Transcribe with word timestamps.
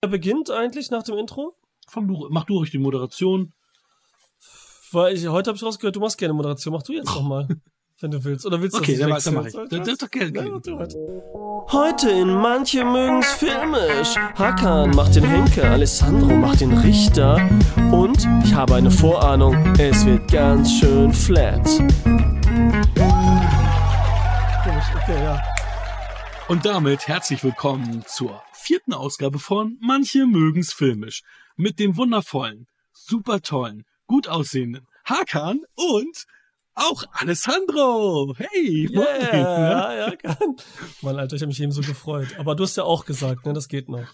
Wer 0.00 0.10
beginnt 0.10 0.48
eigentlich 0.50 0.90
nach 0.92 1.02
dem 1.02 1.16
Intro? 1.18 1.56
Fang 1.88 2.06
du, 2.06 2.28
mach 2.30 2.44
du 2.44 2.58
ruhig 2.58 2.70
die 2.70 2.78
Moderation. 2.78 3.52
Weil 4.92 5.14
ich, 5.14 5.26
heute 5.26 5.48
habe 5.50 5.56
ich 5.56 5.62
rausgehört, 5.64 5.96
du 5.96 6.00
machst 6.00 6.16
gerne 6.18 6.34
Moderation. 6.34 6.72
Mach 6.72 6.84
du 6.84 6.92
jetzt 6.92 7.08
doch 7.08 7.20
mal, 7.22 7.48
wenn 8.00 8.10
du 8.12 8.22
willst. 8.22 8.46
Oder 8.46 8.62
willst 8.62 8.76
du 8.76 8.80
Okay, 8.80 8.96
das 8.96 9.24
dann, 9.24 9.34
nicht 9.34 9.34
mach- 9.34 9.44
wechseln? 9.44 9.68
dann 9.70 9.78
mach 9.78 9.78
ich. 9.78 9.78
Das 9.80 9.88
ist 9.88 10.02
doch 10.02 10.08
tu 10.62 10.78
halt. 10.78 11.72
Heute 11.72 12.10
in 12.10 12.32
Manche 12.32 12.84
mögen's 12.84 13.26
filmisch. 13.32 14.14
Hakan 14.36 14.90
macht 14.94 15.16
den 15.16 15.24
Henker, 15.24 15.68
Alessandro 15.72 16.32
macht 16.36 16.60
den 16.60 16.78
Richter. 16.78 17.34
Und 17.90 18.24
ich 18.44 18.54
habe 18.54 18.76
eine 18.76 18.92
Vorahnung, 18.92 19.56
es 19.78 20.06
wird 20.06 20.30
ganz 20.30 20.70
schön 20.78 21.12
flat. 21.12 21.66
Okay, 25.02 25.22
ja. 25.24 25.42
Und 26.46 26.64
damit 26.64 27.08
herzlich 27.08 27.42
willkommen 27.42 28.04
zur 28.06 28.40
vierten 28.68 28.92
Ausgabe 28.92 29.38
von 29.38 29.78
Manche 29.80 30.26
mögen's 30.26 30.74
filmisch. 30.74 31.22
Mit 31.56 31.78
dem 31.78 31.96
wundervollen, 31.96 32.66
super 32.92 33.40
tollen, 33.40 33.86
gut 34.06 34.28
aussehenden 34.28 34.86
Hakan 35.06 35.62
und 35.74 36.26
auch 36.74 37.04
Alessandro. 37.12 38.34
Hey, 38.36 38.90
moin. 38.92 39.06
Yeah, 39.06 39.94
ja, 40.08 40.16
kann. 40.16 40.56
Mann, 41.00 41.18
Alter, 41.18 41.36
ich 41.36 41.40
habe 41.40 41.48
mich 41.48 41.62
eben 41.62 41.72
so 41.72 41.80
gefreut. 41.80 42.38
Aber 42.38 42.54
du 42.54 42.64
hast 42.64 42.76
ja 42.76 42.84
auch 42.84 43.06
gesagt, 43.06 43.46
ne, 43.46 43.54
das 43.54 43.68
geht 43.68 43.88
noch. 43.88 44.06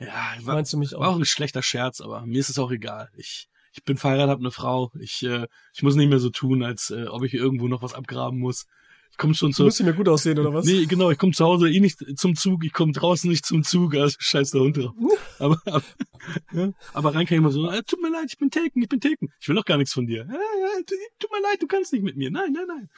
Ja, 0.00 0.34
war, 0.40 0.54
Meinst 0.56 0.72
du 0.72 0.78
mich 0.78 0.90
war 0.90 1.02
auch 1.02 1.12
auch? 1.14 1.16
ein 1.16 1.24
schlechter 1.24 1.62
Scherz, 1.62 2.00
aber 2.00 2.26
mir 2.26 2.40
ist 2.40 2.50
es 2.50 2.58
auch 2.58 2.72
egal. 2.72 3.10
Ich, 3.16 3.48
ich 3.72 3.84
bin 3.84 3.96
verheiratet, 3.96 4.32
hab 4.32 4.40
eine 4.40 4.50
Frau. 4.50 4.90
Ich, 4.98 5.22
äh, 5.22 5.46
ich 5.72 5.84
muss 5.84 5.94
nicht 5.94 6.08
mehr 6.08 6.18
so 6.18 6.30
tun, 6.30 6.64
als 6.64 6.90
äh, 6.90 7.06
ob 7.06 7.22
ich 7.22 7.32
irgendwo 7.32 7.68
noch 7.68 7.82
was 7.82 7.94
abgraben 7.94 8.40
muss. 8.40 8.66
Ich 9.20 9.22
komme 9.22 9.34
schon 9.34 9.52
zu. 9.52 9.64
musst 9.64 9.82
mir 9.82 9.92
gut 9.92 10.08
aussehen, 10.08 10.38
oder 10.38 10.54
was? 10.54 10.64
Nee, 10.64 10.86
genau, 10.86 11.10
ich 11.10 11.18
komme 11.18 11.32
zu 11.32 11.44
Hause 11.44 11.68
eh 11.68 11.78
nicht 11.78 11.98
zum 12.18 12.36
Zug, 12.36 12.64
ich 12.64 12.72
komme 12.72 12.92
draußen 12.92 13.28
nicht 13.28 13.44
zum 13.44 13.62
Zug, 13.62 13.94
also 13.94 14.16
scheiß 14.18 14.52
der 14.52 14.62
Hund 14.62 14.78
drauf. 14.78 14.94
Aber, 15.38 15.60
aber, 15.66 15.82
ja, 16.54 16.72
aber 16.94 17.14
rein 17.14 17.26
kann 17.26 17.34
ich 17.34 17.38
immer 17.40 17.50
so, 17.50 17.68
äh, 17.68 17.82
tut 17.82 18.00
mir 18.00 18.08
leid, 18.10 18.28
ich 18.28 18.38
bin 18.38 18.50
taken, 18.50 18.80
ich 18.80 18.88
bin 18.88 18.98
taken. 18.98 19.28
Ich 19.38 19.46
will 19.46 19.56
doch 19.56 19.66
gar 19.66 19.76
nichts 19.76 19.92
von 19.92 20.06
dir. 20.06 20.24
Ja, 20.26 20.32
ja, 20.34 20.82
tu- 20.86 20.94
tut 21.18 21.30
mir 21.32 21.42
leid, 21.42 21.60
du 21.60 21.66
kannst 21.66 21.92
nicht 21.92 22.02
mit 22.02 22.16
mir. 22.16 22.30
Nein, 22.30 22.54
nein, 22.54 22.64
nein. 22.66 22.88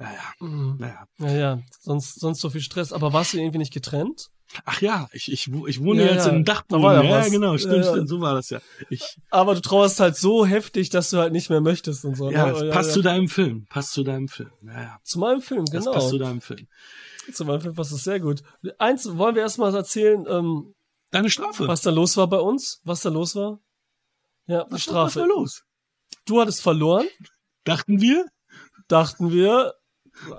Naja, 0.00 0.32
Mhm. 0.40 0.76
naja. 0.78 1.04
Ja, 1.18 1.30
ja, 1.30 1.62
sonst, 1.80 2.18
sonst 2.18 2.40
so 2.40 2.48
viel 2.48 2.62
Stress. 2.62 2.92
Aber 2.92 3.12
warst 3.12 3.34
du 3.34 3.38
irgendwie 3.38 3.58
nicht 3.58 3.72
getrennt? 3.72 4.30
Ach 4.64 4.80
ja, 4.80 5.08
ich, 5.12 5.30
ich, 5.30 5.46
ich 5.66 5.80
wohne 5.80 6.04
Ja, 6.04 6.12
jetzt 6.14 6.26
ja, 6.26 6.32
in 6.32 6.44
Dachboden. 6.44 6.82
ja 6.82 7.02
Ja, 7.04 7.28
genau, 7.28 7.56
stimmt, 7.58 7.84
Ja, 7.84 7.90
stimmt, 7.92 8.08
so 8.08 8.20
war 8.20 8.34
das 8.34 8.48
ja. 8.50 8.60
Ich, 8.88 9.18
Aber 9.30 9.54
du 9.54 9.60
trauerst 9.60 10.00
halt 10.00 10.16
so 10.16 10.44
heftig, 10.46 10.88
dass 10.90 11.10
du 11.10 11.18
halt 11.18 11.32
nicht 11.32 11.50
mehr 11.50 11.60
möchtest 11.60 12.04
und 12.04 12.16
so. 12.16 12.30
ja, 12.30 12.50
ne? 12.50 12.70
passt 12.70 12.92
zu 12.92 13.02
deinem 13.02 13.28
Film, 13.28 13.66
passt 13.68 13.92
zu 13.92 14.02
deinem 14.02 14.26
Film. 14.28 14.50
Ja, 14.62 14.80
ja, 14.80 14.98
zu 15.04 15.18
meinem 15.20 15.40
Film, 15.42 15.66
das 15.66 15.84
genau. 15.84 15.92
passt 15.92 16.08
zu 16.08 16.18
deinem 16.18 16.40
Film. 16.40 16.66
Zu 17.32 17.44
meinem 17.44 17.60
Film 17.60 17.74
passt 17.76 17.92
es 17.92 18.02
sehr 18.02 18.18
gut. 18.18 18.42
Eins 18.78 19.06
wollen 19.18 19.34
wir 19.36 19.42
erstmal 19.42 19.72
erzählen, 19.74 20.24
ähm, 20.28 20.74
Deine 21.12 21.28
Strafe. 21.30 21.68
was 21.68 21.82
da 21.82 21.90
los 21.90 22.16
war 22.16 22.26
bei 22.26 22.38
uns, 22.40 22.80
was 22.84 23.02
da 23.02 23.10
los 23.10 23.36
war. 23.36 23.60
Ja, 24.46 24.66
was, 24.70 24.82
Strafe. 24.82 25.04
was 25.06 25.16
war 25.16 25.28
los? 25.28 25.62
Du 26.24 26.40
hattest 26.40 26.62
verloren, 26.62 27.06
Dachten 27.64 28.00
wir? 28.00 28.26
dachten 28.88 29.30
wir, 29.30 29.74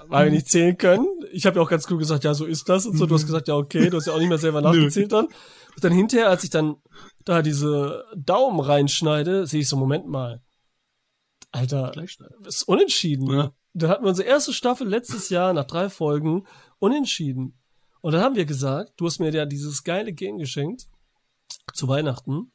weil 0.07 0.25
wir 0.25 0.31
nicht 0.31 0.49
zählen 0.49 0.77
können. 0.77 1.07
Ich 1.31 1.45
habe 1.45 1.57
ja 1.57 1.61
auch 1.61 1.69
ganz 1.69 1.89
cool 1.89 1.97
gesagt, 1.97 2.23
ja, 2.23 2.33
so 2.33 2.45
ist 2.45 2.69
das 2.69 2.85
und 2.85 2.97
so. 2.97 3.05
Du 3.05 3.15
hast 3.15 3.25
gesagt, 3.25 3.47
ja, 3.47 3.55
okay, 3.55 3.89
du 3.89 3.97
hast 3.97 4.07
ja 4.07 4.13
auch 4.13 4.19
nicht 4.19 4.29
mehr 4.29 4.37
selber 4.37 4.61
nachgezählt 4.61 5.11
dann. 5.11 5.25
Und 5.25 5.83
dann 5.83 5.91
hinterher, 5.91 6.29
als 6.29 6.43
ich 6.43 6.49
dann 6.49 6.75
da 7.23 7.41
diese 7.41 8.05
Daumen 8.15 8.59
reinschneide, 8.59 9.47
sehe 9.47 9.61
ich 9.61 9.69
so, 9.69 9.77
Moment 9.77 10.07
mal. 10.07 10.41
Alter, 11.51 11.91
ist 12.45 12.67
unentschieden. 12.67 13.29
Ja. 13.31 13.53
Da 13.73 13.89
hatten 13.89 14.03
wir 14.03 14.09
unsere 14.09 14.27
erste 14.27 14.53
Staffel 14.53 14.87
letztes 14.87 15.29
Jahr 15.29 15.53
nach 15.53 15.65
drei 15.65 15.89
Folgen 15.89 16.45
unentschieden. 16.79 17.59
Und 18.01 18.13
dann 18.13 18.21
haben 18.21 18.35
wir 18.35 18.45
gesagt, 18.45 18.93
du 18.97 19.05
hast 19.05 19.19
mir 19.19 19.31
ja 19.31 19.45
dieses 19.45 19.83
geile 19.83 20.13
Game 20.13 20.37
geschenkt 20.37 20.87
zu 21.73 21.87
Weihnachten, 21.87 22.51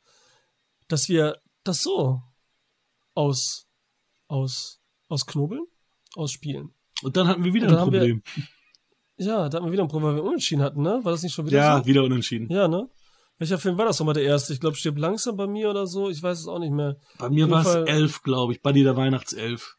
dass 0.88 1.08
wir 1.08 1.40
das 1.62 1.82
so 1.82 2.22
aus 3.14 3.66
aus 4.28 4.80
ausknobeln, 5.08 5.64
ausspielen. 6.14 6.74
Und 7.02 7.16
dann 7.16 7.28
hatten 7.28 7.44
wir 7.44 7.52
wieder 7.54 7.68
ein 7.68 7.76
haben 7.78 7.92
wir- 7.92 8.00
Problem. 8.00 8.22
Ja, 9.18 9.48
da 9.48 9.56
hatten 9.56 9.66
wir 9.66 9.72
wieder 9.72 9.82
ein 9.82 9.88
Problem, 9.88 10.10
weil 10.10 10.16
wir 10.16 10.24
unentschieden 10.24 10.62
hatten, 10.62 10.82
ne? 10.82 11.00
War 11.02 11.12
das 11.12 11.22
nicht 11.22 11.32
schon 11.34 11.46
wieder 11.46 11.56
Ja, 11.58 11.78
so? 11.78 11.86
wieder 11.86 12.04
unentschieden. 12.04 12.48
Ja, 12.50 12.68
ne? 12.68 12.88
Welcher 13.38 13.58
Film 13.58 13.76
war 13.78 13.84
das 13.86 13.98
nochmal 13.98 14.14
der 14.14 14.24
erste? 14.24 14.52
Ich 14.52 14.60
glaube, 14.60 14.76
stirbt 14.76 14.98
langsam 14.98 15.36
bei 15.36 15.46
mir 15.46 15.68
oder 15.70 15.86
so. 15.86 16.08
Ich 16.10 16.22
weiß 16.22 16.38
es 16.40 16.46
auch 16.48 16.58
nicht 16.58 16.72
mehr. 16.72 16.96
Bei 17.18 17.28
mir 17.30 17.50
war 17.50 17.60
es 17.66 17.74
elf, 17.88 18.22
glaube 18.22 18.52
ich. 18.54 18.62
Buddy 18.62 18.82
der 18.82 18.96
Weihnachtself. 18.96 19.76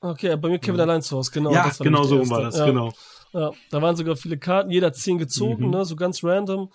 Okay, 0.00 0.36
bei 0.36 0.48
mir 0.48 0.58
Kevin 0.58 0.80
allein 0.80 1.02
zu 1.02 1.16
Hause, 1.16 1.30
genau. 1.30 1.52
ja, 1.52 1.70
genau 1.80 2.04
so 2.04 2.28
war 2.30 2.40
das, 2.42 2.56
ja. 2.56 2.64
genau. 2.66 2.90
Ja, 3.32 3.50
da 3.70 3.82
waren 3.82 3.96
sogar 3.96 4.16
viele 4.16 4.38
Karten, 4.38 4.70
jeder 4.70 4.92
zehn 4.92 5.18
gezogen, 5.18 5.66
Mhm. 5.66 5.70
ne, 5.70 5.84
so 5.84 5.94
ganz 5.94 6.24
random. 6.24 6.70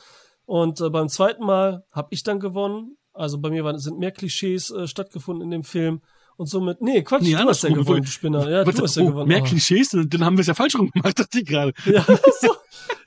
Und 0.46 0.80
äh, 0.80 0.90
beim 0.90 1.10
zweiten 1.10 1.44
Mal 1.44 1.84
habe 1.92 2.10
ich 2.12 2.22
dann 2.24 2.40
gewonnen. 2.40 2.98
Also 3.14 3.40
bei 3.40 3.50
mir 3.50 3.64
waren, 3.64 3.80
sind 3.80 3.98
mehr 3.98 4.12
Klischees 4.12 4.70
äh, 4.72 4.88
stattgefunden 4.88 5.44
in 5.44 5.50
dem 5.52 5.64
Film. 5.64 6.02
Und 6.38 6.48
somit, 6.48 6.82
nee, 6.82 7.02
Quatsch, 7.02 7.22
Nee, 7.24 7.32
du 7.34 7.38
hast 7.48 7.64
ja 7.64 7.70
gewonnen, 7.70 8.04
du 8.04 8.10
Spinner. 8.10 8.50
Ja, 8.50 8.66
Warte, 8.66 8.78
du 8.80 8.84
hast 8.84 8.96
ja 8.98 9.04
oh, 9.04 9.08
gewonnen. 9.08 9.28
Mehr. 9.30 9.42
Klischees, 9.42 9.90
dann 9.92 10.26
haben 10.26 10.36
wir 10.38 10.42
es 10.42 10.48
ja 10.48 10.54
falsch 10.54 10.76
rum 10.76 10.92
gemacht, 10.92 11.18
dachte 11.18 11.40
ich 11.40 11.46
gerade. 11.46 11.74
Ja, 11.86 12.04
so. 12.42 12.56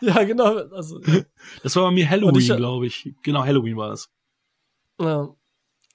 ja, 0.01 0.25
genau. 0.25 0.57
Also, 0.71 1.01
Das 1.63 1.77
war 1.77 1.85
bei 1.85 1.91
mir 1.91 2.09
Halloween, 2.09 2.57
glaube 2.57 2.87
ich. 2.87 3.13
Genau, 3.23 3.45
Halloween 3.45 3.77
war 3.77 3.91
das. 3.91 4.09
ja. 5.01 5.29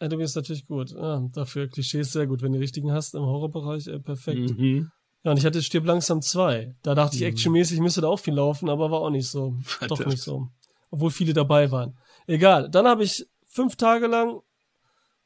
Halloween 0.01 0.25
ist 0.25 0.35
natürlich 0.35 0.65
gut. 0.67 0.91
Ja, 0.91 1.25
dafür 1.33 1.67
Klischees 1.69 2.11
sehr 2.11 2.27
gut. 2.27 2.41
Wenn 2.41 2.51
du 2.51 2.57
die 2.57 2.63
richtigen 2.63 2.91
hast 2.91 3.15
im 3.15 3.21
Horrorbereich, 3.21 3.87
äh, 3.87 3.99
perfekt. 3.99 4.57
Mhm. 4.59 4.91
Ja, 5.23 5.31
und 5.31 5.37
ich 5.37 5.45
hatte 5.45 5.61
Stirb 5.63 5.85
langsam 5.85 6.21
zwei. 6.21 6.75
Da 6.83 6.93
dachte 6.93 7.15
ich, 7.15 7.21
Mhm. 7.21 7.27
actionmäßig 7.29 7.79
müsste 7.79 8.01
da 8.01 8.09
auch 8.09 8.19
viel 8.19 8.33
laufen, 8.33 8.67
aber 8.69 8.91
war 8.91 8.99
auch 8.99 9.09
nicht 9.09 9.29
so. 9.29 9.55
Doch 9.61 9.95
Verdammt. 9.95 10.07
nicht 10.07 10.21
so. 10.21 10.49
Obwohl 10.91 11.09
viele 11.09 11.31
dabei 11.33 11.71
waren. 11.71 11.97
Egal. 12.27 12.69
Dann 12.69 12.85
habe 12.85 13.03
ich 13.05 13.25
fünf 13.47 13.77
Tage 13.77 14.07
lang 14.07 14.41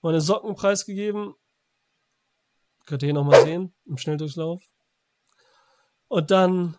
meine 0.03 0.22
Socken 0.22 0.53
preisgegeben. 0.53 1.34
Könnt 2.88 3.03
ihr 3.03 3.08
hier 3.08 3.14
nochmal 3.14 3.44
sehen, 3.44 3.74
im 3.86 3.98
Schnelldurchlauf. 3.98 4.64
Und 6.08 6.31
dann, 6.31 6.75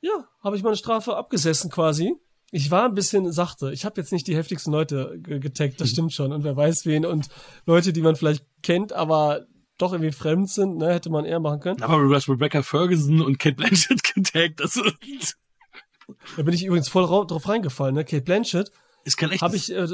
ja, 0.00 0.28
habe 0.44 0.56
ich 0.56 0.62
meine 0.62 0.76
Strafe 0.76 1.16
abgesessen 1.16 1.70
quasi. 1.70 2.14
Ich 2.50 2.70
war 2.70 2.84
ein 2.84 2.94
bisschen 2.94 3.30
sachte. 3.32 3.72
Ich 3.72 3.84
habe 3.84 4.00
jetzt 4.00 4.12
nicht 4.12 4.26
die 4.26 4.36
heftigsten 4.36 4.72
Leute 4.72 5.18
ge- 5.20 5.40
getaggt, 5.40 5.80
das 5.80 5.88
stimmt 5.90 6.12
schon. 6.12 6.32
Und 6.32 6.44
wer 6.44 6.56
weiß 6.56 6.86
wen. 6.86 7.04
Und 7.04 7.28
Leute, 7.66 7.92
die 7.92 8.02
man 8.02 8.14
vielleicht 8.16 8.44
kennt, 8.62 8.92
aber 8.92 9.46
doch 9.78 9.92
irgendwie 9.92 10.12
fremd 10.12 10.50
sind, 10.50 10.76
ne, 10.76 10.92
hätte 10.92 11.08
man 11.10 11.24
eher 11.24 11.40
machen 11.40 11.60
können. 11.60 11.82
Aber 11.82 11.96
Rebecca 11.98 12.62
Ferguson 12.62 13.20
und 13.22 13.38
Kate 13.38 13.56
Blanchett 13.56 14.02
getaggt. 14.14 14.60
Das 14.60 14.74
Da 16.36 16.42
bin 16.42 16.52
ich 16.54 16.64
übrigens 16.64 16.88
voll 16.88 17.04
rau- 17.04 17.24
drauf 17.24 17.48
reingefallen, 17.48 17.94
ne? 17.94 18.04
Kate 18.04 18.22
Blanchett 18.22 18.70
ist 19.04 19.16
kein 19.16 19.30
echtes. 19.30 19.42
habe 19.42 19.56
ich, 19.56 19.72
äh, 19.72 19.86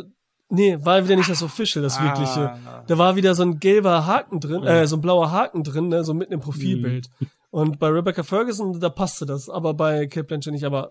nee, 0.48 0.76
war 0.84 1.02
wieder 1.04 1.16
nicht 1.16 1.30
das 1.30 1.42
Official, 1.42 1.82
das 1.82 1.98
Ah. 1.98 2.04
wirkliche. 2.04 2.58
Da 2.86 2.98
war 2.98 3.16
wieder 3.16 3.34
so 3.34 3.42
ein 3.42 3.58
gelber 3.60 4.06
Haken 4.06 4.40
drin, 4.40 4.62
äh, 4.64 4.86
so 4.86 4.96
ein 4.96 5.00
blauer 5.00 5.30
Haken 5.30 5.62
drin, 5.64 5.88
ne? 5.88 6.04
so 6.04 6.14
mitten 6.14 6.32
im 6.32 6.40
Profilbild. 6.40 7.08
Mhm. 7.20 7.26
Und 7.50 7.78
bei 7.78 7.88
Rebecca 7.88 8.22
Ferguson, 8.22 8.80
da 8.80 8.88
passte 8.88 9.26
das, 9.26 9.48
aber 9.48 9.74
bei 9.74 10.06
Kate 10.06 10.24
Blanchett 10.24 10.52
nicht, 10.52 10.64
aber 10.64 10.90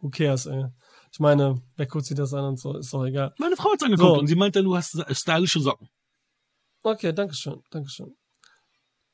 who 0.00 0.10
cares, 0.10 0.46
ey. 0.46 0.66
Ich 1.12 1.20
meine, 1.20 1.62
wer 1.76 1.86
guckt 1.86 2.04
sich 2.04 2.16
das 2.16 2.34
an 2.34 2.44
und 2.44 2.60
so, 2.60 2.76
ist 2.76 2.92
doch 2.92 3.04
egal. 3.04 3.32
Meine 3.38 3.56
Frau 3.56 3.72
hat's 3.72 3.82
angeguckt 3.82 4.14
So. 4.14 4.18
und 4.20 4.26
sie 4.26 4.34
meinte, 4.34 4.62
du 4.62 4.76
hast 4.76 5.02
stylische 5.16 5.60
Socken. 5.60 5.88
Okay, 6.82 7.12
dankeschön, 7.14 7.62
dankeschön. 7.70 8.14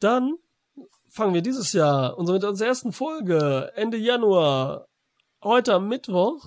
Dann 0.00 0.34
fangen 1.09 1.34
wir 1.34 1.43
dieses 1.43 1.72
Jahr 1.72 2.19
unsere, 2.19 2.38
mit 2.38 2.44
unserer 2.44 2.69
ersten 2.69 2.93
Folge, 2.93 3.71
Ende 3.77 3.97
Januar, 3.99 4.87
heute 5.44 5.75
am 5.75 5.87
Mittwoch, 5.88 6.43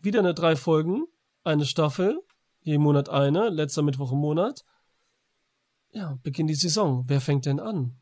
wieder 0.00 0.20
eine 0.20 0.34
drei 0.34 0.54
Folgen, 0.54 1.04
eine 1.42 1.64
Staffel, 1.64 2.20
jeden 2.64 2.82
Monat 2.82 3.08
eine, 3.08 3.48
letzter 3.50 3.82
Mittwoch 3.82 4.12
im 4.12 4.18
Monat. 4.18 4.64
Ja, 5.92 6.18
beginnt 6.22 6.50
die 6.50 6.54
Saison. 6.54 7.04
Wer 7.06 7.20
fängt 7.20 7.46
denn 7.46 7.60
an? 7.60 8.00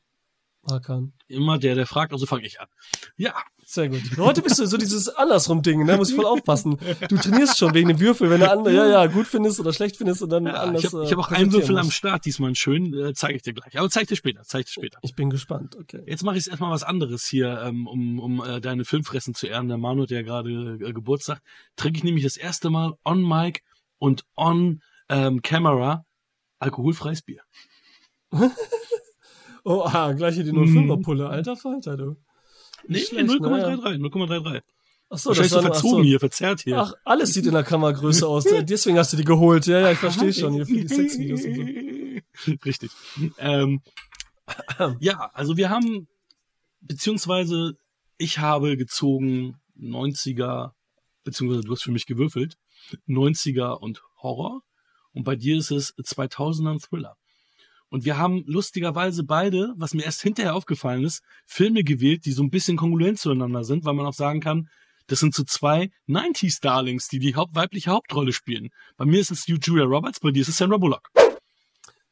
Hakan. 0.71 1.13
Immer 1.27 1.59
der, 1.59 1.75
der 1.75 1.87
fragt, 1.87 2.13
also 2.13 2.25
fange 2.25 2.47
ich 2.47 2.61
an. 2.61 2.69
Ja, 3.17 3.35
Sehr 3.65 3.89
gut. 3.89 4.03
Heute 4.19 4.43
bist 4.43 4.59
du 4.59 4.67
so 4.67 4.77
dieses 4.77 5.09
andersrum-Ding, 5.09 5.85
ne? 5.85 5.97
Muss 5.97 6.11
ich 6.11 6.17
voll 6.17 6.27
aufpassen. 6.27 6.79
Du 7.09 7.17
trainierst 7.17 7.59
schon 7.59 7.73
wegen 7.75 7.89
dem 7.89 8.01
Würfel, 8.01 8.29
wenn 8.29 8.41
du 8.41 8.51
andere, 8.51 8.75
ja, 8.75 8.87
ja, 8.87 9.07
gut 9.07 9.27
findest 9.27 9.61
oder 9.61 9.73
schlecht 9.73 9.97
findest 9.97 10.23
und 10.23 10.31
dann 10.31 10.47
ja 10.47 10.55
anders. 10.55 10.85
ich 10.85 10.93
habe 10.93 11.05
äh, 11.05 11.11
hab 11.11 11.19
auch 11.19 11.29
einen 11.29 11.49
präsentieren 11.49 11.63
Würfel 11.63 11.79
am. 11.79 11.91
Start, 11.91 12.25
diesmal 12.25 12.49
einen 12.49 12.57
schönen, 12.57 12.93
äh, 12.93 13.15
zeige 13.15 13.37
ich 13.37 13.43
dir 13.43 13.55
gleich. 13.55 13.79
Aber 13.79 13.89
zeig 13.89 14.09
dir 14.09 14.17
später, 14.17 14.43
zeig 14.45 14.67
dir 14.67 14.73
später. 14.73 14.99
Ich 15.03 15.15
bin 15.15 15.31
gespannt, 15.31 15.77
okay. 15.77 16.03
Jetzt 16.07 16.23
mache 16.23 16.37
ich 16.37 16.49
erstmal 16.49 16.71
was 16.71 16.83
anderes 16.83 17.25
hier, 17.25 17.63
ähm, 17.63 17.87
um, 17.87 18.19
um 18.19 18.45
äh, 18.45 18.61
deine 18.61 18.85
Filmfressen 18.85 19.35
zu 19.35 19.47
ehren. 19.47 19.69
Der 19.69 19.79
Manu 19.79 20.03
hat 20.03 20.11
ja 20.11 20.23
gerade 20.23 20.79
äh, 20.81 20.93
Geburtstag. 20.93 21.41
Trinke 21.77 21.99
ich 21.99 22.05
nämlich 22.05 22.25
das 22.25 22.37
erste 22.37 22.69
Mal 22.69 22.95
on 23.05 23.27
Mic 23.27 23.63
und 24.03 24.25
on 24.37 24.83
ähm, 25.09 25.43
Camera 25.43 26.05
alkoholfreies 26.59 27.23
Bier. 27.23 27.43
Oh, 29.65 29.83
ah, 29.85 30.11
gleich 30.13 30.35
hier 30.35 30.43
die 30.43 30.51
Mhm. 30.51 30.91
05er 30.91 31.03
Pulle. 31.03 31.29
Alter 31.29 31.55
Falter, 31.57 31.97
du. 31.97 32.17
Nee, 32.89 32.95
Nicht 32.99 33.09
schlecht, 33.11 33.31
0,33, 33.31 34.01
0,33. 34.01 34.61
Achso, 35.09 35.31
war 35.31 35.37
nur- 35.37 35.63
verzogen 35.63 35.99
so. 35.99 36.03
hier, 36.03 36.19
verzerrt 36.19 36.63
hier. 36.63 36.79
Ach, 36.79 36.95
alles 37.05 37.33
sieht 37.33 37.47
in 37.47 37.53
der 37.53 37.63
Kameragröße 37.63 38.27
aus. 38.27 38.43
Deswegen 38.65 38.99
hast 38.99 39.13
du 39.13 39.17
die 39.19 39.25
geholt. 39.25 39.67
Ja, 39.67 39.79
ja, 39.79 39.93
ich 39.93 39.99
verstehe 39.99 40.33
schon. 40.33 40.55
Hier 40.55 40.67
für 40.67 40.73
die 40.73 40.89
Sexvideos 40.89 41.45
und 41.45 41.55
so. 41.55 42.53
Richtig. 42.65 42.91
Ähm, 43.39 43.83
ja, 44.99 45.31
also 45.33 45.57
wir 45.57 45.71
haben, 45.71 46.09
beziehungsweise 46.81 47.77
ich 48.19 48.41
habe 48.41 48.77
gezogen 48.77 49.61
90er, 49.79 50.73
beziehungsweise 51.23 51.63
du 51.63 51.71
hast 51.71 51.85
für 51.85 51.93
mich 51.93 52.07
gewürfelt, 52.07 52.57
90er 53.09 53.79
und 53.79 54.03
Horror 54.23 54.63
und 55.13 55.25
bei 55.25 55.37
dir 55.37 55.57
ist 55.59 55.71
es 55.71 55.95
2000er 55.97 56.81
Thriller. 56.83 57.17
Und 57.89 58.07
wir 58.07 58.17
haben 58.17 58.43
lustigerweise 58.47 59.23
beide, 59.23 59.75
was 59.77 59.93
mir 59.93 60.05
erst 60.05 60.23
hinterher 60.23 60.55
aufgefallen 60.55 61.05
ist, 61.05 61.23
Filme 61.45 61.85
gewählt, 61.85 62.25
die 62.25 62.33
so 62.33 62.43
ein 62.43 62.49
bisschen 62.51 62.79
kongruent 62.79 63.19
zueinander 63.19 63.65
sind, 63.65 63.85
weil 63.85 63.93
man 63.93 64.07
auch 64.07 64.15
sagen 64.15 64.41
kann, 64.41 64.69
das 65.09 65.21
sind 65.21 65.35
so 65.35 65.45
zwei 65.45 65.91
90s 66.09 66.61
Darlings, 66.63 67.09
die 67.09 67.19
die 67.19 67.35
Haupt 67.35 67.55
weibliche 67.55 67.91
Hauptrolle 67.91 68.33
spielen. 68.33 68.71
Bei 68.97 69.05
mir 69.05 69.21
ist 69.21 69.31
es 69.31 69.47
Julia 69.47 69.85
Roberts, 69.85 70.21
bei 70.21 70.31
dir 70.31 70.41
ist 70.41 70.49
es 70.49 70.57
Sandra 70.57 70.79
Bullock. 70.79 71.09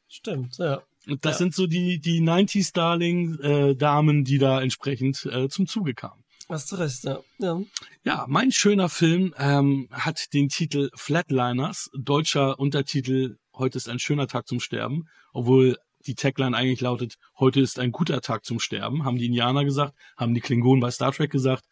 Stimmt, 0.09 0.59
ja. 0.59 0.83
Und 1.07 1.25
das 1.25 1.37
Ja. 1.37 1.39
sind 1.39 1.55
so 1.55 1.67
die, 1.67 1.99
die 1.99 2.21
90s 2.21 2.73
Darling 2.75 3.39
äh, 3.41 3.75
Damen, 3.75 4.25
die 4.25 4.37
da 4.39 4.61
entsprechend 4.61 5.25
äh, 5.27 5.49
zum 5.49 5.67
Zuge 5.67 5.95
kamen. 5.95 6.20
Hast 6.51 6.73
du 6.73 6.77
recht, 6.77 7.05
ja. 7.05 7.21
ja. 7.39 7.61
Ja, 8.03 8.25
mein 8.29 8.51
schöner 8.51 8.89
Film 8.89 9.33
ähm, 9.39 9.89
hat 9.93 10.35
den 10.35 10.49
Titel 10.49 10.91
Flatliners, 10.95 11.91
deutscher 11.95 12.59
Untertitel 12.59 13.37
Heute 13.55 13.79
ist 13.79 13.89
ein 13.89 14.01
schöner 14.01 14.27
Tag 14.27 14.49
zum 14.49 14.59
Sterben, 14.59 15.07
obwohl 15.33 15.77
die 16.07 16.17
Tagline 16.17 16.57
eigentlich 16.57 16.81
lautet, 16.81 17.19
heute 17.39 17.61
ist 17.61 17.79
ein 17.79 17.93
guter 17.93 18.21
Tag 18.21 18.45
zum 18.45 18.59
Sterben, 18.59 19.05
haben 19.05 19.17
die 19.17 19.27
Indianer 19.27 19.65
gesagt, 19.65 19.95
haben 20.17 20.35
die 20.35 20.41
Klingonen 20.41 20.81
bei 20.81 20.91
Star 20.91 21.13
Trek 21.13 21.31
gesagt. 21.31 21.67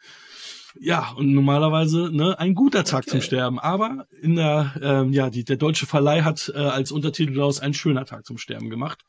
Ja, 0.78 1.10
und 1.12 1.32
normalerweise 1.32 2.10
ne, 2.12 2.38
ein 2.38 2.54
guter 2.54 2.84
Tag 2.84 3.04
Okay. 3.04 3.10
zum 3.10 3.22
Sterben, 3.22 3.58
aber 3.58 4.06
in 4.20 4.36
der, 4.36 4.74
ähm, 4.80 5.12
ja, 5.12 5.28
die, 5.28 5.42
der 5.42 5.56
deutsche 5.56 5.86
Verleih 5.86 6.22
hat 6.22 6.52
äh, 6.54 6.58
als 6.58 6.92
Untertitel 6.92 7.34
daraus 7.34 7.58
ein 7.58 7.74
schöner 7.74 8.04
Tag 8.04 8.26
zum 8.26 8.38
Sterben 8.38 8.70
gemacht. 8.70 9.02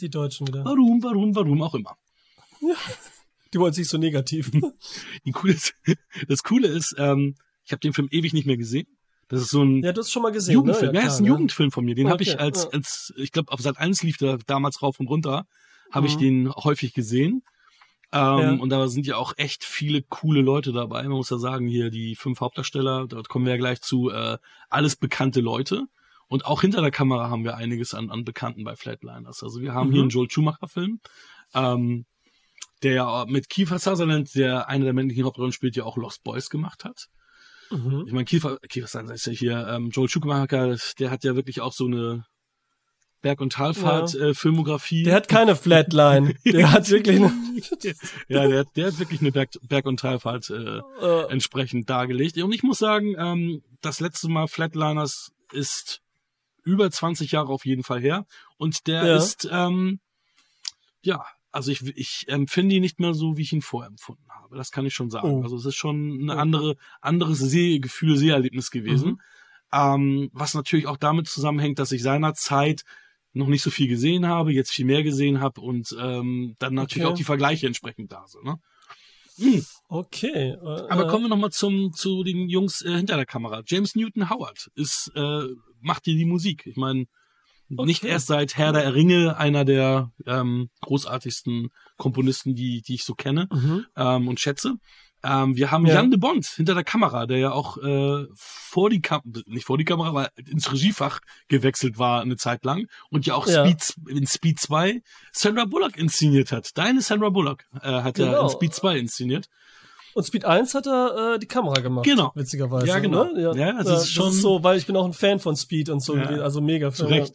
Die 0.00 0.10
Deutschen 0.10 0.46
wieder. 0.46 0.62
Warum, 0.64 1.02
warum, 1.02 1.34
warum 1.34 1.62
auch 1.62 1.74
immer. 1.74 1.96
Die 3.54 3.58
wollen 3.58 3.72
sich 3.72 3.88
so 3.88 3.96
negativ. 3.98 4.50
Die 5.24 5.30
coole, 5.32 5.56
das 6.28 6.42
Coole 6.42 6.68
ist, 6.68 6.94
ähm, 6.98 7.36
ich 7.64 7.72
habe 7.72 7.80
den 7.80 7.92
Film 7.94 8.08
ewig 8.10 8.32
nicht 8.34 8.46
mehr 8.46 8.56
gesehen. 8.56 8.86
Das 9.28 9.40
ist 9.40 9.50
so 9.50 9.62
ein 9.62 9.82
ja, 9.82 9.92
du 9.92 10.00
hast 10.00 10.10
schon 10.10 10.22
mal 10.22 10.32
gesehen, 10.32 10.54
Jugendfilm. 10.54 10.92
ne? 10.92 10.98
Ja, 10.98 11.02
Ja, 11.04 11.06
ist 11.08 11.14
klar, 11.14 11.20
ein 11.20 11.24
ne? 11.24 11.28
Jugendfilm 11.30 11.70
von 11.70 11.84
mir. 11.84 11.94
Den 11.94 12.10
habe 12.10 12.22
ich 12.22 12.34
Okay, 12.34 12.42
als, 12.42 12.64
ja. 12.64 12.70
als 12.70 13.14
ich 13.16 13.32
glaube, 13.32 13.50
auf 13.52 13.60
Sat 13.60 13.78
1 13.78 14.02
lief 14.02 14.18
der 14.18 14.36
damals 14.46 14.82
rauf 14.82 15.00
und 15.00 15.08
runter. 15.08 15.46
Habe 15.90 16.06
ich 16.08 16.16
Mhm. 16.16 16.20
den 16.20 16.52
häufig 16.54 16.92
gesehen. 16.92 17.42
Ähm, 18.12 18.20
Ja. 18.38 18.50
Und 18.52 18.68
da 18.68 18.86
sind 18.88 19.06
ja 19.06 19.16
auch 19.16 19.32
echt 19.38 19.64
viele 19.64 20.02
coole 20.02 20.40
Leute 20.42 20.72
dabei. 20.72 21.02
Man 21.04 21.12
muss 21.16 21.30
ja 21.30 21.38
sagen, 21.38 21.68
hier 21.68 21.90
die 21.90 22.16
fünf 22.16 22.40
Hauptdarsteller, 22.40 23.06
dort 23.08 23.28
kommen 23.28 23.44
wir 23.46 23.52
ja 23.52 23.58
gleich 23.58 23.80
zu, 23.80 24.10
äh, 24.10 24.36
alles 24.68 24.96
bekannte 24.96 25.40
Leute. 25.40 25.86
Und 26.28 26.44
auch 26.46 26.60
hinter 26.62 26.80
der 26.80 26.90
Kamera 26.90 27.30
haben 27.30 27.44
wir 27.44 27.56
einiges 27.56 27.94
an, 27.94 28.10
an 28.10 28.24
Bekannten 28.24 28.64
bei 28.64 28.76
Flatliners. 28.76 29.42
Also 29.42 29.60
wir 29.60 29.72
haben 29.72 29.88
Mhm. 29.88 29.92
hier 29.92 30.02
einen 30.02 30.10
Joel 30.10 30.30
Schumacher-Film, 30.30 31.00
ähm, 31.54 32.04
der 32.84 32.92
ja 32.94 33.24
mit 33.26 33.48
Kiefer 33.48 33.78
Sutherland, 33.78 34.34
der 34.34 34.68
eine 34.68 34.84
der 34.84 34.92
männlichen 34.94 35.24
Hauptrollen 35.24 35.52
spielt, 35.52 35.74
ja 35.76 35.84
auch 35.84 35.96
Lost 35.96 36.22
Boys 36.22 36.50
gemacht 36.50 36.84
hat. 36.84 37.08
Mhm. 37.70 38.04
Ich 38.06 38.12
meine, 38.12 38.24
Kiefer, 38.26 38.58
Kiefer 38.68 38.86
Sutherland 38.86 39.14
ist 39.16 39.26
ja 39.26 39.32
hier, 39.32 39.66
ähm, 39.68 39.90
Joel 39.90 40.08
Schumacher, 40.08 40.76
der 40.98 41.10
hat 41.10 41.24
ja 41.24 41.34
wirklich 41.34 41.60
auch 41.60 41.72
so 41.72 41.86
eine 41.86 42.26
Berg- 43.22 43.40
und 43.40 43.54
Talfahrt-Filmografie. 43.54 45.02
Der 45.04 45.14
hat 45.14 45.28
keine 45.28 45.56
Flatline. 45.56 46.34
Der 46.44 46.72
hat 46.72 46.90
wirklich 46.90 47.16
eine, 47.16 47.32
ja, 48.28 48.46
der, 48.46 48.58
hat- 48.60 48.76
der 48.76 48.86
hat 48.88 48.98
wirklich 48.98 49.20
eine 49.22 49.30
Berg- 49.32 49.58
Berg- 49.62 49.86
und 49.86 49.98
Talfahrt 50.00 50.50
äh, 50.50 50.80
äh, 51.00 51.30
entsprechend 51.30 51.88
dargelegt. 51.88 52.36
Und 52.36 52.52
ich 52.52 52.62
muss 52.62 52.78
sagen, 52.78 53.14
ähm, 53.18 53.62
das 53.80 54.00
letzte 54.00 54.28
Mal 54.28 54.46
Flatliners 54.46 55.32
ist 55.52 56.02
über 56.64 56.90
20 56.90 57.32
Jahre 57.32 57.48
auf 57.52 57.64
jeden 57.64 57.82
Fall 57.82 58.00
her. 58.00 58.26
Und 58.58 58.86
der 58.86 59.06
Ja. 59.06 59.16
ist, 59.16 59.48
ähm, 59.50 60.00
ja, 61.02 61.24
also 61.54 61.70
ich, 61.70 61.82
ich 61.96 62.24
empfinde 62.26 62.74
ihn 62.74 62.82
nicht 62.82 62.98
mehr 62.98 63.14
so, 63.14 63.36
wie 63.36 63.42
ich 63.42 63.52
ihn 63.52 63.62
vorher 63.62 63.88
empfunden 63.88 64.28
habe. 64.28 64.56
Das 64.56 64.72
kann 64.72 64.84
ich 64.86 64.94
schon 64.94 65.08
sagen. 65.08 65.30
Oh. 65.30 65.42
Also 65.42 65.56
es 65.56 65.64
ist 65.64 65.76
schon 65.76 66.24
ein 66.26 66.30
Oh. 66.30 66.32
andere, 66.34 66.76
anderes 67.00 67.38
Sehgefühl, 67.38 68.16
Seherlebnis 68.16 68.70
gewesen. 68.70 69.10
Mhm. 69.12 69.20
Ähm, 69.72 70.30
was 70.32 70.54
natürlich 70.54 70.86
auch 70.86 70.96
damit 70.96 71.28
zusammenhängt, 71.28 71.78
dass 71.78 71.92
ich 71.92 72.02
seinerzeit 72.02 72.82
noch 73.32 73.46
nicht 73.46 73.62
so 73.62 73.70
viel 73.70 73.88
gesehen 73.88 74.26
habe, 74.26 74.52
jetzt 74.52 74.70
viel 74.72 74.84
mehr 74.84 75.02
gesehen 75.02 75.40
habe 75.40 75.60
und 75.60 75.94
ähm, 75.98 76.54
dann 76.58 76.74
natürlich 76.74 77.04
Okay. 77.06 77.12
auch 77.12 77.16
die 77.16 77.24
Vergleiche 77.24 77.66
entsprechend 77.66 78.12
da 78.12 78.26
sind. 78.26 78.44
Ne? 78.44 78.56
Hm. 79.36 79.64
okay. 79.88 80.50
Äh, 80.50 80.56
Aber 80.90 81.06
äh, 81.06 81.08
kommen 81.08 81.24
wir 81.24 81.28
nochmal 81.28 81.50
zum 81.50 81.92
zu 81.92 82.22
den 82.24 82.48
Jungs 82.48 82.82
äh, 82.82 82.94
hinter 82.96 83.16
der 83.16 83.26
Kamera. 83.26 83.62
James 83.66 83.94
Newton 83.96 84.30
Howard 84.30 84.70
ist 84.74 85.10
äh, 85.16 85.42
macht 85.80 86.04
hier 86.04 86.16
die 86.16 86.24
Musik. 86.24 86.66
Ich 86.66 86.76
meine, 86.76 87.06
nicht 87.68 88.02
Okay. 88.02 88.12
erst 88.12 88.26
seit 88.28 88.56
Herr 88.56 88.72
der 88.72 88.94
Ringe 88.94 89.36
einer 89.36 89.64
der 89.64 90.10
ähm, 90.26 90.70
großartigsten 90.82 91.68
Komponisten, 91.96 92.54
die 92.54 92.82
die 92.82 92.94
ich 92.94 93.04
so 93.04 93.14
kenne 93.14 93.48
Mhm. 93.52 93.86
ähm, 93.96 94.28
und 94.28 94.40
schätze. 94.40 94.74
Ähm, 95.26 95.56
wir 95.56 95.70
haben 95.70 95.86
Ja. 95.86 95.94
Jan 95.94 96.10
de 96.10 96.20
Bond 96.20 96.44
hinter 96.44 96.74
der 96.74 96.84
Kamera, 96.84 97.24
der 97.24 97.38
ja 97.38 97.52
auch 97.52 97.78
äh, 97.78 98.26
vor 98.34 98.90
die 98.90 99.00
Kam 99.00 99.22
nicht 99.46 99.64
vor 99.64 99.78
die 99.78 99.86
Kamera, 99.86 100.08
aber 100.10 100.28
ins 100.36 100.70
Regiefach 100.70 101.20
gewechselt 101.48 101.96
war 101.98 102.20
eine 102.20 102.36
Zeit 102.36 102.62
lang 102.66 102.86
und 103.10 103.24
ja 103.24 103.34
auch 103.34 103.46
Ja. 103.46 103.64
Speed 103.66 103.94
in 104.08 104.26
Speed 104.26 104.60
2 104.60 105.00
Sandra 105.32 105.64
Bullock 105.64 105.96
inszeniert 105.96 106.52
hat. 106.52 106.76
Deine 106.76 107.00
Sandra 107.00 107.30
Bullock 107.30 107.64
äh, 107.80 107.88
hat 108.02 108.18
er 108.18 108.26
Genau. 108.32 108.42
in 108.44 108.50
Speed 108.50 108.74
2 108.74 108.98
inszeniert. 108.98 109.46
Und 110.14 110.24
Speed 110.24 110.44
1 110.44 110.74
hat 110.74 110.86
er 110.86 111.34
äh, 111.34 111.38
die 111.38 111.46
Kamera 111.46 111.80
gemacht. 111.80 112.04
Genau. 112.04 112.30
Witzigerweise. 112.34 112.86
Ja, 112.86 112.98
genau. 113.00 113.24
Ne? 113.24 113.42
Ja, 113.42 113.54
Ja, 113.54 113.82
das 113.82 114.04
ist 114.04 114.10
schon- 114.12 114.32
so, 114.32 114.62
weil 114.62 114.78
ich 114.78 114.86
bin 114.86 114.96
auch 114.96 115.04
ein 115.04 115.12
Fan 115.12 115.40
von 115.40 115.56
Speed 115.56 115.88
und 115.90 116.00
so. 116.00 116.16
Ja. 116.16 116.24
Also 116.42 116.60
mega. 116.60 116.90
Zu 116.92 117.06
Recht. 117.06 117.34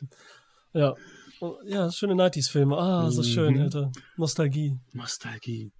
Ja. 0.74 0.96
Ja, 1.42 1.52
ja 1.66 1.92
schöne 1.92 2.14
90s-Filme. 2.16 2.78
Ah, 2.78 3.10
so 3.12 3.24
schön, 3.24 3.56
Mhm. 3.56 3.62
Alter. 3.62 3.92
Nostalgie. 4.18 4.78
Nostalgie. 4.94 5.72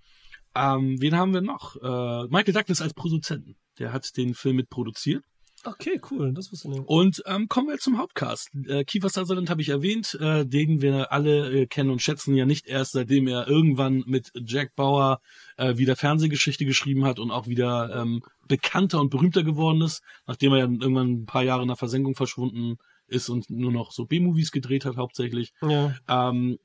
Ähm, 0.56 0.98
wen 1.00 1.16
haben 1.16 1.34
wir 1.34 1.42
noch? 1.42 1.76
Äh, 1.78 2.28
Michael 2.30 2.54
Douglas 2.54 2.82
als 2.82 2.94
Produzenten. 2.94 3.56
Der 3.78 3.94
hat 3.94 4.16
den 4.18 4.34
Film 4.34 4.58
mitproduziert. 4.58 5.24
Okay, 5.66 6.00
cool. 6.12 6.34
Das 6.34 6.52
wusste 6.52 6.68
ich 6.70 6.76
nicht. 6.76 6.88
Und 6.88 7.24
ähm, 7.26 7.48
kommen 7.48 7.68
wir 7.68 7.78
zum 7.78 7.98
Hauptcast. 7.98 8.50
Äh, 8.68 8.84
Kiefer 8.84 9.10
Sutherland 9.10 9.50
habe 9.50 9.62
ich 9.62 9.70
erwähnt, 9.70 10.18
äh, 10.20 10.46
den 10.46 10.82
wir 10.82 11.12
alle 11.12 11.52
äh, 11.52 11.66
kennen 11.68 11.90
und 11.90 12.02
schätzen, 12.02 12.36
ja 12.36 12.46
nicht 12.46 12.68
erst, 12.68 12.94
seitdem 12.94 13.28
er 13.28 13.48
irgendwann 13.48 14.04
mit 14.06 14.32
Jack 14.36 14.76
Bauer 14.76 15.22
äh, 15.58 15.78
wieder 15.78 15.96
Fernsehgeschichte 15.96 16.66
geschrieben 16.66 17.06
hat 17.06 17.20
und 17.20 17.32
auch 17.32 17.48
wieder 17.48 17.96
ähm, 17.96 18.22
bekannter 18.48 19.00
und 19.00 19.10
berühmter 19.10 19.44
geworden 19.44 19.82
ist, 19.82 20.02
nachdem 20.28 20.54
er 20.54 20.60
ja 20.60 20.66
irgendwann 20.66 21.22
ein 21.22 21.26
paar 21.26 21.44
Jahre 21.44 21.62
in 21.62 21.68
der 21.68 21.78
Versenkung 21.78 22.16
verschwunden 22.16 22.78
ist 23.08 23.30
und 23.30 23.50
nur 23.50 23.72
noch 23.72 23.92
so 23.92 24.06
B-Movies 24.06 24.52
gedreht 24.52 24.86
hat 24.86 24.98
hauptsächlich. 24.98 25.54
Ja. 25.62 25.96
Ähm, 26.08 26.58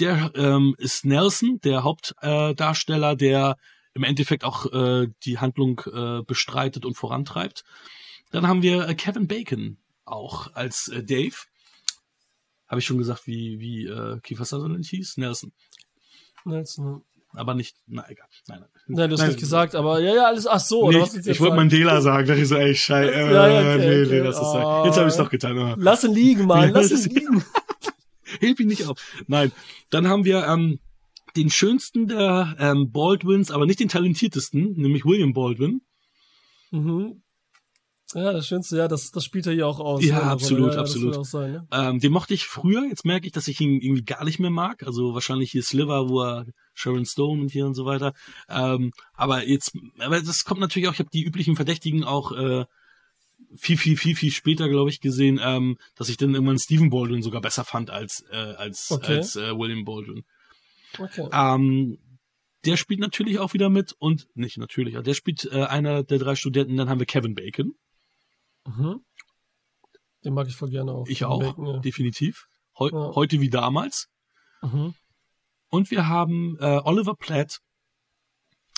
der 0.00 0.30
ähm, 0.36 0.74
ist 0.78 1.04
Nelson, 1.04 1.58
der 1.64 1.82
Hauptdarsteller, 1.82 3.12
äh, 3.12 3.16
der 3.16 3.56
im 3.94 4.04
Endeffekt 4.04 4.44
auch 4.44 4.66
äh, 4.72 5.08
die 5.24 5.38
Handlung 5.38 5.80
äh, 5.92 6.22
bestreitet 6.22 6.84
und 6.84 6.94
vorantreibt. 6.94 7.64
Dann 8.30 8.46
haben 8.46 8.62
wir 8.62 8.88
äh, 8.88 8.94
Kevin 8.94 9.26
Bacon 9.26 9.78
auch 10.04 10.54
als 10.54 10.88
äh, 10.88 11.02
Dave. 11.02 11.34
Habe 12.66 12.80
ich 12.80 12.86
schon 12.86 12.98
gesagt, 12.98 13.26
wie, 13.26 13.60
wie 13.60 13.86
äh, 13.86 14.20
Kiefer 14.20 14.44
Sutherland 14.44 14.84
hieß? 14.86 15.16
Nelson. 15.16 15.52
Nelson. 16.44 17.02
Aber 17.34 17.54
nicht, 17.54 17.76
na 17.86 18.08
egal. 18.08 18.26
Nein, 18.48 18.60
nein. 18.60 18.68
Nein, 18.86 19.10
du 19.10 19.14
hast 19.14 19.20
Nein, 19.20 19.28
nicht 19.30 19.40
gesagt, 19.40 19.74
aber 19.74 20.00
ja, 20.00 20.14
ja, 20.14 20.26
alles, 20.26 20.46
ach 20.46 20.60
so. 20.60 20.84
oder 20.84 21.00
ich 21.04 21.12
wollte 21.14 21.34
sagen? 21.34 21.56
Mandela 21.56 22.00
sagen, 22.00 22.26
da 22.26 22.34
ich 22.34 22.48
so, 22.48 22.56
ey, 22.56 22.74
scheiße. 22.74 23.12
Äh, 23.12 23.32
Ja, 23.32 23.48
ja, 23.48 23.74
okay, 23.74 23.78
nee, 23.78 23.86
nee, 23.96 24.02
okay. 24.06 24.22
das 24.22 24.36
ist, 24.36 24.42
Oh. 24.44 24.82
jetzt 24.86 24.96
habe 24.96 25.06
ich 25.08 25.12
es 25.12 25.16
doch 25.18 25.30
getan. 25.30 25.58
Ah. 25.58 25.74
Lass 25.78 26.04
ihn 26.04 26.14
liegen, 26.14 26.46
Mann. 26.46 26.70
Lass 26.70 26.90
ihn 26.90 27.14
liegen. 27.14 27.44
Hilf 28.40 28.60
ihn 28.60 28.68
nicht 28.68 28.86
auf. 28.86 28.98
Nein, 29.26 29.52
dann 29.90 30.08
haben 30.08 30.24
wir 30.24 30.46
ähm, 30.46 30.80
den 31.36 31.50
schönsten 31.50 32.08
der 32.08 32.56
ähm, 32.58 32.90
Baldwins, 32.92 33.50
aber 33.50 33.66
nicht 33.66 33.80
den 33.80 33.88
talentiertesten, 33.88 34.72
nämlich 34.72 35.04
William 35.04 35.32
Baldwin. 35.34 35.82
Mhm. 36.70 37.22
Ja, 38.14 38.32
das 38.32 38.46
Schönste, 38.46 38.78
ja, 38.78 38.88
das, 38.88 39.10
das 39.10 39.24
spielt 39.24 39.46
er 39.46 39.52
hier 39.52 39.66
auch 39.66 39.80
aus. 39.80 40.02
Ja, 40.02 40.16
ne, 40.16 40.22
absolut, 40.30 40.72
ja, 40.72 40.80
absolut. 40.80 41.26
Sein, 41.26 41.52
ne? 41.52 41.68
Ähm, 41.70 42.00
den 42.00 42.10
mochte 42.10 42.32
ich 42.32 42.46
früher, 42.46 42.84
jetzt 42.88 43.04
merke 43.04 43.26
ich, 43.26 43.32
dass 43.32 43.48
ich 43.48 43.60
ihn 43.60 43.82
irgendwie 43.82 44.04
gar 44.04 44.24
nicht 44.24 44.38
mehr 44.38 44.50
mag. 44.50 44.82
Also 44.82 45.12
wahrscheinlich 45.12 45.50
hier 45.50 45.62
Sliver, 45.62 46.08
wo 46.08 46.22
er 46.22 46.46
Sharon 46.72 47.04
Stone 47.04 47.42
und 47.42 47.50
hier 47.50 47.66
und 47.66 47.74
so 47.74 47.84
weiter. 47.84 48.14
Ähm, 48.48 48.92
aber 49.12 49.46
jetzt, 49.46 49.72
aber 49.98 50.20
das 50.20 50.44
kommt 50.44 50.60
natürlich 50.60 50.88
auch, 50.88 50.94
ich 50.94 51.00
habe 51.00 51.10
die 51.12 51.22
üblichen 51.22 51.54
Verdächtigen 51.54 52.02
auch 52.04 52.32
äh, 52.32 52.64
viel, 53.56 53.76
viel, 53.76 53.96
viel, 53.96 54.16
viel 54.16 54.30
später, 54.30 54.68
glaube 54.68 54.90
ich, 54.90 55.00
gesehen, 55.00 55.38
ähm, 55.42 55.76
dass 55.94 56.08
ich 56.08 56.16
dann 56.16 56.34
irgendwann 56.34 56.58
Stephen 56.58 56.90
Baldwin 56.90 57.22
sogar 57.22 57.42
besser 57.42 57.64
fand 57.64 57.90
als, 57.90 58.24
äh, 58.32 58.36
als, 58.36 58.90
Okay. 58.90 59.16
als 59.16 59.36
äh, 59.36 59.56
William 59.56 59.84
Baldwin. 59.84 60.24
Okay. 60.98 61.28
Ähm, 61.32 61.98
der 62.64 62.76
spielt 62.76 63.00
natürlich 63.00 63.38
auch 63.38 63.52
wieder 63.52 63.68
mit 63.68 63.94
und 63.98 64.28
nicht 64.34 64.58
natürlich, 64.58 64.96
der 64.98 65.14
spielt 65.14 65.44
äh, 65.52 65.64
einer 65.64 66.02
der 66.02 66.18
drei 66.18 66.34
Studenten. 66.34 66.76
Dann 66.76 66.88
haben 66.88 66.98
wir 66.98 67.06
Kevin 67.06 67.34
Bacon, 67.34 67.74
Mhm. 68.76 69.00
Den 70.24 70.34
mag 70.34 70.48
ich 70.48 70.56
voll 70.56 70.70
gerne 70.70 70.92
auch. 70.92 71.06
ich 71.08 71.24
auch, 71.24 71.40
Bacon, 71.40 71.66
ja. 71.66 71.78
definitiv. 71.78 72.46
Heu 72.78 72.90
Ja. 72.92 73.14
Heute 73.14 73.40
wie 73.40 73.50
damals. 73.50 74.08
Mhm. 74.62 74.94
Und 75.68 75.90
wir 75.90 76.08
haben 76.08 76.56
äh, 76.60 76.80
Oliver 76.84 77.14
Platt, 77.14 77.60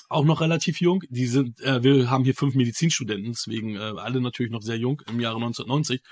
auch 0.08 0.24
noch 0.24 0.40
relativ 0.40 0.80
jung. 0.80 1.02
Die 1.08 1.26
sind, 1.26 1.60
äh, 1.60 1.82
wir 1.84 2.10
haben 2.10 2.24
hier 2.24 2.34
fünf 2.34 2.54
Medizinstudenten, 2.56 3.30
deswegen 3.32 3.76
äh, 3.76 3.78
alle 3.78 4.20
natürlich 4.20 4.50
noch 4.50 4.62
sehr 4.62 4.76
jung 4.76 5.00
im 5.08 5.20
Jahre 5.20 5.36
1990. 5.36 6.02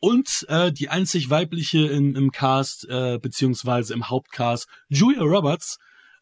Und 0.00 0.44
äh, 0.48 0.72
die 0.72 0.88
einzig 0.88 1.30
weibliche 1.30 1.86
in, 1.86 2.16
im 2.16 2.32
Cast, 2.32 2.86
äh, 2.88 3.18
beziehungsweise 3.22 3.94
im 3.94 4.08
Hauptcast, 4.10 4.66
Julia 4.88 5.22
Roberts. 5.22 5.78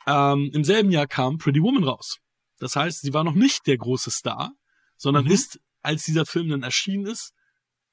Ähm, 0.07 0.50
Im 0.52 0.64
selben 0.64 0.90
Jahr 0.90 1.07
kam 1.07 1.38
Pretty 1.38 1.62
Woman 1.62 1.85
raus. 1.85 2.19
Das 2.59 2.75
heißt, 2.76 3.00
sie 3.02 3.14
war 3.14 3.23
noch 3.25 3.35
nicht 3.35 3.66
der 3.66 3.78
große 3.78 4.11
Star, 4.11 4.52
sondern 4.97 5.25
Mhm. 5.25 5.31
ist, 5.31 5.59
als 5.82 6.04
dieser 6.04 6.26
Film 6.26 6.48
dann 6.48 6.62
erschienen 6.62 7.06
ist, 7.06 7.32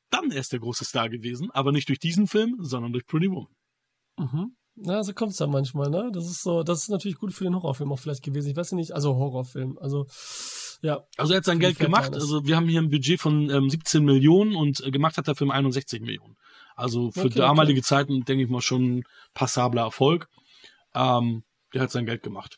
dann 0.10 0.32
erst 0.32 0.52
der 0.54 0.60
große 0.60 0.86
Star 0.86 1.10
gewesen, 1.10 1.52
aber 1.52 1.72
nicht 1.72 1.90
durch 1.90 2.00
diesen 2.00 2.28
Film, 2.28 2.58
sondern 2.60 2.94
durch 2.94 3.06
Pretty 3.06 3.30
Woman. 3.30 3.54
Mhm. 4.18 4.56
Ja, 4.82 5.04
so 5.04 5.14
kommt's 5.14 5.38
dann 5.38 5.52
manchmal, 5.52 5.90
ne? 5.90 6.10
Das 6.14 6.26
ist 6.26 6.42
so, 6.42 6.64
das 6.64 6.84
ist 6.84 6.90
natürlich 6.90 7.18
gut 7.18 7.34
für 7.34 7.44
den 7.44 7.56
Horrorfilm 7.56 7.92
auch 7.92 8.00
vielleicht 8.00 8.24
gewesen. 8.24 8.50
Ich 8.50 8.56
weiß 8.56 8.72
nicht, 8.74 8.94
also 8.94 9.16
Horrorfilm, 9.16 9.78
also 9.80 10.08
ja. 10.82 11.04
Also 11.18 11.34
er 11.34 11.38
hat 11.38 11.46
sein 11.46 11.60
Geld 11.60 11.80
gemacht. 11.80 12.14
Also 12.14 12.46
wir 12.46 12.56
haben 12.56 12.70
hier 12.70 12.82
ein 12.82 12.90
Budget 12.90 13.20
von 13.20 13.50
ähm, 13.50 13.70
17 13.70 14.04
Millionen 14.04 14.56
und 14.56 14.80
äh, 14.86 14.92
gemacht 14.92 15.18
hat 15.18 15.28
er 15.28 15.36
Film 15.36 15.52
61 15.52 16.02
Millionen. 16.02 16.38
Also 16.76 17.12
für 17.12 17.26
Okay, 17.26 17.40
damalige 17.40 17.80
okay. 17.80 17.88
Zeiten 17.88 18.24
denke 18.24 18.46
ich 18.46 18.50
mal 18.50 18.62
schon 18.62 19.04
passabler 19.34 19.82
Erfolg. 19.82 20.30
Ähm, 20.96 21.44
der 21.74 21.82
hat 21.82 21.92
sein 21.92 22.06
Geld 22.06 22.24
gemacht. 22.24 22.58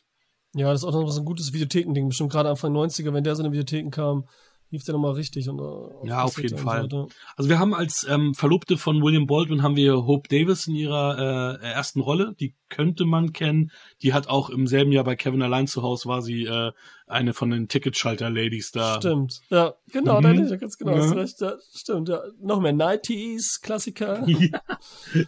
Ja, 0.54 0.70
das 0.70 0.82
ist 0.82 0.84
auch 0.84 0.92
noch 0.92 1.10
so 1.10 1.20
ein 1.20 1.24
gutes 1.24 1.52
Videothekending. 1.52 2.08
Bestimmt 2.08 2.30
gerade 2.30 2.50
Anfang 2.50 2.72
90er, 2.72 3.12
wenn 3.12 3.24
der 3.24 3.34
so 3.34 3.42
in 3.42 3.50
die 3.50 3.58
Videotheken 3.58 3.90
kam, 3.90 4.28
lief 4.72 4.84
der 4.84 4.94
nochmal 4.94 5.12
richtig. 5.12 5.48
Und, 5.48 5.60
äh, 5.60 6.08
Ja, 6.08 6.22
auf 6.22 6.42
jeden 6.42 6.58
Fall. 6.58 6.88
so. 6.90 7.08
Also 7.36 7.48
wir 7.50 7.58
haben 7.58 7.74
als 7.74 8.06
ähm, 8.08 8.34
Verlobte 8.34 8.76
von 8.76 9.02
William 9.02 9.26
Baldwin 9.26 9.62
haben 9.62 9.76
wir 9.76 10.06
Hope 10.06 10.28
Davis 10.28 10.66
in 10.66 10.74
ihrer 10.74 11.60
äh, 11.62 11.64
ersten 11.64 12.00
Rolle. 12.00 12.34
Die 12.40 12.54
könnte 12.68 13.04
man 13.04 13.32
kennen. 13.32 13.70
Die 14.02 14.14
hat 14.14 14.28
auch 14.28 14.50
im 14.50 14.66
selben 14.66 14.90
Jahr 14.90 15.04
bei 15.04 15.14
Kevin 15.14 15.42
allein 15.42 15.66
zu 15.66 15.82
Hause 15.82 16.08
war 16.08 16.22
sie 16.22 16.44
äh, 16.44 16.72
eine 17.12 17.34
von 17.34 17.50
den 17.50 17.68
Ticketschalter-Ladies 17.68 18.72
da. 18.72 18.96
Stimmt. 18.96 19.40
Ja, 19.50 19.74
genau, 19.92 20.18
Mhm. 20.18 20.22
da 20.22 20.28
hätte 20.30 20.42
ich 20.44 20.50
ja 20.50 20.56
ganz 20.56 20.78
genau. 20.78 20.96
Ja. 20.96 21.12
recht. 21.12 21.40
Ja, 21.40 21.54
stimmt, 21.74 22.08
ja. 22.08 22.20
Noch 22.40 22.60
mehr 22.60 22.72
90s, 22.72 23.60
Klassiker. 23.62 24.26
ja, 24.26 24.60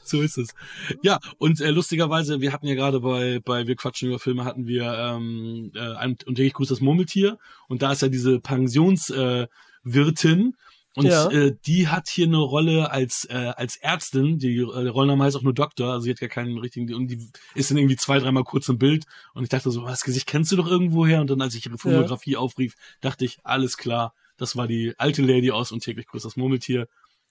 so 0.03 0.21
ist 0.23 0.39
es. 0.39 0.55
Ja, 1.03 1.19
und 1.39 1.61
äh, 1.61 1.71
lustigerweise, 1.71 2.41
wir 2.41 2.53
hatten 2.53 2.67
ja 2.67 2.75
gerade 2.75 3.01
bei, 3.01 3.41
bei 3.45 3.67
Wir 3.67 3.77
quatschen 3.77 4.09
über 4.09 4.19
Filme, 4.19 4.45
hatten 4.45 4.67
wir 4.67 4.85
ähm, 4.85 5.71
äh, 5.75 5.95
ein, 5.97 6.17
und 6.27 6.39
ich 6.39 6.53
grüße 6.53 6.73
das 6.75 6.81
Murmeltier. 6.81 7.39
Und 7.69 7.83
da 7.83 7.93
ist 7.93 8.03
ja 8.03 8.09
diese 8.09 8.41
Pensionswirtin. 8.41 9.43
Äh, 9.45 9.49
Wirtin. 9.87 10.57
Und 10.97 11.07
Ja. 11.07 11.29
äh, 11.31 11.57
die 11.67 11.89
hat 11.89 12.09
hier 12.09 12.27
eine 12.27 12.39
Rolle 12.39 12.91
als 12.91 13.27
äh, 13.29 13.35
als 13.57 13.77
Ärztin. 13.77 14.39
Die 14.39 14.57
äh, 14.59 14.83
der 14.85 14.93
Rollenname 14.93 15.25
heißt 15.25 15.37
auch 15.37 15.43
nur 15.43 15.55
Doktor, 15.55 15.93
also 15.93 16.05
sie 16.05 16.11
hat 16.11 16.21
ja 16.21 16.29
keinen 16.29 16.57
richtigen. 16.59 16.95
Und 16.95 17.09
die 17.09 17.19
ist 17.55 17.71
dann 17.71 17.79
irgendwie 17.79 17.97
zwei, 17.97 18.19
dreimal 18.19 18.45
kurz 18.45 18.69
im 18.69 18.79
Bild. 18.79 19.05
Und 19.35 19.43
ich 19.43 19.49
dachte 19.49 19.71
so, 19.71 19.85
das 19.87 20.03
Gesicht 20.03 20.27
kennst 20.27 20.53
du 20.53 20.57
doch 20.57 20.67
irgendwo 20.69 21.05
her. 21.07 21.21
Und 21.21 21.31
dann, 21.31 21.41
als 21.43 21.55
ich 21.55 21.67
ihre 21.67 21.79
Filmografie 21.79 22.37
aufrief, 22.37 22.75
dachte 23.01 23.25
ich, 23.25 23.39
alles 23.43 23.77
klar, 23.77 24.15
das 24.37 24.57
war 24.57 24.67
die 24.69 24.95
alte 24.99 25.23
Lady 25.23 25.51
aus 25.51 25.73
und 25.73 25.83
täglich 25.83 26.07
grüßt 26.07 26.25
das 26.25 26.37
Murmeltier. 26.37 26.87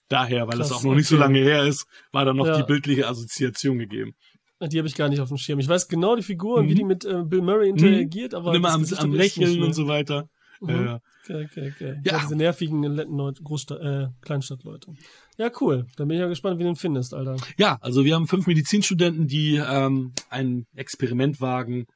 Daher, 0.08 0.46
weil 0.48 0.58
das 0.58 0.68
Krass, 0.68 0.78
auch 0.80 0.84
noch 0.84 0.94
nicht 0.94 1.08
so 1.08 1.14
okay. 1.16 1.24
lange 1.24 1.38
her 1.38 1.64
ist, 1.64 1.86
war 2.12 2.26
da 2.26 2.34
noch 2.34 2.46
Ja. 2.46 2.58
die 2.58 2.64
bildliche 2.64 3.08
Assoziation 3.08 3.78
gegeben. 3.78 4.14
Die 4.60 4.78
habe 4.78 4.86
ich 4.88 4.94
gar 4.94 5.08
nicht 5.08 5.20
auf 5.20 5.28
dem 5.28 5.36
Schirm. 5.36 5.58
Ich 5.58 5.68
weiß 5.68 5.88
genau 5.88 6.16
die 6.16 6.22
Figur 6.22 6.56
und 6.56 6.68
wie 6.68 6.72
Mhm. 6.72 6.76
die 6.76 6.84
mit 6.84 7.04
äh, 7.04 7.22
Bill 7.24 7.42
Murray 7.42 7.68
interagiert, 7.70 8.34
aber. 8.34 8.50
und 8.50 8.56
immer 8.56 8.78
das 8.78 8.92
am, 8.94 9.10
am 9.10 9.12
Lächeln 9.14 9.62
und 9.62 9.72
so 9.74 9.88
weiter. 9.88 10.28
Mhm. 10.66 10.86
Äh, 10.88 10.98
Okay, 11.26 11.46
okay, 11.46 11.72
okay. 11.74 12.00
Ja. 12.04 12.12
Ja. 12.12 12.20
diese 12.20 12.36
nervigen 12.36 12.80
netten 12.80 13.16
Leute, 13.16 13.42
Großstadt, 13.42 13.80
äh, 13.80 14.08
Kleinstadtleute. 14.20 14.92
Ja, 15.38 15.50
cool. 15.60 15.86
Dann 15.96 16.06
bin 16.08 16.16
ich 16.18 16.20
ja 16.20 16.28
gespannt, 16.28 16.58
wie 16.58 16.64
du 16.64 16.68
ihn 16.68 16.76
findest, 16.76 17.14
Alter. 17.14 17.36
ja, 17.56 17.78
also 17.80 18.04
wir 18.04 18.14
haben 18.14 18.28
fünf 18.28 18.46
Medizinstudenten, 18.46 19.26
die 19.26 19.56
ähm, 19.56 20.12
ein 20.28 20.66
Experiment 20.74 21.40
wagen, 21.40 21.86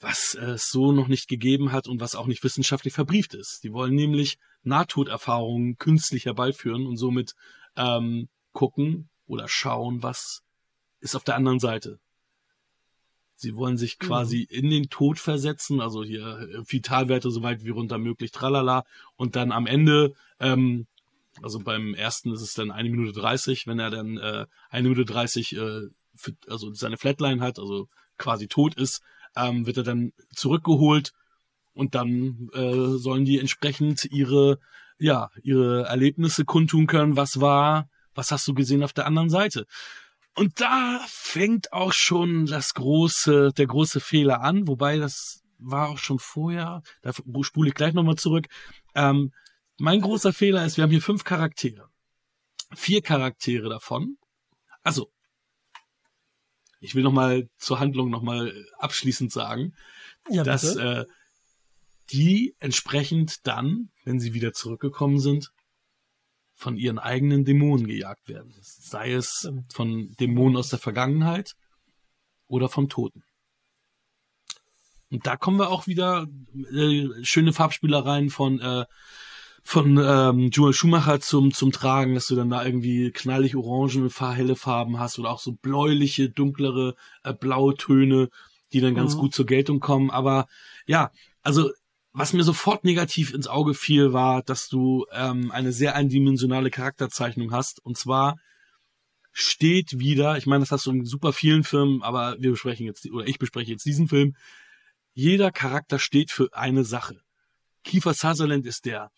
was 0.00 0.34
es 0.34 0.70
so 0.70 0.92
noch 0.92 1.08
nicht 1.08 1.28
gegeben 1.28 1.70
hat 1.70 1.86
und 1.86 2.00
was 2.00 2.14
auch 2.14 2.26
nicht 2.26 2.42
wissenschaftlich 2.42 2.94
verbrieft 2.94 3.34
ist. 3.34 3.60
Die 3.62 3.74
wollen 3.74 3.94
nämlich 3.94 4.38
Nahtoderfahrungen 4.62 5.76
künstlich 5.76 6.24
herbeiführen 6.24 6.86
und 6.86 6.96
somit 6.96 7.34
ähm, 7.76 8.30
gucken 8.52 9.10
oder 9.26 9.48
schauen, 9.48 10.02
was 10.02 10.40
ist 11.00 11.14
auf 11.14 11.24
der 11.24 11.36
anderen 11.36 11.58
Seite. 11.60 11.98
Sie 13.40 13.56
wollen 13.56 13.78
sich 13.78 13.98
quasi 13.98 14.42
in 14.42 14.68
den 14.68 14.90
Tod 14.90 15.18
versetzen, 15.18 15.80
also 15.80 16.04
hier 16.04 16.40
äh, 16.40 16.62
Vitalwerte 16.70 17.30
so 17.30 17.42
weit 17.42 17.64
wie 17.64 17.70
runter 17.70 17.96
möglich, 17.96 18.32
tralala. 18.32 18.84
Und 19.16 19.34
dann 19.34 19.50
am 19.50 19.66
Ende, 19.66 20.12
ähm, 20.40 20.86
also 21.42 21.58
beim 21.58 21.94
ersten 21.94 22.34
ist 22.34 22.42
es 22.42 22.52
dann 22.52 22.70
eine 22.70 22.90
Minute 22.90 23.18
30, 23.18 23.66
wenn 23.66 23.78
er 23.78 23.88
dann 23.88 24.18
äh, 24.18 24.44
eine 24.68 24.88
Minute 24.90 25.10
30, 25.10 25.56
äh, 25.56 25.80
für, 26.14 26.32
also 26.48 26.74
seine 26.74 26.98
Flatline 26.98 27.40
hat, 27.40 27.58
also 27.58 27.88
quasi 28.18 28.46
tot 28.46 28.74
ist, 28.74 29.02
ähm, 29.34 29.64
wird 29.66 29.78
er 29.78 29.84
dann 29.84 30.12
zurückgeholt 30.34 31.14
und 31.72 31.94
dann 31.94 32.50
äh, 32.52 32.98
sollen 32.98 33.24
die 33.24 33.38
entsprechend 33.38 34.04
ihre, 34.04 34.58
ja, 34.98 35.30
ihre 35.42 35.84
Erlebnisse 35.84 36.44
kundtun 36.44 36.86
können, 36.86 37.16
was 37.16 37.40
war, 37.40 37.88
was 38.14 38.32
hast 38.32 38.46
du 38.46 38.52
gesehen 38.52 38.82
auf 38.82 38.92
der 38.92 39.06
anderen 39.06 39.30
Seite. 39.30 39.66
Und 40.34 40.60
da 40.60 41.04
fängt 41.08 41.72
auch 41.72 41.92
schon 41.92 42.46
das 42.46 42.74
große, 42.74 43.52
der 43.56 43.66
große 43.66 44.00
Fehler 44.00 44.42
an, 44.42 44.68
wobei 44.68 44.98
das 44.98 45.42
war 45.58 45.88
auch 45.88 45.98
schon 45.98 46.18
vorher, 46.18 46.82
da 47.02 47.12
spule 47.42 47.68
ich 47.68 47.74
gleich 47.74 47.92
nochmal 47.94 48.16
zurück. 48.16 48.46
Ähm, 48.94 49.32
mein 49.76 50.00
großer 50.00 50.32
Fehler 50.32 50.64
ist, 50.64 50.76
wir 50.76 50.84
haben 50.84 50.90
hier 50.90 51.02
fünf 51.02 51.24
Charaktere. 51.24 51.88
Vier 52.74 53.02
Charaktere 53.02 53.68
davon. 53.68 54.16
Also, 54.82 55.10
ich 56.80 56.94
will 56.94 57.02
nochmal 57.02 57.48
zur 57.58 57.80
Handlung 57.80 58.10
nochmal 58.10 58.66
abschließend 58.78 59.32
sagen, 59.32 59.74
Ja, 60.28 60.44
dass 60.44 60.76
äh, 60.76 61.04
die 62.10 62.54
entsprechend 62.58 63.46
dann, 63.46 63.90
wenn 64.04 64.18
sie 64.18 64.32
wieder 64.32 64.52
zurückgekommen 64.52 65.18
sind, 65.18 65.50
von 66.60 66.76
ihren 66.76 66.98
eigenen 66.98 67.46
Dämonen 67.46 67.86
gejagt 67.86 68.28
werden. 68.28 68.52
Sei 68.60 69.12
es 69.12 69.50
von 69.72 70.14
Dämonen 70.20 70.58
aus 70.58 70.68
der 70.68 70.78
Vergangenheit 70.78 71.54
oder 72.48 72.68
vom 72.68 72.90
Toten. 72.90 73.24
Und 75.10 75.26
da 75.26 75.38
kommen 75.38 75.56
wir 75.56 75.70
auch 75.70 75.86
wieder 75.86 76.26
äh, 76.74 77.08
schöne 77.22 77.54
Farbspielereien 77.54 78.28
von 78.28 78.60
äh, 78.60 78.84
von 79.62 79.98
ähm, 80.02 80.50
Joel 80.50 80.74
Schumacher 80.74 81.20
zum 81.20 81.54
zum 81.54 81.72
Tragen, 81.72 82.14
dass 82.14 82.26
du 82.26 82.36
dann 82.36 82.50
da 82.50 82.62
irgendwie 82.62 83.10
knallig 83.10 83.56
orangene, 83.56 84.10
helle 84.34 84.54
Farben 84.54 84.98
hast 84.98 85.18
oder 85.18 85.30
auch 85.30 85.40
so 85.40 85.52
bläuliche, 85.52 86.28
dunklere 86.28 86.94
äh, 87.24 87.32
blaue 87.32 87.74
Töne, 87.74 88.28
die 88.74 88.80
dann 88.80 88.94
ganz 88.94 89.14
Mhm. 89.14 89.18
gut 89.20 89.34
zur 89.34 89.46
Geltung 89.46 89.80
kommen. 89.80 90.10
Aber 90.10 90.46
ja, 90.86 91.10
also 91.42 91.70
was 92.12 92.32
mir 92.32 92.42
sofort 92.42 92.84
negativ 92.84 93.32
ins 93.32 93.46
Auge 93.46 93.74
fiel, 93.74 94.12
war, 94.12 94.42
dass 94.42 94.68
du 94.68 95.06
ähm, 95.12 95.50
eine 95.50 95.72
sehr 95.72 95.94
eindimensionale 95.94 96.70
Charakterzeichnung 96.70 97.52
hast. 97.52 97.84
Und 97.84 97.96
zwar 97.96 98.38
steht 99.32 99.98
wieder, 99.98 100.36
ich 100.36 100.46
meine, 100.46 100.60
das 100.60 100.72
hast 100.72 100.86
du 100.86 100.90
in 100.90 101.04
super 101.04 101.32
vielen 101.32 101.62
Filmen, 101.62 102.02
aber 102.02 102.36
wir 102.40 102.50
besprechen 102.50 102.86
jetzt, 102.86 103.08
oder 103.10 103.26
ich 103.26 103.38
bespreche 103.38 103.70
jetzt 103.70 103.86
diesen 103.86 104.08
Film. 104.08 104.34
Jeder 105.14 105.52
Charakter 105.52 105.98
steht 105.98 106.30
für 106.30 106.48
eine 106.52 106.84
Sache. 106.84 107.20
Kiefer 107.84 108.14
Sutherland 108.14 108.66
ist 108.66 108.86
der 108.86 109.10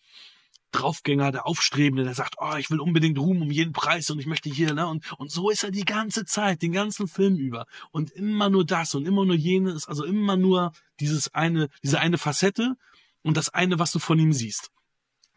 Draufgänger, 0.73 1.31
der 1.31 1.47
Aufstrebende, 1.47 2.03
der 2.03 2.13
sagt, 2.13 2.35
oh, 2.37 2.55
ich 2.57 2.69
will 2.69 2.79
unbedingt 2.79 3.17
Ruhm 3.17 3.41
um 3.41 3.51
jeden 3.51 3.73
Preis 3.73 4.09
und 4.09 4.19
ich 4.19 4.25
möchte 4.25 4.49
hier, 4.49 4.73
ne? 4.73 4.87
Und, 4.87 5.03
und 5.17 5.31
so 5.31 5.49
ist 5.49 5.63
er 5.63 5.71
die 5.71 5.85
ganze 5.85 6.25
Zeit, 6.25 6.61
den 6.61 6.71
ganzen 6.71 7.07
Film 7.07 7.37
über. 7.37 7.65
Und 7.91 8.11
immer 8.11 8.49
nur 8.49 8.65
das 8.65 8.95
und 8.95 9.05
immer 9.05 9.25
nur 9.25 9.35
jenes, 9.35 9.87
also 9.87 10.03
immer 10.03 10.35
nur 10.35 10.73
dieses 10.99 11.33
eine, 11.33 11.69
diese 11.83 11.99
eine 11.99 12.17
Facette 12.17 12.75
und 13.21 13.37
das 13.37 13.49
eine, 13.49 13.79
was 13.79 13.91
du 13.91 13.99
von 13.99 14.19
ihm 14.19 14.33
siehst. 14.33 14.71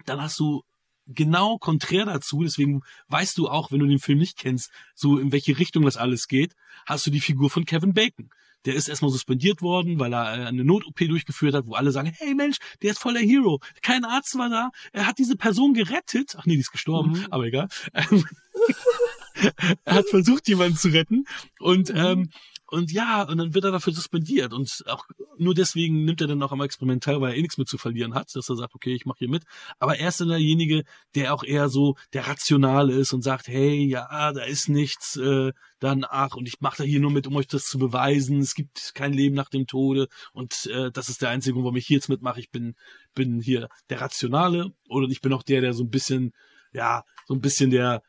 Dann 0.05 0.21
hast 0.21 0.39
du 0.39 0.63
genau 1.07 1.59
konträr 1.59 2.05
dazu, 2.05 2.43
deswegen 2.43 2.83
weißt 3.09 3.39
du 3.39 3.49
auch, 3.49 3.71
wenn 3.71 3.79
du 3.79 3.87
den 3.87 4.01
Film 4.01 4.19
nicht 4.19 4.37
kennst, 4.37 4.71
so 4.95 5.19
in 5.19 5.33
welche 5.33 5.59
Richtung 5.59 5.85
das 5.85 5.97
alles 5.97 6.29
geht, 6.29 6.55
hast 6.85 7.07
du 7.07 7.11
die 7.11 7.21
Figur 7.21 7.51
von 7.51 7.65
Kevin 7.65 7.95
Bacon. 7.95 8.31
Der 8.67 8.75
ist 8.75 8.89
erstmal 8.89 9.11
suspendiert 9.11 9.63
worden, 9.63 9.99
weil 9.99 10.13
er 10.13 10.39
äh, 10.39 10.45
eine 10.47 10.65
Not-OP 10.65 10.99
durchgeführt 10.99 11.55
hat, 11.55 11.67
wo 11.67 11.75
alle 11.75 11.93
sagen, 11.93 12.13
hey 12.17 12.35
Mensch, 12.35 12.57
der 12.83 12.91
ist 12.91 12.99
voll 12.99 13.15
der 13.15 13.23
Hero. 13.23 13.61
Kein 13.83 14.05
Arzt 14.05 14.37
war 14.37 14.51
da. 14.51 14.71
Er 14.93 15.07
hat 15.07 15.19
diese 15.19 15.37
Person 15.37 15.73
gerettet. 15.73 16.35
Ach 16.39 16.45
nee, 16.47 16.55
die 16.55 16.61
ist 16.61 16.73
gestorben, 16.73 17.13
Mhm. 17.13 17.27
aber 17.31 17.45
egal. 17.45 17.69
er 19.85 19.95
hat 19.95 20.09
versucht, 20.09 20.49
jemanden 20.49 20.77
zu 20.77 20.89
retten. 20.89 21.25
Und, 21.61 21.91
ähm, 21.95 22.31
und 22.69 22.91
ja, 22.91 23.23
und 23.23 23.39
dann 23.39 23.55
wird 23.55 23.65
er 23.65 23.71
dafür 23.71 23.93
suspendiert. 23.93 24.53
Und 24.53 24.83
auch 24.87 25.05
nur 25.39 25.55
deswegen 25.55 26.05
nimmt 26.05 26.21
er 26.21 26.27
dann 26.27 26.43
auch 26.43 26.51
am 26.51 26.61
Experiment 26.61 27.05
teil, 27.05 27.21
weil 27.21 27.33
er 27.33 27.37
eh 27.37 27.43
nichts 27.43 27.59
mit 27.59 27.69
zu 27.69 27.79
verlieren 27.79 28.15
hat, 28.15 28.35
dass 28.35 28.49
er 28.49 28.57
sagt, 28.57 28.75
okay, 28.75 28.93
ich 28.93 29.07
mache 29.07 29.19
hier 29.21 29.29
mit. 29.29 29.45
Aber 29.79 29.99
er 29.99 30.09
ist 30.09 30.21
dann 30.21 30.29
derjenige, 30.29 30.83
der 31.15 31.33
auch 31.33 31.45
eher 31.45 31.69
so 31.69 31.95
der 32.13 32.27
Rationale 32.27 32.93
ist 32.93 33.13
und 33.13 33.23
sagt, 33.23 33.47
hey, 33.47 33.85
ja, 33.85 34.33
da 34.33 34.43
ist 34.43 34.69
nichts, 34.69 35.17
äh, 35.17 35.53
dann, 35.79 36.05
ach, 36.09 36.35
und 36.35 36.49
ich 36.49 36.61
mache 36.61 36.79
da 36.79 36.85
hier 36.85 36.99
nur 36.99 37.13
mit, 37.13 37.29
um 37.29 37.37
euch 37.37 37.47
das 37.47 37.67
zu 37.67 37.79
beweisen. 37.79 38.41
Es 38.41 38.55
gibt 38.55 38.93
kein 38.95 39.13
Leben 39.13 39.37
nach 39.37 39.49
dem 39.49 39.69
Tode. 39.69 40.09
Und 40.33 40.67
äh, 40.67 40.91
das 40.91 41.09
ist 41.09 41.23
der 41.23 41.31
einzige 41.31 41.55
Grund, 41.55 41.65
warum 41.65 41.77
ich 41.77 41.87
hier 41.87 41.99
jetzt 41.99 42.09
mitmache. 42.09 42.41
Ich 42.41 42.51
bin, 42.51 42.75
bin 43.15 43.41
hier 43.41 43.69
der 43.91 44.01
Rationale 44.01 44.73
oder 44.89 45.07
ich 45.09 45.21
bin 45.21 45.33
auch 45.33 45.45
der, 45.45 45.61
der 45.61 45.73
so 45.73 45.85
ein 45.85 45.91
bisschen, 45.91 46.33
ja, 46.73 47.05
so 47.27 47.35
ein 47.35 47.41
bisschen 47.41 47.71
der, 47.71 48.03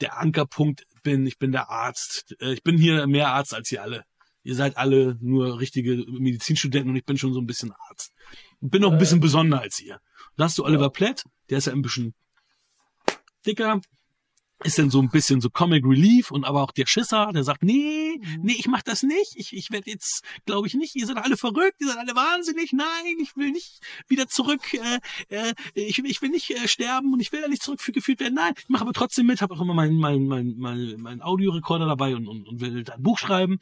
der 0.00 0.18
Ankerpunkt 0.18 0.86
bin. 1.02 1.26
Ich 1.26 1.38
bin 1.38 1.52
der 1.52 1.70
Arzt. 1.70 2.34
Äh, 2.40 2.52
Ich 2.52 2.62
bin 2.62 2.78
hier 2.78 3.06
mehr 3.06 3.28
Arzt 3.28 3.54
als 3.54 3.70
ihr 3.72 3.82
alle. 3.82 4.04
Ihr 4.44 4.54
seid 4.56 4.76
alle 4.76 5.16
nur 5.20 5.60
richtige 5.60 6.04
Medizinstudenten 6.10 6.90
und 6.90 6.96
ich 6.96 7.04
bin 7.04 7.16
schon 7.16 7.32
so 7.32 7.40
ein 7.40 7.46
bisschen 7.46 7.72
Arzt. 7.88 8.12
Und 8.60 8.70
bin 8.70 8.84
auch 8.84 8.90
ein 8.90 8.96
Äh. 8.96 9.00
bisschen 9.00 9.20
besonderer 9.20 9.60
als 9.60 9.78
ihr. 9.80 10.00
Dann 10.36 10.46
hast 10.46 10.58
du 10.58 10.64
Oliver. 10.64 10.90
Platt, 10.90 11.24
der 11.50 11.58
ist 11.58 11.66
ja 11.66 11.72
ein 11.72 11.82
bisschen 11.82 12.14
dicker, 13.46 13.80
ist 14.64 14.78
dann 14.78 14.90
so 14.90 15.00
ein 15.00 15.08
bisschen 15.10 15.40
so 15.40 15.50
Comic 15.50 15.84
Relief 15.84 16.30
und 16.30 16.44
aber 16.44 16.62
auch 16.62 16.72
der 16.72 16.86
Schisser, 16.86 17.30
der 17.32 17.44
sagt, 17.44 17.62
nee, 17.62 18.18
Mhm. 18.18 18.40
nee, 18.42 18.56
ich 18.58 18.66
mach 18.68 18.82
das 18.82 19.02
nicht. 19.02 19.32
Ich, 19.36 19.52
ich 19.54 19.70
werde 19.70 19.90
jetzt, 19.90 20.22
glaube 20.46 20.66
ich 20.66 20.74
nicht, 20.74 20.94
ihr 20.96 21.06
seid 21.06 21.16
alle 21.16 21.36
verrückt, 21.36 21.80
ihr 21.80 21.88
seid 21.88 21.98
alle 21.98 22.14
wahnsinnig. 22.14 22.72
Nein, 22.72 22.86
ich 23.20 23.36
will 23.36 23.50
nicht 23.50 23.80
wieder 24.08 24.28
zurück, 24.28 24.60
äh, 24.74 24.98
äh, 25.28 25.54
ich, 25.74 25.98
ich 25.98 26.22
will 26.22 26.30
nicht 26.30 26.50
äh, 26.50 26.68
sterben 26.68 27.12
und 27.12 27.20
ich 27.20 27.32
will 27.32 27.40
da 27.42 27.48
nicht 27.48 27.62
zurückgeführt 27.62 28.20
werden. 28.20 28.34
Nein, 28.34 28.52
ich 28.58 28.68
mache 28.68 28.82
aber 28.82 28.92
trotzdem 28.92 29.26
mit, 29.26 29.40
habe 29.42 29.54
auch 29.54 29.60
immer 29.60 29.74
meinen 29.74 29.96
mein, 29.98 30.26
mein, 30.26 30.54
mein, 30.58 30.94
mein 30.98 31.22
Audiorekorder 31.22 31.86
dabei 31.86 32.14
und, 32.16 32.28
und, 32.28 32.46
und 32.48 32.60
will 32.60 32.84
da 32.84 32.94
ein 32.94 33.02
Buch 33.02 33.18
schreiben. 33.18 33.58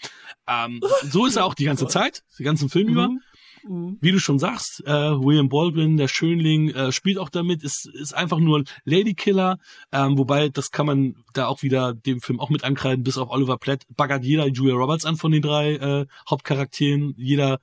Ähm, 0.47 0.81
so 1.11 1.27
ist 1.27 1.37
er 1.37 1.45
auch 1.45 1.55
die 1.55 1.65
ganze 1.65 1.87
Zeit, 1.87 2.23
den 2.39 2.45
ganzen 2.45 2.69
Film 2.69 2.89
über. 2.89 3.09
Mhm. 3.09 3.21
Mhm. 3.67 3.99
Wie 4.01 4.13
du 4.13 4.19
schon 4.19 4.39
sagst, 4.39 4.83
äh, 4.87 4.91
William 4.91 5.49
Baldwin, 5.49 5.97
der 5.97 6.09
Schönling, 6.09 6.71
äh, 6.71 6.93
spielt 6.93 7.19
auch 7.19 7.29
damit, 7.29 7.63
ist, 7.63 7.87
ist 7.87 8.15
einfach 8.15 8.39
nur 8.39 8.65
Ladykiller, 8.85 9.59
ähm, 9.93 10.19
wobei 10.19 10.49
das 10.49 10.71
kann 10.71 10.87
man 10.87 11.17
da 11.33 11.47
auch 11.47 11.63
wieder 11.63 11.95
dem 11.95 12.21
Film 12.21 12.41
auch 12.41 12.51
mit 12.51 12.65
ankreiden, 12.65 13.05
bis 13.05 13.19
auf 13.19 13.31
Oliver 13.31 13.59
Platt, 13.59 13.85
baggert 13.97 14.25
jeder 14.25 14.47
Julia 14.47 14.75
Roberts 14.75 15.05
an 15.05 15.17
von 15.17 15.33
den 15.33 15.43
drei 15.43 15.75
äh, 15.75 16.07
Hauptcharakteren, 16.29 17.15
jeder 17.17 17.61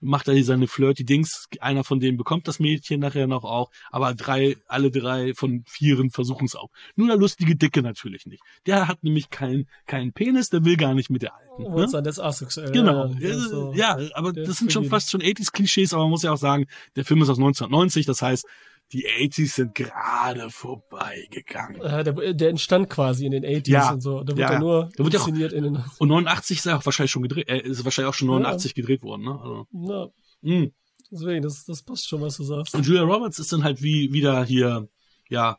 macht 0.00 0.28
da 0.28 0.32
hier 0.32 0.44
seine 0.44 0.66
flirty 0.66 1.04
Dings, 1.04 1.46
einer 1.60 1.84
von 1.84 2.00
denen 2.00 2.16
bekommt 2.16 2.48
das 2.48 2.58
Mädchen 2.58 3.00
nachher 3.00 3.26
noch 3.26 3.44
auch, 3.44 3.70
aber 3.90 4.14
drei, 4.14 4.56
alle 4.66 4.90
drei 4.90 5.34
von 5.34 5.62
vieren 5.66 6.10
versuchen 6.10 6.46
es 6.46 6.56
auch. 6.56 6.70
Nur 6.96 7.08
der 7.08 7.16
lustige 7.16 7.54
Dicke 7.56 7.82
natürlich 7.82 8.26
nicht. 8.26 8.42
Der 8.66 8.88
hat 8.88 9.02
nämlich 9.02 9.30
keinen 9.30 9.66
keinen 9.86 10.12
Penis, 10.12 10.48
der 10.48 10.64
will 10.64 10.76
gar 10.76 10.94
nicht 10.94 11.10
mit 11.10 11.22
der 11.22 11.34
alten. 11.34 11.64
Oh, 11.64 11.78
Ne? 11.78 11.86
der 11.90 12.06
ist 12.06 12.18
asexuell. 12.18 12.72
Genau. 12.72 13.06
Ja, 13.18 13.28
ist 13.28 13.50
so- 13.50 13.72
ja 13.74 13.98
aber 14.14 14.32
das 14.32 14.56
sind 14.58 14.72
schon 14.72 14.84
fast 14.86 15.10
schon 15.10 15.20
80s-Klischees, 15.20 15.92
aber 15.92 16.04
man 16.04 16.10
muss 16.10 16.22
ja 16.22 16.32
auch 16.32 16.38
sagen, 16.38 16.66
der 16.96 17.04
Film 17.04 17.20
ist 17.22 17.28
aus 17.28 17.38
1990, 17.38 18.06
das 18.06 18.22
heißt, 18.22 18.46
die 18.92 19.06
80s 19.08 19.54
sind 19.54 19.74
gerade 19.74 20.50
vorbeigegangen. 20.50 21.80
Ja, 21.82 22.02
der, 22.02 22.34
der 22.34 22.48
entstand 22.50 22.90
quasi 22.90 23.24
in 23.26 23.32
den 23.32 23.44
80s 23.44 23.68
Ja, 23.70 23.92
und 23.92 24.00
so. 24.00 24.22
Da 24.24 24.32
ja. 24.32 24.38
wird 24.38 24.50
er 24.50 24.58
nur 24.58 24.88
Da 24.96 25.04
ja 25.04 25.08
auch- 25.08 25.14
inszeniert 25.28 25.52
in 25.52 25.62
den. 25.64 25.76
Und 25.98 26.08
89 26.08 26.58
ist 26.58 26.66
er 26.66 26.78
auch 26.78 26.84
wahrscheinlich 26.86 27.10
schon 27.12 27.22
gedreht, 27.22 27.48
äh, 27.48 27.60
ist 27.60 27.84
wahrscheinlich 27.84 28.08
auch 28.10 28.14
schon 28.14 28.28
89 28.28 28.74
gedreht 28.74 29.02
worden, 29.02 29.22
ne? 29.24 29.38
Also, 29.40 29.66
Na, 29.72 30.08
mh. 30.42 30.68
deswegen, 31.10 31.42
das, 31.42 31.64
das 31.64 31.82
passt 31.82 32.08
schon, 32.08 32.20
was 32.20 32.36
du 32.36 32.44
sagst. 32.44 32.74
Und 32.74 32.84
Julia 32.86 33.02
Roberts 33.02 33.38
ist 33.38 33.52
dann 33.52 33.62
halt 33.64 33.82
wie 33.82 34.12
wieder 34.12 34.44
hier, 34.44 34.88
ja, 35.28 35.58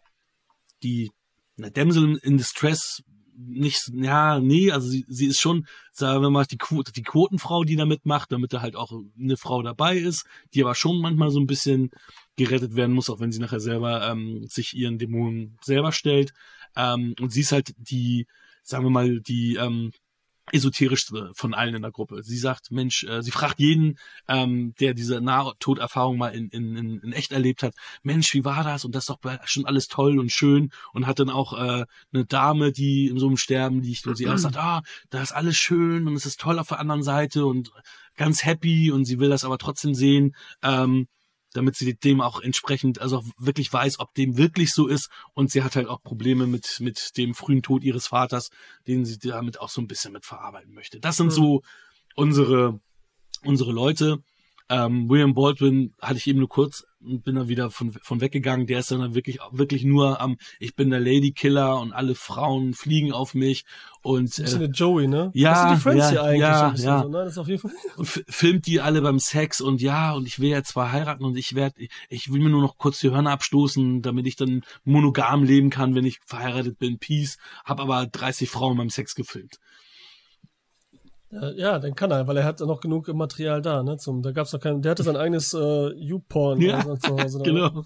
die 0.84 1.12
na, 1.56 1.70
Damsel 1.70 2.18
in 2.24 2.38
Distress 2.38 3.02
nicht, 3.36 3.92
ja, 3.94 4.40
nee, 4.40 4.72
also 4.72 4.90
sie, 4.90 5.06
sie 5.08 5.28
ist 5.28 5.40
schon, 5.40 5.68
sagen 5.92 6.22
wir 6.22 6.30
mal, 6.30 6.46
die, 6.46 6.58
Quote, 6.58 6.92
die 6.92 7.04
Quotenfrau, 7.04 7.64
die 7.64 7.76
da 7.76 7.86
mitmacht, 7.86 8.32
damit 8.32 8.54
da 8.54 8.62
halt 8.62 8.76
auch 8.76 8.92
eine 9.20 9.38
Frau 9.38 9.62
dabei 9.62 9.98
ist, 9.98 10.26
die 10.54 10.64
aber 10.64 10.76
schon 10.76 11.00
manchmal 11.02 11.32
so 11.32 11.40
ein 11.40 11.48
bisschen 11.48 11.92
gerettet 12.36 12.76
werden 12.76 12.94
muss, 12.94 13.10
auch 13.10 13.20
wenn 13.20 13.32
sie 13.32 13.40
nachher 13.40 13.60
selber 13.60 14.10
ähm, 14.10 14.46
sich 14.48 14.76
ihren 14.76 14.98
Dämonen 14.98 15.58
selber 15.62 15.92
stellt. 15.92 16.34
Ähm, 16.76 17.16
und 17.20 17.32
sie 17.32 17.42
ist 17.42 17.52
halt 17.52 17.74
die, 17.78 18.28
sagen 18.64 18.86
wir 18.86 18.90
mal, 18.90 19.20
die 19.22 19.56
ähm, 19.56 19.92
esoterischste 20.52 21.32
von 21.36 21.54
allen 21.54 21.76
in 21.76 21.82
der 21.82 21.92
Gruppe. 21.92 22.24
Sie 22.24 22.38
sagt, 22.38 22.72
Mensch, 22.72 23.04
äh, 23.04 23.22
sie 23.22 23.32
fragt 23.32 23.60
jeden, 23.60 23.98
ähm, 24.28 24.74
der 24.80 24.94
diese 24.94 25.22
Nahtoderfahrung 25.22 26.18
mal 26.18 26.30
in, 26.30 26.50
in, 26.50 26.76
in, 26.76 27.00
in 27.00 27.14
echt 27.14 27.32
erlebt 27.32 27.64
hat, 27.64 27.74
Mensch, 28.04 28.34
wie 28.34 28.44
war 28.44 28.64
das? 28.64 28.84
Und 28.86 28.96
das 28.96 29.04
ist 29.04 29.10
doch 29.10 29.20
schon 29.46 29.66
alles 29.66 29.88
toll 29.88 30.20
und 30.20 30.32
schön. 30.32 30.72
Und 30.94 31.08
hat 31.08 31.20
dann 31.20 31.30
auch 31.30 31.54
äh, 31.54 31.86
eine 32.14 32.26
Dame, 32.26 32.72
die 32.72 33.08
in 33.08 33.20
so 33.20 33.28
einem 33.28 33.38
Sterben 33.38 33.82
liegt 33.82 34.08
und 34.08 34.16
sie 34.16 34.28
auch 34.28 34.38
sagt, 34.38 34.58
ah, 34.58 34.82
da 35.10 35.22
ist 35.22 35.32
alles 35.32 35.58
schön 35.58 36.08
und 36.08 36.16
es 36.16 36.26
ist 36.26 36.40
toll 36.40 36.60
auf 36.60 36.70
der 36.70 36.80
anderen 36.80 37.04
Seite 37.04 37.46
und 37.46 37.72
ganz 38.16 38.44
happy 38.44 38.92
und 38.92 39.06
sie 39.06 39.20
will 39.20 39.30
das 39.30 39.44
aber 39.44 39.58
trotzdem 39.58 39.94
sehen. 39.94 40.36
Ähm, 40.62 41.08
damit 41.54 41.76
sie 41.76 41.94
dem 41.96 42.22
auch 42.22 42.42
entsprechend, 42.42 43.00
also 43.02 43.18
auch 43.18 43.26
wirklich 43.38 43.72
weiß, 43.72 44.00
ob 44.00 44.14
dem 44.14 44.38
wirklich 44.38 44.74
so 44.74 44.88
ist. 44.88 45.10
Und 45.34 45.52
sie 45.52 45.64
hat 45.64 45.76
halt 45.76 45.88
auch 45.88 46.02
Probleme 46.02 46.48
mit, 46.48 46.78
mit 46.80 47.18
dem 47.18 47.34
frühen 47.36 47.62
Tod 47.62 47.84
ihres 47.84 48.08
Vaters, 48.08 48.50
den 48.88 49.06
sie 49.06 49.20
damit 49.20 49.60
auch 49.60 49.70
so 49.70 49.82
ein 49.82 49.88
bisschen 49.88 50.14
mit 50.14 50.26
verarbeiten 50.26 50.74
möchte. 50.74 51.00
Das 51.00 51.18
sind 51.18 51.28
Mhm. 51.28 51.32
so 51.32 51.62
unsere, 52.16 52.80
unsere 53.44 53.72
Leute. 53.72 54.24
Ähm, 54.74 55.10
William 55.10 55.34
Baldwin 55.34 55.94
hatte 56.02 56.16
ich 56.18 56.28
eben 56.28 56.40
nur 56.40 56.48
kurz 56.48 56.86
und 57.04 57.24
bin 57.26 57.36
da 57.36 57.50
wieder 57.50 57.72
von, 57.72 57.92
von 57.92 58.22
weggegangen. 58.22 58.68
Der 58.68 58.80
ist 58.80 58.90
dann 58.92 59.14
wirklich, 59.16 59.40
wirklich 59.52 59.84
nur 59.84 60.22
am, 60.22 60.38
ich 60.60 60.76
bin 60.76 60.90
der 60.92 61.02
Ladykiller 61.02 61.78
und 61.82 61.92
alle 61.92 62.16
Frauen 62.16 62.74
fliegen 62.74 63.12
auf 63.12 63.34
mich 63.34 63.66
und 64.02 64.30
Das 64.30 64.38
ist 64.38 64.40
ein 64.40 64.44
bisschen 64.46 64.62
äh, 64.62 64.68
der 64.68 64.74
Joey, 64.76 65.08
ne? 65.08 65.32
ja, 65.34 65.50
das 65.52 65.62
sind 65.62 65.72
die 65.72 65.82
Friends 65.82 66.06
ja, 66.06 66.10
hier 66.12 66.24
eigentlich. 66.24 66.40
ja, 66.40 66.74
ja. 66.76 67.02
So, 67.04 67.10
ne? 67.10 67.18
Das 67.26 67.34
ist 67.34 67.38
auf 67.40 67.48
jeden 67.50 67.60
Fall. 67.60 67.72
f- 68.00 68.24
filmt 68.30 68.66
die 68.66 68.80
alle 68.80 69.02
beim 69.02 69.20
Sex 69.20 69.60
und 69.60 69.82
ja, 69.82 70.14
und 70.14 70.26
ich 70.26 70.40
will 70.40 70.50
ja 70.50 70.64
zwar 70.64 70.94
heiraten 70.94 71.26
und 71.26 71.36
ich 71.38 71.54
werde, 71.54 71.76
ich 72.08 72.32
will 72.32 72.40
mir 72.40 72.50
nur 72.50 72.62
noch 72.62 72.78
kurz 72.78 73.00
die 73.00 73.10
Hörner 73.12 73.32
abstoßen, 73.32 74.02
damit 74.02 74.26
ich 74.26 74.38
dann 74.38 74.64
monogam 74.86 75.44
leben 75.44 75.70
kann, 75.70 75.96
wenn 75.96 76.06
ich 76.06 76.20
verheiratet 76.26 76.80
bin, 76.80 76.98
Peace, 76.98 77.38
hab 77.66 77.82
aber 77.82 78.06
30 78.06 78.50
Frauen 78.50 78.78
beim 78.78 78.90
Sex 78.90 79.16
gefilmt. 79.16 79.58
Ja, 81.32 81.52
ja, 81.52 81.80
dann 81.80 81.96
kann 81.96 82.12
er, 82.12 82.28
weil 82.28 82.36
er 82.36 82.44
hat 82.44 82.60
noch 82.60 82.82
genug 82.82 83.08
Material 83.08 83.62
da, 83.62 83.84
ne? 83.84 83.96
Zum, 83.98 84.22
da 84.22 84.32
gab's 84.32 84.52
noch 84.52 84.60
kein, 84.60 84.82
der 84.82 84.92
hatte 84.92 85.04
sein 85.04 85.16
eigenes 85.16 85.54
äh, 85.54 85.94
YouPorn 85.94 86.60
Ja, 86.60 86.84
so 86.84 86.98
zu 86.98 87.18
Hause. 87.18 87.40
genau. 87.44 87.86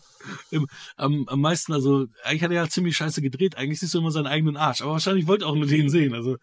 Im, 0.49 0.67
am, 0.97 1.27
am 1.27 1.41
meisten, 1.41 1.71
also, 1.71 2.07
eigentlich 2.23 2.43
hat 2.43 2.51
er 2.51 2.63
ja 2.63 2.69
ziemlich 2.69 2.97
scheiße 2.97 3.21
gedreht, 3.21 3.55
eigentlich 3.57 3.79
siehst 3.79 3.93
du 3.93 3.99
immer 3.99 4.09
seinen 4.09 4.27
eigenen 4.27 4.57
Arsch, 4.57 4.81
aber 4.81 4.93
wahrscheinlich 4.93 5.27
wollte 5.27 5.45
auch 5.45 5.55
nur 5.55 5.67
den 5.67 5.89
sehen, 5.89 6.15
also, 6.15 6.37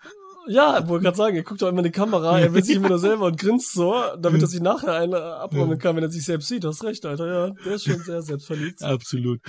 Ja, 0.46 0.86
wollte 0.88 1.04
gerade 1.04 1.16
sagen, 1.16 1.36
er 1.36 1.42
guckt 1.42 1.60
doch 1.60 1.68
immer 1.68 1.78
in 1.78 1.84
die 1.84 1.90
Kamera, 1.90 2.38
er 2.38 2.54
will 2.54 2.62
sich 2.62 2.76
immer 2.76 2.88
nur 2.88 3.00
selber 3.00 3.26
und 3.26 3.38
grinst 3.38 3.72
so, 3.72 3.94
damit 4.18 4.40
er 4.40 4.48
sich 4.48 4.60
nachher 4.60 4.94
einen 4.94 5.12
äh, 5.12 5.16
abräumen 5.16 5.78
kann, 5.78 5.96
wenn 5.96 6.04
er 6.04 6.10
sich 6.10 6.24
selbst 6.24 6.48
sieht. 6.48 6.62
Du 6.62 6.68
hast 6.68 6.84
recht, 6.84 7.04
Alter, 7.04 7.26
ja. 7.26 7.50
Der 7.64 7.74
ist 7.74 7.84
schon 7.84 7.98
sehr 7.98 8.22
selbstverliebt. 8.22 8.80
Absolut. 8.82 9.40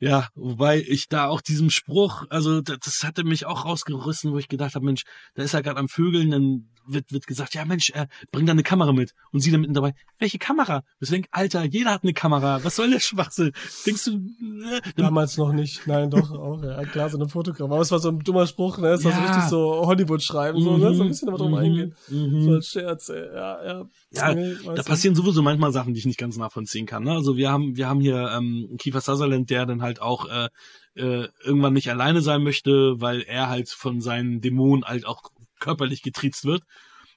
Ja, 0.00 0.28
wobei 0.34 0.80
ich 0.86 1.08
da 1.08 1.26
auch 1.26 1.40
diesem 1.40 1.70
Spruch, 1.70 2.24
also 2.30 2.60
das, 2.60 2.78
das 2.84 3.02
hatte 3.02 3.24
mich 3.24 3.46
auch 3.46 3.64
rausgerissen, 3.64 4.32
wo 4.32 4.38
ich 4.38 4.48
gedacht 4.48 4.74
habe, 4.76 4.84
Mensch, 4.84 5.02
da 5.34 5.42
ist 5.42 5.54
er 5.54 5.62
gerade 5.62 5.78
am 5.80 5.88
Vögeln, 5.88 6.30
dann 6.30 6.68
wird, 6.90 7.12
wird 7.12 7.26
gesagt, 7.26 7.54
ja 7.54 7.64
Mensch, 7.66 7.90
äh, 7.90 8.06
bring 8.32 8.46
da 8.46 8.52
eine 8.52 8.62
Kamera 8.62 8.92
mit. 8.92 9.12
Und 9.32 9.40
sie 9.40 9.50
da 9.50 9.58
mitten 9.58 9.74
dabei, 9.74 9.92
welche 10.18 10.38
Kamera? 10.38 10.84
Ich 11.00 11.10
denk, 11.10 11.26
Alter, 11.32 11.64
jeder 11.64 11.90
hat 11.90 12.02
eine 12.02 12.14
Kamera, 12.14 12.64
was 12.64 12.76
soll 12.76 12.90
der 12.90 13.00
Schwachsinn? 13.00 13.52
Denkst 13.84 14.04
du, 14.04 14.12
äh, 14.12 14.80
dann, 14.96 15.04
Damals 15.06 15.36
noch 15.36 15.52
nicht. 15.52 15.86
Nein, 15.86 16.10
doch, 16.10 16.30
auch, 16.30 16.62
ja. 16.62 16.82
Klar, 16.86 17.10
so 17.10 17.18
eine 17.18 17.28
Fotokram. 17.28 17.70
Aber 17.72 17.82
es 17.82 17.90
war 17.90 17.98
so 17.98 18.08
ein 18.08 18.20
dummer 18.20 18.46
Spruch, 18.46 18.78
ne? 18.78 18.88
Es 18.92 19.04
war 19.04 19.12
so 19.12 19.18
Ja. 19.18 19.24
richtig 19.26 19.42
so 19.50 19.86
Hollywood-Schreiben, 19.86 20.60
so, 20.62 20.78
ne? 20.78 20.94
So 20.94 21.02
ein 21.02 21.08
bisschen 21.08 21.28
aber 21.28 21.38
drauf 21.38 21.50
Mhm, 21.50 21.56
eingehen. 21.56 21.94
mhm. 22.08 22.42
So 22.42 22.52
als 22.52 22.68
Scherz, 22.68 23.08
ey. 23.10 23.26
Ja, 23.34 23.64
ja. 23.64 23.84
Ja, 24.12 24.34
Nee, 24.34 24.56
da 24.64 24.72
nicht. 24.72 24.86
passieren 24.86 25.14
sowieso 25.14 25.42
manchmal 25.42 25.72
Sachen, 25.72 25.92
die 25.92 25.98
ich 26.00 26.06
nicht 26.06 26.18
ganz 26.18 26.38
nachvollziehen 26.38 26.86
kann. 26.86 27.04
Ne? 27.04 27.12
Also 27.12 27.36
wir 27.36 27.50
haben, 27.50 27.76
wir 27.76 27.86
haben 27.88 28.00
hier 28.00 28.30
ähm, 28.34 28.76
Kiefer 28.78 29.02
Sutherland, 29.02 29.50
der 29.50 29.66
dann 29.66 29.82
halt 29.82 29.87
auch 30.00 30.28
äh, 30.28 30.48
äh, 30.94 31.28
irgendwann 31.42 31.72
nicht 31.72 31.90
alleine 31.90 32.20
sein 32.20 32.42
möchte, 32.42 33.00
weil 33.00 33.22
er 33.22 33.48
halt 33.48 33.70
von 33.70 34.00
seinen 34.00 34.40
Dämonen 34.40 34.84
halt 34.84 35.06
auch 35.06 35.22
körperlich 35.58 36.02
getriezt 36.02 36.44
wird. 36.44 36.62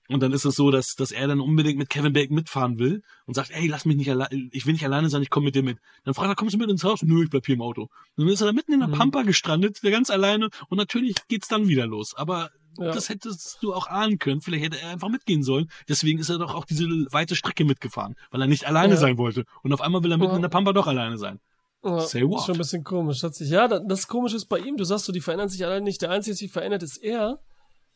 Und 0.09 0.21
dann 0.21 0.33
ist 0.33 0.43
es 0.45 0.55
so, 0.55 0.71
dass, 0.71 0.95
dass 0.95 1.11
er 1.11 1.27
dann 1.27 1.39
unbedingt 1.39 1.77
mit 1.77 1.89
Kevin 1.89 2.11
Bacon 2.11 2.35
mitfahren 2.35 2.77
will 2.79 3.01
und 3.27 3.33
sagt, 3.33 3.51
ey, 3.51 3.67
lass 3.67 3.85
mich 3.85 3.95
nicht 3.95 4.09
alleine, 4.09 4.49
ich 4.51 4.65
will 4.65 4.73
nicht 4.73 4.83
alleine 4.83 5.09
sein, 5.09 5.21
ich 5.21 5.29
komme 5.29 5.45
mit 5.45 5.55
dir 5.55 5.63
mit. 5.63 5.77
Dann 6.03 6.13
fragt 6.13 6.29
er, 6.29 6.35
kommst 6.35 6.53
du 6.53 6.57
mit 6.57 6.69
ins 6.69 6.83
Haus? 6.83 7.01
Nö, 7.01 7.23
ich 7.23 7.29
bleib 7.29 7.45
hier 7.45 7.55
im 7.55 7.61
Auto. 7.61 7.83
Und 7.83 8.25
dann 8.25 8.27
ist 8.27 8.41
er 8.41 8.47
da 8.47 8.53
mitten 8.53 8.73
in 8.73 8.79
der 8.79 8.89
Mhm. 8.89 8.93
Pampa 8.93 9.21
gestrandet, 9.23 9.77
der 9.83 9.91
ganz 9.91 10.09
alleine 10.09 10.49
und 10.69 10.77
natürlich 10.77 11.15
geht's 11.29 11.47
dann 11.47 11.67
wieder 11.69 11.87
los. 11.87 12.13
Aber 12.15 12.49
Ja. 12.77 12.91
das 12.91 13.07
hättest 13.09 13.57
du 13.61 13.73
auch 13.73 13.87
ahnen 13.87 14.17
können. 14.17 14.41
Vielleicht 14.41 14.65
hätte 14.65 14.81
er 14.81 14.89
einfach 14.89 15.09
mitgehen 15.09 15.43
sollen. 15.43 15.69
Deswegen 15.87 16.19
ist 16.19 16.29
er 16.29 16.39
doch 16.39 16.55
auch 16.55 16.65
diese 16.65 16.85
weite 17.11 17.35
Strecke 17.37 17.63
mitgefahren, 17.63 18.15
weil 18.31 18.41
er 18.41 18.47
nicht 18.47 18.65
alleine 18.67 18.93
Ja. 18.95 18.99
sein 18.99 19.17
wollte. 19.17 19.45
Und 19.63 19.71
auf 19.71 19.81
einmal 19.81 20.03
will 20.03 20.11
er 20.11 20.17
mitten 20.17 20.31
Ja. 20.31 20.35
in 20.37 20.41
der 20.41 20.49
Pampa 20.49 20.73
doch 20.73 20.87
alleine 20.87 21.17
sein. 21.17 21.39
Ja, 21.83 21.99
Say 22.01 22.23
what? 22.27 22.39
Ist 22.39 22.45
schon 22.45 22.55
ein 22.55 22.59
bisschen 22.59 22.83
komisch. 22.83 23.23
Hat 23.23 23.33
sich, 23.35 23.49
ja, 23.49 23.67
da- 23.67 23.79
das 23.79 24.07
Komische 24.07 24.35
ist 24.35 24.45
bei 24.45 24.59
ihm, 24.59 24.77
du 24.77 24.83
sagst 24.83 25.05
so, 25.05 25.11
die 25.11 25.21
verändern 25.21 25.49
sich 25.49 25.65
alle 25.65 25.81
nicht. 25.81 26.01
Der 26.01 26.11
Einzige, 26.11 26.33
der 26.33 26.37
sich 26.37 26.51
verändert, 26.51 26.83
ist 26.83 26.97
er. 26.97 27.39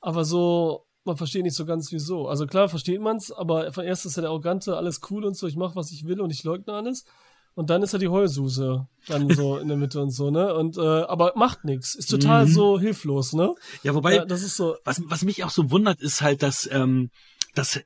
Aber 0.02 0.26
so, 0.26 0.86
man 1.04 1.18
versteht 1.18 1.44
nicht 1.44 1.56
so 1.56 1.66
ganz 1.66 1.92
wieso. 1.92 2.28
Also 2.28 2.48
klar 2.48 2.68
versteht 2.70 3.00
man's, 3.00 3.32
aber 3.32 3.72
von 3.74 3.86
erst 3.86 4.06
ist 4.06 4.18
er 4.18 4.22
der 4.22 4.30
Arrogante, 4.32 4.76
alles 4.76 5.02
cool 5.10 5.24
und 5.26 5.36
so, 5.38 5.46
ich 5.48 5.56
mach, 5.56 5.76
was 5.76 5.92
ich 5.92 6.06
will 6.06 6.20
und 6.22 6.32
ich 6.32 6.44
leugne 6.44 6.74
alles. 6.74 7.06
Und 7.54 7.70
dann 7.70 7.84
ist 7.84 7.94
er 7.94 8.00
die 8.00 8.10
Heulsuse, 8.10 8.88
dann 9.08 9.30
so 9.34 9.58
in 9.60 9.68
der 9.68 9.78
Mitte 9.78 10.02
und 10.02 10.10
so, 10.10 10.30
ne? 10.32 10.54
Und, 10.56 10.78
äh, 10.78 10.82
aber 10.82 11.34
macht 11.36 11.64
nichts. 11.64 11.96
Ist 11.96 12.10
total 12.10 12.46
Mhm. 12.48 12.52
so 12.52 12.80
hilflos, 12.80 13.34
ne? 13.34 13.54
Ja, 13.84 13.94
wobei, 13.96 14.16
ja, 14.16 14.26
das 14.26 14.42
ist 14.44 14.58
so, 14.58 14.76
was, 14.84 15.02
was 15.06 15.24
mich 15.24 15.44
auch 15.44 15.52
so 15.52 15.70
wundert, 15.72 16.02
ist 16.02 16.22
halt, 16.22 16.42
dass, 16.44 16.68
ähm, 16.72 17.12
dass 17.54 17.80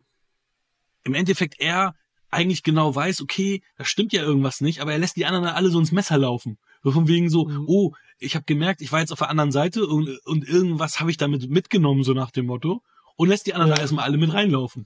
im 1.03 1.13
Endeffekt 1.13 1.59
er 1.59 1.93
eigentlich 2.31 2.63
genau 2.63 2.93
weiß, 2.95 3.21
okay, 3.21 3.61
da 3.77 3.85
stimmt 3.85 4.13
ja 4.13 4.21
irgendwas 4.21 4.61
nicht, 4.61 4.81
aber 4.81 4.91
er 4.93 4.99
lässt 4.99 5.15
die 5.15 5.25
anderen 5.25 5.45
alle 5.47 5.69
so 5.69 5.79
ins 5.79 5.91
Messer 5.91 6.17
laufen. 6.17 6.57
So 6.83 6.91
von 6.91 7.07
wegen 7.07 7.29
so, 7.29 7.45
Mhm. 7.45 7.65
oh, 7.67 7.91
ich 8.19 8.35
habe 8.35 8.45
gemerkt, 8.45 8.81
ich 8.81 8.91
war 8.91 8.99
jetzt 8.99 9.11
auf 9.11 9.19
der 9.19 9.29
anderen 9.29 9.51
Seite 9.51 9.85
und, 9.87 10.09
und 10.25 10.47
irgendwas 10.47 10.99
habe 10.99 11.09
ich 11.11 11.17
damit 11.17 11.49
mitgenommen, 11.49 12.03
so 12.03 12.13
nach 12.13 12.31
dem 12.31 12.45
Motto. 12.45 12.81
Und 13.15 13.27
lässt 13.29 13.47
die 13.47 13.53
anderen 13.53 13.73
Ja. 13.73 13.79
erstmal 13.79 14.05
alle 14.05 14.17
mit 14.17 14.31
reinlaufen. 14.33 14.85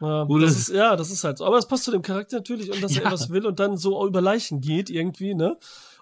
Ja, 0.00 0.24
Oder- 0.26 0.46
das 0.46 0.56
ist, 0.56 0.68
ja, 0.68 0.94
das 0.96 1.10
ist 1.10 1.24
halt 1.24 1.38
so. 1.38 1.44
Aber 1.44 1.58
es 1.58 1.66
passt 1.66 1.84
zu 1.84 1.90
dem 1.90 2.02
Charakter 2.02 2.36
natürlich 2.36 2.70
und 2.70 2.82
dass 2.82 2.92
er 2.96 3.02
Ja. 3.02 3.08
etwas 3.08 3.30
will 3.30 3.44
und 3.46 3.58
dann 3.58 3.76
so 3.76 4.06
über 4.06 4.20
Leichen 4.20 4.60
geht 4.60 4.88
irgendwie, 4.90 5.34
ne? 5.34 5.56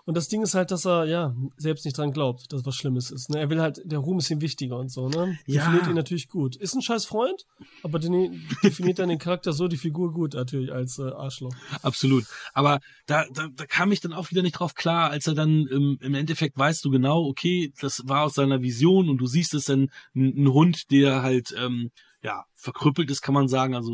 Und 0.06 0.16
das 0.16 0.28
Ding 0.28 0.40
ist 0.40 0.54
halt, 0.54 0.70
dass 0.70 0.86
er, 0.86 1.04
ja, 1.06 1.34
selbst 1.56 1.84
nicht 1.84 1.98
dran 1.98 2.12
glaubt, 2.12 2.52
dass 2.52 2.64
was 2.64 2.76
Schlimmes 2.76 3.10
ist. 3.10 3.28
Ne? 3.28 3.40
Er 3.40 3.50
will 3.50 3.60
halt, 3.60 3.80
der 3.84 3.98
Ruhm 3.98 4.18
ist 4.18 4.30
ihm 4.30 4.40
wichtiger 4.40 4.78
und 4.78 4.88
so, 4.90 5.08
ne? 5.08 5.36
Ja. 5.46 5.64
Definiert 5.64 5.88
ihn 5.88 5.94
natürlich 5.94 6.28
gut. 6.28 6.54
Ist 6.54 6.76
ein 6.76 6.80
scheiß 6.80 7.06
Freund, 7.06 7.44
aber 7.82 7.98
den, 7.98 8.46
definiert 8.62 9.00
dann 9.00 9.08
den 9.08 9.18
Charakter 9.18 9.52
so, 9.52 9.66
die 9.66 9.76
Figur 9.76 10.12
gut, 10.12 10.34
natürlich, 10.34 10.72
als 10.72 11.00
äh, 11.00 11.10
Arschloch. 11.10 11.52
Absolut. 11.82 12.24
Aber 12.54 12.78
da, 13.06 13.26
da, 13.34 13.48
da 13.52 13.66
kam 13.66 13.90
ich 13.90 14.00
dann 14.00 14.12
auch 14.12 14.30
wieder 14.30 14.42
nicht 14.42 14.52
drauf 14.60 14.76
klar, 14.76 15.10
als 15.10 15.26
er 15.26 15.34
dann 15.34 15.66
im, 15.66 15.98
im 16.00 16.14
Endeffekt 16.14 16.56
weißt 16.56 16.84
du 16.84 16.90
genau, 16.90 17.26
okay, 17.26 17.72
das 17.80 18.02
war 18.04 18.22
aus 18.22 18.34
seiner 18.34 18.62
Vision 18.62 19.08
und 19.08 19.18
du 19.18 19.26
siehst 19.26 19.54
es 19.54 19.64
dann, 19.64 19.90
ein, 20.14 20.44
ein 20.44 20.52
Hund, 20.52 20.92
der 20.92 21.22
halt, 21.22 21.52
ähm, 21.58 21.90
ja, 22.22 22.44
verkrüppelt 22.54 23.10
ist, 23.10 23.22
kann 23.22 23.34
man 23.34 23.48
sagen, 23.48 23.74
also, 23.74 23.90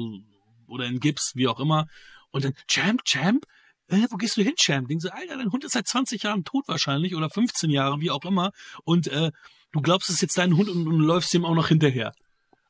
oder 0.66 0.85
in 0.85 1.01
Gips, 1.01 1.33
wie 1.37 1.48
auch 1.48 1.59
immer. 1.59 1.87
Und 2.33 2.44
dann, 2.44 2.53
Champ, 2.68 3.03
Champ, 3.05 3.46
äh, 3.92 4.07
wo 4.11 4.16
gehst 4.16 4.37
du 4.37 4.42
hin, 4.42 4.55
Champ? 4.57 4.88
Denkst 4.88 5.05
du, 5.05 5.14
Alter, 5.14 5.37
dein 5.37 5.52
Hund 5.52 5.64
ist 5.64 5.72
seit 5.72 5.87
20 5.87 6.22
Jahren 6.22 6.44
tot 6.44 6.64
wahrscheinlich 6.66 7.14
oder 7.14 7.31
15 7.31 7.70
Jahre, 7.70 8.00
wie 8.00 8.11
auch 8.11 8.24
immer. 8.24 8.52
Und 8.85 9.07
äh, 9.09 9.31
du 9.72 9.81
glaubst, 9.81 10.09
es 10.09 10.16
ist 10.16 10.22
jetzt 10.22 10.38
dein 10.38 10.57
Hund 10.57 10.68
und, 10.68 10.87
und 10.87 10.98
du 10.98 11.05
läufst 11.05 11.33
ihm 11.35 11.44
auch 11.44 11.55
noch 11.55 11.68
hinterher. 11.68 12.12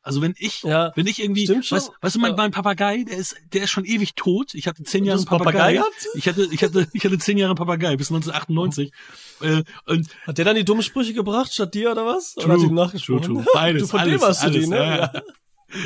Also 0.04 0.20
wenn 0.20 0.34
ich, 0.36 0.62
Ja, 0.64 0.90
wenn 0.96 1.06
ich 1.06 1.22
irgendwie, 1.22 1.48
weißt, 1.48 1.92
weißt 2.00 2.16
du, 2.16 2.18
mein, 2.18 2.34
mein 2.34 2.50
Papagei, 2.50 3.04
der 3.04 3.18
ist, 3.18 3.36
der 3.52 3.62
ist 3.62 3.70
schon 3.70 3.84
ewig 3.84 4.16
tot. 4.16 4.52
Ich 4.52 4.66
hatte 4.66 4.82
zehn 4.82 5.04
Du 5.04 5.10
Jahre 5.10 5.24
Papagei 5.24 5.52
Papagei. 5.52 5.72
gehabt? 5.74 6.06
Ich 6.14 6.26
hatte, 6.26 6.48
ich 6.50 6.62
hatte, 6.64 6.88
ich 6.92 7.04
hatte 7.04 7.18
zehn 7.18 7.38
Jahre 7.38 7.54
Papagei 7.54 7.96
bis 7.96 8.10
1998. 8.10 8.90
Äh, 9.42 9.62
und 9.86 10.08
Hat 10.26 10.38
der 10.38 10.44
dann 10.44 10.56
die 10.56 10.64
dummen 10.64 10.82
Sprüche 10.82 11.14
gebracht, 11.14 11.52
statt 11.54 11.72
dir 11.74 11.92
oder 11.92 12.04
was? 12.04 12.34
True, 12.34 12.46
oder 12.46 12.54
hat 12.54 12.62
ihm 12.68 12.74
nachgesprochen? 12.74 13.22
true, 13.22 13.44
true. 13.44 13.52
Beides, 13.54 13.82
du 13.82 13.88
von 13.88 14.00
alles, 14.00 14.12
dem 14.12 14.20
du 14.20 14.26
alles, 14.26 14.64
die, 14.64 14.66
ne? 14.70 14.76
ja, 14.76 14.96
Ja. 14.96 15.12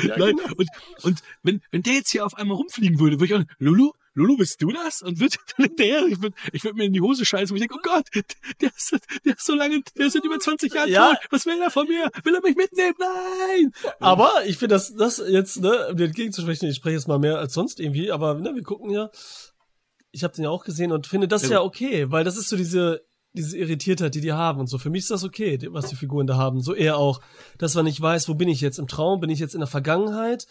ja. 0.03 0.15
Genau. 0.15 0.43
und, 0.57 0.67
und 1.03 1.19
wenn, 1.43 1.61
wenn 1.71 1.83
der 1.83 1.93
jetzt 1.93 2.11
hier 2.11 2.25
auf 2.25 2.33
einmal 2.35 2.57
rumfliegen 2.57 2.99
würde, 2.99 3.19
würde 3.19 3.25
ich 3.25 3.39
auch, 3.39 3.55
Lulu, 3.59 3.91
Lulu, 4.17 4.37
bist 4.37 4.61
du 4.61 4.71
das? 4.71 5.01
Und 5.03 5.19
würde 5.19 5.35
dann 5.57 5.67
hinterher, 5.67 6.05
ich 6.07 6.21
würde 6.21 6.35
ich 6.51 6.63
würd 6.63 6.75
mir 6.75 6.85
in 6.85 6.93
die 6.93 7.01
Hose 7.01 7.23
scheißen, 7.25 7.53
und 7.55 7.61
ich 7.61 7.67
denke, 7.67 7.75
oh 7.77 7.81
Gott, 7.83 8.07
der 8.61 8.69
ist, 8.75 8.97
der 9.25 9.35
ist 9.35 9.45
so 9.45 9.53
lange, 9.53 9.81
der 9.97 10.07
ist 10.07 10.13
seit 10.13 10.23
über 10.25 10.39
20 10.39 10.73
Jahren 10.73 10.89
Ja. 10.89 11.09
tot. 11.13 11.19
Was 11.29 11.45
will 11.45 11.61
er 11.61 11.69
von 11.69 11.87
mir? 11.87 12.09
Will 12.23 12.33
er 12.35 12.41
mich 12.41 12.55
mitnehmen? 12.55 12.95
Nein! 12.99 13.71
Aber 13.99 14.31
ich 14.45 14.57
finde 14.57 14.75
das, 14.75 14.93
das 14.95 15.21
jetzt, 15.27 15.61
ne, 15.61 15.89
um 15.91 15.97
dir 15.97 16.05
entgegenzusprechen, 16.05 16.67
ich 16.67 16.75
spreche 16.77 16.95
jetzt 16.95 17.07
mal 17.07 17.19
mehr 17.19 17.37
als 17.37 17.53
sonst 17.53 17.79
irgendwie, 17.79 18.11
aber 18.11 18.33
ne, 18.33 18.55
wir 18.55 18.63
gucken 18.63 18.89
ja, 18.89 19.09
ich 20.11 20.23
habe 20.23 20.33
den 20.33 20.45
ja 20.45 20.49
auch 20.49 20.63
gesehen 20.63 20.91
und 20.91 21.05
finde 21.05 21.27
das 21.27 21.43
Ja. 21.43 21.49
ja 21.49 21.61
okay, 21.61 22.09
weil 22.11 22.23
das 22.23 22.37
ist 22.37 22.49
so 22.49 22.55
diese, 22.57 23.03
diese 23.33 23.55
Irritiertheit, 23.57 24.15
die 24.15 24.21
die 24.21 24.33
haben 24.33 24.59
und 24.59 24.67
so. 24.67 24.79
Für 24.79 24.89
mich 24.89 25.01
ist 25.03 25.11
das 25.11 25.23
okay, 25.23 25.59
was 25.69 25.89
die 25.89 25.95
Figuren 25.95 26.25
da 26.25 26.37
haben. 26.37 26.61
So 26.61 26.73
eher 26.73 26.97
auch, 26.97 27.21
dass 27.59 27.75
man 27.75 27.85
nicht 27.85 28.01
weiß, 28.01 28.27
wo 28.29 28.33
bin 28.33 28.47
ich 28.47 28.61
jetzt 28.61 28.79
im 28.79 28.87
Traum, 28.87 29.19
bin 29.19 29.29
ich 29.29 29.37
jetzt 29.39 29.53
in 29.53 29.59
der 29.59 29.67
Vergangenheit, 29.67 30.47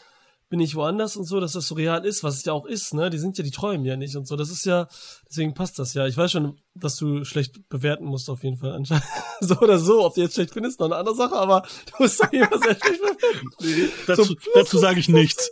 bin 0.49 0.61
ich 0.61 0.77
woanders 0.77 1.17
und 1.17 1.25
so, 1.25 1.41
dass 1.41 1.53
das 1.53 1.67
so 1.67 1.75
real 1.75 2.05
ist, 2.05 2.23
was 2.23 2.37
es 2.37 2.45
ja 2.45 2.53
auch 2.53 2.67
ist, 2.67 2.95
ne? 2.95 3.11
Die 3.11 3.19
sind 3.19 3.37
ja, 3.37 3.43
die 3.43 3.51
träumen 3.51 3.85
ja 3.85 3.97
nicht 3.97 4.15
und 4.17 4.27
so. 4.29 4.37
Das 4.37 4.49
ist 4.51 4.65
ja, 4.65 4.87
deswegen 5.29 5.55
passt 5.55 5.79
das 5.79 5.93
ja. 5.95 6.07
Ich 6.07 6.17
weiß 6.17 6.31
schon, 6.31 6.61
dass 6.75 6.97
du 6.97 7.25
schlecht 7.25 7.69
bewerten 7.69 8.05
musst 8.05 8.31
auf 8.31 8.45
jeden 8.45 8.57
Fall 8.57 8.73
anscheinend. 8.73 9.05
so 9.41 9.59
oder 9.59 9.79
so, 9.79 10.05
ob 10.05 10.15
du 10.15 10.21
jetzt 10.21 10.35
schlecht 10.35 10.53
findest, 10.53 10.79
noch 10.79 10.87
eine 10.87 10.97
andere 10.97 11.17
Sache, 11.17 11.35
aber 11.35 11.63
du 11.87 12.03
musst 12.05 12.19
sagen, 12.19 12.37
immer 12.37 12.59
sehr 12.59 12.77
schlecht 12.77 13.01
bewerten. 13.01 13.93
Dazu, 14.07 14.23
So- 14.25 14.35
dazu 14.55 14.79
sage 14.79 15.01
ich 15.01 15.09
nichts. 15.09 15.51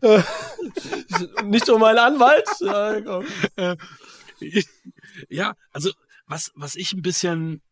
Nicht 1.44 1.68
um 1.68 1.80
meinen 1.80 1.98
Anwalt. 1.98 2.46
Ja, 2.60 3.00
komm. 3.00 3.26
ja, 5.28 5.54
also 5.72 5.90
was, 6.26 6.52
was 6.54 6.76
ich 6.76 6.92
ein 6.92 7.02
bisschen 7.02 7.62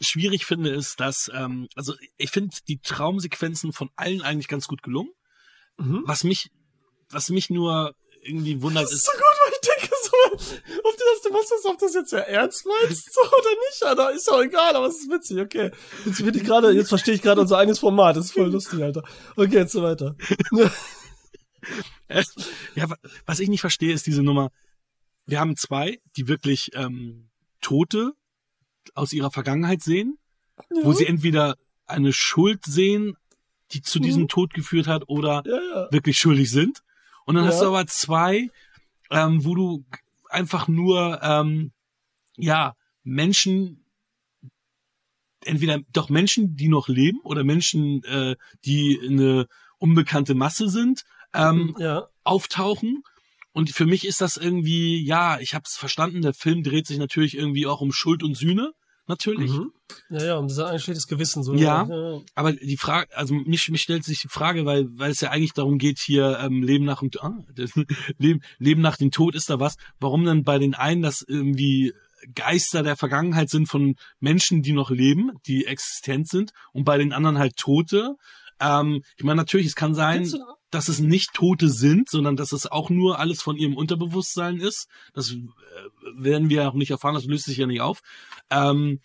schwierig 0.00 0.46
finde, 0.46 0.70
ist, 0.70 1.00
dass, 1.00 1.30
ähm, 1.34 1.68
also 1.74 1.94
ich 2.16 2.30
finde 2.30 2.56
die 2.68 2.78
Traumsequenzen 2.78 3.72
von 3.72 3.90
allen 3.96 4.22
eigentlich 4.22 4.48
ganz 4.48 4.66
gut 4.68 4.82
gelungen. 4.82 5.10
Mhm. 5.78 6.02
Was 6.06 6.24
mich, 6.24 6.50
was 7.10 7.28
mich 7.30 7.50
nur 7.50 7.94
irgendwie 8.22 8.60
wundert, 8.62 8.84
Das 8.84 8.92
ist 8.92 8.98
ist, 9.00 9.06
so 9.06 9.12
gut, 9.12 9.22
weil 9.44 9.52
ich 9.52 9.60
denke 9.60 9.96
so, 10.02 10.80
ob 10.84 10.96
du 10.96 11.04
das, 11.12 11.22
du 11.22 11.32
machst 11.32 11.50
das, 11.52 11.64
ob 11.64 11.78
das 11.78 11.94
jetzt 11.94 12.12
ja 12.12 12.18
ernst 12.20 12.66
meinst, 12.66 13.12
so 13.14 13.20
oder 13.20 13.50
nicht, 13.68 13.82
Alter, 13.84 14.12
ist 14.12 14.26
doch 14.28 14.42
egal, 14.42 14.74
aber 14.74 14.86
es 14.86 14.96
ist 15.00 15.10
witzig, 15.10 15.38
okay. 15.40 15.70
Jetzt 16.04 16.24
bin 16.24 16.34
ich 16.34 16.42
gerade, 16.44 16.72
jetzt 16.72 16.88
verstehe 16.88 17.14
ich 17.14 17.22
gerade 17.22 17.40
unser 17.40 17.58
eigenes 17.58 17.78
Format, 17.78 18.16
das 18.16 18.26
ist 18.26 18.32
voll 18.32 18.50
lustig, 18.50 18.82
Alter. 18.82 19.02
Okay, 19.36 19.56
jetzt 19.58 19.72
so 19.72 19.82
weiter. 19.82 20.16
äh, 22.08 22.24
ja, 22.74 22.90
wa- 22.90 22.98
was 23.26 23.40
ich 23.40 23.48
nicht 23.48 23.60
verstehe, 23.60 23.92
ist 23.92 24.06
diese 24.06 24.22
Nummer. 24.22 24.50
Wir 25.26 25.40
haben 25.40 25.56
zwei, 25.56 26.00
die 26.16 26.28
wirklich 26.28 26.70
ähm, 26.74 27.28
Tote 27.60 28.12
aus 28.94 29.12
ihrer 29.12 29.30
Vergangenheit 29.30 29.82
sehen, 29.82 30.18
wo 30.82 30.92
sie 30.92 31.06
entweder 31.06 31.56
eine 31.86 32.12
Schuld 32.12 32.64
sehen, 32.64 33.16
die 33.72 33.82
zu 33.82 33.98
diesem 33.98 34.22
Mhm. 34.22 34.28
Tod 34.28 34.54
geführt 34.54 34.86
hat, 34.86 35.08
oder 35.08 35.42
Ja, 35.46 35.58
ja. 35.74 35.92
wirklich 35.92 36.18
schuldig 36.18 36.50
sind. 36.50 36.82
Und 37.24 37.34
dann 37.34 37.44
hast 37.44 37.56
Ja. 37.60 37.62
du 37.62 37.68
aber 37.74 37.86
zwei, 37.86 38.50
ähm, 39.10 39.44
wo 39.44 39.54
du 39.54 39.84
einfach 40.30 40.68
nur, 40.68 41.20
ähm, 41.22 41.72
ja, 42.36 42.74
Menschen, 43.02 43.84
entweder 45.44 45.80
doch 45.92 46.08
Menschen, 46.08 46.56
die 46.56 46.68
noch 46.68 46.88
leben 46.88 47.20
oder 47.22 47.44
Menschen, 47.44 48.02
äh, 48.04 48.36
die 48.64 48.98
eine 49.02 49.46
unbekannte 49.78 50.34
Masse 50.34 50.68
sind, 50.68 51.04
ähm, 51.34 51.76
Ja. 51.78 52.08
auftauchen. 52.24 53.02
Und 53.52 53.70
für 53.70 53.86
mich 53.86 54.06
ist 54.06 54.20
das 54.20 54.36
irgendwie, 54.36 55.04
ja, 55.04 55.38
ich 55.40 55.54
habe 55.54 55.64
es 55.66 55.76
verstanden, 55.76 56.20
der 56.22 56.34
Film 56.34 56.62
dreht 56.62 56.86
sich 56.86 56.98
natürlich 56.98 57.36
irgendwie 57.36 57.66
auch 57.66 57.80
um 57.80 57.92
Schuld 57.92 58.22
und 58.22 58.34
Sühne, 58.36 58.72
natürlich. 59.06 59.50
Mhm. 59.52 59.72
Ja, 60.10 60.24
ja, 60.24 60.36
um 60.36 60.48
dieser 60.48 60.68
ein 60.68 60.78
schlechtes 60.78 61.06
Gewissen, 61.06 61.42
so. 61.42 61.54
Ja. 61.54 61.86
ja. 61.88 62.20
Aber 62.34 62.52
die 62.52 62.76
Frage, 62.76 63.16
also 63.16 63.34
mich, 63.34 63.68
mich 63.68 63.82
stellt 63.82 64.04
sich 64.04 64.20
die 64.20 64.28
Frage, 64.28 64.64
weil, 64.64 64.86
weil 64.98 65.10
es 65.10 65.20
ja 65.20 65.30
eigentlich 65.30 65.52
darum 65.52 65.78
geht, 65.78 65.98
hier 65.98 66.38
ähm, 66.40 66.62
Leben 66.62 66.84
nach 66.84 67.00
dem 67.00 67.10
ah, 67.20 67.38
das, 67.54 67.72
Leben, 68.18 68.40
Leben 68.58 68.82
nach 68.82 68.96
dem 68.96 69.10
Tod 69.10 69.34
ist 69.34 69.50
da 69.50 69.60
was. 69.60 69.76
Warum 70.00 70.24
dann 70.24 70.44
bei 70.44 70.58
den 70.58 70.74
einen 70.74 71.02
das 71.02 71.24
irgendwie 71.26 71.92
Geister 72.34 72.82
der 72.82 72.96
Vergangenheit 72.96 73.50
sind 73.50 73.68
von 73.68 73.96
Menschen, 74.20 74.62
die 74.62 74.72
noch 74.72 74.90
leben, 74.90 75.32
die 75.46 75.66
existent 75.66 76.28
sind, 76.28 76.52
und 76.72 76.84
bei 76.84 76.98
den 76.98 77.12
anderen 77.12 77.38
halt 77.38 77.56
Tote. 77.56 78.16
Ähm, 78.60 79.02
ich 79.16 79.24
meine, 79.24 79.36
natürlich, 79.36 79.66
es 79.66 79.74
kann 79.74 79.94
sein, 79.94 80.28
dass 80.70 80.88
es 80.88 80.98
nicht 80.98 81.34
Tote 81.34 81.68
sind, 81.68 82.08
sondern 82.08 82.36
dass 82.36 82.52
es 82.52 82.66
auch 82.66 82.90
nur 82.90 83.18
alles 83.18 83.42
von 83.42 83.56
ihrem 83.56 83.76
Unterbewusstsein 83.76 84.58
ist. 84.58 84.88
Das 85.14 85.32
äh, 85.32 85.38
werden 86.16 86.48
wir 86.48 86.68
auch 86.68 86.74
nicht 86.74 86.90
erfahren, 86.90 87.14
das 87.14 87.24
löst 87.24 87.44
sich 87.44 87.58
ja 87.58 87.66
nicht 87.66 87.80
auf. 87.80 88.00
Ähm, 88.50 89.00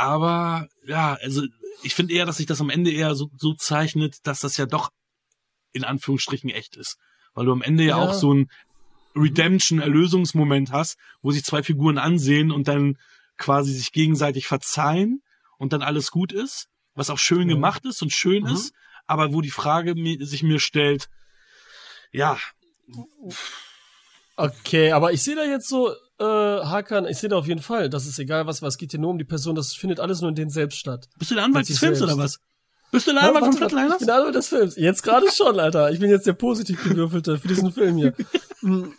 aber 0.00 0.68
ja, 0.86 1.14
also 1.22 1.42
ich 1.82 1.94
finde 1.94 2.14
eher, 2.14 2.26
dass 2.26 2.38
sich 2.38 2.46
das 2.46 2.60
am 2.60 2.70
Ende 2.70 2.90
eher 2.90 3.14
so, 3.14 3.30
so 3.36 3.54
zeichnet, 3.54 4.18
dass 4.24 4.40
das 4.40 4.56
ja 4.56 4.66
doch 4.66 4.90
in 5.72 5.84
Anführungsstrichen 5.84 6.50
echt 6.50 6.76
ist. 6.76 6.96
Weil 7.34 7.46
du 7.46 7.52
am 7.52 7.62
Ende 7.62 7.84
ja, 7.84 7.90
Ja. 7.90 7.96
auch 7.96 8.12
so 8.14 8.32
ein 8.34 8.50
Redemption-Erlösungsmoment 9.14 10.72
hast, 10.72 10.96
wo 11.22 11.30
sich 11.30 11.44
zwei 11.44 11.62
Figuren 11.62 11.98
ansehen 11.98 12.50
und 12.50 12.68
dann 12.68 12.96
quasi 13.36 13.72
sich 13.72 13.92
gegenseitig 13.92 14.46
verzeihen 14.46 15.22
und 15.58 15.72
dann 15.72 15.82
alles 15.82 16.10
gut 16.10 16.32
ist, 16.32 16.68
was 16.94 17.10
auch 17.10 17.18
schön 17.18 17.48
Ja. 17.48 17.54
gemacht 17.54 17.84
ist 17.84 18.02
und 18.02 18.12
schön 18.12 18.44
Mhm. 18.44 18.50
ist, 18.50 18.72
aber 19.06 19.32
wo 19.32 19.40
die 19.40 19.50
Frage 19.50 19.94
sich 20.24 20.42
mir 20.42 20.60
stellt, 20.60 21.08
ja, 22.12 22.38
Okay, 24.40 24.90
aber 24.92 25.12
ich 25.12 25.22
sehe 25.22 25.36
da 25.36 25.44
jetzt 25.44 25.68
so, 25.68 25.90
äh, 26.18 26.24
Hakan, 26.24 27.06
ich 27.06 27.18
sehe 27.18 27.28
da 27.28 27.36
auf 27.36 27.46
jeden 27.46 27.60
Fall, 27.60 27.90
das 27.90 28.06
ist 28.06 28.18
egal 28.18 28.46
was, 28.46 28.62
was 28.62 28.78
geht 28.78 28.92
hier 28.92 29.00
nur 29.00 29.10
um 29.10 29.18
die 29.18 29.24
Person, 29.24 29.54
das 29.54 29.74
findet 29.74 30.00
alles 30.00 30.22
nur 30.22 30.30
in 30.30 30.34
denen 30.34 30.50
selbst 30.50 30.78
statt. 30.78 31.08
bist 31.18 31.30
du 31.30 31.34
der 31.34 31.44
Anwalt 31.44 31.68
des 31.68 31.78
Films 31.78 31.98
selbst. 31.98 32.14
oder 32.14 32.22
was? 32.22 32.40
Bist 32.90 33.06
du 33.06 33.12
der 33.12 33.22
Anwalt 33.22 33.44
von 33.44 33.52
warte, 33.52 33.58
Flatliners? 33.58 33.92
Ich 33.92 33.98
bin 33.98 34.06
der 34.06 34.16
Anwalt 34.16 34.34
des 34.34 34.48
Films. 34.48 34.76
Jetzt 34.76 35.02
gerade 35.02 35.26
schon, 35.30 35.60
Alter. 35.60 35.92
Ich 35.92 36.00
bin 36.00 36.10
jetzt 36.10 36.26
der 36.26 36.32
positiv 36.32 36.82
gewürfelte 36.82 37.38
für 37.38 37.48
diesen 37.48 37.72
Film 37.72 37.96
hier. 37.96 38.14
Hm. 38.62 38.92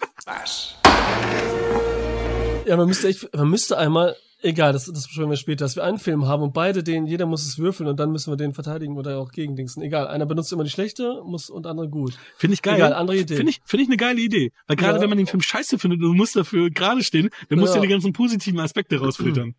Ja, 2.66 2.76
man 2.78 2.88
müsste 2.88 3.10
echt, 3.10 3.32
man 3.36 3.48
müsste 3.48 3.78
einmal, 3.78 4.16
egal, 4.42 4.74
das, 4.74 4.86
das 4.86 5.08
besprechen 5.08 5.30
wir 5.30 5.38
später, 5.38 5.66
dass 5.66 5.76
wir 5.76 5.84
einen 5.84 5.98
Film 6.00 6.28
haben 6.28 6.44
und 6.44 6.54
beide 6.54 6.84
den, 6.84 7.06
jeder 7.08 7.26
muss 7.26 7.46
es 7.46 7.58
würfeln 7.58 7.88
und 7.90 8.00
dann 8.00 8.12
müssen 8.12 8.32
wir 8.32 8.38
den 8.38 8.54
verteidigen 8.54 8.98
oder 8.98 9.18
auch 9.20 9.32
gegendingsen. 9.32 9.82
Egal, 9.84 10.08
einer 10.08 10.26
benutzt 10.26 10.52
immer 10.54 10.64
die 10.64 10.70
schlechte, 10.70 11.22
muss 11.26 11.50
und 11.50 11.66
andere 11.68 11.90
gut. 11.90 12.14
Finde 12.38 12.54
ich 12.56 12.62
geil. 12.62 12.76
Egal, 12.76 12.94
andere 12.94 13.18
Idee. 13.18 13.36
Finde 13.36 13.52
ich, 13.52 13.62
finde 13.66 13.84
ich 13.84 13.90
eine 13.90 13.98
geile 13.98 14.20
Idee. 14.22 14.52
Weil 14.68 14.76
gerade 14.76 14.98
Ja. 14.98 15.02
wenn 15.02 15.10
man 15.10 15.18
den 15.18 15.28
Film 15.28 15.42
scheiße 15.42 15.80
findet 15.80 16.00
und 16.02 16.06
du 16.10 16.14
musst 16.14 16.36
dafür 16.36 16.70
gerade 16.70 17.04
stehen, 17.04 17.30
dann 17.50 17.60
musst 17.60 17.74
Ja. 17.76 17.82
du 17.82 17.88
die 17.88 17.92
ganzen 17.94 18.14
positiven 18.14 18.60
Aspekte 18.60 19.00
rausfiltern. 19.00 19.56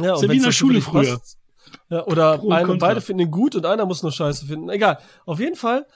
Ja, 0.00 0.14
Ist 0.14 0.22
ja 0.22 0.30
wie 0.30 0.36
in 0.36 0.42
der 0.42 0.52
Schule 0.52 0.80
früher. 0.80 1.16
passt- 1.18 1.38
Ja, 1.88 2.04
oder 2.06 2.38
Contra. 2.38 2.74
beide 2.78 3.00
finden 3.00 3.22
ihn 3.22 3.30
gut 3.30 3.54
und 3.54 3.66
einer 3.66 3.86
muss 3.86 4.02
nur 4.02 4.12
Scheiße 4.12 4.46
finden. 4.46 4.68
Egal. 4.70 4.98
Auf 5.26 5.38
jeden 5.40 5.56
Fall 5.56 5.86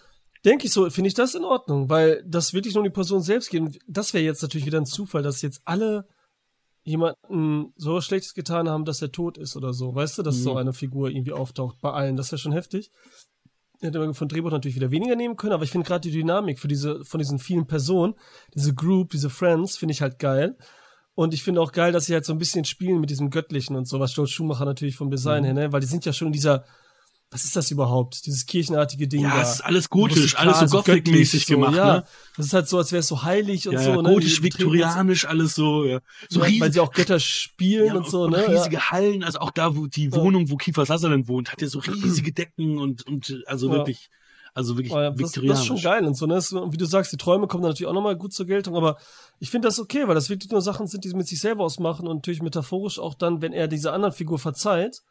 denke 0.44 0.66
ich 0.66 0.72
so, 0.72 0.88
finde 0.90 1.08
ich 1.08 1.14
das 1.14 1.34
in 1.34 1.42
Ordnung, 1.44 1.88
weil 1.88 2.22
das 2.26 2.52
wirklich 2.52 2.74
nur 2.74 2.82
um 2.82 2.84
die 2.88 2.92
Person 2.94 3.22
selbst 3.22 3.50
geht. 3.50 3.60
Und 3.62 3.78
das 3.88 4.12
wäre 4.14 4.22
jetzt 4.24 4.42
natürlich 4.42 4.66
wieder 4.66 4.78
ein 4.78 4.86
Zufall, 4.86 5.22
dass 5.22 5.40
jetzt 5.42 5.62
alle 5.64 6.06
jemanden 6.84 7.72
so 7.76 8.00
Schlechtes 8.00 8.34
getan 8.34 8.68
haben, 8.68 8.84
dass 8.84 9.02
er 9.02 9.10
tot 9.10 9.38
ist 9.38 9.56
oder 9.56 9.72
so. 9.72 9.94
Weißt 9.94 10.18
du, 10.18 10.22
dass 10.22 10.36
Mhm. 10.38 10.42
so 10.42 10.56
eine 10.56 10.72
Figur 10.72 11.08
irgendwie 11.10 11.32
auftaucht 11.32 11.80
bei 11.80 11.90
allen. 11.90 12.16
Das 12.16 12.30
wäre 12.30 12.38
schon 12.38 12.52
heftig. 12.52 12.90
Hätte 13.80 13.98
man 13.98 14.14
von 14.14 14.28
Drehbuch 14.28 14.50
natürlich 14.50 14.76
wieder 14.76 14.90
weniger 14.90 15.16
nehmen 15.16 15.36
können, 15.36 15.52
aber 15.52 15.64
ich 15.64 15.70
finde 15.70 15.86
gerade 15.86 16.00
die 16.08 16.10
Dynamik 16.16 16.58
für 16.58 16.68
diese, 16.68 17.04
von 17.04 17.18
diesen 17.18 17.38
vielen 17.38 17.66
Personen, 17.66 18.14
diese 18.54 18.74
Group, 18.74 19.10
diese 19.10 19.30
Friends, 19.30 19.76
finde 19.76 19.92
ich 19.92 20.00
halt 20.02 20.18
geil. 20.18 20.56
Und 21.14 21.32
ich 21.34 21.42
finde 21.42 21.60
auch 21.60 21.72
geil, 21.72 21.92
dass 21.92 22.06
sie 22.06 22.14
halt 22.14 22.24
so 22.24 22.32
ein 22.32 22.38
bisschen 22.38 22.64
spielen 22.64 23.00
mit 23.00 23.10
diesem 23.10 23.30
Göttlichen 23.30 23.76
und 23.76 23.86
so, 23.86 24.00
was 24.00 24.14
George 24.14 24.30
Schumacher 24.32 24.64
natürlich 24.64 24.96
vom 24.96 25.10
Design 25.10 25.42
Mhm. 25.42 25.46
her, 25.46 25.54
ne? 25.54 25.72
Weil 25.72 25.80
die 25.80 25.86
sind 25.86 26.04
ja 26.04 26.12
schon 26.12 26.28
in 26.28 26.32
dieser, 26.32 26.64
was 27.34 27.42
ist 27.44 27.56
das 27.56 27.68
überhaupt? 27.72 28.26
Dieses 28.26 28.46
kirchenartige 28.46 29.08
Ding. 29.08 29.22
Ja, 29.22 29.30
da. 29.34 29.42
es 29.42 29.54
ist 29.54 29.60
alles 29.62 29.90
gotisch, 29.90 30.32
so 30.32 30.36
alles 30.38 30.60
so 30.70 30.76
Gothic-mäßig 30.76 31.40
göttlich, 31.40 31.46
gemacht, 31.46 31.74
ja. 31.74 31.94
ne? 31.96 32.04
Das 32.36 32.46
ist 32.46 32.52
halt 32.54 32.68
so, 32.68 32.78
als 32.78 32.92
wäre 32.92 33.00
es 33.00 33.08
so 33.08 33.24
heilig 33.24 33.66
und 33.66 33.74
Ja, 33.74 33.82
so, 33.82 34.00
ne? 34.00 34.08
gotisch, 34.08 34.40
betreten 34.40 34.70
viktorianisch, 34.70 35.26
alles 35.26 35.56
so, 35.56 35.84
ja. 35.84 35.98
So 36.28 36.38
jetzt- 36.38 36.48
riesig, 36.48 36.60
Weil 36.60 36.72
sie 36.72 36.78
auch 36.80 36.92
Götter 36.92 37.18
spielen 37.18 37.86
ja, 37.88 37.94
und 37.94 38.08
so, 38.08 38.28
ne? 38.28 38.46
riesige 38.46 38.92
Hallen, 38.92 39.24
also 39.24 39.40
auch 39.40 39.50
da, 39.50 39.74
wo 39.74 39.88
die 39.88 40.12
Wohnung, 40.12 40.48
wo 40.48 40.54
Kiefer 40.56 40.86
Sutherland 40.86 41.26
wohnt, 41.26 41.50
hat 41.50 41.60
ja 41.60 41.66
so 41.66 41.80
riesige 41.80 42.32
Decken 42.32 42.78
und, 42.78 43.04
und, 43.04 43.42
also 43.46 43.66
Ja. 43.66 43.74
wirklich, 43.78 44.10
also 44.54 44.76
wirklich 44.76 44.92
Ja. 44.92 45.02
Ja, 45.02 45.10
das, 45.10 45.32
das 45.32 45.58
ist 45.58 45.66
schon 45.66 45.82
geil 45.82 46.04
und 46.06 46.16
so, 46.16 46.26
ne? 46.26 46.36
Und 46.36 46.72
wie 46.72 46.76
du 46.76 46.84
sagst, 46.86 47.12
die 47.12 47.16
Träume 47.16 47.48
kommen 47.48 47.64
dann 47.64 47.70
natürlich 47.72 47.88
auch 47.90 47.94
nochmal 47.94 48.14
gut 48.14 48.32
zur 48.32 48.46
Geltung, 48.46 48.76
aber 48.76 48.96
ich 49.40 49.50
finde 49.50 49.66
das 49.66 49.80
okay, 49.80 50.06
weil 50.06 50.14
das 50.14 50.30
wirklich 50.30 50.52
nur 50.52 50.62
Sachen 50.62 50.86
sind, 50.86 51.02
die 51.02 51.08
sie 51.08 51.16
mit 51.16 51.26
sich 51.26 51.40
selber 51.40 51.64
ausmachen 51.64 52.06
und 52.06 52.18
natürlich 52.18 52.42
metaphorisch 52.42 53.00
auch 53.00 53.14
dann, 53.14 53.42
wenn 53.42 53.52
er 53.52 53.66
dieser 53.66 53.92
anderen 53.92 54.14
Figur 54.14 54.38
verzeiht, 54.38 55.02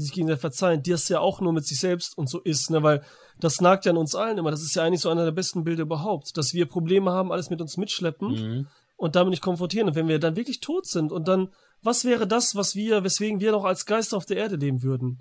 die 0.00 0.04
sich 0.06 0.14
gegenseitig 0.14 0.40
verzeihen, 0.40 0.82
die 0.82 0.90
es 0.92 1.08
ja 1.08 1.20
auch 1.20 1.40
nur 1.40 1.52
mit 1.52 1.66
sich 1.66 1.78
selbst 1.78 2.18
und 2.18 2.28
so 2.28 2.40
ist, 2.40 2.70
ne? 2.70 2.82
Weil 2.82 3.02
das 3.38 3.60
nagt 3.60 3.84
ja 3.84 3.92
an 3.92 3.98
uns 3.98 4.14
allen 4.14 4.36
immer. 4.38 4.50
Das 4.50 4.62
ist 4.62 4.74
ja 4.74 4.82
eigentlich 4.82 5.00
so 5.00 5.08
einer 5.10 5.24
der 5.24 5.32
besten 5.32 5.64
Bilder 5.64 5.82
überhaupt, 5.82 6.36
dass 6.36 6.52
wir 6.52 6.66
Probleme 6.66 7.12
haben, 7.12 7.32
alles 7.32 7.50
mit 7.50 7.60
uns 7.60 7.76
mitschleppen 7.76 8.28
Mhm. 8.32 8.66
und 8.96 9.16
damit 9.16 9.30
nicht 9.30 9.42
konfrontieren. 9.42 9.88
Und 9.88 9.94
wenn 9.94 10.08
wir 10.08 10.18
dann 10.18 10.36
wirklich 10.36 10.60
tot 10.60 10.86
sind 10.86 11.12
und 11.12 11.28
dann, 11.28 11.48
was 11.82 12.04
wäre 12.04 12.26
das, 12.26 12.54
was 12.54 12.74
wir, 12.74 13.04
weswegen 13.04 13.40
wir 13.40 13.52
noch 13.52 13.64
als 13.64 13.86
Geister 13.86 14.16
auf 14.16 14.26
der 14.26 14.36
Erde 14.36 14.56
leben 14.56 14.82
würden? 14.82 15.20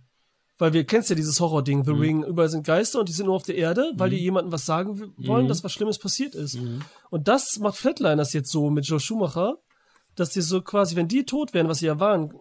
Weil 0.58 0.74
wir 0.74 0.84
kennst 0.84 1.10
ja 1.10 1.16
dieses 1.16 1.40
Horror-Ding, 1.40 1.86
The 1.86 1.92
Ring, 1.92 2.24
überall 2.26 2.50
sind 2.50 2.66
Geister 2.68 3.00
und 3.00 3.08
die 3.08 3.14
sind 3.14 3.28
nur 3.28 3.36
auf 3.36 3.44
der 3.44 3.56
Erde, 3.56 3.94
weil 3.96 4.10
die 4.10 4.18
jemandem 4.18 4.52
was 4.52 4.66
sagen 4.66 5.14
wollen, 5.18 5.48
dass 5.48 5.64
was 5.64 5.72
Schlimmes 5.72 5.98
passiert 6.00 6.36
ist. 6.36 6.58
Und 7.10 7.30
das 7.30 7.60
macht 7.60 7.78
Flatliners 7.78 8.34
jetzt 8.34 8.52
so 8.52 8.70
mit 8.70 8.86
Joe 8.86 9.00
Schumacher, 9.00 9.56
dass 10.16 10.32
die 10.32 10.42
so 10.42 10.62
quasi, 10.62 10.98
wenn 10.98 11.08
die 11.08 11.24
tot 11.24 11.54
wären, 11.54 11.70
was 11.70 11.80
sie 11.80 11.86
ja 11.86 12.02
waren, 12.02 12.34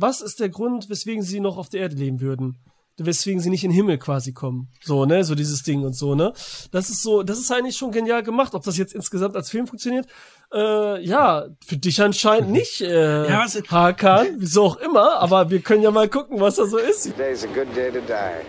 was 0.00 0.20
ist 0.20 0.40
der 0.40 0.48
Grund, 0.48 0.88
weswegen 0.88 1.22
sie 1.22 1.40
noch 1.40 1.58
auf 1.58 1.68
der 1.68 1.80
Erde 1.82 1.96
leben 1.96 2.20
würden? 2.20 2.58
Weswegen 3.02 3.40
sie 3.40 3.48
nicht 3.48 3.64
in 3.64 3.70
den 3.70 3.76
Himmel 3.76 3.96
quasi 3.98 4.32
kommen. 4.34 4.68
So, 4.82 5.06
ne, 5.06 5.24
so 5.24 5.34
dieses 5.34 5.62
Ding 5.62 5.84
und 5.84 5.94
so, 5.96 6.14
ne? 6.14 6.32
Das 6.70 6.90
ist 6.90 7.02
so, 7.02 7.22
das 7.22 7.38
ist 7.38 7.50
eigentlich 7.50 7.76
schon 7.76 7.92
genial 7.92 8.22
gemacht. 8.22 8.54
Ob 8.54 8.62
das 8.62 8.76
jetzt 8.76 8.92
insgesamt 8.94 9.36
als 9.36 9.48
Film 9.48 9.66
funktioniert, 9.66 10.06
äh, 10.52 11.02
ja, 11.02 11.46
für 11.64 11.78
dich 11.78 12.02
anscheinend 12.02 12.50
nicht, 12.50 12.82
äh, 12.82 13.26
Ja, 13.28 13.42
was- 13.44 13.62
Hakan, 13.70 14.26
wieso 14.36 14.64
auch 14.64 14.76
immer, 14.76 15.18
aber 15.18 15.48
wir 15.48 15.60
können 15.60 15.82
ja 15.82 15.90
mal 15.90 16.08
gucken, 16.10 16.40
was 16.40 16.56
da 16.56 16.66
so 16.66 16.76
ist. 16.76 17.04
Today's 17.12 17.42
a 17.44 17.46
good 17.46 17.74
day 17.74 17.90
to 17.90 18.00
die. 18.00 18.44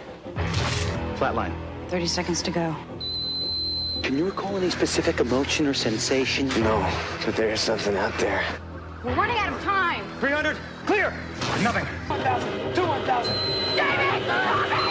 Flatline. 1.18 1.54
30 1.90 2.08
seconds 2.12 2.42
to 2.44 2.52
go. 2.52 2.76
Can 4.02 4.18
you 4.18 4.26
recall 4.26 4.56
any 4.58 4.70
specific 4.72 5.20
emotion 5.22 5.68
or 5.68 5.74
sensation? 5.74 6.48
No, 6.62 6.84
but 7.26 7.36
there 7.36 7.54
is 7.54 7.62
something 7.66 7.96
out 7.98 8.18
there. 8.18 8.42
We're 9.04 9.16
running 9.16 9.38
out 9.38 9.54
of 9.54 9.64
time. 9.64 10.04
300, 10.20 10.58
clear! 10.86 11.12
Nothing. 11.64 11.86
1,000, 12.08 12.74
to 12.76 12.82
1,000. 12.82 13.34
David, 13.76 14.24
stop 14.26 14.68
it! 14.68 14.82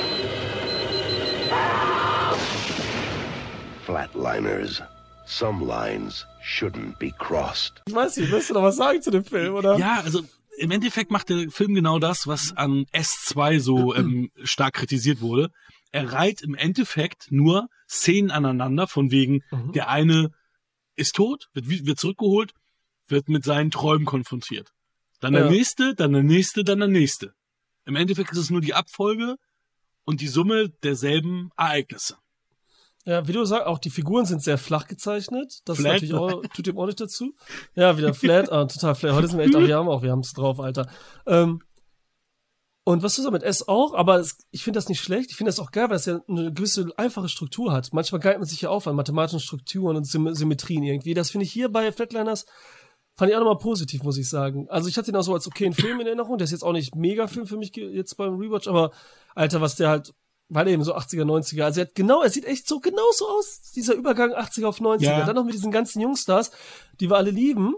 Flatliners. 3.87 4.83
Some 5.27 5.65
lines 5.65 6.27
shouldn't 6.43 6.99
be 6.99 7.13
crossed. 7.19 7.81
Ich 7.87 7.95
weiß 7.95 8.17
nicht, 8.17 8.33
willst 8.33 8.51
du 8.51 8.55
noch 8.55 8.63
was 8.63 8.77
sagen 8.77 9.01
zu 9.01 9.11
dem 9.13 9.25
Film, 9.25 9.55
oder? 9.55 9.77
Ja, 9.79 10.01
also 10.05 10.23
im 10.59 10.71
Endeffekt 10.73 11.11
macht 11.13 11.29
der 11.29 11.49
Film 11.51 11.75
genau 11.75 11.99
das, 12.01 12.27
was 12.27 12.53
an 12.57 12.87
S2 12.93 13.61
so 13.61 13.95
ähm, 13.95 14.31
stark 14.43 14.75
kritisiert 14.75 15.21
wurde. 15.21 15.51
Er 15.93 16.13
reiht 16.13 16.43
im 16.43 16.55
Endeffekt 16.55 17.31
nur 17.31 17.69
Szenen 17.89 18.31
aneinander, 18.33 18.87
von 18.89 19.11
wegen, 19.13 19.43
Mhm. 19.53 19.73
der 19.73 19.89
eine 19.89 20.31
ist 20.97 21.15
tot, 21.15 21.49
wird, 21.55 21.87
wird 21.87 21.99
zurückgeholt, 22.01 22.53
wird 23.11 23.29
mit 23.29 23.45
seinen 23.45 23.71
Träumen 23.71 24.07
konfrontiert. 24.07 24.73
Dann 25.21 25.33
der 25.35 25.45
Ja. 25.45 25.51
nächste, 25.51 25.95
dann 25.95 26.13
der 26.13 26.23
nächste, 26.23 26.65
dann 26.65 26.79
der 26.79 26.89
nächste. 26.89 27.35
Im 27.85 27.97
Endeffekt 27.97 28.33
ist 28.33 28.39
es 28.39 28.51
nur 28.51 28.61
die 28.61 28.75
Abfolge 28.75 29.37
und 30.05 30.21
die 30.21 30.29
Summe 30.29 30.71
derselben 30.83 31.51
Ereignisse. 31.57 32.17
Ja, 33.07 33.27
wie 33.27 33.33
du 33.33 33.45
sagst, 33.45 33.67
auch 33.67 33.79
die 33.79 33.91
Figuren 33.91 34.27
sind 34.27 34.43
sehr 34.43 34.59
flach 34.59 34.87
gezeichnet. 34.87 35.61
Das 35.65 35.79
Flat? 35.79 35.95
natürlich 35.95 36.15
auch, 36.15 36.43
tut 36.55 36.67
dem 36.67 36.79
auch 36.79 36.87
nicht 36.87 37.01
dazu. 37.01 37.35
Ja, 37.75 37.97
wieder 37.97 38.13
flat, 38.13 38.53
ah, 38.53 38.67
total 38.67 38.95
flat. 38.95 39.15
Heute 39.15 39.29
sind 39.29 39.39
wir 39.39 39.47
echt, 39.47 39.55
ach, 39.57 39.67
wir 39.67 39.77
haben 39.77 39.89
auch, 39.89 40.03
wir 40.03 40.11
haben 40.11 40.21
es 40.21 40.33
drauf, 40.33 40.61
Alter. 40.61 40.87
Ähm, 41.27 41.61
und 42.85 43.03
was 43.03 43.15
du 43.17 43.23
sagst 43.23 43.33
mit 43.33 43.43
S 43.43 43.69
auch, 43.69 43.95
aber 43.95 44.19
es, 44.19 44.37
ich 44.51 44.65
finde 44.65 44.79
das 44.79 44.89
nicht 44.89 45.01
schlecht. 45.01 45.31
Ich 45.31 45.37
finde 45.37 45.49
das 45.51 45.61
auch 45.61 45.71
geil, 45.71 45.89
weil 45.91 45.97
es 45.97 46.07
ja 46.07 46.21
eine 46.29 46.53
gewisse 46.53 46.91
einfache 46.97 47.29
Struktur 47.29 47.73
hat. 47.73 47.93
Manchmal 47.93 48.21
geilt 48.21 48.39
man 48.39 48.49
sich 48.49 48.63
ja 48.63 48.71
auf 48.71 48.87
an 48.87 48.97
mathematischen 48.97 49.41
Strukturen 49.41 49.97
und 49.97 50.05
Sym 50.05 50.35
Symmetrien 50.35 50.83
irgendwie. 50.83 51.15
Das 51.15 51.31
finde 51.31 51.45
ich 51.45 51.53
hier 51.53 51.69
bei 51.71 51.93
Flatliners 51.93 52.47
fand 53.21 53.31
ich 53.31 53.37
auch 53.37 53.41
nochmal 53.41 53.59
positiv, 53.59 54.03
muss 54.03 54.17
ich 54.17 54.31
sagen. 54.31 54.67
Also 54.71 54.89
ich 54.89 54.97
hatte 54.97 55.11
ihn 55.11 55.17
auch 55.17 55.23
so 55.23 55.35
als 55.35 55.47
okayen 55.47 55.75
Film 55.75 56.01
in 56.01 56.07
Erinnerung. 56.07 56.39
Der 56.39 56.47
ist 56.47 56.53
jetzt 56.53 56.65
auch 56.65 56.73
nicht 56.73 56.95
mega 56.95 57.27
Film 57.27 57.47
für 57.47 57.59
mich 57.59 57.77
jetzt 57.77 58.17
beim 58.17 58.39
Rewatch, 58.39 58.67
aber 58.67 58.93
Alter, 59.35 59.61
was 59.61 59.77
der 59.77 59.91
halt, 59.91 60.15
war 60.49 60.65
der 60.65 60.73
eben 60.73 60.83
so 60.83 60.97
80er, 60.97 61.25
90er. 61.25 61.65
Also 61.65 61.81
er 61.81 61.87
hat 61.87 61.95
genau, 61.95 62.23
er 62.23 62.31
sieht 62.31 62.47
echt 62.47 62.67
so 62.67 62.81
genauso 62.81 63.29
aus, 63.29 63.73
dieser 63.77 63.93
Übergang 63.93 64.33
80er 64.33 64.65
auf 64.65 64.81
90er. 64.81 65.03
Ja. 65.03 65.27
Dann 65.27 65.37
noch 65.37 65.45
mit 65.45 65.53
diesen 65.53 65.71
ganzen 65.71 66.01
Jungstars, 66.01 66.51
die 66.99 67.11
wir 67.11 67.19
alle 67.19 67.31
lieben. 67.31 67.75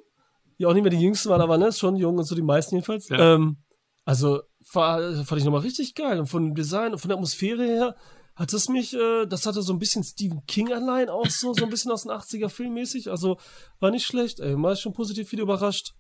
Die 0.60 0.66
auch 0.66 0.74
nicht 0.74 0.84
mehr 0.84 0.90
die 0.90 1.00
jüngsten 1.00 1.28
waren, 1.28 1.40
aber 1.40 1.58
ne, 1.58 1.72
schon 1.72 1.96
jung 1.96 2.18
und 2.18 2.24
so 2.24 2.36
die 2.36 2.42
meisten 2.42 2.76
jedenfalls. 2.76 3.08
Ja. 3.08 3.34
Ähm, 3.34 3.56
also 4.04 4.42
war, 4.72 5.24
fand 5.24 5.40
ich 5.40 5.44
nochmal 5.44 5.62
richtig 5.62 5.96
geil. 5.96 6.20
Und 6.20 6.26
von 6.26 6.44
dem 6.44 6.54
Design 6.54 6.92
und 6.92 7.00
von 7.00 7.08
der 7.08 7.16
Atmosphäre 7.16 7.64
her 7.64 7.96
hat 8.34 8.52
es 8.52 8.68
mich, 8.68 8.94
äh, 8.94 9.26
das 9.26 9.46
hatte 9.46 9.62
so 9.62 9.72
ein 9.72 9.78
bisschen 9.78 10.02
Stephen 10.04 10.44
King-Anleihen 10.46 11.10
auch 11.10 11.26
so, 11.26 11.52
so 11.52 11.64
ein 11.64 11.70
bisschen 11.70 11.90
aus 11.92 12.02
den 12.02 12.12
80er 12.12 12.48
filmmäßig. 12.48 13.10
Also 13.10 13.38
war 13.78 13.90
nicht 13.90 14.06
schlecht, 14.06 14.40
ey. 14.40 14.54
War 14.60 14.72
ich 14.72 14.80
schon 14.80 14.94
positiv 14.94 15.30
wieder 15.32 15.42
überrascht. 15.42 15.94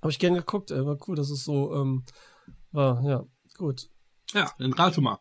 Habe 0.00 0.10
ich 0.10 0.18
gern 0.18 0.34
geguckt, 0.34 0.70
ey. 0.70 0.84
War 0.84 0.98
cool, 1.06 1.16
dass 1.16 1.30
es 1.30 1.44
so 1.44 1.74
ähm, 1.74 2.04
war. 2.72 3.02
Ja, 3.04 3.24
gut. 3.56 3.88
Ja, 4.32 4.52
dann 4.58 4.72
rate 4.72 5.00
mal. 5.00 5.18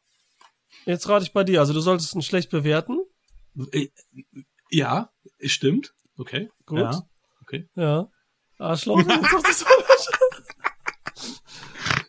Jetzt 0.85 1.07
rate 1.07 1.23
ich 1.25 1.33
bei 1.33 1.43
dir. 1.43 1.59
Also 1.59 1.73
du 1.73 1.81
solltest 1.81 2.15
ihn 2.15 2.21
schlecht 2.21 2.49
bewerten. 2.49 2.99
Äh, 3.71 3.89
Ja, 4.71 5.11
stimmt. 5.41 5.93
Okay. 6.17 6.49
Gut. 6.65 6.79
Ja, 6.79 7.07
okay. 7.41 7.67
Ja. 7.75 8.09
Arschloch. 8.57 9.01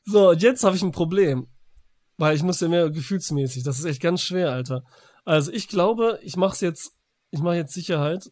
So 0.06 0.12
so, 0.12 0.30
und 0.30 0.42
jetzt 0.42 0.64
habe 0.64 0.74
ich 0.74 0.82
ein 0.82 0.90
Problem. 0.90 1.46
Weil 2.20 2.36
ich 2.36 2.42
muss 2.42 2.60
ja 2.60 2.68
mehr 2.68 2.90
gefühlsmäßig. 2.90 3.62
Das 3.62 3.78
ist 3.78 3.86
echt 3.86 4.02
ganz 4.02 4.20
schwer, 4.20 4.52
Alter. 4.52 4.84
Also 5.24 5.50
ich 5.52 5.68
glaube, 5.68 6.20
ich 6.22 6.36
mach's 6.36 6.60
jetzt, 6.60 6.92
ich 7.30 7.40
mache 7.40 7.56
jetzt 7.56 7.72
Sicherheit. 7.72 8.30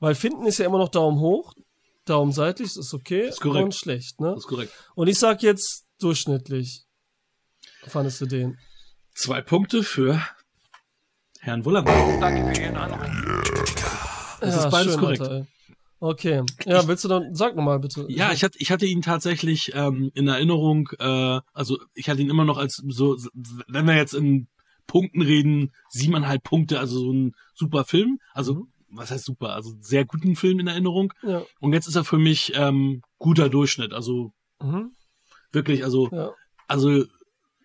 Weil 0.00 0.14
finden 0.14 0.44
ist 0.44 0.58
ja 0.58 0.66
immer 0.66 0.76
noch 0.76 0.90
Daumen 0.90 1.18
hoch, 1.18 1.54
Daumen 2.04 2.32
seitlich, 2.32 2.74
das 2.74 2.88
ist 2.88 2.92
okay. 2.92 3.28
Ist 3.28 3.40
korrekt. 3.40 3.64
Und 3.64 3.74
schlecht, 3.74 4.20
ne? 4.20 4.32
Das 4.34 4.40
ist 4.40 4.48
korrekt. 4.48 4.70
Und 4.94 5.08
ich 5.08 5.18
sag 5.18 5.42
jetzt 5.42 5.86
durchschnittlich. 5.98 6.84
Fandest 7.86 8.20
du 8.20 8.26
den? 8.26 8.58
Zwei 9.14 9.40
Punkte 9.40 9.82
für 9.82 10.20
Herrn 11.40 11.64
Wulland. 11.64 11.88
Das 14.40 14.56
ist 14.56 14.70
beides 14.70 14.98
korrekt. 14.98 15.22
Alter. 15.22 15.46
Okay. 16.04 16.42
Ja, 16.66 16.86
willst 16.86 17.02
du 17.04 17.08
dann, 17.08 17.34
sag 17.34 17.56
nochmal 17.56 17.78
bitte. 17.78 18.04
Ja, 18.08 18.32
ich 18.32 18.44
hatte, 18.44 18.58
ich 18.60 18.70
hatte 18.70 18.84
ihn 18.84 19.00
tatsächlich 19.00 19.72
ähm, 19.74 20.10
in 20.14 20.28
Erinnerung, 20.28 20.90
äh, 20.98 21.40
also 21.54 21.78
ich 21.94 22.10
hatte 22.10 22.20
ihn 22.20 22.28
immer 22.28 22.44
noch 22.44 22.58
als 22.58 22.82
so, 22.88 23.16
wenn 23.68 23.86
wir 23.86 23.96
jetzt 23.96 24.12
in 24.12 24.48
Punkten 24.86 25.22
reden, 25.22 25.72
siebeneinhalb 25.88 26.42
Punkte, 26.42 26.78
also 26.78 26.98
so 26.98 27.10
ein 27.10 27.32
super 27.54 27.84
Film. 27.84 28.18
Also, 28.34 28.54
Mhm. 28.54 28.68
was 28.90 29.10
heißt 29.10 29.24
super? 29.24 29.54
Also 29.54 29.72
sehr 29.80 30.04
guten 30.04 30.36
Film 30.36 30.60
in 30.60 30.66
Erinnerung. 30.66 31.12
Ja. 31.22 31.42
Und 31.60 31.72
jetzt 31.72 31.86
ist 31.88 31.96
er 31.96 32.04
für 32.04 32.18
mich 32.18 32.52
ähm, 32.54 33.00
guter 33.18 33.48
Durchschnitt. 33.48 33.94
Also 33.94 34.32
Mhm. 34.62 34.90
wirklich, 35.52 35.84
also, 35.84 36.10
Ja. 36.12 36.32
also 36.68 37.04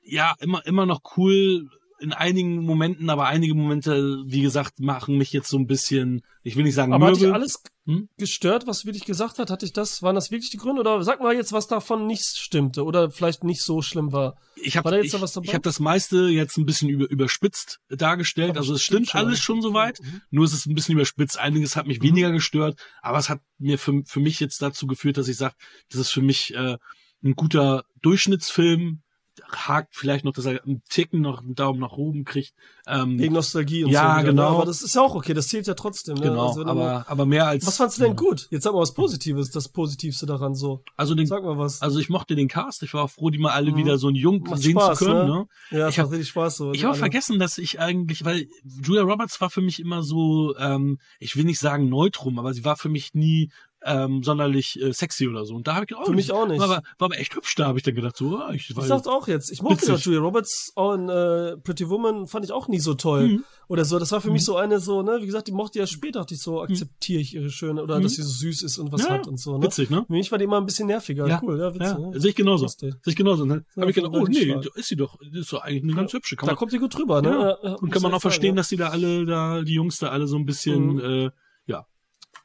ja, 0.03 0.33
immer, 0.39 0.65
immer 0.65 0.85
noch 0.85 1.01
cool 1.17 1.67
in 1.99 2.13
einigen 2.13 2.63
Momenten, 2.63 3.09
aber 3.09 3.25
einige 3.27 3.53
Momente, 3.53 4.23
wie 4.25 4.41
gesagt, 4.41 4.79
machen 4.79 5.17
mich 5.17 5.33
jetzt 5.33 5.49
so 5.49 5.57
ein 5.57 5.67
bisschen, 5.67 6.21
ich 6.43 6.55
will 6.55 6.63
nicht 6.63 6.73
sagen 6.75 6.93
Aber 6.93 7.07
hat 7.07 7.17
dich 7.17 7.33
alles 7.33 7.61
Hm? 7.89 8.07
gestört, 8.17 8.67
was 8.67 8.85
wirklich 8.85 9.05
gesagt 9.05 9.39
hat? 9.39 9.49
Hatte 9.49 9.65
ich 9.65 9.73
das, 9.73 10.03
waren 10.03 10.13
das 10.13 10.29
wirklich 10.29 10.51
die 10.51 10.57
Gründe? 10.57 10.79
Oder 10.81 11.03
sag 11.03 11.21
mal 11.21 11.33
jetzt, 11.33 11.51
was 11.53 11.65
davon 11.65 12.05
nicht 12.05 12.37
stimmte 12.37 12.83
oder 12.83 13.09
vielleicht 13.09 13.43
nicht 13.43 13.63
so 13.63 13.81
schlimm 13.81 14.11
war? 14.11 14.37
ich 14.61 14.77
habe 14.77 14.91
da 14.91 14.97
jetzt 14.97 15.07
ich, 15.07 15.11
da 15.13 15.21
was 15.21 15.33
dabei? 15.33 15.47
ich 15.47 15.55
hab 15.55 15.63
das 15.63 15.79
meiste 15.79 16.27
jetzt 16.27 16.57
ein 16.57 16.67
bisschen 16.67 16.87
über, 16.89 17.09
überspitzt 17.09 17.79
dargestellt. 17.89 18.51
Aber 18.51 18.59
also 18.59 18.75
es 18.75 18.83
stimmt 18.83 19.07
stimmt 19.07 19.19
alles 19.19 19.39
schon 19.39 19.63
soweit, 19.63 19.99
Mhm. 20.01 20.21
nur 20.29 20.45
es 20.45 20.53
ist 20.53 20.67
ein 20.67 20.75
bisschen 20.75 20.93
überspitzt. 20.93 21.39
Einiges 21.39 21.75
hat 21.75 21.87
mich 21.87 22.01
weniger 22.03 22.31
gestört, 22.31 22.79
aber 23.01 23.17
es 23.17 23.27
hat 23.27 23.41
mir 23.57 23.79
für, 23.79 24.03
für 24.05 24.19
mich 24.19 24.39
jetzt 24.39 24.61
dazu 24.61 24.85
geführt, 24.85 25.17
dass 25.17 25.27
ich 25.27 25.37
sage, 25.37 25.55
das 25.89 25.99
ist 25.99 26.11
für 26.11 26.21
mich 26.21 26.53
äh, 26.53 26.77
ein 27.23 27.33
guter 27.35 27.85
Durchschnittsfilm. 28.03 29.01
Hakt 29.47 29.95
vielleicht 29.95 30.25
noch, 30.25 30.33
dass 30.33 30.45
er 30.45 30.63
einen 30.63 30.81
Ticken 30.89 31.21
noch 31.21 31.41
einen 31.41 31.55
Daumen 31.55 31.79
nach 31.79 31.91
oben 31.93 32.23
kriegt. 32.25 32.53
Ähm, 32.87 33.19
Wegen 33.19 33.33
Nostalgie 33.33 33.83
und 33.83 33.91
Ja, 33.91 34.19
so. 34.19 34.25
genau. 34.27 34.41
Ne? 34.51 34.57
Aber 34.57 34.65
das 34.65 34.81
ist 34.81 34.95
ja 34.95 35.01
auch 35.01 35.15
okay, 35.15 35.33
das 35.33 35.47
zählt 35.47 35.67
ja 35.67 35.73
trotzdem. 35.73 36.15
Ne? 36.15 36.21
genau, 36.21 36.47
Also, 36.47 36.59
wenn 36.61 36.67
du- 36.67 36.71
aber, 36.73 37.05
aber 37.07 37.25
mehr 37.25 37.47
als. 37.47 37.65
was 37.67 37.77
fandst 37.77 37.97
du 37.99 38.03
denn 38.03 38.15
gut? 38.15 38.47
Jetzt 38.51 38.63
sag 38.63 38.73
mal 38.73 38.79
was 38.79 38.93
Positives, 38.93 39.51
das 39.51 39.69
Positivste 39.69 40.25
daran 40.25 40.55
so. 40.55 40.83
Also, 40.97 41.15
den, 41.15 41.27
Sag 41.27 41.43
mal 41.43 41.57
was. 41.57 41.81
also 41.81 41.99
ich 41.99 42.09
mochte 42.09 42.35
den 42.35 42.47
Cast. 42.47 42.83
Ich 42.83 42.93
war 42.93 43.03
auch 43.03 43.09
froh, 43.09 43.29
die 43.29 43.37
mal 43.37 43.51
alle 43.51 43.71
Mhm. 43.71 43.75
wieder 43.77 43.97
so 43.97 44.09
jung 44.09 44.41
Macht 44.41 44.61
sehen 44.61 44.71
Spaß, 44.71 44.97
zu 44.99 45.05
können. 45.05 45.27
ne? 45.27 45.47
Ne? 45.71 45.79
Ja, 45.79 45.87
ich 45.89 45.99
hab- 45.99 46.05
macht 46.07 46.13
richtig 46.13 46.29
Spaß 46.29 46.57
so. 46.57 46.71
Ich 46.73 46.83
habe 46.83 46.95
vergessen, 46.95 47.39
dass 47.39 47.57
ich 47.57 47.79
eigentlich, 47.79 48.25
weil 48.25 48.47
Julia 48.83 49.03
Roberts 49.03 49.39
war 49.41 49.49
für 49.49 49.61
mich 49.61 49.79
immer 49.79 50.03
so, 50.03 50.55
ähm, 50.57 50.97
ich 51.19 51.35
will 51.35 51.43
nicht 51.45 51.59
sagen 51.59 51.89
neutrum, 51.89 52.39
aber 52.39 52.53
sie 52.53 52.65
war 52.65 52.75
für 52.77 52.89
mich 52.89 53.13
nie 53.13 53.51
ähm, 53.83 54.23
sonderlich 54.23 54.79
äh, 54.81 54.91
sexy 54.91 55.27
oder 55.27 55.45
so. 55.45 55.55
Und 55.55 55.67
da 55.67 55.75
habe 55.75 55.85
ich 55.85 55.87
gedacht, 55.89 56.03
oh, 56.05 56.09
Für 56.09 56.15
mich 56.15 56.31
auch 56.31 56.47
nicht. 56.47 56.59
War, 56.59 56.65
aber- 56.69 56.83
war 56.97 57.05
aber 57.05 57.17
echt 57.19 57.35
hübsch 57.35 57.55
da, 57.55 57.67
habe 57.67 57.77
ich 57.79 57.83
dann 57.83 57.95
gedacht, 57.95 58.17
so, 58.17 58.37
ah, 58.37 58.51
ich, 58.53 58.69
Ich 58.69 58.75
dachte 58.75 59.09
auch 59.09 59.27
jetzt. 59.27 59.51
Ich 59.51 59.61
mochte 59.61 59.85
ja 59.87 59.95
Julia 59.95 60.19
Roberts 60.19 60.71
auch 60.75 60.93
in 60.95 61.07
äh, 61.07 61.55
Pretty 61.57 61.87
Woman, 61.89 62.27
fand 62.27 62.43
ich 62.45 62.51
auch 62.51 62.67
nie 62.67 62.79
so 62.79 62.93
toll. 62.93 63.27
Mhm. 63.27 63.43
Oder 63.69 63.85
so. 63.85 63.99
Das 63.99 64.11
war 64.11 64.19
für 64.19 64.31
mich 64.31 64.43
so 64.43 64.57
eine 64.57 64.79
so, 64.79 65.01
ne, 65.03 65.19
wie 65.21 65.25
gesagt, 65.27 65.47
die 65.47 65.51
mochte 65.51 65.79
ja 65.79 65.85
später, 65.87 66.19
dachte 66.19 66.33
ich 66.33 66.41
so, 66.41 66.61
akzeptiere 66.61 67.21
ich 67.21 67.35
ihre 67.35 67.49
schöne, 67.51 67.83
oder 67.83 67.99
dass 67.99 68.15
sie 68.15 68.23
so 68.23 68.29
süß 68.31 68.63
ist 68.63 68.77
und 68.79 68.91
was 68.91 69.01
Mhm. 69.03 69.07
Ja, 69.07 69.13
hat 69.13 69.27
und 69.27 69.39
so, 69.39 69.57
ne? 69.57 69.63
witzig, 69.63 69.89
ne? 69.89 70.03
Für 70.07 70.13
mich 70.13 70.31
war 70.31 70.37
die 70.39 70.45
immer 70.45 70.57
ein 70.57 70.65
bisschen 70.65 70.87
nerviger. 70.87 71.27
Ja. 71.27 71.39
Cool, 71.43 71.59
ja, 71.59 71.73
witzig. 71.73 71.87
Ja, 71.87 71.97
ne? 71.99 72.19
sehe 72.19 72.29
ich 72.31 72.35
genauso. 72.35 72.67
Sehe 72.67 72.95
ich 73.05 73.15
genauso. 73.15 73.45
Ne? 73.45 73.63
Ja, 73.75 73.81
Habe 73.81 73.91
ich 73.91 73.95
gedacht, 73.95 74.11
oh 74.15 74.25
nee, 74.27 74.55
ist 74.75 74.87
sie 74.87 74.95
doch, 74.95 75.19
ist 75.21 75.53
doch 75.53 75.61
eigentlich 75.61 75.83
eine 75.83 75.93
ganz 75.93 76.11
hübsche. 76.13 76.35
Kann 76.35 76.47
Da 76.47 76.53
man, 76.53 76.57
kommt 76.57 76.73
die 76.73 76.79
gut 76.79 76.97
drüber, 76.97 77.21
ne? 77.21 77.57
ja. 77.63 77.73
Und 77.75 77.91
kann 77.91 78.01
man 78.01 78.13
auch 78.13 78.21
verstehen, 78.21 78.55
dass 78.55 78.69
die 78.69 78.75
da 78.77 78.89
alle, 78.89 79.25
da, 79.25 79.61
die 79.61 79.73
Jungs 79.75 79.99
da 79.99 80.09
alle 80.09 80.27
so 80.27 80.35
ein 80.35 80.45
bisschen, 80.45 80.93
Mhm. 80.95 80.99
äh, 80.99 81.29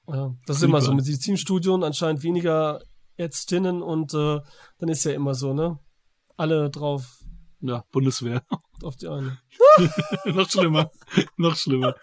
ja. 0.08 0.34
Das 0.46 0.58
ist 0.58 0.62
immer 0.62 0.80
so. 0.80 0.92
Mit 0.92 1.04
Medizinstudien 1.04 1.82
anscheinend 1.82 2.22
weniger 2.22 2.80
Ärztinnen 3.16 3.82
und 3.82 4.12
äh, 4.14 4.40
dann 4.78 4.88
ist 4.88 5.04
ja 5.04 5.12
immer 5.12 5.34
so, 5.34 5.54
ne? 5.54 5.78
Alle 6.36 6.68
drauf 6.70 7.20
Ja, 7.60 7.84
Bundeswehr. 7.92 8.42
auf 8.82 8.96
die 8.96 9.08
eine. 9.08 9.38
noch 10.26 10.50
schlimmer. 10.50 10.90
noch 11.36 11.56
schlimmer. 11.56 11.94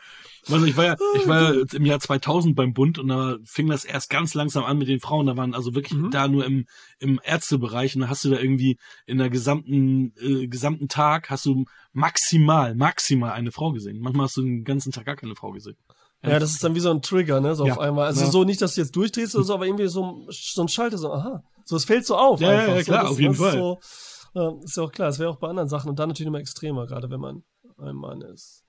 Also 0.49 0.65
ich 0.65 0.75
war 0.75 0.85
ja, 0.85 0.95
ich 1.15 1.27
war 1.27 1.53
ja 1.53 1.63
im 1.73 1.85
Jahr 1.85 1.99
2000 1.99 2.55
beim 2.55 2.73
Bund 2.73 2.97
und 2.97 3.09
da 3.09 3.37
fing 3.43 3.67
das 3.67 3.85
erst 3.85 4.09
ganz 4.09 4.33
langsam 4.33 4.63
an 4.63 4.77
mit 4.79 4.87
den 4.87 4.99
Frauen. 4.99 5.27
Da 5.27 5.37
waren 5.37 5.53
also 5.53 5.75
wirklich 5.75 5.93
Mhm. 5.99 6.09
da 6.09 6.27
nur 6.27 6.45
im, 6.45 6.65
im 6.97 7.19
Ärztebereich 7.23 7.93
und 7.95 8.01
da 8.01 8.07
hast 8.09 8.23
du 8.25 8.29
da 8.31 8.39
irgendwie 8.39 8.79
in 9.05 9.19
der 9.19 9.29
gesamten, 9.29 10.13
äh, 10.19 10.47
gesamten 10.47 10.87
Tag 10.87 11.29
hast 11.29 11.45
du 11.45 11.65
maximal, 11.91 12.73
maximal 12.73 13.31
eine 13.33 13.51
Frau 13.51 13.71
gesehen. 13.71 13.99
Manchmal 13.99 14.25
hast 14.25 14.37
du 14.37 14.41
den 14.41 14.63
ganzen 14.63 14.91
Tag 14.91 15.05
gar 15.05 15.15
keine 15.15 15.35
Frau 15.35 15.51
gesehen. 15.51 15.77
Ja, 16.23 16.37
das 16.39 16.51
ist 16.51 16.63
dann 16.63 16.75
wie 16.75 16.79
so 16.79 16.91
ein 16.91 17.01
Trigger, 17.01 17.41
ne? 17.41 17.55
So 17.55 17.65
Ja. 17.65 17.73
auf 17.73 17.79
einmal. 17.79 18.05
Also 18.07 18.21
Ja. 18.25 18.31
so 18.31 18.43
nicht, 18.43 18.61
dass 18.61 18.75
du 18.75 18.81
jetzt 18.81 18.95
durchdrehst 18.95 19.35
oder 19.35 19.43
so, 19.43 19.53
aber 19.55 19.65
irgendwie 19.65 19.87
so, 19.87 20.27
so 20.29 20.61
ein 20.61 20.67
Schalter, 20.67 20.97
so, 20.97 21.11
aha. 21.11 21.43
So, 21.65 21.75
es 21.75 21.85
fällt 21.85 22.05
so 22.05 22.15
auf. 22.15 22.41
Ja, 22.41 22.49
einfach. 22.49 22.67
ja, 22.75 22.77
so, 22.79 22.83
klar, 22.85 23.01
das, 23.03 23.11
auf 23.11 23.19
jeden 23.19 23.33
das 23.33 23.41
Fall. 23.41 23.53
Ist, 23.79 24.29
so, 24.33 24.39
äh, 24.59 24.63
ist 24.63 24.77
ja 24.77 24.83
auch 24.83 24.91
klar, 24.91 25.09
es 25.09 25.19
wäre 25.19 25.29
auch 25.31 25.37
bei 25.37 25.47
anderen 25.49 25.69
Sachen 25.69 25.89
und 25.89 25.97
dann 25.99 26.09
natürlich 26.09 26.27
immer 26.27 26.39
extremer, 26.39 26.85
gerade 26.85 27.09
wenn 27.09 27.19
man 27.19 27.43
ein 27.79 27.95
Mann 27.95 28.21
ist. 28.21 28.63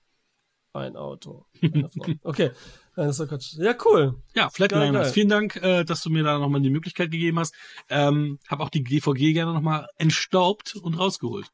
Ein 0.75 0.95
Auto. 0.95 1.45
Eine 1.61 1.87
Frau. 1.89 2.05
Okay. 2.23 2.51
Nein, 2.95 3.07
das 3.07 3.19
ist 3.19 3.19
doch 3.19 3.29
Quatsch. 3.29 3.53
Ja, 3.57 3.75
cool. 3.85 4.15
Ja, 4.35 4.43
Geil, 4.43 4.49
Flatliners. 4.53 5.03
geil. 5.03 5.13
Vielen 5.13 5.29
Dank, 5.29 5.55
äh, 5.57 5.83
dass 5.83 6.01
du 6.01 6.09
mir 6.09 6.23
da 6.23 6.39
nochmal 6.39 6.61
die 6.61 6.71
Möglichkeit 6.71 7.11
gegeben 7.11 7.37
hast. 7.37 7.53
Ähm, 7.89 8.39
hab 8.47 8.59
auch 8.59 8.69
die 8.69 8.83
DVG 8.83 9.33
gerne 9.33 9.53
nochmal 9.53 9.87
entstaubt 9.97 10.75
und 10.75 10.95
rausgeholt. 10.95 11.51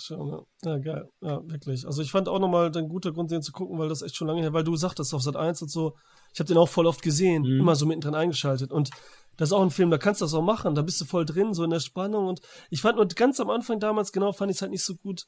Schon, 0.00 0.28
ja. 0.28 0.42
ja, 0.64 0.78
geil. 0.78 1.08
Ja, 1.20 1.40
wirklich. 1.48 1.86
Also 1.86 2.02
ich 2.02 2.10
fand 2.10 2.28
auch 2.28 2.38
nochmal 2.38 2.70
ein 2.76 2.88
guter 2.88 3.12
Grund, 3.12 3.30
den 3.30 3.42
zu 3.42 3.52
gucken, 3.52 3.78
weil 3.78 3.88
das 3.88 4.02
echt 4.02 4.16
schon 4.16 4.26
lange 4.28 4.40
her, 4.42 4.52
weil 4.52 4.64
du 4.64 4.74
sagtest 4.76 5.14
auf 5.14 5.22
Sat 5.22 5.36
1 5.36 5.62
und 5.62 5.70
so, 5.70 5.94
ich 6.32 6.40
habe 6.40 6.48
den 6.48 6.56
auch 6.56 6.68
voll 6.68 6.86
oft 6.86 7.02
gesehen, 7.02 7.42
Mhm. 7.42 7.60
immer 7.60 7.76
so 7.76 7.86
mittendrin 7.86 8.14
eingeschaltet. 8.14 8.72
Und 8.72 8.90
das 9.36 9.50
ist 9.50 9.52
auch 9.52 9.62
ein 9.62 9.70
Film, 9.70 9.90
da 9.90 9.98
kannst 9.98 10.20
du 10.20 10.24
das 10.24 10.34
auch 10.34 10.42
machen, 10.42 10.74
da 10.74 10.82
bist 10.82 11.00
du 11.00 11.04
voll 11.04 11.24
drin, 11.24 11.54
so 11.54 11.64
in 11.64 11.70
der 11.70 11.80
Spannung. 11.80 12.26
Und 12.26 12.40
ich 12.70 12.80
fand 12.80 12.96
nur 12.96 13.06
ganz 13.06 13.38
am 13.40 13.50
Anfang 13.50 13.78
damals, 13.80 14.12
genau, 14.12 14.32
fand 14.32 14.50
ich 14.50 14.56
es 14.56 14.62
halt 14.62 14.70
nicht 14.72 14.84
so 14.84 14.94
gut. 14.96 15.24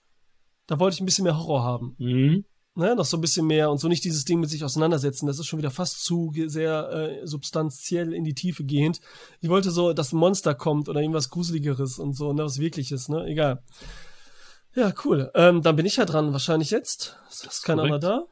Da 0.66 0.78
wollte 0.80 0.94
ich 0.94 1.00
ein 1.00 1.06
bisschen 1.06 1.24
mehr 1.24 1.38
Horror 1.38 1.62
haben. 1.62 1.94
Mhm. 1.98 2.44
Ne, 2.78 2.94
noch 2.94 3.06
so 3.06 3.16
ein 3.16 3.22
bisschen 3.22 3.46
mehr 3.46 3.70
und 3.70 3.78
so 3.78 3.88
nicht 3.88 4.04
dieses 4.04 4.26
Ding 4.26 4.38
mit 4.38 4.50
sich 4.50 4.62
auseinandersetzen. 4.62 5.26
Das 5.26 5.38
ist 5.38 5.46
schon 5.46 5.58
wieder 5.58 5.70
fast 5.70 6.04
zu 6.04 6.30
sehr 6.46 6.90
äh, 7.22 7.26
substanziell 7.26 8.12
in 8.12 8.22
die 8.22 8.34
Tiefe 8.34 8.64
gehend. 8.64 9.00
Ich 9.40 9.48
wollte 9.48 9.70
so, 9.70 9.94
dass 9.94 10.12
ein 10.12 10.18
Monster 10.18 10.54
kommt 10.54 10.90
oder 10.90 11.00
irgendwas 11.00 11.30
Gruseligeres 11.30 11.98
und 11.98 12.14
so, 12.14 12.34
ne, 12.34 12.44
was 12.44 12.58
Wirkliches, 12.58 13.08
ne? 13.08 13.24
Egal. 13.24 13.62
Ja, 14.76 14.92
cool. 15.04 15.30
Ähm, 15.34 15.62
dann 15.62 15.74
bin 15.74 15.86
ich 15.86 15.96
ja 15.96 16.04
dran, 16.04 16.32
wahrscheinlich 16.32 16.70
jetzt. 16.70 17.18
Ist 17.30 17.64
kein 17.64 17.78
Korrekt. 17.78 17.94
anderer 18.04 18.26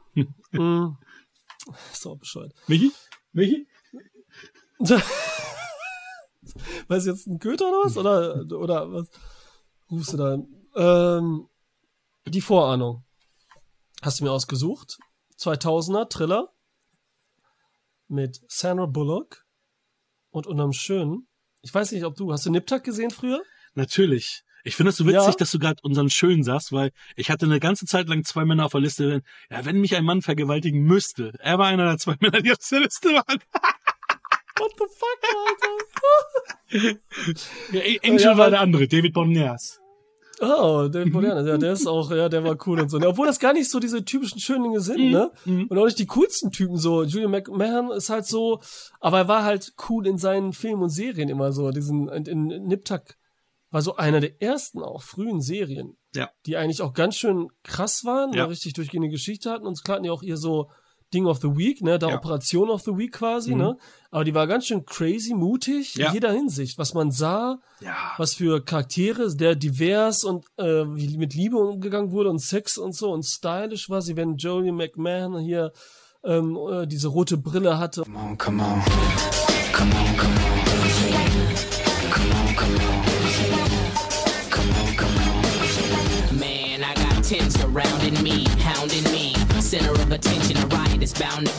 da? 0.52 0.59
mm. 0.61 0.98
Ist 1.92 2.04
doch 2.04 2.16
bescheuert. 2.16 2.52
Michi? 2.68 2.92
Michi? 3.33 3.66
Was 6.88 7.07
jetzt 7.07 7.26
ein 7.26 7.38
Köter 7.38 7.68
oder 7.68 7.85
was? 7.85 7.96
Oder, 7.96 8.44
oder 8.59 8.92
was 8.92 9.09
rufst 9.90 10.12
du 10.12 10.16
da? 10.18 10.38
Ähm, 11.18 11.48
die 12.26 12.42
Vorahnung. 12.42 13.04
Hast 14.02 14.20
du 14.20 14.24
mir 14.24 14.30
ausgesucht? 14.30 14.98
2000er 15.38 16.09
Thriller 16.11 16.52
mit 18.09 18.42
Sandra 18.48 18.85
Bullock 18.87 19.46
und 20.30 20.46
unterm 20.46 20.74
Schönen. 20.74 21.26
Ich 21.62 21.72
weiß 21.72 21.92
nicht, 21.92 22.04
ob 22.04 22.14
du, 22.14 22.30
hast 22.30 22.44
du 22.44 22.50
Niptak 22.50 22.85
gesehen 22.85 23.11
früher? 23.11 23.42
Natürlich. 23.74 24.44
Ich 24.66 24.77
finde 24.77 24.90
es 24.90 24.96
so 24.96 25.05
witzig, 25.05 25.20
Ja. 25.27 25.31
dass 25.33 25.50
du 25.50 25.59
gerade 25.59 25.77
unseren 25.83 26.09
Schön 26.11 26.42
sagst, 26.42 26.72
weil 26.72 26.90
ich 27.16 27.31
hatte 27.31 27.44
eine 27.46 27.61
ganze 27.61 27.85
Zeit 27.87 28.09
lang 28.09 28.24
zwei 28.24 28.44
Männer 28.46 28.64
auf 28.64 28.72
der 28.72 28.81
Liste. 28.81 29.22
Ja, 29.50 29.64
wenn 29.64 29.79
mich 29.81 29.94
ein 29.94 30.05
Mann 30.05 30.22
vergewaltigen 30.22 30.83
müsste, 30.83 31.33
er 31.38 31.59
war 31.59 31.66
einer 31.66 31.85
der 31.85 31.98
zwei 31.98 32.16
Männer, 32.20 32.40
die 32.40 32.50
auf 32.50 32.59
der 32.70 32.81
Liste 32.81 33.09
waren. 33.11 33.38
What 34.59 34.72
the 34.79 34.85
fuck, 34.88 35.20
Alter? 36.72 36.98
Ja, 37.72 37.81
Angel 38.05 38.20
Ja, 38.20 38.38
war 38.38 38.50
der 38.50 38.61
andere, 38.61 38.87
David 38.88 39.12
Boreanaz. 39.12 39.81
Oh, 40.40 40.88
David 40.90 41.12
Boreanaz, 41.12 41.46
ja, 41.46 41.59
der 41.59 41.72
ist 41.72 41.87
auch, 41.87 42.11
ja, 42.11 42.29
der 42.29 42.42
war 42.44 42.57
cool 42.66 42.81
und 42.81 42.88
so. 42.90 42.98
Obwohl 43.00 43.27
das 43.27 43.38
gar 43.38 43.53
nicht 43.53 43.70
so 43.70 43.79
diese 43.81 44.05
typischen 44.05 44.40
Schönlinge 44.40 44.81
sind, 44.81 44.98
Mhm. 44.98 45.11
ne? 45.11 45.31
Und 45.68 45.79
auch 45.79 45.85
nicht 45.85 45.98
die 45.98 46.07
coolsten 46.07 46.50
Typen 46.50 46.77
so. 46.77 47.03
Julian 47.05 47.31
McMahon 47.31 47.90
ist 47.92 48.11
halt 48.11 48.27
so, 48.27 48.61
aber 49.00 49.18
er 49.18 49.29
war 49.29 49.44
halt 49.44 49.72
cool 49.88 50.07
in 50.07 50.18
seinen 50.18 50.53
Filmen 50.53 50.83
und 50.83 50.90
Serien 50.90 51.29
immer 51.29 51.53
so. 51.53 51.70
Diesen, 51.70 52.09
in, 52.09 52.24
in 52.27 52.46
Niptak 52.66 53.16
war 53.75 53.83
so 53.83 53.97
einer 53.97 54.21
der 54.21 54.41
ersten 54.41 54.81
auch 54.83 55.03
frühen 55.03 55.41
Serien, 55.41 55.97
Ja. 56.15 56.31
die 56.47 56.57
eigentlich 56.57 56.81
auch 56.81 56.93
ganz 56.93 57.17
schön 57.17 57.49
krass 57.65 58.05
waren, 58.05 58.33
Ja. 58.33 58.45
eine 58.45 58.53
richtig 58.53 58.73
durchgehende 58.75 59.09
Geschichte 59.09 59.51
hatten 59.51 59.67
und 59.67 59.83
klar 59.83 59.97
hatten 59.97 60.05
die 60.05 60.11
auch 60.11 60.23
ihr 60.23 60.37
so 60.37 60.71
Ding 61.13 61.27
of 61.27 61.39
the 61.41 61.57
Week, 61.57 61.83
ne, 61.83 61.99
da 61.99 62.09
Ja. 62.09 62.17
Operation 62.17 62.71
of 62.71 62.83
the 62.83 62.93
Week 62.97 63.13
quasi, 63.13 63.53
Mhm. 63.53 63.59
ne? 63.59 63.77
Aber 64.13 64.23
die 64.25 64.33
war 64.35 64.47
ganz 64.47 64.67
schön 64.67 64.85
crazy, 64.85 65.35
mutig 65.35 65.97
Ja. 65.97 66.09
in 66.09 66.15
jeder 66.15 66.31
Hinsicht, 66.33 66.79
was 66.79 66.95
man 66.95 67.11
sah, 67.11 67.59
Ja. 67.81 67.97
was 68.17 68.35
für 68.35 68.65
Charaktere, 68.65 69.35
der 69.35 69.57
divers 69.57 70.23
und 70.23 70.45
äh, 70.57 70.65
wie 70.95 71.19
mit 71.19 71.35
Liebe 71.35 71.57
umgegangen 71.57 72.13
wurde 72.13 72.31
und 72.31 72.39
Sex 72.39 72.79
und 72.79 72.95
so 72.95 73.11
und 73.13 73.25
stylisch 73.25 73.91
war 73.91 74.03
sie, 74.03 74.17
wenn 74.17 74.37
Jolie 74.37 74.71
McMahon 74.73 75.41
hier 75.41 75.73
ähm, 76.25 76.57
äh, 76.71 76.87
diese 76.87 77.09
rote 77.09 77.37
Brille 77.39 77.77
hatte. 77.79 78.03
Come 78.03 78.19
on, 78.19 78.39
come 78.39 78.63
on. 78.63 78.83
Come 79.73 79.93
on, 79.95 80.17
come 80.17 80.33
on. 80.33 81.34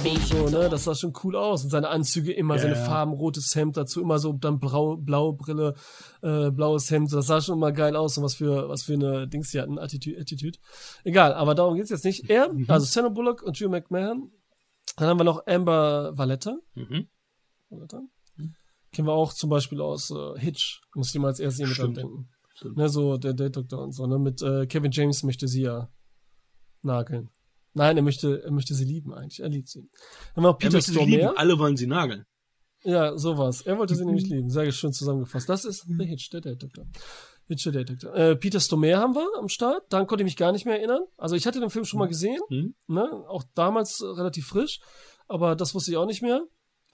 Be. 0.03 0.19
So, 0.19 0.47
ne, 0.49 0.69
das 0.69 0.83
sah 0.83 0.93
schon 0.93 1.13
cool 1.23 1.35
aus. 1.35 1.63
Und 1.63 1.71
seine 1.71 1.89
Anzüge 1.89 2.33
immer, 2.33 2.55
Ja, 2.55 2.61
seine 2.61 2.75
ja. 2.75 2.85
Farben, 2.85 3.13
rotes 3.13 3.55
Hemd 3.55 3.75
dazu, 3.75 3.99
immer 4.01 4.19
so 4.19 4.33
dann 4.33 4.59
blau, 4.59 4.95
blaue 4.97 5.33
Brille, 5.33 5.73
äh, 6.21 6.51
blaues 6.51 6.91
Hemd. 6.91 7.11
Das 7.11 7.25
sah 7.27 7.41
schon 7.41 7.55
immer 7.57 7.71
geil 7.71 7.95
aus 7.95 8.15
und 8.17 8.23
was 8.23 8.35
für, 8.35 8.69
was 8.69 8.83
für 8.83 8.93
eine 8.93 9.27
Dings 9.27 9.49
sie 9.49 9.59
hatten, 9.59 9.79
Attitüde, 9.79 10.21
Attitüde. 10.21 10.59
Egal, 11.03 11.33
aber 11.33 11.55
darum 11.55 11.75
geht's 11.75 11.89
jetzt 11.89 12.05
nicht. 12.05 12.29
Er, 12.29 12.53
Mhm. 12.53 12.65
also 12.67 12.85
Sandra 12.85 13.09
Bullock 13.09 13.41
und 13.41 13.57
Julie 13.57 13.71
McMahon. 13.79 14.31
Dann 14.97 15.07
haben 15.07 15.19
wir 15.19 15.23
noch 15.23 15.47
Amber 15.47 16.11
Valletta. 16.15 16.57
Mhm. 16.75 17.07
Valletta. 17.69 18.01
Kennen 18.93 19.07
wir 19.07 19.13
auch 19.13 19.33
zum 19.33 19.49
Beispiel 19.49 19.81
aus 19.81 20.11
äh, 20.11 20.39
Hitch. 20.39 20.81
Muss 20.93 21.13
ich 21.13 21.19
mal 21.19 21.29
als 21.29 21.39
erstes 21.39 21.67
mit 21.67 21.77
dran 21.77 21.91
Stimmt. 21.93 21.97
denken. 21.97 22.29
Stimmt. 22.55 22.77
Ne, 22.77 22.89
so 22.89 23.17
der 23.17 23.33
Date 23.33 23.55
Doctor 23.57 23.81
und 23.83 23.91
so, 23.91 24.07
ne? 24.07 24.17
Mit 24.17 24.41
äh, 24.41 24.65
Kevin 24.65 24.91
James 24.91 25.23
möchte 25.23 25.47
sie 25.47 25.61
ja 25.63 25.89
nageln. 26.81 27.29
Nein, 27.73 27.97
er 27.97 28.03
möchte, 28.03 28.41
er 28.43 28.51
möchte 28.51 28.73
sie 28.73 28.85
lieben 28.85 29.13
eigentlich. 29.13 29.41
Er 29.41 29.49
liebt 29.49 29.67
sie. 29.67 29.81
Dann 30.33 30.43
haben 30.43 30.43
wir 30.43 30.49
Er 30.65 30.69
Peter. 30.69 30.81
Stormare. 30.81 31.37
Alle 31.37 31.59
wollen 31.59 31.75
sie 31.75 31.87
nageln. 31.87 32.25
Ja, 32.83 33.17
sowas. 33.17 33.61
Er 33.61 33.77
wollte 33.77 33.95
sie 33.95 34.01
Mhm. 34.03 34.07
nämlich 34.11 34.29
lieben. 34.29 34.49
Sehr 34.49 34.71
schön 34.71 34.93
zusammengefasst. 34.93 35.49
Das 35.49 35.65
ist 35.65 35.85
The 35.87 36.05
Hitch, 36.05 36.29
der 36.29 36.41
Date 36.41 36.63
Doctor. 36.63 36.85
Hitch, 37.47 37.63
der 37.65 37.73
Date 37.73 37.89
Doctor. 37.89 38.15
Äh, 38.15 38.35
Peter 38.37 38.59
Stormare 38.61 38.97
haben 38.97 39.13
wir 39.15 39.27
am 39.37 39.49
Start. 39.49 39.83
Daran 39.89 40.07
konnte 40.07 40.23
ich 40.23 40.25
mich 40.25 40.37
gar 40.37 40.51
nicht 40.53 40.65
mehr 40.65 40.77
erinnern. 40.77 41.01
Also 41.17 41.35
ich 41.35 41.45
hatte 41.45 41.59
den 41.59 41.69
Film 41.69 41.83
schon 41.83 41.99
mal 41.99 42.07
gesehen. 42.07 42.39
Mhm. 42.49 42.75
Ne? 42.87 43.03
Auch 43.27 43.43
damals 43.55 43.99
äh, 44.01 44.05
relativ 44.05 44.47
frisch. 44.47 44.79
Aber 45.27 45.55
das 45.55 45.73
wusste 45.75 45.91
ich 45.91 45.97
auch 45.97 46.05
nicht 46.05 46.21
mehr. 46.21 46.41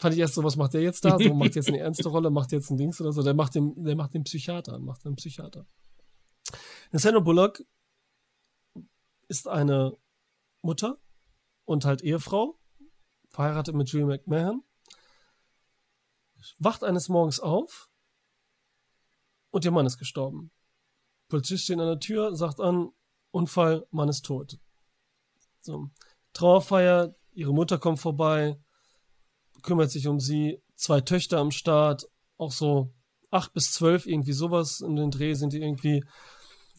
Fand 0.01 0.15
ich 0.15 0.19
erst 0.19 0.33
so, 0.33 0.43
was 0.43 0.55
macht 0.55 0.73
der 0.73 0.81
jetzt 0.81 1.05
da? 1.05 1.15
So, 1.19 1.35
macht 1.35 1.53
jetzt 1.53 1.67
eine 1.67 1.77
ernste 1.79 2.09
Rolle, 2.09 2.31
macht 2.31 2.51
jetzt 2.51 2.71
ein 2.71 2.77
Dings 2.77 2.99
oder 2.99 3.11
so. 3.11 3.21
Der 3.21 3.35
macht 3.35 3.53
den, 3.53 3.83
der 3.83 3.95
macht 3.95 4.15
den 4.15 4.23
Psychiater, 4.23 4.79
macht 4.79 5.05
einen 5.05 5.15
Psychiater. 5.15 5.67
Sandra 6.91 7.19
Bullock 7.19 7.63
ist 9.27 9.47
eine 9.47 9.95
Mutter 10.63 10.99
und 11.65 11.85
halt 11.85 12.01
Ehefrau, 12.01 12.59
verheiratet 13.29 13.75
mit 13.75 13.89
Julie 13.89 14.07
McMahon, 14.07 14.63
wacht 16.57 16.83
eines 16.83 17.07
Morgens 17.07 17.39
auf 17.39 17.87
und 19.51 19.65
ihr 19.65 19.71
Mann 19.71 19.85
ist 19.85 19.99
gestorben. 19.99 20.51
Polizist 21.29 21.65
steht 21.65 21.77
an 21.79 21.85
der 21.85 21.99
Tür, 21.99 22.35
sagt 22.35 22.59
an, 22.59 22.89
Unfall, 23.29 23.85
Mann 23.91 24.09
ist 24.09 24.25
tot. 24.25 24.57
So. 25.59 25.91
Trauerfeier, 26.33 27.13
ihre 27.33 27.53
Mutter 27.53 27.77
kommt 27.77 27.99
vorbei, 27.99 28.59
kümmert 29.61 29.91
sich 29.91 30.07
um 30.07 30.19
sie, 30.19 30.61
zwei 30.75 31.01
Töchter 31.01 31.39
am 31.39 31.51
Start, 31.51 32.07
auch 32.37 32.51
so 32.51 32.93
acht 33.29 33.53
bis 33.53 33.71
zwölf, 33.71 34.05
irgendwie 34.05 34.33
sowas 34.33 34.81
in 34.81 34.95
den 34.95 35.11
Dreh 35.11 35.33
sind 35.33 35.53
die 35.53 35.61
irgendwie, 35.61 36.03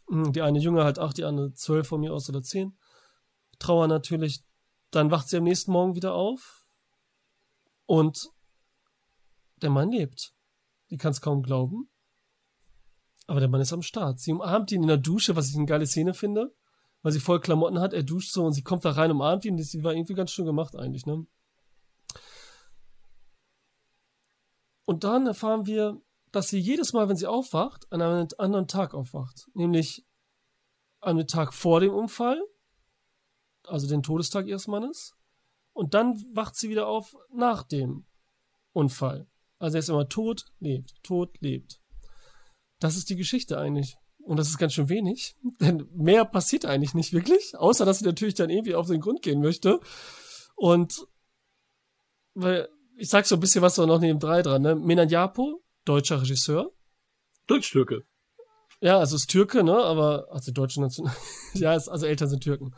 hm, 0.09 0.33
die 0.33 0.43
eine 0.43 0.59
jünger 0.59 0.85
halt 0.85 0.99
acht, 0.99 1.17
die 1.17 1.25
andere 1.25 1.53
zwölf 1.55 1.89
von 1.89 2.01
mir 2.01 2.13
aus 2.13 2.29
oder 2.29 2.43
zehn. 2.43 2.77
Trauer 3.59 3.89
natürlich. 3.89 4.43
Dann 4.91 5.11
wacht 5.11 5.29
sie 5.29 5.39
am 5.39 5.45
nächsten 5.45 5.73
Morgen 5.73 5.95
wieder 5.95 6.15
auf 6.15 6.67
und 7.87 8.29
der 9.63 9.71
Mann 9.71 9.91
lebt. 9.91 10.35
Die 10.91 10.99
kann 10.99 11.13
es 11.13 11.23
kaum 11.23 11.43
glauben. 11.43 11.89
Aber 13.27 13.41
der 13.41 13.49
Mann 13.49 13.61
ist 13.61 13.73
am 13.73 13.83
Start. 13.83 14.21
Sie 14.21 14.33
umarmt 14.33 14.73
ihn 14.73 14.83
in 14.83 14.89
der 14.89 14.99
Dusche, 14.99 15.37
was 15.37 15.49
ich 15.49 15.57
eine 15.57 15.65
geile 15.65 15.87
Szene 15.87 16.13
finde, 16.13 16.55
weil 17.01 17.13
sie 17.13 17.21
voll 17.21 17.41
Klamotten 17.41 17.81
hat. 17.81 17.95
Er 17.95 18.03
duscht 18.03 18.33
so 18.33 18.45
und 18.45 18.53
sie 18.53 18.63
kommt 18.63 18.85
da 18.85 18.91
rein, 18.91 19.11
umarmt 19.11 19.45
ihn. 19.45 19.57
Das 19.57 19.73
war 19.83 19.95
irgendwie 19.95 20.15
ganz 20.15 20.33
schön 20.33 20.45
gemacht 20.45 20.77
eigentlich, 20.77 21.07
ne? 21.07 21.25
Und 24.85 25.05
dann 25.05 25.27
erfahren 25.27 25.67
wir, 25.67 26.01
dass 26.33 26.49
sie 26.49 26.59
jedes 26.59 26.93
Mal, 26.93 27.09
wenn 27.09 27.17
sie 27.17 27.27
aufwacht, 27.27 27.91
an 27.93 28.03
einem 28.03 28.29
anderen 28.39 28.69
Tag 28.69 28.95
aufwacht. 28.95 29.49
Nämlich 29.55 30.05
an 31.01 31.19
einem 31.19 31.27
Tag 31.27 31.53
vor 31.53 31.81
dem 31.81 31.93
Unfall, 31.93 32.41
also 33.67 33.87
den 33.87 34.03
Todestag 34.03 34.47
ihres 34.47 34.67
Mannes. 34.67 35.15
Und 35.73 35.95
dann 35.95 36.23
wacht 36.35 36.57
sie 36.57 36.69
wieder 36.69 36.87
auf 36.87 37.17
nach 37.33 37.63
dem 37.63 38.07
Unfall. 38.73 39.27
Also 39.59 39.77
er 39.77 39.81
ist 39.81 39.89
immer 39.89 40.09
tot, 40.09 40.47
lebt, 40.59 41.03
tot, 41.03 41.41
lebt. 41.41 41.81
Das 42.79 42.97
ist 42.97 43.11
die 43.11 43.17
Geschichte 43.17 43.59
eigentlich. 43.59 43.97
Und 44.25 44.37
das 44.37 44.49
ist 44.49 44.59
ganz 44.59 44.73
schön 44.73 44.89
wenig, 44.89 45.37
denn 45.61 45.89
mehr 45.95 46.25
passiert 46.25 46.65
eigentlich 46.65 46.95
nicht 46.95 47.13
wirklich, 47.13 47.57
außer 47.57 47.85
dass 47.85 47.99
sie 47.99 48.05
natürlich 48.05 48.35
dann 48.35 48.51
irgendwie 48.51 48.75
auf 48.75 48.87
den 48.87 49.01
Grund 49.01 49.23
gehen 49.23 49.41
möchte. 49.41 49.81
Und 50.55 51.07
weil, 52.35 52.69
ich 52.97 53.09
sag 53.09 53.27
so 53.27 53.37
ein 53.37 53.41
bisschen 53.41 53.63
was 53.63 53.75
so 53.75 53.87
noch 53.87 54.01
neben 54.01 54.19
drei 54.19 54.43
dran, 54.43 54.63
ne? 54.63 54.75
Menan 54.75 55.09
Japo, 55.09 55.63
deutscher 55.85 56.21
Regisseur. 56.21 56.73
Deutsch-Türke. 57.47 58.03
Ja, 58.81 58.99
also 58.99 59.17
ist 59.17 59.31
Türke, 59.31 59.63
ne? 59.63 59.77
Aber, 59.77 60.27
also 60.31 60.53
deutsche 60.53 60.81
Nation. 60.81 61.11
ja, 61.55 61.75
ist, 61.75 61.89
also 61.89 62.07
Eltern 62.07 62.29
sind 62.29 62.43
Türken. 62.43 62.75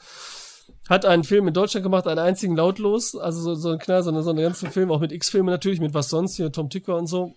Hat 0.88 1.04
einen 1.04 1.24
Film 1.24 1.48
in 1.48 1.54
Deutschland 1.54 1.82
gemacht, 1.82 2.06
einen 2.06 2.18
einzigen 2.18 2.56
lautlos, 2.56 3.14
also 3.14 3.40
so, 3.40 3.54
so 3.54 3.70
ein 3.70 3.78
Knall, 3.78 4.02
so, 4.02 4.10
eine, 4.10 4.22
so 4.22 4.30
einen 4.30 4.42
ganzen 4.42 4.70
Film, 4.70 4.90
auch 4.90 5.00
mit 5.00 5.12
X-Filmen 5.12 5.50
natürlich, 5.50 5.80
mit 5.80 5.94
was 5.94 6.08
sonst 6.08 6.36
hier, 6.36 6.52
Tom 6.52 6.68
Ticker 6.68 6.96
und 6.96 7.06
so. 7.06 7.34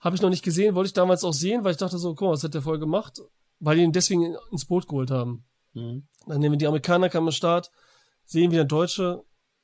Habe 0.00 0.16
ich 0.16 0.22
noch 0.22 0.30
nicht 0.30 0.44
gesehen, 0.44 0.74
wollte 0.74 0.88
ich 0.88 0.92
damals 0.92 1.22
auch 1.22 1.32
sehen, 1.32 1.62
weil 1.62 1.72
ich 1.72 1.76
dachte 1.76 1.98
so, 1.98 2.14
guck 2.14 2.26
mal, 2.26 2.32
was 2.32 2.42
hat 2.42 2.54
der 2.54 2.62
voll 2.62 2.80
gemacht? 2.80 3.20
Weil 3.60 3.76
die 3.76 3.84
ihn 3.84 3.92
deswegen 3.92 4.36
ins 4.50 4.64
Boot 4.64 4.88
geholt 4.88 5.12
haben. 5.12 5.44
Mhm. 5.74 6.08
Dann 6.26 6.40
nehmen 6.40 6.54
wir 6.54 6.58
die 6.58 6.66
Amerikaner, 6.66 7.08
kamen 7.08 7.28
am 7.28 7.32
Start, 7.32 7.70
sehen 8.24 8.50
wie 8.50 8.56
der 8.56 8.64
Deutsche 8.64 9.22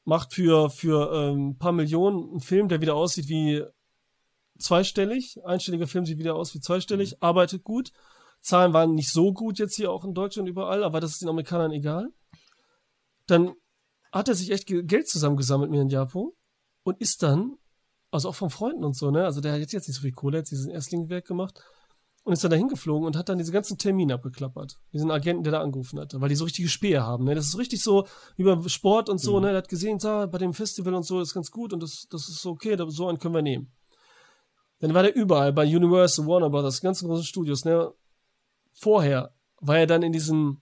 macht 0.08 0.32
für, 0.32 0.70
für 0.70 1.12
ähm, 1.12 1.50
ein 1.50 1.58
paar 1.58 1.72
Millionen 1.72 2.30
einen 2.30 2.40
Film, 2.40 2.68
der 2.68 2.80
wieder 2.80 2.94
aussieht 2.94 3.28
wie 3.28 3.62
zweistellig. 4.58 5.38
Einstelliger 5.44 5.86
Film 5.86 6.06
sieht 6.06 6.18
wieder 6.18 6.34
aus 6.34 6.54
wie 6.54 6.60
zweistellig, 6.60 7.22
arbeitet 7.22 7.62
gut. 7.62 7.92
Zahlen 8.40 8.72
waren 8.72 8.94
nicht 8.94 9.12
so 9.12 9.34
gut 9.34 9.58
jetzt 9.58 9.76
hier 9.76 9.92
auch 9.92 10.04
in 10.04 10.14
Deutschland 10.14 10.48
überall, 10.48 10.82
aber 10.82 11.00
das 11.00 11.10
ist 11.10 11.20
den 11.20 11.28
Amerikanern 11.28 11.72
egal. 11.72 12.08
Dann 13.26 13.52
hat 14.10 14.28
er 14.28 14.34
sich 14.34 14.50
echt 14.50 14.66
Ge- 14.66 14.82
Geld 14.82 15.08
zusammengesammelt 15.08 15.70
mit 15.70 15.78
in 15.78 15.90
Japo 15.90 16.34
und 16.84 16.98
ist 17.02 17.22
dann, 17.22 17.58
also 18.10 18.30
auch 18.30 18.34
von 18.34 18.48
Freunden 18.48 18.84
und 18.84 18.96
so, 18.96 19.10
ne? 19.10 19.26
Also 19.26 19.42
der 19.42 19.52
hat 19.52 19.60
jetzt, 19.60 19.74
nicht 19.74 19.94
so 19.94 20.00
viel 20.00 20.12
Kohle, 20.12 20.38
hat 20.38 20.50
diesen 20.50 20.70
Erstlingswerk 20.70 21.26
gemacht 21.26 21.62
und 22.28 22.34
ist 22.34 22.44
dann 22.44 22.50
dahin 22.50 22.68
geflogen 22.68 23.06
und 23.06 23.16
hat 23.16 23.28
dann 23.30 23.38
diese 23.38 23.52
ganzen 23.52 23.78
Termine 23.78 24.12
abgeklappert. 24.14 24.78
Diesen 24.92 25.10
Agenten, 25.10 25.42
der 25.44 25.52
da 25.52 25.60
angerufen 25.62 25.98
hatte, 25.98 26.20
weil 26.20 26.28
die 26.28 26.34
so 26.36 26.44
richtige 26.44 26.68
Spähe 26.68 27.02
haben, 27.02 27.24
ne? 27.24 27.34
Das 27.34 27.46
ist 27.46 27.56
richtig 27.58 27.82
so 27.82 28.06
beim 28.36 28.68
Sport 28.68 29.08
und 29.08 29.18
so, 29.18 29.40
ne? 29.40 29.48
Der 29.48 29.56
hat 29.56 29.68
gesehen, 29.68 29.98
da, 29.98 30.26
bei 30.26 30.36
dem 30.38 30.52
Festival 30.52 30.94
und 30.94 31.04
so 31.04 31.20
ist 31.20 31.32
ganz 31.32 31.50
gut 31.50 31.72
und 31.72 31.82
das, 31.82 32.06
das 32.10 32.28
ist 32.28 32.42
so 32.42 32.50
okay, 32.50 32.76
da- 32.76 32.88
so 32.90 33.08
einen 33.08 33.18
können 33.18 33.34
wir 33.34 33.42
nehmen. 33.42 33.72
Dann 34.80 34.92
war 34.94 35.02
der 35.02 35.16
überall, 35.16 35.52
bei 35.52 35.64
Universal, 35.64 36.26
Warner 36.26 36.50
Brothers, 36.50 36.80
ganzen 36.82 37.08
großen 37.08 37.24
Studios, 37.24 37.64
ne? 37.64 37.92
Vorher 38.74 39.34
war 39.60 39.78
er 39.78 39.86
dann 39.86 40.02
in 40.02 40.12
diesem 40.12 40.60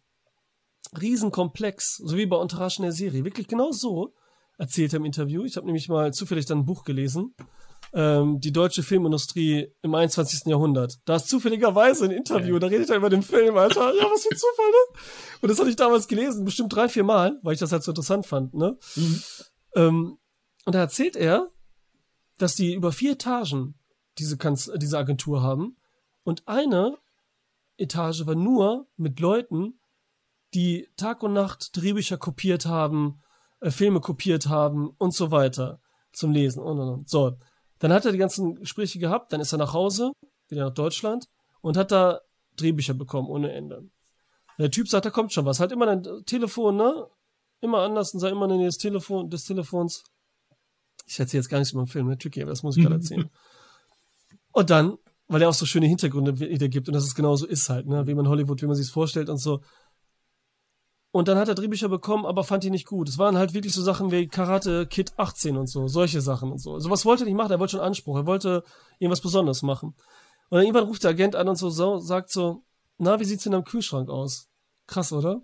Riesenkomplex, 1.01 1.97
so 1.97 2.17
wie 2.17 2.27
bei 2.27 2.41
Entourage 2.41 2.77
in 2.79 2.85
der 2.85 2.93
Serie. 2.93 3.25
Wirklich 3.25 3.49
genau 3.49 3.73
so 3.73 4.15
erzählt 4.59 4.93
er 4.93 4.99
im 4.99 5.05
Interview. 5.05 5.45
Ich 5.45 5.57
habe 5.57 5.67
nämlich 5.67 5.89
mal 5.89 6.13
zufällig 6.15 6.47
dann 6.47 6.59
ein 6.61 6.65
Buch 6.65 6.85
gelesen. 6.85 7.35
Ähm, 7.93 8.41
die 8.41 8.53
deutsche 8.53 8.83
Filmindustrie 8.83 9.73
im 9.83 9.95
21. 9.95 10.47
Jahrhundert. 10.47 10.99
Da 11.05 11.17
ist 11.17 11.29
zufälligerweise 11.29 12.07
ein 12.07 12.11
Interview, 12.11 12.59
da 12.59 12.67
redet 12.67 12.91
er 12.91 12.97
über 12.97 13.11
den 13.11 13.23
Film, 13.23 13.57
Alter. 13.57 13.95
Ja, 13.95 14.05
was 14.05 14.23
für 14.23 14.31
ein 14.31 14.37
Zufall, 14.37 14.67
ne? 14.67 15.01
Und 15.41 15.49
das 15.51 15.59
hatte 15.59 15.71
ich 15.71 15.77
damals 15.77 16.09
gelesen, 16.09 16.45
bestimmt 16.45 16.75
drei, 16.75 16.89
vier 16.89 17.05
Mal, 17.05 17.39
weil 17.43 17.55
ich 17.55 17.61
das 17.61 17.73
halt 17.73 17.83
so 17.83 17.93
interessant 17.93 18.27
fand, 18.27 18.55
ne? 18.55 18.77
Ähm, 19.75 20.19
und 20.65 20.75
da 20.75 20.81
erzählt 20.81 21.17
er, 21.17 21.51
dass 22.39 22.55
die 22.55 22.75
über 22.75 22.93
vier 22.93 23.13
Etagen 23.13 23.79
diese, 24.19 24.37
Kanz 24.37 24.71
diese 24.77 24.99
Agentur 24.99 25.43
haben. 25.43 25.77
Und 26.25 26.47
eine 26.49 26.99
Etage 27.79 28.27
war 28.27 28.35
nur 28.35 28.89
mit 28.97 29.21
Leuten, 29.21 29.79
die 30.55 30.89
Tag 30.97 31.23
und 31.23 31.35
Nacht 31.35 31.77
Drehbücher 31.77 32.17
kopiert 32.17 32.67
haben, 32.67 33.23
äh, 33.61 33.71
Filme 33.71 34.01
kopiert 34.01 34.49
haben 34.49 34.91
und 34.99 35.15
so 35.15 35.31
weiter 35.31 35.81
zum 36.13 36.31
Lesen 36.33 36.63
und 36.63 36.79
und 36.81 36.89
und. 36.89 37.09
So, 37.09 37.37
dann 37.79 37.93
hat 37.93 38.05
er 38.05 38.13
die 38.13 38.19
ganzen 38.19 38.57
Gespräche 38.57 38.99
gehabt, 38.99 39.33
dann 39.33 39.41
ist 39.41 39.53
er 39.53 39.59
nach 39.59 39.73
Hause, 39.73 40.13
wieder 40.49 40.65
nach 40.65 40.75
Deutschland 40.75 41.29
und 41.61 41.77
hat 41.77 41.91
da 41.91 42.21
Drehbücher 42.57 42.95
bekommen 42.95 43.29
ohne 43.29 43.53
Ende. 43.53 43.89
Der 44.59 44.71
Typ 44.71 44.89
sagt, 44.89 45.05
da 45.05 45.11
kommt 45.11 45.33
schon 45.33 45.45
was. 45.45 45.61
Hat 45.61 45.73
immer 45.73 45.87
ein 45.89 46.03
Telefon, 46.25 46.77
ne? 46.77 47.07
Immer 47.61 47.81
anders 47.81 48.15
und 48.15 48.21
sei 48.21 48.31
immer 48.31 48.51
in 48.51 48.61
des, 48.61 48.79
Telefon, 48.79 49.29
des 49.29 49.45
Telefons. 49.45 50.05
Ich 51.07 51.19
erzähle 51.19 51.43
jetzt 51.43 51.49
gar 51.49 51.59
nichts 51.59 51.73
über 51.73 51.83
den 51.83 51.89
Film, 51.89 52.09
ne? 52.09 52.17
Tricky, 52.17 52.43
aber 52.43 52.51
das 52.51 52.63
muss 52.63 52.77
ich 52.77 52.83
gerade 52.83 52.97
erzählen. 52.97 53.31
Und 54.53 54.71
dann, 54.71 54.97
weil 55.29 55.43
er 55.43 55.51
auch 55.51 55.55
so 55.55 55.67
schöne 55.67 55.87
Hintergründe 55.87 56.39
wieder 56.41 56.69
gibt 56.69 56.89
und 56.89 56.95
dass 56.95 57.05
es 57.05 57.15
genauso 57.15 57.47
ist 57.47 57.69
halt, 57.69 57.87
ne? 57.87 58.07
Wie 58.07 58.15
man 58.15 58.27
Hollywood, 58.27 58.63
wie 58.63 58.67
man 58.67 58.75
sich 58.75 58.91
vorstellt 58.91 59.29
und 59.29 59.37
so. 59.37 59.61
Und 61.17 61.29
dann 61.29 61.39
hat 61.39 61.49
er 61.49 61.55
Drehbücher 61.55 61.89
bekommen, 61.89 62.27
aber 62.27 62.45
fand 62.45 62.63
die 62.63 62.69
nicht 62.69 62.85
gut. 62.85 63.09
Es 63.09 63.17
waren 63.17 63.39
halt 63.39 63.55
wirklich 63.55 63.73
so 63.73 63.81
Sachen 63.81 64.11
wie 64.11 64.29
Karate 64.29 64.87
Kid 64.87 65.15
18 65.17 65.57
und 65.57 65.67
so, 65.67 65.89
solche 65.89 66.21
Sachen 66.21 66.53
und 66.53 66.59
so. 66.59 66.79
Sowas 66.79 67.07
wollte 67.07 67.25
er 67.25 67.25
nicht 67.25 67.39
machen, 67.39 67.53
er 67.53 67.59
wollte 67.59 67.71
schon 67.71 67.81
Anspruch, 67.81 68.17
er 68.17 68.27
wollte 68.27 68.63
irgendwas 68.99 69.23
Besonderes 69.23 69.63
machen. 69.63 69.95
Und 70.51 70.59
dann 70.59 70.65
irgendwann 70.65 70.85
ruft 70.85 71.05
der 71.05 71.13
Agent 71.13 71.35
an 71.35 71.49
und 71.49 71.57
so, 71.57 71.71
so 71.71 71.97
sagt 71.97 72.31
so, 72.31 72.65
na, 72.99 73.19
wie 73.19 73.25
sieht's 73.25 73.45
denn 73.45 73.55
am 73.55 73.65
Kühlschrank 73.65 74.11
aus? 74.11 74.51
Krass, 74.87 75.11
oder? 75.11 75.41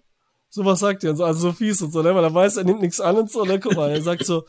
Sowas 0.51 0.79
sagt 0.79 1.05
er 1.05 1.17
so, 1.17 1.25
also 1.25 1.41
so 1.41 1.53
fies 1.53 1.81
und 1.81 1.91
so, 1.91 2.03
ne? 2.03 2.15
Weil 2.15 2.25
er 2.25 2.35
weiß, 2.35 2.59
er 2.59 2.65
nimmt 2.65 2.83
nichts 2.83 3.01
an 3.01 3.17
und 3.17 3.31
so, 3.31 3.47
ne? 3.47 3.59
Guck 3.59 3.75
mal, 3.75 3.89
er 3.89 4.03
sagt 4.03 4.27
so, 4.27 4.45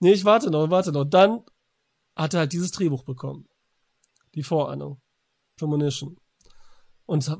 nee, 0.00 0.12
ich 0.12 0.24
warte 0.24 0.50
noch, 0.50 0.70
warte 0.70 0.90
noch. 0.90 1.04
Dann 1.04 1.44
hat 2.16 2.34
er 2.34 2.40
halt 2.40 2.52
dieses 2.52 2.72
Drehbuch 2.72 3.04
bekommen. 3.04 3.46
Die 4.34 4.42
Vorahnung. 4.42 5.00
Premonition. 5.56 6.16
Und 7.06 7.30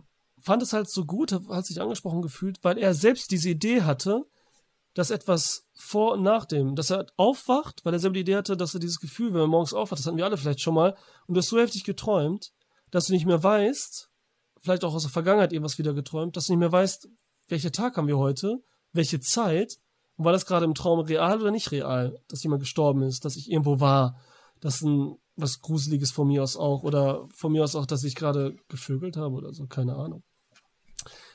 fand 0.45 0.63
es 0.63 0.75
halt 0.75 0.91
so 0.91 1.07
gut, 1.07 1.33
hat 1.33 1.67
sich 1.67 1.81
angesprochen 1.81 2.21
gefühlt, 2.21 2.63
weil 2.63 2.77
er 2.77 2.93
selbst 2.95 3.31
diese 3.31 3.49
Idee 3.49 3.83
hatte, 3.83 4.27
dass 4.93 5.11
etwas 5.11 5.67
vor 5.75 6.13
und 6.13 6.23
nach 6.23 6.45
dem, 6.45 6.77
dass 6.77 6.91
er 6.91 7.07
aufwacht, 7.17 7.85
weil 7.85 7.95
er 7.95 7.99
selber 7.99 8.15
die 8.15 8.21
Idee 8.21 8.37
hatte, 8.37 8.57
dass 8.57 8.75
er 8.75 8.81
dieses 8.81 9.01
Gefühl, 9.01 9.33
wenn 9.33 9.41
er 9.41 9.47
morgens 9.47 9.73
aufwacht, 9.73 9.99
das 9.99 10.07
hatten 10.07 10.19
wir 10.19 10.25
alle 10.25 10.37
vielleicht 10.37 10.61
schon 10.61 10.75
mal, 10.75 10.97
und 11.27 11.35
du 11.35 11.39
hast 11.39 11.49
so 11.49 11.59
heftig 11.59 11.85
geträumt, 11.85 12.53
dass 12.91 13.07
du 13.07 13.15
nicht 13.15 13.25
mehr 13.25 13.43
weißt, 13.43 14.11
vielleicht 14.61 14.85
auch 14.85 14.95
aus 14.95 15.03
der 15.03 15.11
Vergangenheit 15.11 15.53
irgendwas 15.53 15.79
wieder 15.79 15.95
geträumt, 15.95 16.37
dass 16.37 16.47
du 16.47 16.53
nicht 16.53 16.61
mehr 16.61 16.73
weißt, 16.73 17.09
welcher 17.49 17.73
Tag 17.73 17.97
haben 17.97 18.07
wir 18.07 18.19
heute, 18.19 18.59
welche 18.93 19.21
Zeit, 19.21 19.79
und 20.17 20.27
war 20.27 20.33
das 20.33 20.47
gerade 20.47 20.67
im 20.67 20.75
Traum 20.75 21.01
real 21.01 21.41
oder 21.41 21.51
nicht 21.51 21.73
real, 21.73 22.19
dass 22.29 22.43
jemand 22.43 22.61
gestorben 22.61 23.03
ist, 23.03 23.25
dass 23.25 23.37
ich 23.37 23.51
irgendwo 23.51 23.81
war, 23.81 24.21
dass 24.61 24.83
ein 24.83 25.17
was 25.37 25.61
Gruseliges 25.61 26.13
von 26.13 26.29
mir 26.29 26.43
aus 26.43 26.57
auch, 26.57 26.85
oder 26.85 27.27
von 27.35 27.51
mir 27.51 27.65
aus 27.65 27.75
auch, 27.75 27.87
dass 27.87 28.05
ich 28.05 28.15
gerade 28.15 28.55
gevögelt 28.69 29.17
habe 29.17 29.35
oder 29.35 29.53
so, 29.53 29.67
keine 29.67 29.97
Ahnung. 29.97 30.23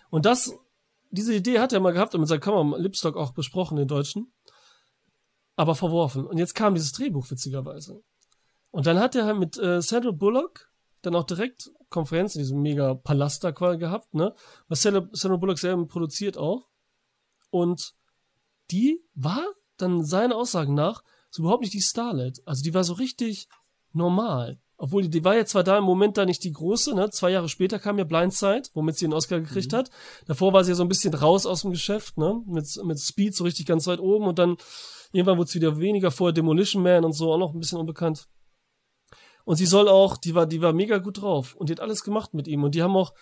Und 0.10 0.26
das, 0.26 0.54
diese 1.12 1.34
Idee 1.34 1.60
hat 1.60 1.74
er 1.74 1.80
mal 1.80 1.94
gehabt 1.94 2.14
und 2.14 2.22
mit 2.22 2.30
seinem 2.30 2.42
Kammer 2.42 2.78
Lipstock 2.78 3.16
auch 3.16 3.32
besprochen, 3.32 3.78
den 3.78 3.88
Deutschen. 3.88 4.34
Aber 5.56 5.76
verworfen. 5.76 6.26
Und 6.26 6.38
jetzt 6.38 6.56
kam 6.56 6.74
dieses 6.74 6.94
Drehbuch, 6.94 7.30
witzigerweise. 7.30 8.02
Und 8.72 8.88
dann 8.88 9.00
hat 9.00 9.16
er 9.16 9.26
halt 9.26 9.40
mit 9.40 9.58
äh, 9.58 9.82
Sandra 9.82 10.12
Bullock 10.12 10.70
dann 11.02 11.16
auch 11.16 11.24
direkt 11.24 11.72
Konferenz 11.90 12.36
in 12.36 12.40
diesem 12.40 12.62
mega 12.62 12.94
Palast 12.94 13.44
da 13.44 13.52
quasi 13.52 13.78
gehabt, 13.78 14.14
ne? 14.14 14.34
Was 14.68 14.82
Sandra, 14.82 15.08
Sandra 15.12 15.38
Bullock 15.38 15.58
selber 15.58 15.86
produziert 15.88 16.38
auch. 16.38 16.68
Und 17.50 17.94
die 18.72 19.04
war 19.16 19.44
dann 19.78 20.04
seinen 20.04 20.34
Aussagen 20.34 20.74
nach 20.74 21.04
so 21.32 21.44
überhaupt 21.44 21.62
nicht 21.62 21.74
die 21.74 21.82
Starlet. 21.82 22.42
Also 22.46 22.64
die 22.64 22.74
war 22.74 22.84
so 22.84 22.94
richtig 22.94 23.48
normal. 23.92 24.60
Obwohl 24.82 25.02
die, 25.04 25.10
die 25.10 25.26
war 25.26 25.36
ja 25.36 25.46
zwar 25.46 25.66
da 25.66 25.78
im 25.78 25.84
Moment 25.84 26.18
da 26.18 26.26
nicht 26.26 26.42
die 26.46 26.54
große, 26.54 26.96
ne? 26.96 27.10
Zwei 27.10 27.32
Jahre 27.32 27.50
später 27.50 27.80
kam 27.80 27.98
ja 27.98 28.06
Blindside, 28.06 28.70
womit 28.74 28.98
sie 28.98 29.06
den 29.06 29.14
Oscar 29.14 29.42
gekriegt 29.42 29.74
hat. 29.74 29.92
Davor 30.26 30.54
war 30.54 30.64
sie 30.64 30.72
ja 30.72 30.76
so 30.76 30.84
ein 30.84 30.88
bisschen 30.90 31.14
raus 31.14 31.46
aus 31.46 31.64
dem 31.64 31.72
Geschäft, 31.72 32.18
ne? 32.18 32.42
Mit, 32.46 32.66
mit 32.86 32.98
Speed 32.98 33.36
so 33.36 33.44
richtig 33.44 33.66
ganz 33.66 33.88
weit 33.88 34.00
oben 34.00 34.26
und 34.26 34.40
dann 34.40 34.56
irgendwann 35.12 35.38
wurde 35.38 35.50
es 35.50 35.56
wieder 35.56 35.80
weniger, 35.80 36.12
vorher 36.12 36.34
Demolition 36.34 36.82
Man 36.82 37.04
und 37.04 37.12
so 37.12 37.34
auch 37.34 37.38
noch 37.38 37.54
ein 37.54 37.60
bisschen 37.60 37.78
unbekannt. 37.78 38.30
Und 39.44 39.58
sie 39.58 39.66
soll 39.66 39.90
auch, 39.90 40.16
die 40.16 40.34
war, 40.34 40.48
die 40.48 40.62
war 40.62 40.72
mega 40.72 40.98
gut 41.00 41.22
drauf 41.22 41.56
und 41.56 41.68
die 41.68 41.74
hat 41.74 41.82
alles 41.82 42.04
gemacht 42.04 42.34
mit 42.34 42.48
ihm 42.48 42.64
und 42.64 42.74
die 42.74 42.82
haben 42.82 42.96
auch 42.96 43.14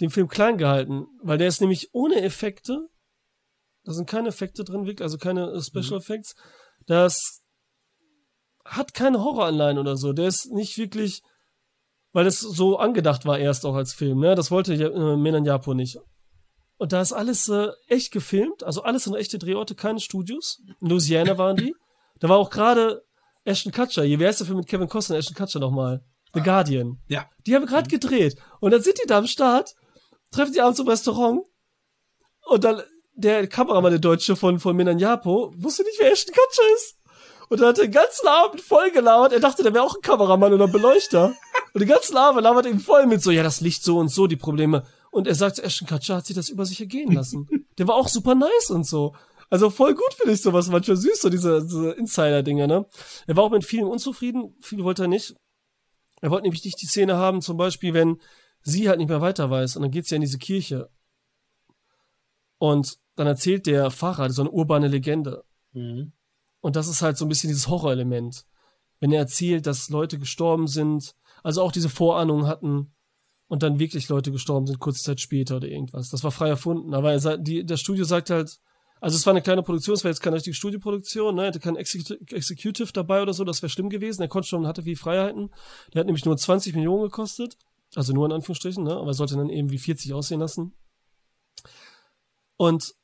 den 0.00 0.08
Film 0.08 0.28
klein 0.28 0.56
gehalten, 0.56 1.08
weil 1.22 1.36
der 1.36 1.48
ist 1.48 1.60
nämlich 1.60 1.90
ohne 1.92 2.22
Effekte, 2.22 2.88
da 3.84 3.92
sind 3.92 4.08
keine 4.08 4.28
Effekte 4.28 4.64
drin, 4.64 4.86
wirklich, 4.86 5.02
also 5.02 5.18
keine 5.18 5.50
äh, 5.50 5.60
Special 5.60 5.98
Effects, 5.98 6.36
das 6.86 7.41
hat 8.64 8.94
keine 8.94 9.22
Horroranleihen 9.22 9.78
oder 9.78 9.96
so. 9.96 10.12
Der 10.12 10.28
ist 10.28 10.52
nicht 10.52 10.78
wirklich, 10.78 11.22
weil 12.12 12.24
das 12.24 12.40
so 12.40 12.78
angedacht 12.78 13.24
war 13.24 13.38
erst 13.38 13.66
auch 13.66 13.74
als 13.74 13.92
Film, 13.92 14.20
ne? 14.20 14.34
Das 14.34 14.50
wollte 14.50 14.74
ja, 14.74 14.88
äh, 14.88 15.16
Menan 15.16 15.44
Japo 15.44 15.74
nicht. 15.74 15.98
Und 16.76 16.92
da 16.92 17.00
ist 17.00 17.12
alles 17.12 17.48
äh, 17.48 17.68
echt 17.86 18.12
gefilmt, 18.12 18.64
also 18.64 18.82
alles 18.82 19.06
in 19.06 19.14
echte 19.14 19.38
Drehorte, 19.38 19.74
keine 19.74 20.00
Studios. 20.00 20.60
In 20.80 20.88
Louisiana 20.88 21.38
waren 21.38 21.56
die. 21.56 21.74
Da 22.18 22.28
war 22.28 22.38
auch 22.38 22.50
gerade 22.50 23.04
Ashton 23.44 23.72
Kutcher, 23.72 24.04
hier, 24.04 24.18
wer 24.18 24.28
heißt 24.28 24.40
der 24.40 24.46
Film 24.46 24.58
mit 24.58 24.68
Kevin 24.68 24.88
Costner, 24.88 25.16
Ashton 25.16 25.36
Kutcher 25.36 25.60
nochmal? 25.60 26.04
The 26.34 26.40
Guardian. 26.40 26.98
Ja. 27.08 27.28
Die 27.46 27.54
haben 27.54 27.66
gerade 27.66 27.88
gedreht. 27.88 28.36
Und 28.60 28.70
dann 28.70 28.82
sind 28.82 28.98
die 29.02 29.06
da 29.06 29.18
am 29.18 29.26
Start, 29.26 29.74
treffen 30.30 30.52
die 30.52 30.60
abends 30.60 30.80
im 30.80 30.88
Restaurant 30.88 31.42
und 32.46 32.64
dann 32.64 32.82
der 33.14 33.46
Kameramann, 33.46 33.92
der 33.92 34.00
Deutsche 34.00 34.36
von, 34.36 34.58
von 34.58 34.74
Minan 34.74 34.98
Japo, 34.98 35.52
wusste 35.56 35.82
nicht, 35.82 35.98
wer 36.00 36.12
Ashton 36.12 36.34
Kutcher 36.34 36.74
ist. 36.74 36.96
Und 37.52 37.60
er 37.60 37.68
hat 37.68 37.76
den 37.76 37.90
ganzen 37.90 38.26
Abend 38.28 38.62
voll 38.62 38.90
gelabert. 38.92 39.34
Er 39.34 39.38
dachte, 39.38 39.62
der 39.62 39.74
wäre 39.74 39.84
auch 39.84 39.94
ein 39.94 40.00
Kameramann 40.00 40.54
oder 40.54 40.64
ein 40.64 40.72
Beleuchter. 40.72 41.34
Und 41.74 41.80
den 41.80 41.88
ganzen 41.88 42.16
Abend 42.16 42.40
labert 42.44 42.64
ihm 42.64 42.80
voll 42.80 43.04
mit 43.04 43.22
so, 43.22 43.30
ja, 43.30 43.42
das 43.42 43.60
Licht 43.60 43.84
so 43.84 43.98
und 43.98 44.08
so, 44.08 44.26
die 44.26 44.36
Probleme. 44.36 44.84
Und 45.10 45.26
er 45.28 45.34
sagt, 45.34 45.58
Ashton 45.58 45.86
Kutcher 45.86 46.16
hat 46.16 46.24
sich 46.24 46.34
das 46.34 46.48
über 46.48 46.64
sich 46.64 46.80
ergehen 46.80 47.12
lassen. 47.12 47.46
Der 47.76 47.86
war 47.86 47.96
auch 47.96 48.08
super 48.08 48.34
nice 48.34 48.70
und 48.70 48.86
so. 48.86 49.14
Also 49.50 49.68
voll 49.68 49.94
gut 49.94 50.14
finde 50.14 50.32
ich 50.32 50.40
sowas, 50.40 50.68
manchmal 50.68 50.96
süß, 50.96 51.20
so 51.20 51.28
diese, 51.28 51.62
diese 51.62 51.90
Insider-Dinge, 51.90 52.66
ne? 52.66 52.86
Er 53.26 53.36
war 53.36 53.44
auch 53.44 53.50
mit 53.50 53.66
vielen 53.66 53.86
unzufrieden, 53.86 54.56
viel 54.62 54.82
wollte 54.82 55.04
er 55.04 55.08
nicht. 55.08 55.34
Er 56.22 56.30
wollte 56.30 56.44
nämlich 56.44 56.64
nicht 56.64 56.80
die 56.80 56.86
Szene 56.86 57.18
haben, 57.18 57.42
zum 57.42 57.58
Beispiel, 57.58 57.92
wenn 57.92 58.18
sie 58.62 58.88
halt 58.88 58.96
nicht 58.96 59.10
mehr 59.10 59.20
weiter 59.20 59.50
weiß 59.50 59.76
und 59.76 59.82
dann 59.82 59.90
geht 59.90 60.06
sie 60.06 60.14
in 60.14 60.22
diese 60.22 60.38
Kirche. 60.38 60.88
Und 62.56 62.96
dann 63.14 63.26
erzählt 63.26 63.66
der 63.66 63.90
Pfarrer 63.90 64.30
so 64.30 64.40
eine 64.40 64.50
urbane 64.50 64.88
Legende. 64.88 65.44
Mhm. 65.74 66.14
Und 66.62 66.76
das 66.76 66.88
ist 66.88 67.02
halt 67.02 67.18
so 67.18 67.26
ein 67.26 67.28
bisschen 67.28 67.48
dieses 67.48 67.68
Horrorelement. 67.68 68.46
Wenn 69.00 69.12
er 69.12 69.18
erzählt, 69.18 69.66
dass 69.66 69.90
Leute 69.90 70.18
gestorben 70.18 70.68
sind, 70.68 71.14
also 71.42 71.60
auch 71.60 71.72
diese 71.72 71.88
Vorahnungen 71.88 72.46
hatten 72.46 72.94
und 73.48 73.62
dann 73.62 73.80
wirklich 73.80 74.08
Leute 74.08 74.30
gestorben 74.30 74.66
sind, 74.66 74.78
kurze 74.78 75.02
Zeit 75.02 75.20
später 75.20 75.56
oder 75.56 75.68
irgendwas. 75.68 76.08
Das 76.08 76.22
war 76.22 76.30
frei 76.30 76.48
erfunden. 76.48 76.94
Aber 76.94 77.12
er 77.12 77.18
sagt, 77.18 77.46
die, 77.46 77.66
das 77.66 77.80
Studio 77.80 78.04
sagt 78.04 78.30
halt, 78.30 78.60
also 79.00 79.16
es 79.16 79.26
war 79.26 79.32
eine 79.32 79.42
kleine 79.42 79.64
Produktion, 79.64 79.94
es 79.94 80.04
war 80.04 80.10
jetzt 80.12 80.22
keine 80.22 80.36
richtige 80.36 80.54
Studioproduktion, 80.54 81.34
ne? 81.34 81.42
er 81.42 81.46
hatte 81.48 81.76
Execu 81.76 82.14
Executive 82.30 82.92
dabei 82.92 83.20
oder 83.20 83.32
so, 83.32 83.42
das 83.42 83.60
wäre 83.60 83.68
schlimm 83.68 83.90
gewesen. 83.90 84.22
Er 84.22 84.28
konnte 84.28 84.48
schon, 84.48 84.64
hatte 84.64 84.84
viel 84.84 84.94
Freiheiten. 84.94 85.50
Der 85.92 86.00
hat 86.00 86.06
nämlich 86.06 86.24
nur 86.24 86.36
20 86.36 86.76
Millionen 86.76 87.02
gekostet. 87.02 87.58
Also 87.96 88.12
nur 88.12 88.24
in 88.26 88.32
Anführungsstrichen, 88.32 88.84
ne? 88.84 88.96
aber 88.96 89.08
er 89.08 89.14
sollte 89.14 89.36
dann 89.36 89.50
eben 89.50 89.70
wie 89.70 89.78
40 89.78 90.14
aussehen 90.14 90.40
lassen. 90.40 90.72
Und 92.56 92.94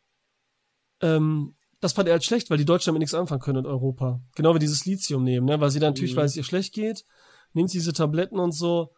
ähm, 1.03 1.57
das 1.81 1.93
fand 1.93 2.09
er 2.09 2.13
halt 2.13 2.25
schlecht, 2.25 2.51
weil 2.51 2.59
die 2.59 2.65
Deutschen 2.65 2.89
damit 2.89 3.01
nichts 3.01 3.15
anfangen 3.15 3.41
können 3.41 3.61
in 3.61 3.67
Europa. 3.67 4.21
Genau 4.35 4.55
wie 4.55 4.59
dieses 4.59 4.85
Lithium 4.85 5.23
nehmen, 5.25 5.47
ne? 5.47 5.61
Weil 5.61 5.71
sie 5.71 5.79
dann 5.81 5.91
natürlich, 5.91 6.13
Mhm. 6.15 6.19
weil 6.19 6.25
es 6.27 6.37
ihr 6.37 6.45
schlecht 6.45 6.73
geht, 6.75 7.05
nimmt 7.53 7.71
sie 7.71 7.79
diese 7.79 7.93
Tabletten 7.93 8.39
und 8.39 8.53
so. 8.53 8.93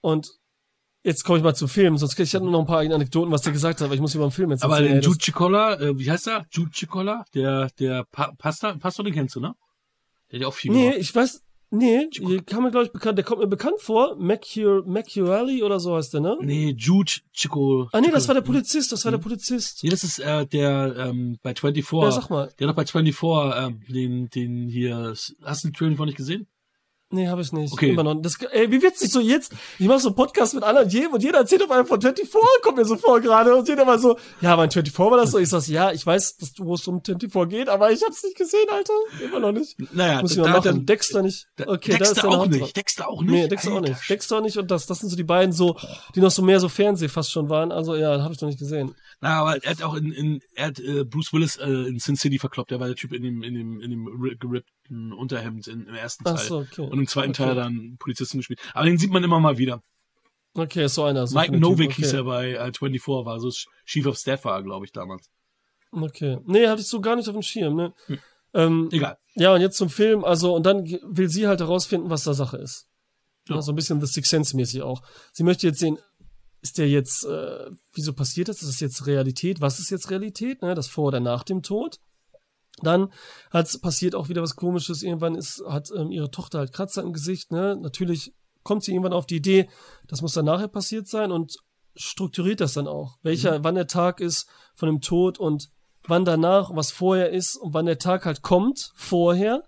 Und 0.00 0.30
jetzt 1.04 1.24
komme 1.24 1.38
ich 1.38 1.44
mal 1.44 1.54
zum 1.54 1.68
Film, 1.68 1.96
sonst 1.96 2.18
ich 2.18 2.34
hatte 2.34 2.44
nur 2.44 2.52
noch 2.52 2.60
ein 2.60 2.66
paar 2.66 2.80
Anekdoten, 2.80 3.30
was 3.32 3.42
der 3.42 3.52
gesagt 3.52 3.80
hat, 3.80 3.86
aber 3.86 3.94
ich 3.94 4.00
muss 4.00 4.14
über 4.14 4.26
den 4.26 4.30
Film 4.32 4.50
jetzt 4.50 4.62
Aber 4.64 4.74
erzählen. 4.74 4.90
den 4.92 4.96
ey, 4.96 5.00
das- 5.00 5.06
Jude 5.06 5.18
Chicola, 5.18 5.80
äh, 5.80 5.98
wie 5.98 6.10
heißt 6.10 6.26
er? 6.28 6.46
Jude 6.50 6.70
Chicola? 6.72 7.24
Der, 7.34 7.68
der 7.78 8.04
pa 8.10 8.32
Pastor, 8.38 8.74
Pastor, 8.78 9.04
den 9.04 9.14
kennst 9.14 9.36
du, 9.36 9.40
ne? 9.40 9.54
Der 10.30 10.38
hat 10.38 10.42
ja 10.42 10.48
auch 10.48 10.54
viel 10.54 10.72
Nee, 10.72 10.82
gemacht. 10.90 10.98
ich 11.00 11.14
weiß, 11.14 11.42
nee, 11.72 12.08
der 12.10 12.42
kam 12.42 12.62
mir, 12.62 12.70
glaube 12.70 12.86
ich, 12.86 12.92
bekannt, 12.92 13.18
der 13.18 13.24
kommt 13.24 13.40
mir 13.40 13.48
bekannt 13.48 13.80
vor. 13.80 14.16
Macurelli 14.16 15.62
oder 15.62 15.80
so 15.80 15.96
heißt 15.96 16.14
der, 16.14 16.20
ne? 16.20 16.38
Nee, 16.40 16.74
Jude 16.76 17.12
Chico. 17.32 17.88
Ah, 17.92 18.00
nee, 18.00 18.10
das 18.10 18.28
war 18.28 18.34
der 18.34 18.42
Polizist, 18.42 18.92
das 18.92 19.04
war 19.04 19.12
der 19.12 19.18
Polizist. 19.18 19.82
Nee, 19.82 19.90
das 19.90 20.04
ist 20.04 20.18
äh, 20.18 20.46
der 20.46 20.94
ähm, 20.98 21.38
bei 21.42 21.54
24. 21.54 21.90
Ja, 21.92 22.10
sag 22.10 22.30
mal. 22.30 22.52
Der 22.58 22.68
hat 22.68 22.72
doch 22.72 22.76
bei 22.76 22.86
24 22.86 23.54
ähm, 23.56 23.80
den, 23.88 24.28
den 24.30 24.68
hier. 24.68 25.14
Hast 25.42 25.64
du 25.64 25.68
den 25.68 25.74
24 25.74 26.06
nicht 26.06 26.16
gesehen? 26.16 26.46
Nee, 27.12 27.28
habe 27.28 27.42
ich 27.42 27.52
nicht. 27.52 27.72
Okay. 27.72 27.90
Immer 27.90 28.02
noch. 28.02 28.14
Das, 28.22 28.36
ey, 28.40 28.70
wie 28.70 28.82
witzig 28.82 29.10
so 29.12 29.20
jetzt. 29.20 29.52
Ich 29.78 29.86
mache 29.86 30.00
so 30.00 30.08
einen 30.08 30.16
Podcast 30.16 30.54
mit 30.54 30.64
anderen 30.64 30.88
jedem 30.88 31.12
und 31.12 31.22
jeder 31.22 31.38
erzählt 31.38 31.62
auf 31.62 31.70
einmal 31.70 31.84
von 31.86 32.00
24, 32.00 32.32
kommt 32.62 32.78
mir 32.78 32.84
so 32.84 32.96
vor 32.96 33.20
gerade. 33.20 33.54
Und 33.54 33.68
jeder 33.68 33.84
mal 33.84 33.98
so, 33.98 34.16
ja, 34.40 34.54
aber 34.54 34.64
in 34.64 34.70
24 34.70 34.98
war 35.10 35.16
das 35.18 35.30
so. 35.30 35.38
Ich 35.38 35.48
sag, 35.50 35.66
ja, 35.68 35.92
ich 35.92 36.04
weiß, 36.06 36.38
dass 36.38 36.52
du, 36.54 36.64
wo 36.64 36.74
es 36.74 36.88
um 36.88 37.02
24 37.04 37.48
geht, 37.58 37.68
aber 37.68 37.92
ich 37.92 38.02
hab's 38.02 38.22
nicht 38.24 38.36
gesehen, 38.36 38.66
Alter. 38.72 38.94
Immer 39.22 39.40
noch 39.40 39.52
nicht. 39.52 39.76
Naja, 39.94 40.22
Muss 40.22 40.32
ich 40.32 40.36
da- 40.38 40.42
mal 40.48 40.60
da- 40.60 40.72
machen. 40.72 40.86
Dexter 40.86 41.22
nicht. 41.22 41.46
Okay, 41.66 41.92
da 41.92 41.98
ist 41.98 42.16
Dexter 42.16 42.28
auch 42.28 42.46
nicht. 42.46 42.76
Dexter 42.76 43.08
auch 43.08 43.22
nicht. 43.22 43.30
Nee, 43.30 43.48
Dexter 43.48 43.70
auch 43.72 43.76
Alter, 43.76 43.88
nicht. 43.90 44.08
Dexter 44.10 44.36
auch 44.38 44.42
nicht 44.42 44.56
und 44.56 44.70
das, 44.70 44.86
das 44.86 44.98
sind 45.00 45.10
so 45.10 45.16
die 45.16 45.22
beiden 45.24 45.52
so, 45.52 45.76
die 46.14 46.20
noch 46.20 46.30
so 46.30 46.42
mehr 46.42 46.60
so 46.60 46.68
Fernseh 46.68 47.08
fast 47.08 47.30
schon 47.30 47.48
waren. 47.50 47.70
Also 47.72 47.94
ja, 47.94 48.22
habe 48.22 48.32
ich 48.32 48.40
noch 48.40 48.48
nicht 48.48 48.58
gesehen. 48.58 48.94
Na, 49.20 49.40
aber 49.42 49.62
er 49.62 49.70
hat 49.70 49.82
auch 49.82 49.94
in, 49.94 50.12
in 50.12 50.40
er 50.54 50.66
hat 50.68 50.80
äh, 50.80 51.04
Bruce 51.04 51.32
Willis 51.32 51.56
äh, 51.56 51.68
in 51.68 51.98
Sin 51.98 52.16
City 52.16 52.38
verkloppt. 52.38 52.70
Der 52.70 52.80
war 52.80 52.86
der 52.88 52.96
Typ 52.96 53.12
in 53.12 53.22
dem 53.22 53.42
in 53.42 53.54
dem 53.54 53.80
in 53.80 53.90
dem 53.90 54.06
ri- 54.08 54.36
gerippten 54.92 55.12
Unterhemd 55.12 55.66
in, 55.66 55.86
im 55.86 55.94
ersten 55.94 56.24
Teil. 56.24 56.36
So, 56.38 56.58
okay. 56.58 56.82
Und 56.82 56.98
im 56.98 57.06
zweiten 57.06 57.30
Okay. 57.30 57.44
Teil 57.44 57.54
dann 57.54 57.96
Polizisten 57.98 58.38
gespielt. 58.38 58.60
Aber 58.74 58.84
den 58.84 58.98
sieht 58.98 59.10
man 59.10 59.24
immer 59.24 59.40
mal 59.40 59.58
wieder. 59.58 59.82
Okay, 60.54 60.86
so 60.88 61.04
einer. 61.04 61.26
So 61.26 61.38
Mike 61.38 61.56
Novick 61.56 61.92
okay. 61.92 62.02
hieß 62.02 62.12
er 62.12 62.24
bei 62.24 62.52
äh, 62.52 62.72
24, 62.72 63.24
war 63.24 63.40
so 63.40 63.50
Chief 63.86 64.06
of 64.06 64.18
Staff 64.18 64.44
war, 64.44 64.62
glaube 64.62 64.84
ich, 64.84 64.92
damals. 64.92 65.30
Okay. 65.90 66.38
Nee, 66.44 66.68
hatte 66.68 66.82
ich 66.82 66.88
so 66.88 67.00
gar 67.00 67.16
nicht 67.16 67.28
auf 67.28 67.34
dem 67.34 67.42
Schirm, 67.42 67.74
ne? 67.74 67.94
Hm. 68.06 68.18
Ähm, 68.54 68.88
Egal. 68.92 69.18
Ja, 69.34 69.54
und 69.54 69.62
jetzt 69.62 69.78
zum 69.78 69.88
Film, 69.88 70.24
also, 70.24 70.54
und 70.54 70.64
dann 70.64 70.84
will 70.84 71.28
sie 71.28 71.48
halt 71.48 71.60
herausfinden, 71.60 72.10
was 72.10 72.24
da 72.24 72.34
Sache 72.34 72.58
ist. 72.58 72.86
Ja. 73.48 73.56
Ja. 73.56 73.62
so 73.62 73.72
ein 73.72 73.76
bisschen 73.76 74.00
The 74.00 74.06
Sixth 74.06 74.30
Sense 74.30 74.54
mäßig 74.54 74.82
auch. 74.82 75.02
Sie 75.32 75.42
möchte 75.42 75.66
jetzt 75.66 75.78
sehen, 75.78 75.98
ist 76.60 76.76
der 76.76 76.88
jetzt, 76.88 77.24
äh, 77.24 77.70
wieso 77.94 78.12
passiert 78.12 78.48
das? 78.48 78.60
Ist 78.60 78.68
das 78.68 78.80
jetzt 78.80 79.06
Realität? 79.06 79.60
Was 79.62 79.78
ist 79.78 79.90
jetzt 79.90 80.10
Realität? 80.10 80.60
Ne? 80.62 80.74
Das 80.74 80.86
vor 80.86 81.06
oder 81.06 81.20
nach 81.20 81.44
dem 81.44 81.62
Tod? 81.62 81.98
Dann 82.78 83.12
hat 83.50 83.80
passiert 83.82 84.14
auch 84.14 84.28
wieder 84.28 84.42
was 84.42 84.56
Komisches. 84.56 85.02
Irgendwann 85.02 85.34
ist, 85.34 85.62
hat 85.68 85.90
ähm, 85.94 86.10
ihre 86.10 86.30
Tochter 86.30 86.58
halt 86.58 86.72
Kratzer 86.72 87.02
im 87.02 87.12
Gesicht. 87.12 87.52
Ne? 87.52 87.76
Natürlich 87.80 88.34
kommt 88.62 88.84
sie 88.84 88.92
irgendwann 88.92 89.12
auf 89.12 89.26
die 89.26 89.36
Idee, 89.36 89.68
das 90.06 90.22
muss 90.22 90.34
dann 90.34 90.44
nachher 90.44 90.68
passiert 90.68 91.08
sein 91.08 91.32
und 91.32 91.56
strukturiert 91.94 92.60
das 92.60 92.74
dann 92.74 92.88
auch. 92.88 93.18
Welcher, 93.22 93.64
wann 93.64 93.74
der 93.74 93.86
Tag 93.86 94.20
ist 94.20 94.48
von 94.74 94.86
dem 94.86 95.00
Tod 95.00 95.38
und 95.38 95.70
wann 96.06 96.24
danach, 96.24 96.74
was 96.74 96.90
vorher 96.90 97.30
ist 97.30 97.56
und 97.56 97.74
wann 97.74 97.86
der 97.86 97.98
Tag 97.98 98.24
halt 98.24 98.42
kommt, 98.42 98.92
vorher, 98.94 99.64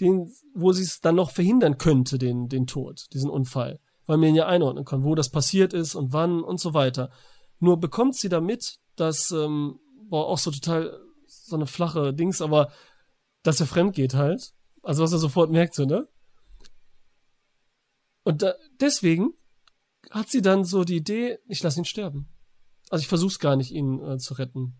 den, 0.00 0.32
wo 0.54 0.72
sie 0.72 0.82
es 0.82 1.00
dann 1.00 1.16
noch 1.16 1.30
verhindern 1.30 1.78
könnte, 1.78 2.18
den, 2.18 2.48
den 2.48 2.66
Tod, 2.66 3.06
diesen 3.12 3.30
Unfall. 3.30 3.80
Weil 4.06 4.16
man 4.16 4.30
ihn 4.30 4.34
ja 4.34 4.46
einordnen 4.46 4.84
kann, 4.84 5.04
wo 5.04 5.14
das 5.14 5.30
passiert 5.30 5.72
ist 5.72 5.94
und 5.94 6.12
wann 6.12 6.42
und 6.42 6.60
so 6.60 6.72
weiter. 6.74 7.10
Nur 7.58 7.78
bekommt 7.78 8.16
sie 8.16 8.28
damit, 8.28 8.78
dass, 8.96 9.30
ähm, 9.30 9.78
boah, 10.08 10.26
auch 10.26 10.38
so 10.38 10.50
total 10.50 10.98
so 11.48 11.56
eine 11.56 11.66
flache 11.66 12.14
Dings, 12.14 12.40
aber 12.40 12.72
dass 13.42 13.60
er 13.60 13.66
fremd 13.66 13.94
geht 13.94 14.14
halt. 14.14 14.52
Also 14.82 15.02
was 15.02 15.12
er 15.12 15.18
sofort 15.18 15.50
merkt, 15.50 15.74
so, 15.74 15.84
ne? 15.84 16.08
Und 18.24 18.42
da, 18.42 18.54
deswegen 18.80 19.32
hat 20.10 20.28
sie 20.28 20.42
dann 20.42 20.64
so 20.64 20.84
die 20.84 20.96
Idee, 20.96 21.38
ich 21.46 21.62
lasse 21.62 21.80
ihn 21.80 21.84
sterben. 21.84 22.28
Also 22.90 23.02
ich 23.02 23.08
versuch's 23.08 23.38
gar 23.38 23.56
nicht, 23.56 23.70
ihn 23.70 24.02
äh, 24.02 24.18
zu 24.18 24.34
retten. 24.34 24.74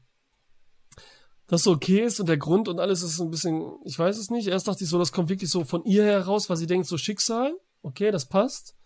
Das 1.47 1.63
so 1.63 1.73
okay 1.73 2.01
ist 2.05 2.21
und 2.21 2.29
der 2.29 2.37
Grund 2.37 2.69
und 2.69 2.79
alles 2.79 3.03
ist 3.03 3.21
ein 3.21 3.31
bisschen, 3.31 3.79
ich 3.85 3.99
weiß 3.99 4.19
es 4.19 4.31
nicht. 4.31 4.49
Erst 4.49 4.69
dachte 4.69 4.85
ich 4.85 4.91
so, 4.91 4.99
das 4.99 5.13
kommt 5.13 5.31
wirklich 5.31 5.51
so 5.51 5.65
von 5.65 5.85
ihr 5.85 6.05
heraus, 6.05 6.51
weil 6.51 6.59
sie 6.59 6.67
denkt, 6.67 6.87
so 6.87 6.99
Schicksal, 6.99 7.59
okay, 7.83 8.11
das 8.11 8.27
passt. 8.27 8.77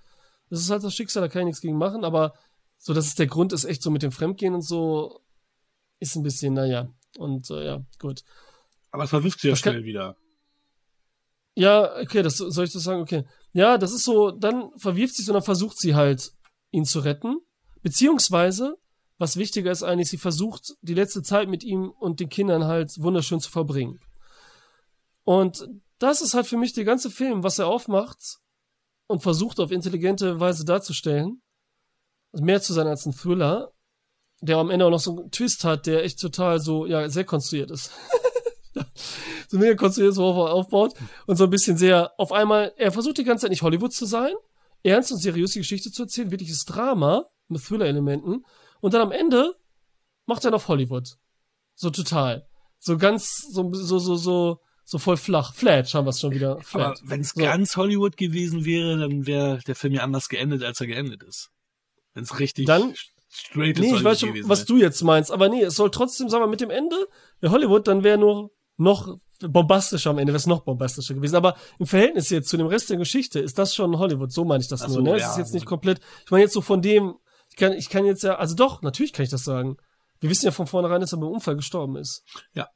Das 0.49 0.61
ist 0.61 0.71
halt 0.71 0.85
das 0.85 0.95
Schicksal, 0.95 1.23
da 1.23 1.29
kann 1.29 1.43
ich 1.43 1.47
nichts 1.47 1.61
gegen 1.61 1.77
machen, 1.77 2.05
aber 2.05 2.35
so, 2.79 2.95
dass 2.95 3.07
es 3.07 3.15
der 3.15 3.27
Grund 3.27 3.53
ist, 3.53 3.65
echt 3.65 3.83
so 3.83 3.91
mit 3.91 4.03
dem 4.03 4.13
Fremdgehen 4.13 4.55
und 4.55 4.63
so, 4.63 5.21
ist 5.99 6.17
ein 6.17 6.23
bisschen, 6.23 6.55
naja. 6.55 6.89
Und 7.19 7.51
äh, 7.51 7.65
ja, 7.67 7.85
gut. 7.99 8.23
Aber 8.91 9.05
es 9.05 9.11
verwirft 9.11 9.41
sie 9.41 9.49
ja 9.49 9.53
Das 9.53 9.63
kann- 9.63 9.75
schnell 9.75 9.85
wieder. 9.85 10.17
Ja, 11.55 11.97
okay, 12.01 12.23
das 12.23 12.39
soll 12.39 12.65
ich 12.65 12.73
das 12.73 12.83
sagen? 12.83 13.03
Okay. 13.03 13.25
Ja, 13.53 13.77
das 13.77 13.93
ist 13.93 14.05
so, 14.05 14.31
dann 14.31 14.71
verwirft 14.79 15.15
sie 15.15 15.27
und 15.29 15.35
dann 15.35 15.43
versucht 15.43 15.79
sie 15.79 15.95
halt, 15.95 16.33
ihn 16.71 16.87
zu 16.87 17.01
retten. 17.01 17.37
Beziehungsweise, 17.83 18.77
was 19.19 19.37
wichtiger 19.37 19.71
ist 19.71 19.83
eigentlich, 19.83 20.09
sie 20.09 20.17
versucht, 20.17 20.75
die 20.81 20.95
letzte 20.95 21.23
Zeit 21.23 21.49
mit 21.49 21.63
ihm 21.63 21.91
und 21.91 22.21
den 22.21 22.31
Kindern 22.31 22.65
halt 22.65 22.93
wunderschön 23.03 23.41
zu 23.41 23.51
verbringen. 23.51 24.01
Und 25.25 25.69
das 25.99 26.23
ist 26.23 26.35
halt 26.35 26.47
für 26.47 26.57
mich 26.57 26.73
der 26.73 26.85
ganze 26.85 27.11
Film, 27.11 27.43
was 27.43 27.59
er 27.59 27.67
aufmacht 27.67 28.39
und 29.07 29.23
versucht 29.23 29.61
auf 29.61 29.71
intelligente 29.71 30.41
Weise 30.41 30.65
darzustellen. 30.65 31.43
Also 32.33 32.45
mehr 32.45 32.63
zu 32.63 32.73
sein 32.73 32.87
als 32.87 33.05
ein 33.05 33.13
Thriller, 33.13 33.73
der 34.43 34.59
am 34.59 34.71
Ende 34.71 34.85
auch 34.85 34.91
noch 34.91 35.01
so 35.01 35.17
einen 35.17 35.31
Twist 35.31 35.65
hat, 35.65 35.87
der 35.87 36.05
echt 36.05 36.21
total 36.21 36.61
so, 36.61 36.85
ja, 36.87 37.09
sehr 37.09 37.25
konstruiert 37.25 37.71
ist. 37.71 37.91
so 39.49 39.59
mega 39.59 39.75
konstruiert, 39.75 40.15
so 40.15 40.25
auf- 40.25 40.51
aufbaut 40.51 40.95
und 41.27 41.37
so 41.37 41.45
ein 41.45 41.51
bisschen 41.51 41.77
sehr, 41.77 42.13
auf 42.19 42.33
einmal, 42.33 42.73
er 42.77 42.93
versucht 42.93 43.19
die 43.19 43.25
ganze 43.25 43.43
Zeit 43.43 43.51
nicht 43.51 43.63
Hollywood 43.63 43.93
zu 43.93 44.07
sein, 44.07 44.33
ernst 44.83 45.13
und 45.13 45.19
seriös 45.19 45.53
die 45.53 45.61
Geschichte 45.61 45.91
zu 45.93 46.03
erzählen, 46.03 46.31
wirkliches 46.31 46.65
Drama 46.65 47.27
mit 47.49 47.63
Thriller-Elementen 47.65 48.45
und 48.81 48.95
dann 48.95 49.03
am 49.03 49.13
Ende 49.13 49.55
macht 50.27 50.45
er 50.45 50.55
auf 50.55 50.69
Hollywood. 50.69 51.17
So 51.75 51.91
total. 51.91 52.47
So 52.79 52.99
ganz, 52.99 53.47
so, 53.53 53.73
so, 53.73 53.99
so, 53.99 54.17
so, 54.17 54.61
so 54.85 54.99
voll 54.99 55.17
flach. 55.17 55.55
Flat 55.55 55.93
haben 55.95 56.07
wir 56.07 56.11
es 56.11 56.21
schon 56.21 56.33
wieder. 56.33 56.53
Aber 56.53 56.63
Flat. 56.65 57.01
wenn 57.05 57.21
es 57.21 57.31
So. 57.31 57.41
ganz 57.43 57.77
Hollywood 57.77 58.17
gewesen 58.17 58.65
wäre, 58.65 58.99
dann 58.99 59.27
wäre 59.27 59.59
der 59.67 59.75
Film 59.77 59.93
ja 59.95 60.03
anders 60.03 60.29
geendet, 60.29 60.63
als 60.65 60.81
er 60.81 60.87
geendet 60.89 61.23
ist. 61.23 61.51
Wenn 62.15 62.25
es 62.25 62.39
richtig 62.41 62.67
Dann- 62.67 62.95
straight 63.33 63.79
Nee, 63.79 63.95
ich 63.95 64.05
weiß 64.05 64.21
schon, 64.21 64.49
was 64.49 64.61
wäre. 64.61 64.67
du 64.67 64.77
jetzt 64.79 65.03
meinst, 65.03 65.31
aber 65.33 65.49
nee, 65.49 65.63
es 65.63 65.75
soll 65.77 65.91
trotzdem, 65.91 66.29
sagen 66.29 66.43
wir, 66.45 66.49
mit 66.49 66.61
dem 66.61 66.71
Ende, 66.71 66.97
der 67.41 67.51
Hollywood, 67.51 67.89
dann 67.89 68.05
wäre 68.05 68.19
nur 68.19 68.51
noch 68.77 69.17
bombastischer 69.41 70.11
am 70.11 70.19
Ende, 70.19 70.33
wäre 70.33 70.39
es 70.39 70.47
noch 70.47 70.61
bombastischer 70.65 71.15
gewesen. 71.15 71.37
Aber 71.37 71.57
im 71.79 71.87
Verhältnis 71.87 72.31
jetzt 72.31 72.49
zu 72.49 72.57
dem 72.57 72.67
Rest 72.67 72.91
der 72.91 72.97
Geschichte 72.99 73.41
ist 73.41 73.59
das 73.59 73.75
schon 73.75 73.99
Hollywood, 73.99 74.33
so 74.33 74.45
meine 74.45 74.63
ich 74.63 74.69
das 74.69 74.83
Ach 74.83 74.89
nur. 74.89 74.97
so, 74.97 75.01
ne? 75.03 75.15
Es 75.17 75.23
ja, 75.23 75.31
ist 75.33 75.39
jetzt 75.39 75.53
nicht 75.55 75.63
also- 75.63 75.71
komplett, 75.71 76.01
ich 76.25 76.31
meine 76.31 76.45
jetzt 76.45 76.53
so 76.55 76.61
von 76.61 76.83
dem, 76.83 77.15
ich 77.51 77.57
kann, 77.57 77.73
ich 77.73 77.89
kann 77.89 78.05
jetzt 78.05 78.23
ja, 78.23 78.37
also 78.37 78.55
doch, 78.55 78.83
natürlich 78.83 79.13
kann 79.13 79.25
ich 79.25 79.31
das 79.31 79.45
sagen. 79.45 79.77
Wir 80.21 80.31
wissen 80.31 80.45
ja 80.47 80.53
von 80.53 80.67
vornherein, 80.67 81.01
dass 81.01 81.13
er 81.13 81.19
beim 81.19 81.31
Unfall 81.31 81.57
gestorben 81.57 81.97
ist. 81.97 82.23
Ja. 82.55 82.69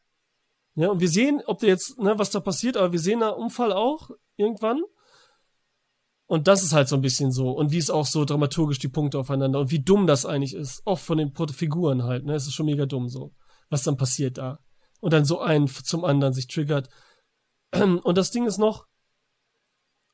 Ja, 0.74 0.88
und 0.90 1.00
wir 1.00 1.08
sehen, 1.08 1.40
ob 1.46 1.60
der 1.60 1.68
jetzt, 1.70 1.98
ne, 1.98 2.18
was 2.18 2.30
da 2.30 2.40
passiert, 2.40 2.76
aber 2.76 2.92
wir 2.92 2.98
sehen 2.98 3.20
da 3.20 3.30
Unfall 3.30 3.72
auch 3.72 4.10
irgendwann. 4.36 4.82
Und 6.26 6.48
das 6.48 6.64
ist 6.64 6.72
halt 6.72 6.88
so 6.88 6.96
ein 6.96 7.02
bisschen 7.02 7.30
so. 7.30 7.50
Und 7.50 7.70
wie 7.70 7.78
es 7.78 7.90
auch 7.90 8.06
so 8.06 8.24
dramaturgisch 8.24 8.80
die 8.80 8.88
Punkte 8.88 9.18
aufeinander 9.18 9.60
und 9.60 9.70
wie 9.70 9.82
dumm 9.82 10.06
das 10.06 10.26
eigentlich 10.26 10.54
ist. 10.54 10.84
Auch 10.84 10.98
von 10.98 11.18
den 11.18 11.32
Figuren 11.32 12.02
halt, 12.02 12.24
ne? 12.24 12.34
Es 12.34 12.46
ist 12.46 12.54
schon 12.54 12.66
mega 12.66 12.86
dumm 12.86 13.08
so. 13.08 13.32
Was 13.70 13.84
dann 13.84 13.96
passiert 13.96 14.38
da. 14.38 14.58
Und 15.00 15.12
dann 15.12 15.24
so 15.24 15.40
ein 15.40 15.68
zum 15.68 16.04
anderen 16.04 16.32
sich 16.32 16.48
triggert. 16.48 16.88
Und 17.72 18.18
das 18.18 18.30
Ding 18.30 18.46
ist 18.46 18.58
noch, 18.58 18.86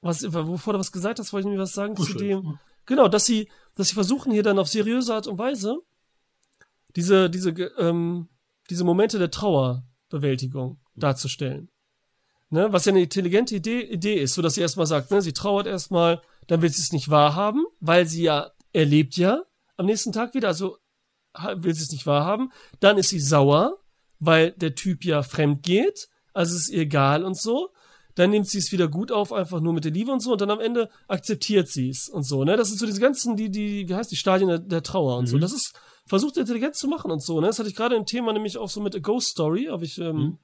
was, 0.03 0.23
wovor 0.33 0.75
du 0.75 0.79
was 0.79 0.93
gesagt 0.93 1.19
hast, 1.19 1.33
wollte 1.33 1.49
ich 1.49 1.55
mir 1.55 1.61
was 1.61 1.73
sagen 1.73 1.95
Oh, 1.99 2.03
zu 2.03 2.15
dem. 2.15 2.59
Genau, 2.85 3.09
dass 3.09 3.25
sie, 3.25 3.49
dass 3.75 3.89
sie 3.89 3.95
versuchen 3.95 4.33
hier 4.33 4.43
dann 4.43 4.59
auf 4.59 4.69
seriöse 4.69 5.15
Art 5.15 5.29
und 5.29 5.39
Weise 5.39 5.79
diese, 6.97 7.31
diese, 7.31 7.51
ähm, 7.79 8.29
diese 8.69 8.85
Momente 8.85 9.19
der 9.19 9.31
Trauerbewältigung 9.31 10.81
darzustellen. 10.95 11.71
Ne, 12.53 12.71
was 12.71 12.85
ja 12.85 12.93
eine 12.93 13.01
intelligente 13.01 13.57
Idee, 13.57 13.81
Idee 13.81 14.17
ist, 14.17 14.35
so 14.35 14.43
dass 14.43 14.57
sie 14.57 14.61
erstmal 14.61 14.85
sagt, 14.85 15.11
ne, 15.11 15.23
sie 15.23 15.33
trauert 15.33 15.67
erstmal, 15.67 16.21
dann 16.49 16.61
will 16.61 16.69
sie 16.69 16.83
es 16.83 16.93
nicht 16.93 17.09
wahrhaben, 17.09 17.65
weil 17.81 18.07
sie 18.07 18.25
ja 18.25 18.51
erlebt 18.75 19.17
ja 19.17 19.43
am 19.79 19.87
nächsten 19.87 20.13
Tag 20.13 20.35
wieder, 20.35 20.49
also 20.49 20.77
will 21.55 21.73
sie 21.73 21.85
es 21.85 21.93
nicht 21.93 22.07
wahrhaben. 22.07 22.53
Dann 22.79 22.99
ist 22.99 23.09
sie 23.09 23.21
sauer, 23.21 23.79
weil 24.19 24.53
der 24.53 24.75
Typ 24.75 25.03
ja 25.07 25.23
fremd 25.23 25.63
geht, 25.63 26.09
also 26.35 26.55
ist 26.55 26.69
ihr 26.69 26.83
egal 26.83 27.25
und 27.25 27.39
so. 27.41 27.71
Dann 28.17 28.29
nimmt 28.29 28.47
sie 28.47 28.59
es 28.59 28.71
wieder 28.71 28.89
gut 28.89 29.11
auf, 29.11 29.33
einfach 29.33 29.61
nur 29.61 29.73
mit 29.73 29.85
der 29.87 29.93
Liebe 29.93 30.13
und 30.13 30.21
so, 30.21 30.33
und 30.33 30.41
dann 30.43 30.51
am 30.51 30.61
Ende 30.61 30.91
akzeptiert 31.09 31.69
sie 31.69 31.89
es 31.89 32.11
und 32.11 32.25
so, 32.25 32.45
ne? 32.45 32.59
Das 32.59 32.69
sind 32.69 32.79
so 32.79 32.85
diese 32.85 33.01
ganzen, 33.01 33.35
die, 33.35 33.51
die, 33.51 33.89
wie 33.89 33.95
heißt 33.95 34.11
die 34.11 34.17
Stadien 34.17 34.49
der, 34.51 34.59
der 34.59 34.83
Trauer 34.83 35.17
und 35.17 35.27
so. 35.27 35.39
Das 35.39 35.55
ist, 35.55 35.73
versucht 36.07 36.37
intelligent 36.37 36.77
zu 36.77 36.87
machen 36.87 37.11
und 37.11 37.23
so, 37.23 37.41
ne? 37.41 37.47
Das 37.47 37.59
hatte 37.59 37.71
ich 37.71 37.75
gerade 37.75 37.97
im 37.97 38.05
Thema 38.05 38.35
nämlich 38.35 38.59
auch 38.59 38.69
so 38.69 38.83
mit 38.83 38.95
A 38.95 38.99
Ghost 38.99 39.29
Story, 39.29 39.69
habe 39.71 39.87
ich, 39.87 39.97
ähm, 39.97 40.39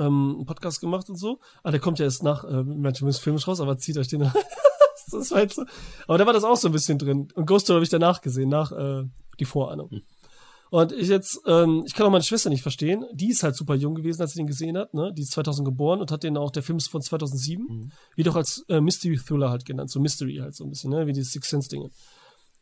ähm, 0.00 0.34
einen 0.36 0.46
Podcast 0.46 0.80
gemacht 0.80 1.08
und 1.08 1.16
so. 1.16 1.38
Ah, 1.62 1.70
der 1.70 1.80
kommt 1.80 1.98
ja 1.98 2.04
erst 2.04 2.22
nach, 2.22 2.44
äh, 2.44 2.62
manche 2.62 3.04
müssen 3.04 3.22
filmisch 3.22 3.46
raus, 3.46 3.60
aber 3.60 3.76
zieht 3.78 3.98
euch 3.98 4.08
den. 4.08 4.20
das 5.12 5.30
war 5.30 5.40
jetzt 5.40 5.56
so. 5.56 5.64
Aber 6.08 6.18
da 6.18 6.26
war 6.26 6.32
das 6.32 6.44
auch 6.44 6.56
so 6.56 6.68
ein 6.68 6.72
bisschen 6.72 6.98
drin. 6.98 7.28
Und 7.34 7.46
Ghost 7.46 7.66
Story 7.66 7.76
habe 7.76 7.84
ich 7.84 7.90
danach 7.90 8.20
gesehen, 8.20 8.48
nach 8.48 8.72
äh, 8.72 9.04
die 9.38 9.44
Vorahnung. 9.44 9.90
Und 10.70 10.92
ich 10.92 11.08
jetzt, 11.08 11.40
ähm, 11.46 11.82
ich 11.84 11.94
kann 11.94 12.06
auch 12.06 12.10
meine 12.10 12.22
Schwester 12.22 12.48
nicht 12.48 12.62
verstehen. 12.62 13.04
Die 13.12 13.30
ist 13.30 13.42
halt 13.42 13.56
super 13.56 13.74
jung 13.74 13.96
gewesen, 13.96 14.22
als 14.22 14.32
sie 14.32 14.38
den 14.38 14.46
gesehen 14.46 14.78
hat. 14.78 14.94
Ne? 14.94 15.12
Die 15.12 15.22
ist 15.22 15.32
2000 15.32 15.66
geboren 15.66 16.00
und 16.00 16.12
hat 16.12 16.22
den 16.22 16.36
auch, 16.36 16.52
der 16.52 16.62
Film 16.62 16.78
ist 16.78 16.88
von 16.88 17.02
2007, 17.02 17.92
wie 18.14 18.22
doch 18.22 18.36
als 18.36 18.64
äh, 18.68 18.80
Mystery 18.80 19.16
Thriller 19.16 19.50
halt 19.50 19.64
genannt. 19.64 19.90
So 19.90 19.98
Mystery 19.98 20.36
halt 20.36 20.54
so 20.54 20.64
ein 20.64 20.70
bisschen, 20.70 20.90
ne? 20.90 21.08
wie 21.08 21.12
die 21.12 21.22
Six 21.22 21.50
Sense 21.50 21.68
Dinge. 21.68 21.90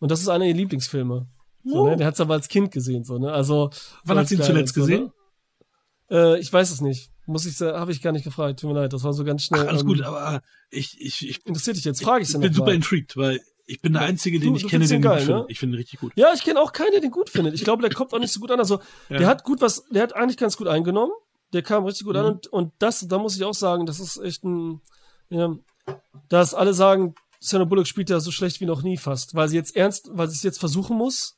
Und 0.01 0.11
das 0.11 0.20
ist 0.20 0.28
einer 0.28 0.47
ihrer 0.47 0.57
Lieblingsfilme. 0.57 1.26
So, 1.64 1.86
ne? 1.86 1.97
Der 1.97 2.07
hat 2.07 2.14
es 2.14 2.20
aber 2.20 2.34
als 2.34 2.49
Kind 2.49 2.70
gesehen, 2.70 3.05
so, 3.05 3.18
ne? 3.18 3.32
Also. 3.32 3.70
Wann 4.05 4.16
so 4.16 4.20
hat 4.20 4.28
sie 4.28 4.36
ihn 4.36 4.43
zuletzt 4.43 4.72
Kleiner, 4.72 4.86
gesehen? 4.86 5.12
So, 6.09 6.14
ne? 6.14 6.34
äh, 6.36 6.41
ich 6.41 6.53
weiß 6.53 6.70
es 6.70 6.80
nicht. 6.80 7.11
Muss 7.29 7.45
ich 7.47 7.57
sagen, 7.57 7.79
habe 7.79 7.93
ich 7.93 8.01
gar 8.03 8.12
nicht 8.12 8.24
gefragt. 8.24 8.59
Tut 8.61 8.70
mir 8.72 8.81
leid, 8.81 8.93
das 8.93 9.05
war 9.05 9.12
so 9.12 9.22
ganz 9.22 9.45
schnell. 9.45 9.62
Ach, 9.64 9.68
alles 9.68 9.83
ähm, 9.83 9.89
gut, 9.89 10.01
aber 10.03 10.41
ich, 10.70 10.99
ich, 11.01 11.29
ich, 11.29 11.47
Interessiert 11.47 11.76
dich 11.76 11.85
jetzt? 11.85 12.03
Frage 12.03 12.22
ich 12.24 12.31
ich 12.31 12.39
bin 12.41 12.53
super 12.53 12.66
mal. 12.70 12.74
intrigued, 12.74 13.16
weil 13.16 13.41
ich 13.66 13.81
bin 13.83 13.93
der 13.93 14.03
Einzige, 14.03 14.41
den 14.41 14.51
Du- 14.51 14.57
ich 14.57 14.62
du 14.62 14.68
kenne, 14.68 14.87
den 14.87 15.03
gut 15.03 15.11
geil, 15.11 15.20
finde. 15.20 15.41
ne? 15.41 15.45
Ich 15.49 15.59
finde 15.59 15.76
ihn 15.76 15.81
richtig 15.81 16.01
gut. 16.01 16.12
Ja, 16.16 16.33
ich 16.35 16.43
kenne 16.43 16.59
auch 16.61 16.72
keinen, 16.72 16.93
der 16.93 17.01
den 17.03 17.11
gut 17.11 17.29
findet. 17.29 17.53
Ich 17.55 17.64
glaube, 17.64 17.83
der 17.83 17.93
kommt 17.95 18.14
auch 18.14 18.18
nicht 18.18 18.33
so 18.33 18.41
gut 18.41 18.51
an. 18.51 18.59
Also, 18.59 18.81
der 19.11 19.26
hat 19.26 19.45
gut 19.45 19.61
was, 19.61 19.85
der 19.91 20.03
hat 20.03 20.16
eigentlich 20.16 20.39
ganz 20.39 20.57
gut 20.57 20.68
eingenommen. 20.68 21.12
Der 21.53 21.62
kam 21.62 21.85
richtig 21.85 22.07
gut 22.07 22.16
an 22.16 22.24
Mhm. 22.24 22.31
und, 22.33 22.47
und 22.49 22.72
das, 22.79 23.07
da 23.07 23.18
muss 23.18 23.37
ich 23.37 23.45
auch 23.45 23.55
sagen, 23.55 23.85
das 23.87 24.01
ist 24.01 24.16
echt 24.18 24.43
ein, 24.45 24.81
ja, 25.29 25.55
dass 26.31 26.55
alle 26.55 26.72
sagen, 26.74 27.14
Sandra 27.41 27.66
Bullock 27.66 27.87
spielt 27.87 28.09
ja 28.11 28.20
so 28.20 28.31
schlecht 28.31 28.61
wie 28.61 28.66
noch 28.66 28.83
nie 28.83 28.97
fast, 28.97 29.35
weil 29.35 29.49
sie 29.49 29.57
jetzt 29.57 29.76
ernst, 29.76 30.09
weil 30.12 30.29
sie 30.29 30.37
es 30.37 30.43
jetzt 30.43 30.59
versuchen 30.61 30.97
muss. 30.97 31.37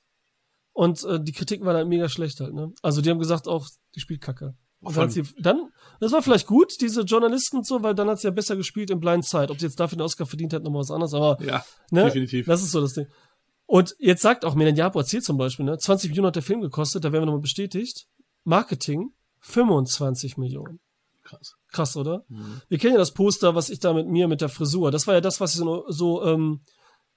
Und 0.73 1.05
äh, 1.05 1.21
die 1.23 1.33
Kritiken 1.33 1.67
waren 1.67 1.77
halt 1.77 1.89
mega 1.89 2.09
schlecht 2.09 2.41
halt, 2.41 2.55
ne? 2.55 2.73
Also 2.81 3.03
die 3.03 3.11
haben 3.11 3.19
gesagt 3.19 3.49
auch, 3.49 3.69
die 3.97 4.01
spielt 4.01 4.21
Kacke. 4.21 4.55
Und 4.81 4.97
dann, 4.97 5.11
sie, 5.11 5.25
dann, 5.39 5.69
das 6.01 6.13
war 6.13 6.23
vielleicht 6.23 6.47
gut, 6.47 6.81
diese 6.81 7.03
Journalisten 7.03 7.59
und 7.59 7.67
so, 7.67 7.83
weil 7.83 7.95
dann 7.95 8.09
hat 8.09 8.21
sie 8.21 8.27
ja 8.27 8.33
besser 8.33 8.57
gespielt 8.57 8.91
in 8.91 9.01
Blind 9.01 9.25
Side. 9.25 9.51
Ob 9.51 9.61
sie 9.61 9.67
jetzt 9.67 9.79
dafür 9.79 9.97
den 9.97 10.03
Oscar 10.03 10.27
verdient 10.27 10.53
hat, 10.53 10.63
nochmal 10.63 10.81
was 10.81 10.91
anderes, 10.91 11.15
aber 11.15 11.39
Ja, 11.45 11.65
ne? 11.91 12.05
definitiv. 12.05 12.47
Das 12.47 12.63
ist 12.63 12.73
so 12.73 12.81
das 12.81 12.95
Ding. 12.95 13.07
Und 13.67 13.95
jetzt 13.99 14.23
sagt 14.23 14.45
auch 14.45 14.55
Milan 14.57 14.75
Japo 14.75 14.99
erzählt 14.99 15.25
zum 15.25 15.37
Beispiel, 15.37 15.65
ne, 15.65 15.79
20 15.79 16.11
Millionen 16.11 16.29
hat 16.29 16.37
der 16.37 16.43
Film 16.43 16.61
gekostet, 16.61 17.05
da 17.05 17.13
werden 17.13 17.23
wir 17.23 17.27
nochmal 17.27 17.43
bestätigt. 17.43 18.07
Marketing 18.43 19.11
25 19.41 20.37
Millionen. 20.39 20.81
Krass. 21.23 21.55
Krass, 21.71 21.97
oder? 21.97 22.25
Mhm. 22.29 22.63
Wir 22.69 22.79
kennen 22.79 22.95
ja 22.95 22.99
das 22.99 23.13
Poster, 23.13 23.55
was 23.55 23.71
ich 23.71 23.79
da 23.79 23.93
mit 23.93 24.09
mir 24.09 24.27
mit 24.27 24.41
der 24.41 24.49
Frisur. 24.49 24.91
Das 24.91 25.07
war 25.07 25.15
ja 25.15 25.21
das, 25.21 25.41
was 25.41 25.53
sie 25.53 25.59
so, 25.59 25.85
so 25.89 26.25
ähm, 26.25 26.63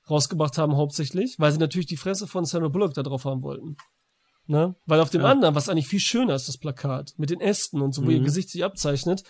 rausgebracht 0.09 0.57
haben 0.57 0.75
hauptsächlich, 0.75 1.35
weil 1.39 1.51
sie 1.51 1.57
natürlich 1.57 1.87
die 1.87 1.97
Fresse 1.97 2.27
von 2.27 2.45
Sandra 2.45 2.69
Bullock 2.69 2.93
da 2.93 3.01
drauf 3.01 3.25
haben 3.25 3.41
wollten. 3.41 3.77
Ne? 4.45 4.75
Weil 4.85 4.99
auf 4.99 5.09
dem 5.09 5.21
Ja. 5.21 5.27
anderen, 5.31 5.55
was 5.55 5.69
eigentlich 5.69 5.87
viel 5.87 5.99
schöner 5.99 6.35
ist, 6.35 6.47
das 6.47 6.57
Plakat, 6.57 7.13
mit 7.17 7.29
den 7.29 7.39
Ästen 7.39 7.81
und 7.81 7.93
so, 7.93 8.05
wo 8.05 8.09
ihr 8.09 8.19
Mhm. 8.19 8.25
Gesicht 8.25 8.49
sich 8.49 8.63
abzeichnet, 8.63 9.23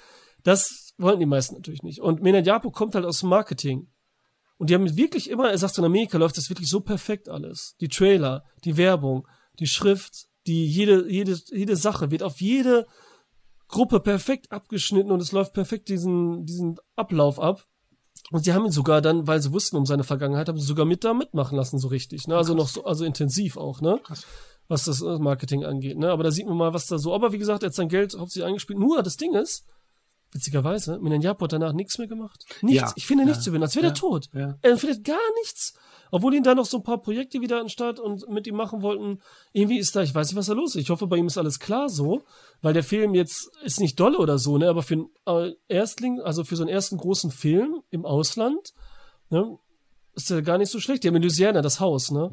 das 0.43 0.93
wollten 0.97 1.19
die 1.19 1.25
meisten 1.25 1.55
natürlich 1.55 1.83
nicht. 1.83 1.99
Und 2.01 2.21
Milan 2.21 2.43
Japo 2.43 2.71
kommt 2.71 2.95
halt 2.95 3.05
aus 3.05 3.19
dem 3.19 3.29
Marketing. 3.29 3.87
Und 4.57 4.69
die 4.69 4.75
haben 4.75 4.95
wirklich 4.97 5.29
immer, 5.29 5.49
er 5.51 5.57
sagt, 5.57 5.77
in 5.77 5.83
Amerika 5.85 6.17
läuft 6.17 6.37
das 6.37 6.49
wirklich 6.49 6.69
so 6.69 6.79
perfekt 6.79 7.29
alles. 7.29 7.75
Die 7.81 7.87
Trailer, 7.89 8.43
die 8.65 8.77
Werbung, 8.77 9.27
die 9.59 9.67
Schrift, 9.67 10.25
die 10.47 10.65
jede, 10.65 11.09
jede, 11.09 11.37
jede 11.51 11.75
Sache 11.75 12.11
wird 12.11 12.23
auf 12.23 12.41
jede 12.41 12.85
Gruppe 13.67 13.99
perfekt 13.99 14.51
abgeschnitten 14.51 15.11
und 15.11 15.21
es 15.21 15.31
läuft 15.31 15.53
perfekt 15.53 15.89
diesen, 15.89 16.45
diesen 16.45 16.77
Ablauf 16.95 17.39
ab. 17.39 17.65
Und 18.31 18.45
sie 18.45 18.53
haben 18.53 18.65
ihn 18.65 18.71
sogar 18.71 19.01
dann, 19.01 19.27
weil 19.27 19.41
sie 19.41 19.51
wussten 19.51 19.75
um 19.75 19.85
seine 19.85 20.03
Vergangenheit, 20.03 20.47
haben 20.47 20.59
sie 20.59 20.65
sogar 20.65 20.85
mit 20.85 21.03
da 21.03 21.13
mitmachen 21.13 21.57
lassen, 21.57 21.77
so 21.79 21.87
richtig. 21.87 22.27
Ne? 22.27 22.35
Also 22.37 22.53
noch 22.53 22.67
so, 22.69 22.83
also 22.85 23.03
intensiv 23.05 23.57
auch, 23.57 23.81
ne? 23.81 23.99
Was 24.69 24.85
das 24.85 25.01
äh, 25.01 25.17
Marketing 25.19 25.65
angeht, 25.65 25.97
ne? 25.97 26.09
Aber 26.09 26.23
da 26.23 26.31
sieht 26.31 26.47
man 26.47 26.57
mal, 26.57 26.73
was 26.73 26.87
da 26.87 26.97
so. 26.97 27.13
Aber 27.13 27.31
wie 27.33 27.37
gesagt, 27.37 27.63
er 27.63 27.67
hat 27.67 27.73
sein 27.75 27.89
Geld 27.89 28.15
hauptsächlich 28.17 28.47
eingespielt. 28.47 28.79
Nur 28.79 29.03
das 29.03 29.17
Ding 29.17 29.33
ist, 29.35 29.65
witzigerweise, 30.31 30.99
Minan 30.99 31.21
Japo 31.21 31.43
hat 31.43 31.53
danach 31.53 31.73
nichts 31.73 31.97
mehr 31.97 32.07
gemacht. 32.07 32.43
Nichts. 32.61 32.81
Ja. 32.81 32.93
Ich 32.95 33.05
finde 33.05 33.25
nichts 33.25 33.45
Ja. 33.45 33.49
über 33.49 33.57
ihn, 33.59 33.63
als 33.63 33.75
wäre 33.75 33.85
Ja. 33.87 33.91
er 33.91 33.95
tot. 33.95 34.29
Ja. 34.33 34.57
Er 34.61 34.77
findet 34.77 35.03
gar 35.03 35.19
nichts. 35.41 35.73
Obwohl 36.11 36.33
ihn 36.33 36.43
da 36.43 36.53
noch 36.55 36.65
so 36.65 36.77
ein 36.77 36.83
paar 36.83 37.01
Projekte 37.01 37.41
wieder 37.41 37.59
anstatt 37.59 37.99
und 37.99 38.27
mit 38.29 38.45
ihm 38.47 38.55
machen 38.55 38.81
wollten. 38.83 39.19
Irgendwie 39.51 39.79
ist 39.79 39.95
da, 39.95 40.01
ich 40.03 40.13
weiß 40.13 40.27
nicht, 40.29 40.35
was 40.37 40.45
da 40.45 40.53
los 40.53 40.75
ist. 40.75 40.81
Ich 40.81 40.89
hoffe, 40.91 41.07
bei 41.07 41.17
ihm 41.17 41.27
ist 41.27 41.37
alles 41.37 41.59
klar 41.59 41.89
so, 41.89 42.21
weil 42.61 42.73
der 42.73 42.83
Film 42.83 43.13
jetzt 43.15 43.49
ist 43.63 43.79
nicht 43.79 43.99
dolle 43.99 44.17
oder 44.19 44.37
so, 44.37 44.57
ne, 44.57 44.69
aber 44.69 44.83
für 44.83 44.93
einen 44.93 45.09
äh, 45.25 45.53
Erstling, 45.67 46.19
also 46.21 46.43
für 46.43 46.55
so 46.55 46.63
einen 46.63 46.69
ersten 46.69 46.97
großen 46.97 47.31
Film 47.31 47.81
im 47.89 48.05
Ausland, 48.05 48.73
ne, 49.29 49.57
ist 50.15 50.29
der 50.29 50.43
gar 50.43 50.59
nicht 50.59 50.69
so 50.71 50.79
schlecht. 50.79 51.03
Die 51.03 51.07
haben 51.07 51.15
in 51.15 51.23
Louisiana 51.23 51.61
das 51.63 51.79
Haus, 51.79 52.11
ne. 52.11 52.31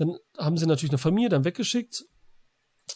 Dann 0.00 0.16
haben 0.38 0.56
sie 0.56 0.66
natürlich 0.66 0.92
eine 0.92 0.98
Familie 0.98 1.28
dann 1.28 1.44
weggeschickt 1.44 2.06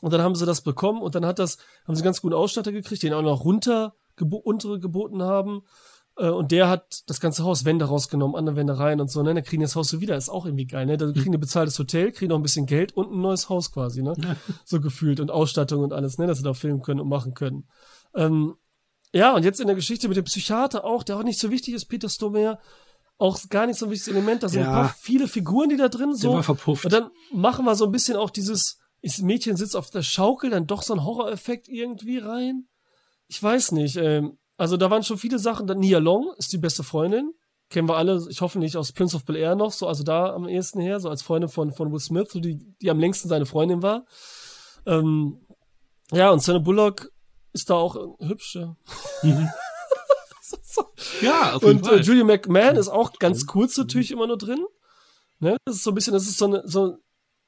und 0.00 0.10
dann 0.10 0.22
haben 0.22 0.34
sie 0.34 0.46
das 0.46 0.62
bekommen 0.62 1.02
und 1.02 1.14
dann 1.14 1.26
hat 1.26 1.38
das, 1.38 1.58
haben 1.86 1.94
sie 1.94 2.00
einen 2.00 2.06
ganz 2.06 2.22
guten 2.22 2.34
Ausstatter 2.34 2.72
gekriegt, 2.72 3.02
den 3.02 3.12
auch 3.12 3.20
noch 3.20 3.44
runter 3.44 3.94
gebo 4.16 4.38
untere 4.38 4.80
geboten 4.80 5.22
haben. 5.22 5.64
Äh, 6.16 6.30
Und 6.30 6.50
der 6.50 6.70
hat 6.70 7.02
das 7.06 7.20
ganze 7.20 7.44
Haus 7.44 7.66
Wände 7.66 7.84
rausgenommen, 7.84 8.36
andere 8.36 8.56
Wände 8.56 8.78
rein 8.78 9.02
und 9.02 9.10
so, 9.10 9.22
ne? 9.22 9.34
Dann 9.34 9.44
kriegen 9.44 9.60
das 9.60 9.76
Haus 9.76 9.88
so 9.88 10.00
wieder, 10.00 10.16
ist 10.16 10.30
auch 10.30 10.46
irgendwie 10.46 10.66
geil, 10.66 10.86
ne? 10.86 10.96
Da 10.96 11.12
kriegen 11.12 11.32
die 11.32 11.38
bezahltes 11.38 11.78
Hotel, 11.78 12.10
kriegen 12.10 12.30
noch 12.30 12.38
ein 12.38 12.42
bisschen 12.42 12.64
Geld 12.64 12.96
und 12.96 13.12
ein 13.12 13.20
neues 13.20 13.50
Haus 13.50 13.70
quasi, 13.70 14.02
ne? 14.02 14.14
So 14.64 14.80
gefühlt 14.80 15.20
und 15.20 15.30
Ausstattung 15.30 15.82
und 15.82 15.92
alles, 15.92 16.16
ne? 16.16 16.26
Dass 16.26 16.38
sie 16.38 16.44
da 16.44 16.54
filmen 16.54 16.80
können 16.80 17.00
und 17.00 17.08
machen 17.08 17.34
können. 17.34 17.68
Ähm, 18.14 18.54
ja, 19.12 19.34
und 19.34 19.44
jetzt 19.44 19.60
in 19.60 19.66
der 19.66 19.76
Geschichte 19.76 20.08
mit 20.08 20.16
dem 20.16 20.24
Psychiater 20.24 20.84
auch, 20.84 21.02
der 21.02 21.18
auch 21.18 21.22
nicht 21.22 21.38
so 21.38 21.50
wichtig 21.50 21.74
ist, 21.74 21.84
Peter 21.84 22.08
Stormare, 22.08 22.58
auch 23.18 23.38
gar 23.48 23.66
nicht 23.66 23.78
so 23.78 23.86
ein 23.86 23.90
wichtiges 23.90 24.08
Element. 24.14 24.42
Da 24.42 24.48
sind 24.48 24.62
Ja. 24.62 24.68
ein 24.68 24.72
paar 24.74 24.94
viele 25.00 25.28
Figuren, 25.28 25.68
die 25.68 25.76
da 25.76 25.88
drin 25.88 26.10
Der 26.10 26.16
so. 26.18 26.34
war 26.34 26.42
verpufft. 26.42 26.84
Und 26.84 26.92
dann 26.92 27.10
machen 27.32 27.64
wir 27.64 27.74
so 27.74 27.84
ein 27.86 27.92
bisschen 27.92 28.16
auch 28.16 28.30
dieses, 28.30 28.78
das 29.02 29.18
Mädchen 29.18 29.56
sitzt 29.56 29.76
auf 29.76 29.90
der 29.90 30.02
Schaukel, 30.02 30.50
dann 30.50 30.66
doch 30.66 30.82
so 30.82 30.94
ein 30.94 31.04
Horror-Effekt 31.04 31.68
irgendwie 31.68 32.18
rein. 32.18 32.66
Ich 33.28 33.42
weiß 33.42 33.72
nicht. 33.72 33.96
Ähm, 33.96 34.38
also 34.56 34.76
da 34.76 34.90
waren 34.90 35.02
schon 35.02 35.18
viele 35.18 35.38
Sachen. 35.38 35.66
Dann 35.66 35.78
Nia 35.78 35.98
Long 35.98 36.32
ist 36.38 36.52
die 36.52 36.58
beste 36.58 36.82
Freundin. 36.82 37.32
Kennen 37.70 37.88
wir 37.88 37.96
alle, 37.96 38.24
ich 38.28 38.40
hoffe 38.40 38.58
nicht 38.58 38.76
aus 38.76 38.92
Prince 38.92 39.16
of 39.16 39.24
Bel 39.24 39.36
Air 39.36 39.54
noch, 39.56 39.72
so, 39.72 39.88
also 39.88 40.04
da 40.04 40.34
am 40.34 40.46
ehesten 40.46 40.80
her, 40.80 41.00
so 41.00 41.08
als 41.08 41.22
Freundin 41.22 41.48
von, 41.48 41.72
von 41.72 41.90
Will 41.90 41.98
Smith, 41.98 42.28
so 42.30 42.38
die, 42.38 42.58
die 42.82 42.90
am 42.90 42.98
längsten 43.00 43.28
seine 43.28 43.46
Freundin 43.46 43.82
war. 43.82 44.04
Ähm, 44.86 45.40
ja, 46.12 46.30
und 46.30 46.42
Sandra 46.42 46.62
Bullock 46.62 47.10
ist 47.54 47.70
da 47.70 47.74
auch 47.74 47.96
äh, 47.96 48.26
hübsch, 48.28 48.56
ja. 48.56 48.76
Ja, 51.22 51.54
auf 51.54 51.62
jeden 51.62 51.78
Und 51.78 51.86
äh, 51.86 51.88
Fall. 51.90 52.00
Julie 52.02 52.24
McMahon 52.24 52.76
ist 52.76 52.88
auch 52.88 53.12
ganz 53.18 53.46
kurz 53.46 53.76
natürlich 53.76 54.10
immer 54.10 54.26
nur 54.26 54.38
drin. 54.38 54.64
Ne? 55.40 55.56
Das 55.64 55.76
ist 55.76 55.84
so 55.84 55.90
ein 55.90 55.94
bisschen, 55.94 56.12
das 56.12 56.24
ist 56.24 56.38
so 56.38 56.46
eine, 56.46 56.62
so, 56.66 56.80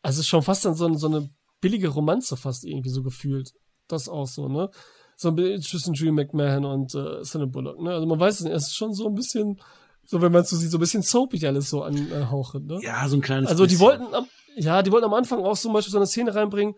also 0.02 0.16
es 0.16 0.18
ist 0.20 0.28
schon 0.28 0.42
fast 0.42 0.64
dann 0.64 0.74
so, 0.74 0.86
eine- 0.86 0.98
so 0.98 1.06
eine 1.08 1.28
billige 1.60 1.88
Romanze 1.88 2.36
fast 2.36 2.64
irgendwie 2.64 2.90
so 2.90 3.02
gefühlt. 3.02 3.52
Das 3.88 4.08
auch 4.08 4.26
so, 4.26 4.48
ne? 4.48 4.70
So 5.16 5.28
ein 5.28 5.34
bisschen 5.36 5.62
zwischen 5.62 5.94
Julie 5.94 6.12
McMahon 6.12 6.64
und 6.64 6.94
äh, 6.94 7.22
Sandra 7.24 7.46
Bullock, 7.48 7.80
ne? 7.80 7.90
Also 7.94 8.06
man 8.06 8.18
weiß 8.20 8.34
es 8.40 8.44
nicht, 8.44 8.52
es 8.54 8.64
ist 8.68 8.76
schon 8.76 8.92
so 8.92 9.06
ein 9.08 9.14
bisschen, 9.14 9.60
so 10.04 10.20
wenn 10.20 10.32
man 10.32 10.42
es 10.42 10.50
so 10.50 10.56
sieht, 10.56 10.70
so 10.70 10.76
ein 10.76 10.80
bisschen 10.80 11.02
soapig 11.02 11.46
alles 11.46 11.70
so 11.70 11.82
anhauchen, 11.82 12.66
ne? 12.66 12.78
ja, 12.82 13.08
so 13.08 13.16
ein 13.16 13.22
kleines 13.22 13.48
Also 13.48 13.64
die 13.64 13.74
bisschen. 13.74 13.86
wollten, 13.86 14.14
am, 14.14 14.26
ja, 14.56 14.82
die 14.82 14.92
wollten 14.92 15.06
am 15.06 15.14
Anfang 15.14 15.42
auch 15.44 15.56
zum 15.56 15.72
Beispiel 15.72 15.92
so 15.92 15.98
eine 15.98 16.06
Szene 16.06 16.34
reinbringen. 16.34 16.74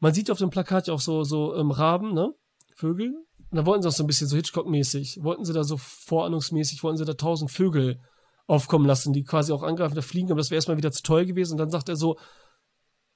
Man 0.00 0.14
sieht 0.14 0.30
auf 0.30 0.38
dem 0.38 0.48
Plakat 0.50 0.86
ja 0.86 0.94
auch 0.94 1.00
so, 1.00 1.24
so 1.24 1.54
ähm, 1.56 1.70
Raben, 1.72 2.14
ne? 2.14 2.32
Vögel. 2.76 3.12
Und 3.50 3.56
da 3.56 3.66
wollten 3.66 3.82
sie 3.82 3.88
auch 3.88 3.92
so 3.92 4.04
ein 4.04 4.06
bisschen 4.06 4.28
so 4.28 4.36
Hitchcock-mäßig. 4.36 5.22
Wollten 5.22 5.44
sie 5.44 5.52
da 5.52 5.64
so 5.64 5.76
vorahnungsmäßig, 5.78 6.82
wollten 6.82 6.98
sie 6.98 7.04
da 7.04 7.14
tausend 7.14 7.50
Vögel 7.50 8.00
aufkommen 8.46 8.86
lassen, 8.86 9.12
die 9.12 9.24
quasi 9.24 9.52
auch 9.52 9.62
angreifen, 9.62 9.94
da 9.94 10.02
fliegen, 10.02 10.30
aber 10.30 10.38
das 10.38 10.50
wäre 10.50 10.56
erstmal 10.56 10.78
wieder 10.78 10.90
zu 10.90 11.02
teuer 11.02 11.24
gewesen. 11.24 11.52
Und 11.52 11.58
dann 11.58 11.70
sagt 11.70 11.88
er 11.88 11.96
so, 11.96 12.18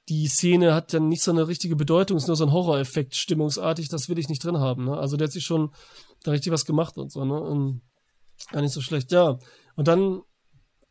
die 0.09 0.27
Szene 0.27 0.75
hat 0.75 0.93
dann 0.93 1.09
nicht 1.09 1.23
so 1.23 1.31
eine 1.31 1.49
richtige 1.49 1.77
Bedeutung, 1.77 2.17
ist 2.17 2.27
nur 2.27 2.37
so 2.37 2.45
ein 2.45 2.53
Horroreffekt, 2.53 3.15
stimmungsartig, 3.15 3.89
das 3.89 4.09
will 4.09 4.19
ich 4.19 4.29
nicht 4.29 4.45
drin 4.45 4.59
haben. 4.59 4.85
Ne? 4.85 4.97
Also 4.97 5.17
der 5.17 5.27
hat 5.27 5.33
sich 5.33 5.45
schon 5.45 5.71
da 6.23 6.33
richtig 6.33 6.53
was 6.53 6.65
gemacht 6.65 6.99
und 6.99 7.11
so, 7.13 7.25
ne? 7.25 7.41
Und 7.41 7.83
gar 8.51 8.61
nicht 8.61 8.73
so 8.73 8.81
schlecht, 8.81 9.13
ja. 9.13 9.39
Und 9.77 9.89
dann 9.89 10.21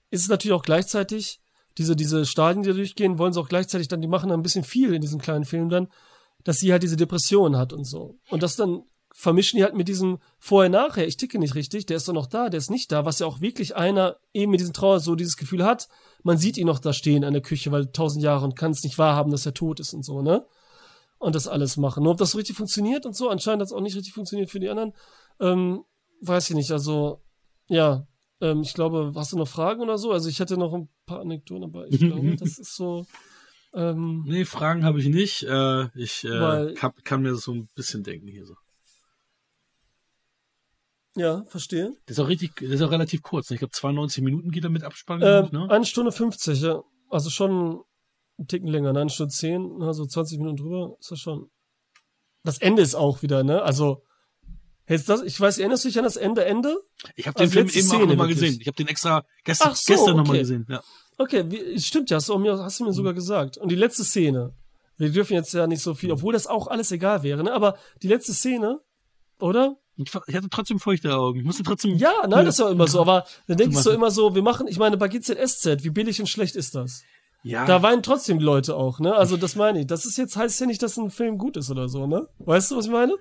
ist 0.10 0.22
es 0.22 0.30
natürlich 0.30 0.56
auch 0.56 0.64
gleichzeitig, 0.64 1.40
diese, 1.78 1.96
diese 1.96 2.26
Stadien, 2.26 2.64
die 2.64 2.70
da 2.70 2.76
durchgehen, 2.76 3.18
wollen 3.18 3.34
sie 3.34 3.40
auch 3.40 3.50
gleichzeitig 3.50 3.88
dann, 3.88 4.02
die 4.02 4.08
machen 4.08 4.30
dann 4.30 4.40
ein 4.40 4.44
bisschen 4.44 4.64
viel 4.64 4.94
in 4.94 5.02
diesem 5.02 5.20
kleinen 5.20 5.46
Film 5.46 5.70
dann, 5.70 5.88
dass 6.44 6.58
sie 6.58 6.72
halt 6.72 6.84
diese 6.84 6.98
Depression 6.98 7.58
hat 7.58 7.74
und 7.74 7.86
so. 7.86 8.18
Und 8.30 8.44
das 8.44 8.56
dann 8.56 8.84
vermischen 9.14 9.58
die 9.58 9.64
halt 9.64 9.76
mit 9.76 9.88
diesem 9.88 10.20
Vorher-Nachher, 10.40 11.06
ich 11.08 11.18
ticke 11.18 11.38
nicht 11.38 11.56
richtig, 11.56 11.86
der 11.86 11.98
ist 11.98 12.08
doch 12.08 12.14
noch 12.14 12.28
da, 12.28 12.50
der 12.50 12.58
ist 12.60 12.72
nicht 12.72 12.92
da, 12.92 13.06
was 13.06 13.20
ja 13.20 13.28
auch 13.28 13.42
wirklich 13.42 13.76
einer 13.76 14.18
eben 14.34 14.52
mit 14.52 14.60
diesem 14.62 14.74
Trauer 14.74 15.00
so 15.00 15.16
dieses 15.16 15.38
Gefühl 15.38 15.64
hat, 15.64 15.90
man 16.24 16.38
sieht 16.38 16.58
ihn 16.58 16.68
noch 16.68 16.80
da 16.80 16.94
stehen 16.94 17.24
an 17.24 17.34
der 17.34 17.42
Küche, 17.42 17.72
weil 17.72 17.88
tausend 17.92 18.24
Jahre 18.24 18.46
und 18.46 18.56
kann 18.56 18.72
es 18.72 18.84
nicht 18.84 18.98
wahrhaben, 18.98 19.32
dass 19.32 19.46
er 19.46 19.54
tot 19.54 19.80
ist 19.80 19.94
und 19.94 20.04
so, 20.04 20.22
ne? 20.22 20.46
Und 21.20 21.36
das 21.36 21.48
alles 21.48 21.78
machen. 21.78 22.04
Nur 22.04 22.14
ob 22.14 22.18
das 22.18 22.32
so 22.32 22.38
richtig 22.38 22.56
funktioniert 22.56 23.06
und 23.06 23.16
so, 23.16 23.30
anscheinend 23.30 23.62
hat 23.62 23.68
es 23.68 23.74
auch 23.74 23.82
nicht 23.82 23.96
richtig 23.96 24.14
funktioniert 24.14 24.50
für 24.50 24.60
die 24.60 24.70
anderen, 24.70 24.94
ähm, 25.40 25.84
weiß 26.22 26.50
ich 26.50 26.56
nicht, 26.56 26.72
also, 26.72 27.22
ja, 27.68 28.08
ähm, 28.40 28.62
ich 28.62 28.74
glaube, 28.74 29.12
hast 29.16 29.34
du 29.34 29.38
noch 29.38 29.48
Fragen 29.48 29.82
oder 29.82 29.98
so? 29.98 30.12
Also 30.12 30.30
ich 30.30 30.40
hätte 30.40 30.58
noch 30.58 30.74
ein 30.74 30.90
paar 31.06 31.20
Anekdoten, 31.20 31.64
aber 31.64 31.88
ich 31.88 32.00
glaube, 32.00 32.36
das 32.40 32.58
ist 32.58 32.76
so, 32.76 33.06
ähm, 33.74 34.24
Nee, 34.28 34.46
Fragen 34.46 34.84
habe 34.84 35.00
ich 35.00 35.08
nicht. 35.08 35.44
Äh, 35.44 35.88
ich 35.96 36.24
äh, 36.26 36.40
Weil- 36.42 36.74
kann, 36.74 36.92
kann 37.04 37.22
mir 37.22 37.36
so 37.36 37.54
ein 37.54 37.70
bisschen 37.76 38.04
denken 38.04 38.28
hier 38.28 38.46
so. 38.46 38.56
Ja, 41.16 41.44
verstehe. 41.46 41.92
Das 42.06 42.18
ist 42.18 42.24
auch 42.24 42.30
richtig, 42.30 42.56
das 42.56 42.72
ist 42.72 42.82
auch 42.82 42.92
relativ 42.92 43.22
kurz. 43.22 43.50
Ne? 43.50 43.56
Ich 43.56 43.60
glaube, 43.60 43.74
92 43.74 44.24
Minuten 44.24 44.52
geht 44.52 44.64
er 44.64 44.70
mit 44.70 44.84
Abspann. 44.84 45.22
Ähm, 45.22 45.50
ne? 45.52 45.70
Eine 45.70 45.86
Stunde 45.86 46.12
50, 46.12 46.62
ja. 46.62 46.84
Also 47.10 47.30
schon 47.30 47.82
einen 48.38 48.48
Ticken 48.48 48.68
länger, 48.68 48.94
ne? 48.94 49.02
eine 49.02 49.10
Stunde 49.10 49.34
10, 49.34 49.82
also 49.82 50.06
20 50.06 50.38
Minuten 50.38 50.58
drüber, 50.58 50.96
ist 51.00 51.12
das 51.12 51.20
schon. 51.20 51.50
Das 52.44 52.58
Ende 52.58 52.82
ist 52.82 52.96
auch 52.96 53.22
wieder, 53.22 53.44
ne? 53.44 53.62
Also, 53.62 54.04
jetzt 54.88 55.10
das, 55.10 55.22
ich 55.22 55.40
weiß, 55.40 55.60
erinnerst 55.60 55.84
du 55.84 55.90
dich 55.90 55.98
an 56.00 56.06
das 56.06 56.16
Ende, 56.16 56.44
Ende? 56.44 56.76
Ich 57.16 57.28
habe 57.28 57.36
den 57.36 57.44
also 57.44 57.54
Film 57.54 57.68
eben 57.68 57.78
auch 57.78 57.84
Szene 57.84 58.08
nochmal 58.08 58.30
wirklich. 58.30 58.40
gesehen. 58.40 58.62
Ich 58.62 58.68
habe 58.68 58.78
den 58.78 58.88
extra 58.88 59.24
gestern, 59.44 59.76
so, 59.76 59.94
gestern 59.94 60.18
nochmal 60.18 60.38
okay. 60.38 60.40
gesehen. 60.40 60.66
Ja. 60.68 60.82
Okay, 61.18 61.44
wie, 61.52 61.80
stimmt 61.80 62.10
ja, 62.10 62.18
hast 62.18 62.30
du, 62.30 62.38
mir, 62.40 62.58
hast 62.58 62.80
du 62.80 62.86
mir 62.86 62.94
sogar 62.94 63.14
gesagt. 63.14 63.58
Und 63.58 63.70
die 63.70 63.76
letzte 63.76 64.04
Szene. 64.04 64.56
Wir 64.98 65.12
dürfen 65.12 65.34
jetzt 65.34 65.54
ja 65.54 65.66
nicht 65.68 65.82
so 65.82 65.94
viel, 65.96 66.12
obwohl 66.12 66.34
das 66.34 66.46
auch 66.48 66.68
alles 66.68 66.92
egal 66.92 67.24
wäre, 67.24 67.44
ne? 67.44 67.54
Aber 67.54 67.78
die 68.02 68.08
letzte 68.08 68.34
Szene, 68.34 68.80
oder? 69.40 69.78
Ich, 70.08 70.14
ich 70.28 70.36
hatte 70.36 70.50
trotzdem 70.50 70.80
feuchte 70.80 71.16
Augen. 71.16 71.40
Ich 71.40 71.46
musste 71.46 71.64
trotzdem. 71.64 71.98
Ja, 71.98 72.14
nein, 72.28 72.46
das 72.46 72.56
ist 72.56 72.60
ja 72.60 72.70
immer 72.70 72.88
so. 72.88 73.02
Aber 73.02 73.26
dann 73.48 73.58
denke 73.58 73.76
ich 73.76 73.82
so 73.82 73.92
immer 73.92 74.12
so, 74.12 74.36
wir 74.36 74.42
machen, 74.42 74.68
ich 74.68 74.78
meine, 74.78 74.98
bei 74.98 75.08
GZSZ, 75.08 75.84
wie 75.84 75.90
billig 75.90 76.20
und 76.20 76.28
schlecht 76.28 76.56
ist 76.56 76.76
das? 76.76 77.04
ja. 77.44 77.66
Da 77.66 77.82
weinen 77.82 78.04
trotzdem 78.04 78.40
die 78.40 78.46
Leute 78.46 78.76
auch, 78.76 79.00
ne? 79.00 79.16
Also 79.16 79.38
das 79.38 79.56
meine 79.56 79.82
ich. 79.82 79.88
Das 79.88 80.06
ist 80.06 80.18
jetzt 80.18 80.36
heißt 80.36 80.60
ja 80.60 80.68
nicht, 80.68 80.84
dass 80.84 80.98
ein 80.98 81.10
Film 81.10 81.38
gut 81.38 81.58
ist 81.58 81.72
oder 81.72 81.90
so, 81.90 82.06
ne? 82.06 82.28
Weißt 82.40 82.72
du, 82.72 82.78
was 82.78 82.86
ich 82.86 82.92
meine? 82.92 83.16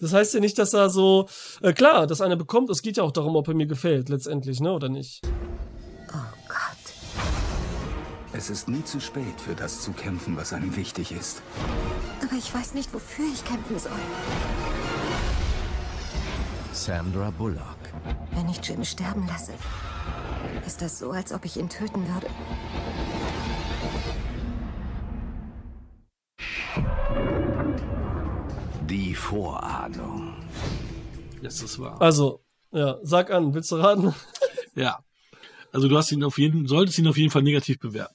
Das 0.00 0.12
heißt 0.12 0.34
ja 0.34 0.40
nicht, 0.40 0.58
dass 0.58 0.72
er 0.72 0.88
so 0.90 1.28
äh, 1.60 1.72
klar, 1.72 2.06
dass 2.06 2.20
einer 2.20 2.36
bekommt. 2.36 2.70
Es 2.70 2.82
geht 2.82 2.96
ja 2.96 3.02
auch 3.02 3.12
darum, 3.12 3.36
ob 3.36 3.48
er 3.48 3.54
mir 3.54 3.66
gefällt 3.66 4.08
letztendlich, 4.08 4.60
ne? 4.60 4.72
Oder 4.72 4.88
nicht? 4.88 5.20
Oh 6.10 6.48
Gott. 6.48 6.56
Es 8.32 8.50
ist 8.50 8.68
nie 8.68 8.84
zu 8.84 9.00
spät 9.00 9.40
für 9.44 9.54
das 9.54 9.82
zu 9.82 9.92
kämpfen, 9.92 10.36
was 10.36 10.52
einem 10.52 10.74
wichtig 10.76 11.12
ist. 11.12 11.42
Aber 12.22 12.36
ich 12.36 12.54
weiß 12.54 12.74
nicht, 12.74 12.92
wofür 12.94 13.24
ich 13.32 13.44
kämpfen 13.44 13.78
soll. 13.78 13.92
Sandra 16.78 17.30
Bullock. 17.30 17.78
Wenn 18.30 18.48
ich 18.48 18.64
Jim 18.64 18.84
sterben 18.84 19.26
lasse, 19.26 19.52
ist 20.64 20.80
das 20.80 21.00
so, 21.00 21.10
als 21.10 21.32
ob 21.32 21.44
ich 21.44 21.56
ihn 21.56 21.68
töten 21.68 22.06
würde. 22.06 22.28
Die 28.88 29.14
Vorahnung. 29.14 30.34
Das 31.42 31.60
ist 31.62 31.78
wahr. 31.78 32.00
Also 32.00 32.44
ja, 32.72 32.98
sag 33.02 33.30
an, 33.30 33.54
willst 33.54 33.70
du 33.72 33.76
raten? 33.76 34.14
Ja. 34.74 35.00
Also 35.72 35.88
du 35.88 35.96
hast 35.98 36.12
ihn 36.12 36.22
auf 36.22 36.38
jeden, 36.38 36.68
solltest 36.68 37.00
ihn 37.00 37.08
auf 37.08 37.16
jeden 37.16 37.32
Fall 37.32 37.42
negativ 37.42 37.80
bewerten. 37.80 38.14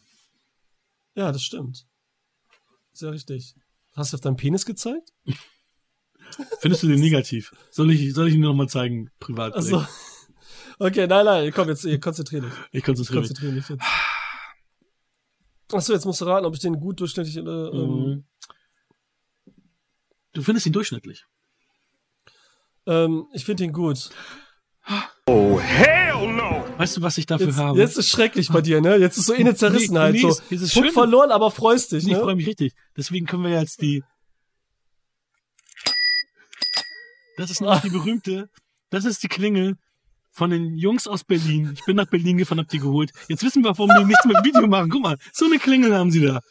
ja, 1.14 1.30
das 1.30 1.44
stimmt. 1.44 1.86
Ja 2.96 3.10
richtig. 3.10 3.56
Hast 3.92 4.14
du 4.14 4.18
auf 4.18 4.22
deinen 4.22 4.38
Penis 4.38 4.66
gezeigt? 4.66 5.12
Findest 6.60 6.84
du 6.84 6.88
den 6.88 7.00
negativ? 7.02 7.52
Soll 7.72 7.92
ich, 7.92 8.14
soll 8.14 8.28
ich 8.28 8.34
ihn 8.36 8.42
dir 8.42 8.48
nochmal 8.48 8.70
zeigen, 8.70 9.10
privat? 9.20 9.54
Also 9.54 9.86
okay, 10.80 11.08
nein, 11.08 11.26
nein, 11.26 11.52
komm 11.54 11.68
jetzt, 11.70 11.82
hier, 11.82 12.00
konzentrier 12.00 12.42
dich. 12.42 12.52
Ich 12.72 12.84
konzentriere 12.84 13.22
mich. 13.22 13.30
Konzentrier 13.30 13.52
dich 13.60 13.70
jetzt. 13.70 13.82
Achso, 15.72 15.94
jetzt 15.94 16.06
musst 16.06 16.22
du 16.22 16.26
raten, 16.26 16.46
ob 16.46 16.54
ich 16.54 16.60
den 16.60 16.80
gut 16.80 17.00
durchschnittlich 17.00 17.40
oder 17.40 17.72
ähm, 17.74 17.80
Mhm. 17.90 18.24
Du 20.34 20.42
findest 20.42 20.66
ihn 20.66 20.74
durchschnittlich. 20.74 21.26
ähm, 22.88 23.28
ich 23.34 23.46
finde 23.46 23.64
ihn 23.66 23.72
gut. 23.72 24.10
Weißt 26.78 26.98
du, 26.98 27.02
was 27.02 27.18
ich 27.18 27.26
dafür 27.26 27.48
Jetzt, 27.48 27.58
habe? 27.58 27.80
jetzt 27.80 27.98
ist 27.98 28.10
schrecklich 28.10 28.50
bei 28.50 28.62
dir, 28.62 28.82
ne? 28.82 28.98
Jetzt 28.98 29.18
ist 29.18 29.28
so 29.28 29.34
eine 29.38 29.56
Zerrissenheit. 29.56 30.14
Nee, 30.14 30.24
nee, 30.24 30.30
so. 30.32 30.42
Punkt 30.50 30.70
schön. 30.72 30.92
verloren, 30.92 31.32
aber 31.32 31.52
freust 31.52 31.92
dich, 31.92 32.04
Nee, 32.04 32.12
ich 32.14 32.18
ne? 32.18 32.24
freue 32.24 32.36
mich 32.36 32.48
richtig. 32.48 32.74
Deswegen 32.98 33.26
können 33.26 33.44
wir 33.44 33.52
jetzt 33.52 33.82
die. 33.82 34.04
Das 37.38 37.50
ist 37.52 37.62
nämlich 37.62 37.82
die 37.82 37.90
berühmte. 37.98 38.50
Das 38.90 39.06
ist 39.06 39.24
die 39.24 39.28
Klingel 39.28 39.76
von 40.32 40.50
den 40.50 40.76
Jungs 40.76 41.08
aus 41.08 41.24
Berlin. 41.24 41.72
Ich 41.74 41.86
bin 41.86 41.96
nach 41.96 42.08
Berlin 42.08 42.38
gefahren, 42.38 42.60
hab 42.60 42.70
die 42.70 42.80
geholt. 42.80 43.12
Jetzt 43.28 43.44
wissen 43.44 43.64
wir, 43.64 43.78
warum 43.78 43.92
die 43.98 44.06
nichts 44.06 44.26
mit 44.26 44.36
dem 44.36 44.46
Video 44.46 44.68
machen. 44.68 44.90
Guck 44.90 45.02
mal, 45.02 45.18
so 45.32 45.46
eine 45.46 45.60
Klingel 45.60 45.96
haben 45.96 46.12
sie 46.12 46.22
da. 46.26 46.42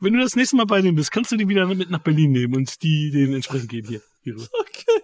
Wenn 0.00 0.14
du 0.14 0.20
das 0.20 0.36
nächste 0.36 0.56
Mal 0.56 0.66
bei 0.66 0.80
denen 0.80 0.96
bist, 0.96 1.10
kannst 1.10 1.32
du 1.32 1.36
die 1.36 1.48
wieder 1.48 1.66
mit 1.66 1.90
nach 1.90 2.00
Berlin 2.00 2.32
nehmen 2.32 2.56
und 2.56 2.82
die 2.82 3.10
denen 3.10 3.34
entsprechend 3.34 3.68
geben. 3.68 3.88
Hier. 3.88 4.02
hier. 4.22 4.36
Okay. 4.36 4.98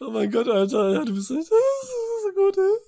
Oh 0.00 0.10
mein 0.10 0.30
Gott, 0.30 0.48
Alter, 0.48 0.92
ja, 0.92 1.04
du 1.04 1.12
bist 1.12 1.30
echt 1.30 1.48
so 1.48 2.32
gut, 2.34 2.56
ey. 2.56 2.87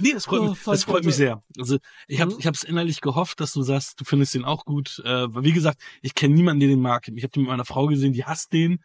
Nee, 0.00 0.12
das 0.12 0.24
freut, 0.26 0.40
Oh, 0.40 0.50
mich, 0.50 0.58
das 0.64 0.84
freut 0.84 1.04
mich 1.04 1.14
sehr. 1.16 1.42
Also 1.58 1.78
ich 2.06 2.20
habe 2.20 2.32
Mhm. 2.32 2.38
ich 2.40 2.46
hab's 2.46 2.62
innerlich 2.62 3.00
gehofft, 3.00 3.40
dass 3.40 3.52
du 3.52 3.62
sagst, 3.62 4.00
du 4.00 4.04
findest 4.04 4.34
den 4.34 4.44
auch 4.44 4.64
gut. 4.64 5.00
Äh, 5.04 5.28
wie 5.42 5.52
gesagt, 5.52 5.80
ich 6.02 6.14
kenne 6.14 6.34
niemanden, 6.34 6.60
der 6.60 6.68
den 6.68 6.80
mag. 6.80 7.06
Ich 7.08 7.22
habe 7.22 7.30
den 7.32 7.42
mit 7.42 7.50
meiner 7.50 7.64
Frau 7.64 7.86
gesehen, 7.86 8.12
die 8.12 8.24
hasst 8.24 8.52
den. 8.52 8.82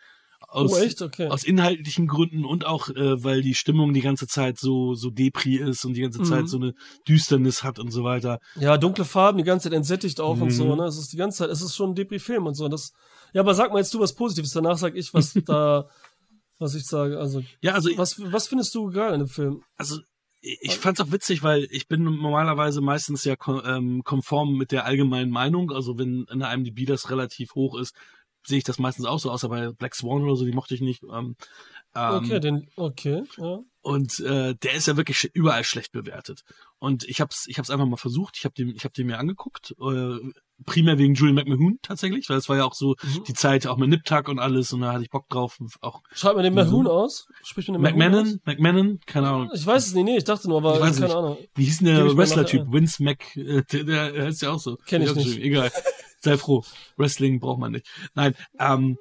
Aus, 0.49 0.73
Oh, 0.73 0.77
echt? 0.77 1.01
Okay. 1.01 1.29
aus 1.29 1.43
inhaltlichen 1.45 2.05
Gründen 2.05 2.43
und 2.45 2.65
auch, 2.65 2.89
äh, 2.89 3.23
weil 3.23 3.41
die 3.41 3.55
Stimmung 3.55 3.93
die 3.93 4.01
ganze 4.01 4.27
Zeit 4.27 4.59
so, 4.59 4.93
so 4.93 5.09
Depri 5.09 5.55
ist 5.55 5.85
und 5.85 5.93
die 5.93 6.01
ganze 6.01 6.21
Zeit 6.21 6.43
Mhm. 6.43 6.47
so 6.47 6.57
eine 6.57 6.73
Düsternis 7.07 7.63
hat 7.63 7.79
und 7.79 7.91
so 7.91 8.03
weiter. 8.03 8.39
Ja, 8.55 8.77
dunkle 8.77 9.05
Farben, 9.05 9.37
die 9.37 9.45
ganze 9.45 9.69
Zeit 9.69 9.73
entsättigt 9.77 10.19
auch 10.19 10.39
und 10.41 10.51
so, 10.51 10.71
Mhm. 10.73 10.81
ne? 10.81 10.85
Es 10.85 10.97
ist 10.97 11.13
die 11.13 11.17
ganze 11.17 11.39
Zeit, 11.39 11.49
es 11.49 11.61
ist 11.61 11.75
schon 11.75 11.91
ein 11.91 11.95
Depri-Film 11.95 12.45
und 12.45 12.55
so. 12.55 12.67
Das, 12.67 12.91
ja, 13.33 13.41
aber 13.41 13.55
sag 13.55 13.71
mal 13.71 13.79
jetzt 13.79 13.93
du 13.93 13.99
was 14.01 14.13
Positives, 14.13 14.51
danach 14.51 14.77
sag 14.77 14.95
ich, 14.95 15.13
was 15.13 15.33
da, 15.45 15.87
was 16.59 16.75
ich 16.75 16.85
sage. 16.85 17.17
Also, 17.19 17.41
Ja, 17.61 17.73
also 17.73 17.89
was, 17.97 18.19
was 18.31 18.47
findest 18.47 18.75
du 18.75 18.91
geil 18.91 19.13
an 19.13 19.19
dem 19.21 19.29
Film? 19.29 19.63
also 19.77 19.99
ich 20.45 20.77
fand's 20.77 20.99
auch 20.99 21.11
witzig, 21.11 21.41
weil 21.41 21.67
ich 21.71 21.87
bin 21.87 22.03
normalerweise 22.03 22.81
meistens 22.81 23.23
ja 23.23 23.35
ähm, 23.65 24.03
konform 24.03 24.57
mit 24.57 24.73
der 24.73 24.85
allgemeinen 24.85 25.31
Meinung. 25.31 25.71
Also 25.71 25.97
wenn 25.97 26.25
in 26.29 26.39
der 26.39 26.53
IMDb 26.53 26.85
das 26.85 27.09
relativ 27.09 27.55
hoch 27.55 27.77
ist, 27.77 27.95
sehe 28.45 28.57
ich 28.57 28.65
das 28.65 28.77
meistens 28.77 29.05
auch 29.05 29.19
so, 29.19 29.31
außer 29.31 29.47
bei 29.47 29.71
Black 29.71 29.95
Swan 29.95 30.23
oder 30.23 30.35
so, 30.35 30.43
die 30.43 30.51
mochte 30.51 30.75
ich 30.75 30.81
nicht. 30.81 31.01
Ähm, 31.03 31.37
Okay, 31.95 32.39
den, 32.39 32.67
okay, 32.75 33.23
ja. 33.37 33.59
Und 33.81 34.19
äh, 34.21 34.55
der 34.55 34.73
ist 34.73 34.87
ja 34.87 34.95
wirklich 34.95 35.29
überall 35.33 35.63
schlecht 35.65 35.91
bewertet. 35.91 36.41
Und 36.79 37.03
ich 37.03 37.19
hab's, 37.19 37.45
ich 37.47 37.59
hab's 37.59 37.69
einfach 37.69 37.85
mal 37.85 37.97
versucht. 37.97 38.37
Ich 38.37 38.45
habe 38.45 38.53
den, 38.55 38.69
ich 38.69 38.85
habe 38.85 38.93
den 38.93 39.07
mir 39.07 39.19
angeguckt. 39.19 39.75
Äh, 39.79 40.15
primär 40.65 40.97
wegen 40.97 41.15
Julian 41.15 41.35
McMahon 41.35 41.79
tatsächlich, 41.81 42.29
weil 42.29 42.37
es 42.37 42.47
war 42.47 42.55
ja 42.55 42.63
auch 42.63 42.73
so 42.75 42.95
Mhm. 43.03 43.23
die 43.27 43.33
Zeit 43.33 43.67
auch 43.67 43.75
mit 43.77 43.89
Niptak 43.89 44.29
und 44.29 44.39
alles 44.39 44.71
und 44.71 44.81
da 44.81 44.93
hatte 44.93 45.03
ich 45.03 45.09
Bock 45.09 45.27
drauf. 45.27 45.57
Auch 45.81 46.01
Schreibt 46.13 46.35
man 46.35 46.43
den 46.45 46.53
Mahoon 46.53 46.87
aus? 46.87 47.27
Spricht 47.43 47.67
man 47.67 47.81
den 47.81 47.81
Mahoon 47.81 47.97
McMahon, 47.99 48.39
McMahon, 48.45 48.99
keine 49.05 49.27
Ahnung. 49.27 49.49
Ich 49.53 49.65
weiß 49.65 49.87
es 49.87 49.93
nicht, 49.93 50.05
nee, 50.05 50.17
ich 50.17 50.23
dachte 50.23 50.47
nur, 50.47 50.57
aber 50.59 50.75
Ich 50.75 50.79
keine 50.79 50.99
nicht. 51.01 51.15
Ahnung. 51.15 51.37
Wie 51.55 51.65
hieß 51.65 51.79
denn 51.79 51.87
der 51.87 52.05
ich 52.05 52.15
Wrestler-Typ? 52.17 52.61
nachher. 52.61 52.73
Vince 52.73 53.03
Mac, 53.03 53.35
äh, 53.35 53.63
der, 53.69 53.83
der 53.83 54.25
heißt 54.27 54.41
ja 54.43 54.51
auch 54.51 54.59
so. 54.59 54.77
Kenn 54.85 55.01
ich 55.01 55.09
Hab 55.09 55.17
nicht. 55.17 55.37
Egal. 55.39 55.71
Sei 56.19 56.37
froh. 56.37 56.63
Wrestling 56.95 57.41
braucht 57.41 57.59
man 57.59 57.73
nicht. 57.73 57.85
Nein, 58.15 58.33
ähm, 58.59 58.97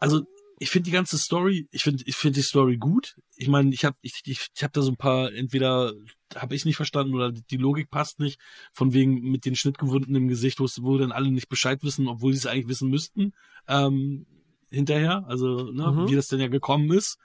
also 0.00 0.22
ich 0.64 0.70
finde 0.70 0.86
die 0.86 0.92
ganze 0.92 1.18
Story, 1.18 1.68
ich 1.72 1.82
finde 1.82 2.02
ich 2.06 2.16
finde 2.16 2.36
die 2.36 2.42
Story 2.42 2.78
gut. 2.78 3.16
Ich 3.36 3.48
meine, 3.48 3.74
ich 3.74 3.84
habe 3.84 3.98
ich, 4.00 4.22
ich, 4.24 4.48
ich 4.54 4.62
habe 4.62 4.72
da 4.72 4.80
so 4.80 4.90
ein 4.92 4.96
paar 4.96 5.30
entweder 5.30 5.92
habe 6.34 6.54
ich 6.54 6.64
nicht 6.64 6.76
verstanden 6.76 7.14
oder 7.14 7.32
die 7.32 7.58
Logik 7.58 7.90
passt 7.90 8.18
nicht 8.18 8.40
von 8.72 8.94
wegen 8.94 9.30
mit 9.30 9.44
den 9.44 9.56
Schnittgewunden 9.56 10.16
im 10.16 10.26
Gesicht, 10.26 10.60
wo 10.60 10.64
wo 10.80 10.96
dann 10.96 11.12
alle 11.12 11.30
nicht 11.30 11.50
Bescheid 11.50 11.82
wissen, 11.82 12.08
obwohl 12.08 12.32
sie 12.32 12.38
es 12.38 12.46
eigentlich 12.46 12.68
wissen 12.68 12.88
müssten. 12.88 13.34
Ähm, 13.68 14.24
hinterher, 14.70 15.24
also 15.26 15.70
ne, 15.70 15.92
Mhm. 15.92 16.08
wie 16.08 16.14
das 16.14 16.28
denn 16.28 16.40
ja 16.40 16.48
gekommen 16.48 16.90
ist, 16.92 17.18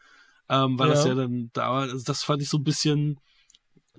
ähm, 0.50 0.78
weil 0.78 0.90
das 0.90 1.06
Ja. 1.06 1.12
ja 1.12 1.16
dann 1.16 1.50
da 1.54 1.70
war, 1.72 1.82
also 1.84 2.04
das 2.04 2.24
fand 2.24 2.42
ich 2.42 2.50
so 2.50 2.58
ein 2.58 2.66
bisschen 2.66 3.22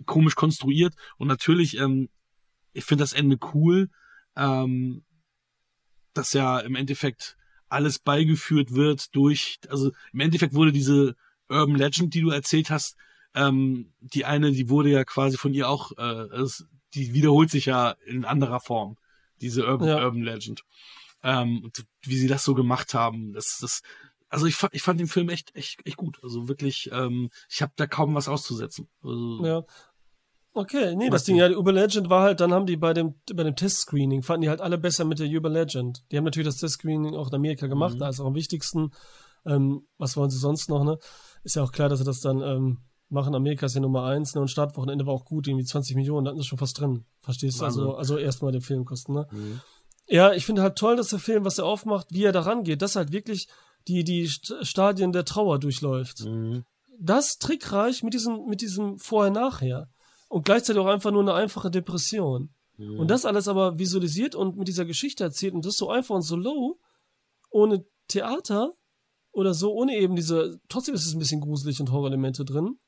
komisch 0.05 0.35
konstruiert 0.35 0.95
und 1.17 1.29
natürlich, 1.29 1.79
ähm, 1.79 2.11
ich 2.75 2.85
finde 2.85 3.05
das 3.05 3.15
Ende 3.15 3.39
cool, 3.55 3.89
ähm, 4.37 5.03
dass 6.13 6.35
ja 6.35 6.59
im 6.61 6.75
Endeffekt 6.75 7.39
alles 7.71 7.99
beigeführt 7.99 8.75
wird 8.75 9.15
durch, 9.15 9.59
also 9.69 9.93
im 10.13 10.21
Endeffekt 10.21 10.55
wurde 10.55 10.73
diese 10.73 11.17
Urban 11.49 11.77
Legend, 11.77 12.15
die 12.15 12.21
du 12.21 12.31
erzählt 12.31 12.71
hast, 12.71 12.97
ähm, 13.35 13.93
die 14.01 14.25
eine, 14.25 14.53
die 14.53 14.69
wurde 14.69 14.91
ja 14.91 15.05
quasi 15.05 15.37
von 15.37 15.55
ihr 15.55 15.69
auch, 15.69 15.93
äh, 15.97 16.27
es, 16.43 16.67
die 16.95 17.13
wiederholt 17.15 17.51
sich 17.51 17.67
ja 17.67 17.95
in 18.07 18.25
anderer 18.25 18.61
Form 18.61 18.97
diese 19.41 19.67
Urban, 19.67 19.89
Ja. 19.89 20.05
Urban 20.05 20.23
Legend. 20.23 20.63
Ähm, 21.23 21.65
und 21.65 21.85
wie 22.03 22.17
sie 22.17 22.29
das 22.29 22.45
so 22.45 22.55
gemacht 22.55 22.95
haben, 22.95 23.33
das, 23.33 23.59
das, 23.61 23.83
also 24.29 24.47
ich 24.47 24.55
fand, 24.55 24.75
ich 24.75 24.83
fand 24.83 25.01
den 25.01 25.09
Film 25.09 25.29
echt, 25.29 25.55
echt, 25.55 25.85
echt 25.87 25.97
gut. 25.97 26.19
Also 26.23 26.49
wirklich, 26.49 26.91
ähm, 26.93 27.31
ich 27.49 27.63
habe 27.63 27.73
da 27.77 27.87
kaum 27.87 28.15
was 28.15 28.29
auszusetzen. 28.29 28.89
Also, 29.03 29.45
Ja. 29.45 29.65
Okay, 30.53 30.97
nee, 30.97 31.11
das 31.11 31.25
Ding, 31.25 31.37
ja, 31.37 31.49
die 31.49 31.55
Uber 31.55 31.73
Legend 31.73 32.11
war 32.11 32.23
halt, 32.23 32.41
dann 32.41 32.53
haben 32.53 32.67
die 32.67 32.77
bei 32.77 32.93
dem, 32.93 33.15
bei 33.35 33.45
dem 33.45 33.55
Testscreening, 33.55 34.23
fanden 34.23 34.43
die 34.43 34.49
halt 34.49 34.61
alle 34.61 34.79
besser 34.79 35.05
mit 35.05 35.21
der 35.21 35.29
Uber 35.29 35.49
Legend. 35.49 36.03
Die 36.11 36.17
haben 36.17 36.25
natürlich 36.25 36.49
das 36.49 36.57
Testscreening 36.57 37.15
auch 37.15 37.29
in 37.29 37.35
Amerika 37.35 37.69
gemacht, 37.69 37.95
Mhm. 37.95 37.99
da 38.01 38.09
ist 38.09 38.19
auch 38.21 38.27
am 38.27 38.35
wichtigsten. 38.35 38.91
Ähm, 39.47 39.87
was 39.97 40.17
wollen 40.17 40.29
sie 40.29 40.39
sonst 40.39 40.69
noch, 40.69 40.83
ne? 40.85 40.99
Ist 41.45 41.55
ja 41.57 41.63
auch 41.63 41.73
klar, 41.73 41.89
dass 41.89 42.01
sie 42.01 42.05
das 42.05 42.21
dann 42.21 42.41
ähm, 42.43 42.79
machen. 43.09 43.35
Amerika 43.35 43.67
ist 43.67 43.75
ja 43.75 43.81
Nummer 43.81 44.05
eins, 44.05 44.35
ne? 44.35 44.41
Und 44.41 44.49
Startwochenende 44.49 45.07
war 45.07 45.15
auch 45.15 45.25
gut, 45.25 45.47
irgendwie 45.47 45.65
20 45.65 45.95
Millionen, 45.97 46.25
da 46.25 46.31
hatten 46.33 46.41
sie 46.41 46.47
schon 46.47 46.59
fast 46.59 46.79
drin. 46.81 47.05
Verstehst 47.21 47.61
du? 47.61 47.65
Also, 47.65 47.95
also 47.95 48.19
erstmal 48.19 48.51
den 48.53 48.61
Filmkosten, 48.61 49.15
ne? 49.15 49.27
Mhm. 49.31 49.61
Ja, 50.09 50.33
ich 50.33 50.45
finde 50.45 50.63
halt 50.63 50.77
toll, 50.77 50.97
dass 50.97 51.09
der 51.11 51.21
Film, 51.21 51.45
was 51.45 51.59
er 51.59 51.65
aufmacht, 51.67 52.09
wie 52.11 52.25
er 52.25 52.33
da 52.33 52.41
rangeht, 52.41 52.83
dass 52.83 52.97
halt 52.97 53.13
wirklich 53.13 53.47
die, 53.89 54.03
die 54.03 54.27
St- 54.29 54.65
Stadien 54.65 55.13
der 55.13 55.25
Trauer 55.25 55.61
durchläuft 55.61 56.25
Mhm. 56.25 56.65
das 56.99 57.39
trickreich 57.39 58.03
mit 58.03 58.13
diesem, 58.15 58.45
mit 58.47 58.61
diesem 58.61 58.99
Vorher-Nachher. 58.99 59.89
Und 60.31 60.45
gleichzeitig 60.45 60.81
auch 60.81 60.87
einfach 60.87 61.11
nur 61.11 61.23
eine 61.23 61.35
einfache 61.35 61.73
Depression. 61.73 62.55
Mhm. 62.77 63.01
Und 63.01 63.11
das 63.11 63.25
alles 63.25 63.49
aber 63.49 63.81
visualisiert 63.81 64.37
und 64.37 64.57
mit 64.57 64.69
dieser 64.69 64.85
Geschichte 64.85 65.25
erzählt 65.25 65.55
und 65.55 65.67
das 65.67 65.77
so 65.77 65.91
einfach 65.91 66.15
und 66.15 66.23
so 66.23 66.37
low, 66.37 66.79
ohne 67.51 67.85
Theater 68.07 68.75
oder 69.33 69.55
so, 69.55 69.73
ohne 69.73 69.97
eben 69.97 70.15
diese, 70.15 70.61
trotzdem 70.69 70.95
ist 70.95 71.05
es 71.05 71.15
ein 71.15 71.19
bisschen 71.19 71.41
gruselig 71.41 71.81
und 71.81 71.91
Horrorelemente 71.91 72.45
drin. 72.45 72.79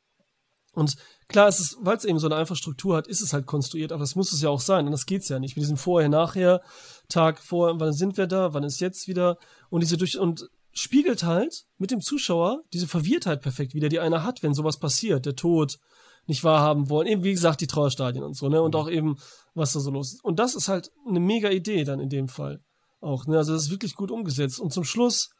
Und 0.73 0.95
klar, 1.27 1.49
es 1.49 1.59
ist, 1.59 1.79
weil 1.81 1.97
es 1.97 2.05
eben 2.05 2.21
so 2.21 2.29
eine 2.29 2.37
einfache 2.37 2.57
Struktur 2.57 2.97
hat, 2.97 3.09
ist 3.09 3.21
es 3.21 3.33
halt 3.33 3.47
konstruiert, 3.47 3.91
aber 3.91 4.03
das 4.03 4.15
muss 4.15 4.33
es 4.33 4.41
ja 4.41 4.49
auch 4.49 4.61
sein. 4.61 4.87
Und 4.87 4.93
das 4.93 5.05
geht's 5.05 5.29
ja 5.29 5.41
nicht. 5.41 5.57
Mit 5.57 5.65
diesem 5.65 5.77
Vorher, 5.77 6.09
Nachher, 6.09 6.63
Tag 7.09 7.41
vor, 7.41 7.81
wann 7.81 7.93
sind 7.93 8.17
wir 8.17 8.29
da, 8.29 8.55
wann 8.55 8.63
ist 8.63 8.81
jetzt 8.81 9.09
wieder? 9.09 9.37
Und 9.69 9.83
diese 9.83 9.97
durch, 9.97 10.17
und 10.17 10.49
spiegelt 10.73 11.25
halt 11.25 11.65
mit 11.77 11.91
dem 11.91 12.01
Zuschauer 12.01 12.63
diese 12.73 12.87
Verwirrtheit 12.87 13.43
perfekt 13.43 13.75
wieder, 13.75 13.89
die 13.89 13.99
einer 13.99 14.23
hat, 14.23 14.45
wenn 14.45 14.55
sowas 14.55 14.79
passiert, 14.79 15.27
der 15.27 15.35
Tod, 15.35 15.79
nicht 16.27 16.45
wahrhaben 16.45 16.89
wollen. 16.89 17.07
Eben, 17.07 17.25
wie 17.25 17.33
gesagt, 17.33 17.61
die 17.61 17.67
Trauerstadien 17.67 18.25
und 18.25 18.37
so, 18.37 18.49
ne? 18.49 18.63
Und 18.63 18.77
auch 18.77 18.89
eben, 18.89 19.17
was 19.55 19.73
da 19.73 19.81
so 19.81 19.91
los 19.91 20.15
ist. 20.15 20.25
Und 20.25 20.39
das 20.39 20.55
ist 20.55 20.69
halt 20.69 20.91
eine 21.07 21.21
mega 21.21 21.51
Idee 21.51 21.85
dann 21.85 22.01
in 22.01 22.09
dem 22.09 22.29
Fall. 22.29 22.61
Auch, 23.01 23.27
ne? 23.27 23.39
Also 23.39 23.53
das 23.53 23.65
ist 23.65 23.71
wirklich 23.71 23.95
gut 23.95 24.11
umgesetzt. 24.11 24.61
Und 24.61 24.73
zum 24.73 24.85
Schluss, 24.85 25.31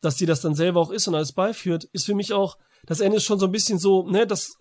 dass 0.00 0.16
die 0.16 0.26
das 0.26 0.40
dann 0.40 0.54
selber 0.54 0.80
auch 0.80 0.90
ist 0.90 1.08
und 1.08 1.14
alles 1.14 1.32
beiführt, 1.32 1.84
ist 1.92 2.06
für 2.06 2.14
mich 2.14 2.32
auch, 2.32 2.56
das 2.86 3.00
Ende 3.00 3.16
ist 3.16 3.24
schon 3.24 3.40
so 3.40 3.46
ein 3.46 3.52
bisschen 3.52 3.78
so, 3.78 4.06
ne, 4.08 4.26
das, 4.26 4.54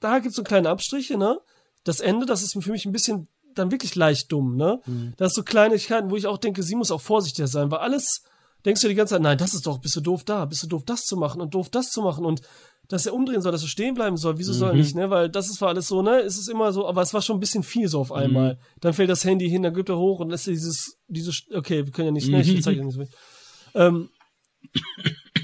da 0.00 0.18
gibt's 0.18 0.36
so 0.36 0.42
kleine 0.42 0.68
Abstriche, 0.68 1.16
ne? 1.16 1.38
Das 1.84 2.00
Ende, 2.00 2.26
das 2.26 2.42
ist 2.42 2.60
für 2.60 2.72
mich 2.72 2.84
ein 2.86 2.92
bisschen 2.92 3.28
dann 3.54 3.70
wirklich 3.70 3.94
leicht 3.94 4.32
dumm, 4.32 4.56
ne? 4.56 4.80
Das 5.16 5.32
ist 5.32 5.36
so 5.36 5.42
Kleinigkeiten, 5.44 6.10
wo 6.10 6.16
ich 6.16 6.26
auch 6.26 6.38
denke, 6.38 6.62
sie 6.62 6.74
muss 6.74 6.90
auch 6.90 7.00
vorsichtiger 7.00 7.46
sein, 7.46 7.70
weil 7.70 7.78
alles, 7.78 8.22
denkst 8.64 8.80
du 8.80 8.88
die 8.88 8.94
ganze 8.94 9.14
Zeit, 9.14 9.22
nein, 9.22 9.38
das 9.38 9.54
ist 9.54 9.66
doch, 9.66 9.78
bist 9.78 9.94
du 9.94 10.00
doof 10.00 10.24
da, 10.24 10.44
bist 10.46 10.62
du 10.64 10.66
doof 10.66 10.82
das 10.84 11.02
zu 11.02 11.16
machen 11.16 11.40
und 11.40 11.54
doof 11.54 11.68
das 11.70 11.90
zu 11.90 12.02
machen 12.02 12.24
und 12.24 12.40
dass 12.92 13.06
er 13.06 13.14
umdrehen 13.14 13.40
soll, 13.40 13.52
dass 13.52 13.62
er 13.62 13.68
stehen 13.68 13.94
bleiben 13.94 14.18
soll, 14.18 14.36
wieso 14.36 14.52
soll 14.52 14.68
er 14.70 14.74
Mhm. 14.74 14.80
nicht, 14.80 14.94
ne? 14.94 15.08
Weil 15.08 15.30
das 15.30 15.48
ist 15.48 15.56
zwar 15.56 15.70
alles 15.70 15.88
so, 15.88 16.02
ne? 16.02 16.20
Es 16.20 16.36
ist 16.36 16.48
immer 16.48 16.72
so, 16.74 16.86
aber 16.86 17.00
es 17.00 17.14
war 17.14 17.22
schon 17.22 17.38
ein 17.38 17.40
bisschen 17.40 17.62
viel 17.62 17.88
so 17.88 18.00
auf 18.00 18.12
einmal. 18.12 18.58
Dann 18.80 18.92
fällt 18.92 19.08
das 19.08 19.24
Handy 19.24 19.48
hin, 19.48 19.62
dann 19.62 19.72
gibt 19.72 19.88
er 19.88 19.96
hoch 19.96 20.20
und 20.20 20.28
lässt 20.28 20.46
dieses, 20.46 20.98
dieses, 21.08 21.44
okay, 21.54 21.86
wir 21.86 21.92
können 21.92 22.08
ja 22.08 22.12
nicht, 22.12 22.28
ne? 22.28 22.42
Ich 22.42 22.62
zeig 22.62 22.76
dir 22.76 22.84
nicht 22.84 22.94
so. 22.94 23.04
Ähm, 23.74 24.10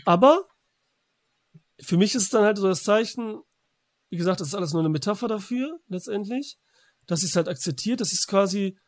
aber 0.05 0.45
für 1.81 1.97
mich 1.97 2.15
ist 2.15 2.25
es 2.25 2.29
dann 2.29 2.45
halt 2.45 2.59
so 2.59 2.69
das 2.69 2.83
Zeichen, 2.83 3.41
wie 4.11 4.17
gesagt, 4.19 4.41
das 4.41 4.49
ist 4.49 4.55
alles 4.55 4.73
nur 4.73 4.83
eine 4.83 4.91
Metapher 4.91 5.29
dafür, 5.29 5.81
letztendlich, 5.89 6.59
dass 7.07 7.21
sie 7.21 7.27
es 7.27 7.37
halt 7.37 7.49
akzeptiert, 7.49 8.01
dass 8.03 8.09
sie 8.11 8.17
es 8.17 8.27
quasi, 8.27 8.79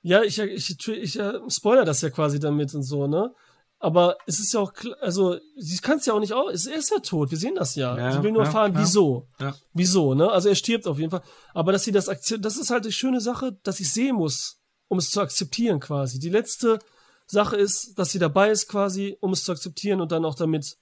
ja, 0.00 0.22
ich, 0.22 0.38
ich, 0.38 0.88
ich, 0.88 1.18
äh, 1.18 1.38
spoiler 1.48 1.84
das 1.84 2.00
ja 2.00 2.08
quasi 2.08 2.38
damit 2.40 2.74
und 2.74 2.84
so, 2.84 3.06
ne? 3.06 3.34
Aber 3.82 4.16
es 4.26 4.38
ist 4.38 4.52
ja 4.54 4.60
auch, 4.60 4.72
klar, 4.72 4.96
also, 5.00 5.36
sie 5.56 5.78
kann 5.78 5.98
es 5.98 6.06
ja 6.06 6.14
auch 6.14 6.20
nicht 6.20 6.32
auch, 6.32 6.48
es- 6.48 6.66
er 6.66 6.76
ist 6.78 6.90
ja 6.92 6.98
tot, 7.00 7.32
wir 7.32 7.38
sehen 7.38 7.56
das 7.56 7.74
ja. 7.74 7.98
Ja, 7.98 8.12
sie 8.12 8.22
will 8.22 8.30
nur 8.30 8.42
ja, 8.42 8.46
erfahren, 8.46 8.74
ja. 8.74 8.80
wieso. 8.80 9.26
Wieso, 9.72 10.14
ne? 10.14 10.30
Also 10.30 10.48
er 10.48 10.54
stirbt 10.54 10.86
auf 10.86 10.98
jeden 11.00 11.10
Fall. 11.10 11.22
Aber 11.52 11.72
dass 11.72 11.82
sie 11.82 11.90
das 11.90 12.08
akzeptiert, 12.08 12.44
das 12.44 12.56
ist 12.56 12.70
halt 12.70 12.84
die 12.84 12.92
schöne 12.92 13.20
Sache, 13.20 13.58
dass 13.64 13.80
ich 13.80 13.92
sehen 13.92 14.14
muss, 14.16 14.60
um 14.86 14.98
es 14.98 15.10
zu 15.10 15.20
akzeptieren 15.20 15.80
quasi. 15.80 16.20
Die 16.20 16.28
letzte 16.28 16.78
Sache 17.26 17.56
ist, 17.56 17.98
dass 17.98 18.10
sie 18.12 18.18
dabei 18.20 18.50
ist 18.50 18.68
quasi, 18.68 19.16
um 19.20 19.32
es 19.32 19.42
zu 19.42 19.50
akzeptieren 19.50 20.00
und 20.00 20.12
dann 20.12 20.24
auch 20.24 20.36
damit 20.36 20.76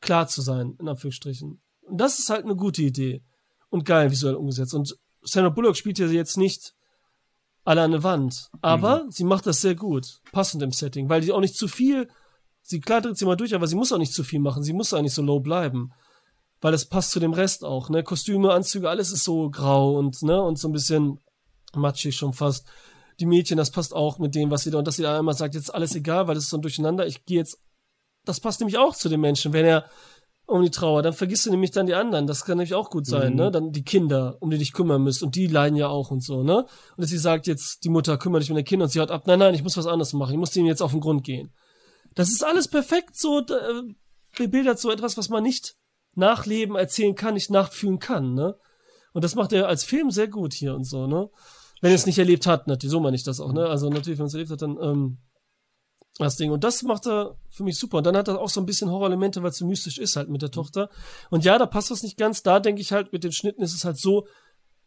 klar 0.00 0.26
zu 0.26 0.42
sein, 0.42 0.76
in 0.80 0.88
Anführungsstrichen. 0.88 1.62
Und 1.82 1.98
das 2.00 2.18
ist 2.18 2.30
halt 2.30 2.44
eine 2.44 2.56
gute 2.56 2.82
Idee. 2.82 3.22
Und 3.70 3.84
geil 3.84 4.10
visuell 4.10 4.34
umgesetzt. 4.34 4.74
Und 4.74 4.96
Sandra 5.22 5.50
Bullock 5.50 5.76
spielt 5.76 5.98
ja 6.00 6.06
jetzt 6.06 6.36
nicht 6.36 6.74
alle 7.64 7.82
an 7.82 7.92
der 7.92 8.02
Wand. 8.02 8.50
Aber 8.60 9.06
sie 9.08 9.24
macht 9.24 9.46
das 9.46 9.60
sehr 9.60 9.74
gut. 9.76 10.20
Passend 10.32 10.62
im 10.62 10.72
Setting. 10.72 11.08
Weil 11.08 11.20
die 11.20 11.32
auch 11.32 11.40
nicht 11.40 11.56
zu 11.56 11.68
viel, 11.68 12.08
sie 12.64 12.80
klar 12.80 13.00
dreht 13.00 13.16
sie 13.16 13.24
mal 13.26 13.36
durch, 13.36 13.54
aber 13.54 13.66
sie 13.68 13.76
muss 13.76 13.92
auch 13.92 13.98
nicht 13.98 14.12
zu 14.12 14.24
viel 14.24 14.40
machen. 14.40 14.62
Sie 14.64 14.72
muss 14.72 14.92
auch 14.92 15.02
nicht 15.02 15.14
so 15.14 15.22
low 15.22 15.38
bleiben. 15.40 15.92
Weil 16.60 16.72
das 16.72 16.86
passt 16.86 17.10
zu 17.10 17.20
dem 17.20 17.34
Rest 17.34 17.62
auch, 17.62 17.90
ne? 17.90 18.02
Kostüme, 18.02 18.52
Anzüge, 18.52 18.88
alles 18.88 19.12
ist 19.12 19.24
so 19.24 19.50
grau 19.50 19.96
und, 19.98 20.22
ne? 20.22 20.42
Und 20.42 20.58
so 20.58 20.68
ein 20.68 20.72
bisschen 20.72 21.18
matschig 21.74 22.16
schon 22.16 22.32
fast. 22.32 22.66
Die 23.20 23.26
Mädchen, 23.26 23.58
das 23.58 23.70
passt 23.70 23.94
auch 23.94 24.18
mit 24.18 24.34
dem, 24.34 24.50
was 24.50 24.62
sie 24.62 24.70
da, 24.70 24.78
und 24.78 24.86
dass 24.88 24.96
sie 24.96 25.02
da 25.02 25.18
einmal 25.18 25.34
sagt, 25.34 25.54
jetzt 25.54 25.64
ist 25.64 25.74
alles 25.74 25.94
egal, 25.94 26.26
weil 26.26 26.34
das 26.34 26.44
ist 26.44 26.50
so 26.50 26.56
ein 26.56 26.62
Durcheinander. 26.62 27.06
Ich 27.06 27.24
gehe 27.26 27.38
jetzt, 27.38 27.58
das 28.24 28.40
passt 28.40 28.60
nämlich 28.60 28.78
auch 28.78 28.96
zu 28.96 29.08
den 29.10 29.20
Menschen. 29.20 29.52
Wenn 29.52 29.66
er 29.66 29.84
um 30.46 30.62
die 30.62 30.70
Trauer, 30.70 31.02
dann 31.02 31.12
vergisst 31.12 31.44
du 31.46 31.50
nämlich 31.50 31.70
dann 31.70 31.86
die 31.86 31.94
anderen. 31.94 32.26
Das 32.26 32.44
kann 32.44 32.56
nämlich 32.58 32.74
auch 32.74 32.88
gut 32.90 33.06
sein, 33.06 33.32
Mhm. 33.32 33.38
ne? 33.38 33.50
Dann 33.50 33.70
die 33.72 33.84
Kinder, 33.84 34.36
um 34.40 34.50
die 34.50 34.58
dich 34.58 34.72
kümmern 34.72 35.02
müsst. 35.02 35.22
Und 35.22 35.34
die 35.36 35.46
leiden 35.46 35.76
ja 35.76 35.88
auch 35.88 36.10
und 36.10 36.22
so, 36.22 36.42
ne? 36.42 36.58
Und 36.60 36.68
dass 36.96 37.10
sie 37.10 37.18
sagt 37.18 37.46
jetzt, 37.46 37.84
die 37.84 37.88
Mutter 37.90 38.16
kümmert 38.16 38.42
dich 38.42 38.50
um 38.50 38.56
die 38.56 38.64
Kinder 38.64 38.84
und 38.84 38.90
sie 38.90 39.00
haut 39.00 39.10
ab, 39.10 39.26
nein, 39.26 39.38
nein, 39.38 39.54
ich 39.54 39.62
muss 39.62 39.76
was 39.76 39.86
anderes 39.86 40.12
machen. 40.14 40.32
Ich 40.32 40.38
muss 40.38 40.50
denen 40.52 40.66
jetzt 40.66 40.82
auf 40.82 40.92
den 40.92 41.00
Grund 41.00 41.24
gehen. 41.24 41.52
Das 42.14 42.28
ist 42.28 42.44
alles 42.44 42.68
perfekt 42.68 43.16
so, 43.16 43.40
äh, 43.40 43.82
bebildert 44.36 44.78
so 44.78 44.90
etwas, 44.90 45.16
was 45.16 45.28
man 45.28 45.42
nicht 45.42 45.76
nachleben, 46.14 46.76
erzählen 46.76 47.14
kann, 47.14 47.34
nicht 47.34 47.50
nachfühlen 47.50 47.98
kann, 47.98 48.34
ne? 48.34 48.56
Und 49.12 49.22
das 49.22 49.34
macht 49.34 49.52
er 49.52 49.68
als 49.68 49.84
Film 49.84 50.10
sehr 50.10 50.28
gut 50.28 50.54
hier 50.54 50.74
und 50.74 50.84
so, 50.84 51.06
ne? 51.06 51.28
Wenn 51.80 51.90
er 51.90 51.96
es 51.96 52.06
nicht 52.06 52.18
erlebt 52.18 52.46
hat, 52.46 52.66
natürlich, 52.66 52.92
so 52.92 53.00
meine 53.00 53.16
ich 53.16 53.24
das 53.24 53.40
auch, 53.40 53.52
ne? 53.52 53.66
Also 53.66 53.90
natürlich, 53.90 54.18
wenn 54.18 54.24
er 54.24 54.28
es 54.28 54.34
erlebt 54.34 54.50
hat, 54.50 54.62
dann, 54.62 54.78
ähm, 54.80 55.18
das 56.18 56.36
Ding. 56.36 56.50
Und 56.50 56.62
das 56.62 56.82
macht 56.82 57.06
er 57.06 57.36
für 57.50 57.64
mich 57.64 57.78
super. 57.78 57.98
Und 57.98 58.06
dann 58.06 58.16
hat 58.16 58.28
er 58.28 58.40
auch 58.40 58.48
so 58.48 58.60
ein 58.60 58.66
bisschen 58.66 58.90
Horrorelemente, 58.90 59.42
weil 59.42 59.50
es 59.50 59.58
so 59.58 59.66
mystisch 59.66 59.98
ist 59.98 60.16
halt 60.16 60.28
mit 60.28 60.42
der 60.42 60.50
Tochter. 60.50 60.88
Und 61.30 61.44
ja, 61.44 61.58
da 61.58 61.66
passt 61.66 61.90
was 61.90 62.02
nicht 62.02 62.16
ganz. 62.16 62.42
Da 62.42 62.60
denke 62.60 62.80
ich 62.80 62.92
halt, 62.92 63.12
mit 63.12 63.24
den 63.24 63.32
Schnitten 63.32 63.62
ist 63.62 63.74
es 63.74 63.84
halt 63.84 63.98
so, 63.98 64.26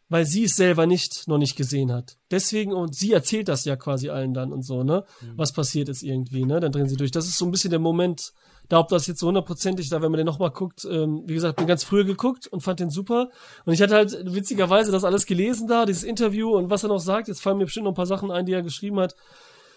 weil 0.08 0.24
sie 0.24 0.44
es 0.44 0.56
selber 0.56 0.86
nicht, 0.86 1.28
noch 1.28 1.38
nicht 1.38 1.56
gesehen 1.56 1.92
hat. 1.92 2.16
Deswegen, 2.30 2.72
und 2.72 2.94
sie 2.94 3.12
erzählt 3.12 3.48
das 3.48 3.64
ja 3.64 3.76
quasi 3.76 4.08
allen 4.08 4.34
dann 4.34 4.52
und 4.52 4.62
so, 4.62 4.82
ne? 4.82 5.04
Was 5.36 5.52
passiert 5.52 5.88
ist 5.88 6.02
irgendwie, 6.02 6.44
ne? 6.44 6.60
Dann 6.60 6.72
drehen 6.72 6.88
sie 6.88 6.96
durch. 6.96 7.10
Das 7.10 7.26
ist 7.26 7.38
so 7.38 7.44
ein 7.44 7.50
bisschen 7.50 7.70
der 7.70 7.78
Moment, 7.78 8.32
da 8.68 8.78
ob 8.78 8.88
das 8.88 9.06
jetzt 9.06 9.20
so 9.20 9.28
hundertprozentig, 9.28 9.88
da 9.88 10.02
wenn 10.02 10.10
man 10.10 10.18
den 10.18 10.26
nochmal 10.26 10.50
guckt, 10.50 10.86
ähm, 10.90 11.22
wie 11.26 11.34
gesagt, 11.34 11.56
bin 11.56 11.66
ganz 11.66 11.84
früher 11.84 12.04
geguckt 12.04 12.46
und 12.46 12.62
fand 12.62 12.80
den 12.80 12.90
super. 12.90 13.30
Und 13.64 13.72
ich 13.72 13.82
hatte 13.82 13.94
halt 13.94 14.34
witzigerweise 14.34 14.92
das 14.92 15.04
alles 15.04 15.26
gelesen 15.26 15.68
da, 15.68 15.86
dieses 15.86 16.04
Interview 16.04 16.56
und 16.56 16.70
was 16.70 16.82
er 16.82 16.88
noch 16.88 17.00
sagt. 17.00 17.28
Jetzt 17.28 17.42
fallen 17.42 17.58
mir 17.58 17.64
bestimmt 17.64 17.84
noch 17.84 17.92
ein 17.92 17.96
paar 17.96 18.06
Sachen 18.06 18.30
ein, 18.30 18.46
die 18.46 18.52
er 18.52 18.62
geschrieben 18.62 19.00
hat. 19.00 19.14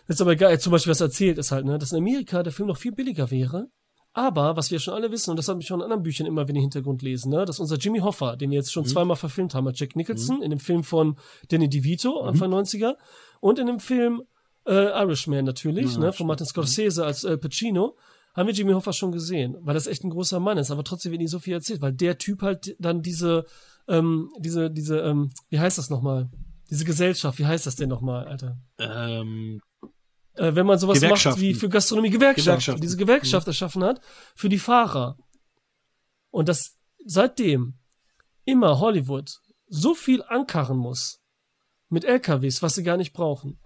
Ist 0.08 0.22
aber 0.22 0.32
egal. 0.32 0.60
Zum 0.60 0.72
Beispiel, 0.72 0.92
was 0.92 1.02
er 1.02 1.08
erzählt, 1.08 1.38
ist 1.38 1.52
halt, 1.52 1.66
ne, 1.66 1.78
dass 1.78 1.92
in 1.92 2.00
Amerika 2.00 2.44
der 2.44 2.52
Film 2.52 2.68
noch 2.68 2.78
viel 2.78 2.92
billiger 2.92 3.32
wäre. 3.32 3.68
Aber, 4.14 4.58
was 4.58 4.72
wir 4.72 4.80
schon 4.80 4.94
alle 4.94 5.12
wissen, 5.12 5.30
und 5.32 5.38
das 5.38 5.48
habe 5.48 5.62
ich 5.62 5.68
schon 5.68 5.80
in 5.80 5.86
anderen 5.86 6.04
Büchern 6.04 6.28
immer, 6.28 6.48
wenn 6.48 6.56
die 6.56 6.62
Hintergrund 6.62 7.02
lesen, 7.02 7.32
ne, 7.32 7.46
dass 7.46 7.60
unser 7.60 7.78
Jimmy 7.78 8.00
Hoffa, 8.00 8.36
den 8.36 8.52
wir 8.52 8.58
jetzt 8.58 8.74
schon 8.74 8.86
zweimal 8.86 9.16
verfilmt 9.16 9.56
haben, 9.56 9.64
mit 9.64 9.80
Jack 9.80 9.96
Nicholson, 9.96 10.42
in 10.44 10.50
dem 10.50 10.60
Film 10.60 10.84
von 10.84 11.16
Danny 11.48 11.70
DeVito, 11.70 12.20
Anfang 12.22 12.52
90er, 12.54 12.96
und 13.40 13.58
in 13.58 13.68
dem 13.68 13.80
Film 13.80 14.24
äh, 14.66 14.90
Irishman 15.02 15.46
natürlich, 15.46 15.98
ne, 15.98 16.12
von 16.12 16.28
Martin 16.28 16.46
Scorsese 16.46 17.06
als 17.06 17.24
äh, 17.24 17.38
Pacino, 17.38 17.96
haben 18.34 18.48
wir 18.48 18.54
Jimmy 18.54 18.74
Hoffa 18.74 18.94
schon 18.94 19.12
gesehen, 19.12 19.58
weil 19.62 19.74
das 19.74 19.88
echt 19.88 20.04
ein 20.04 20.10
großer 20.10 20.40
Mann 20.40 20.58
ist, 20.58 20.72
aber 20.72 20.84
trotzdem 20.84 21.12
wird 21.12 21.22
nie 21.22 21.28
so 21.28 21.40
viel 21.40 21.54
erzählt, 21.54 21.82
weil 21.82 21.94
der 21.94 22.18
Typ 22.18 22.42
halt 22.42 22.76
dann 22.80 23.02
diese, 23.02 23.46
ähm, 23.88 24.30
diese, 24.40 24.70
diese, 24.70 25.00
ähm, 25.00 25.32
wie 25.50 25.60
heißt 25.60 25.78
das 25.78 25.90
nochmal? 25.90 26.30
Diese 26.70 26.86
Gesellschaft, 26.86 27.40
wie 27.40 27.46
heißt 27.46 27.66
das 27.66 27.76
denn 27.76 27.90
nochmal, 27.90 28.26
Alter? 28.28 28.58
Ähm, 28.80 29.62
äh, 30.36 30.56
wenn 30.56 30.66
man 30.66 30.80
sowas 30.80 31.02
macht 31.02 31.40
wie 31.40 31.54
für 31.54 31.70
Gastronomie 31.70 32.10
Gewerkschaft, 32.10 32.46
Gewerkschaften. 32.46 32.80
Mhm. 32.80 32.82
diese 32.82 32.98
Gewerkschaft 32.98 33.48
erschaffen 33.48 33.84
hat 33.84 34.02
für 34.36 34.50
die 34.50 34.60
Fahrer. 34.60 35.18
Und 36.30 36.50
das 36.50 36.78
seitdem 37.06 37.76
immer 38.46 38.80
Hollywood 38.80 39.30
so 39.68 39.94
viel 39.94 40.24
ankarren 40.24 40.78
muss 40.78 41.22
mit 41.90 42.06
LKWs, 42.06 42.62
was 42.62 42.76
sie 42.76 42.84
gar 42.84 42.98
nicht 42.98 43.14
brauchen. 43.14 43.60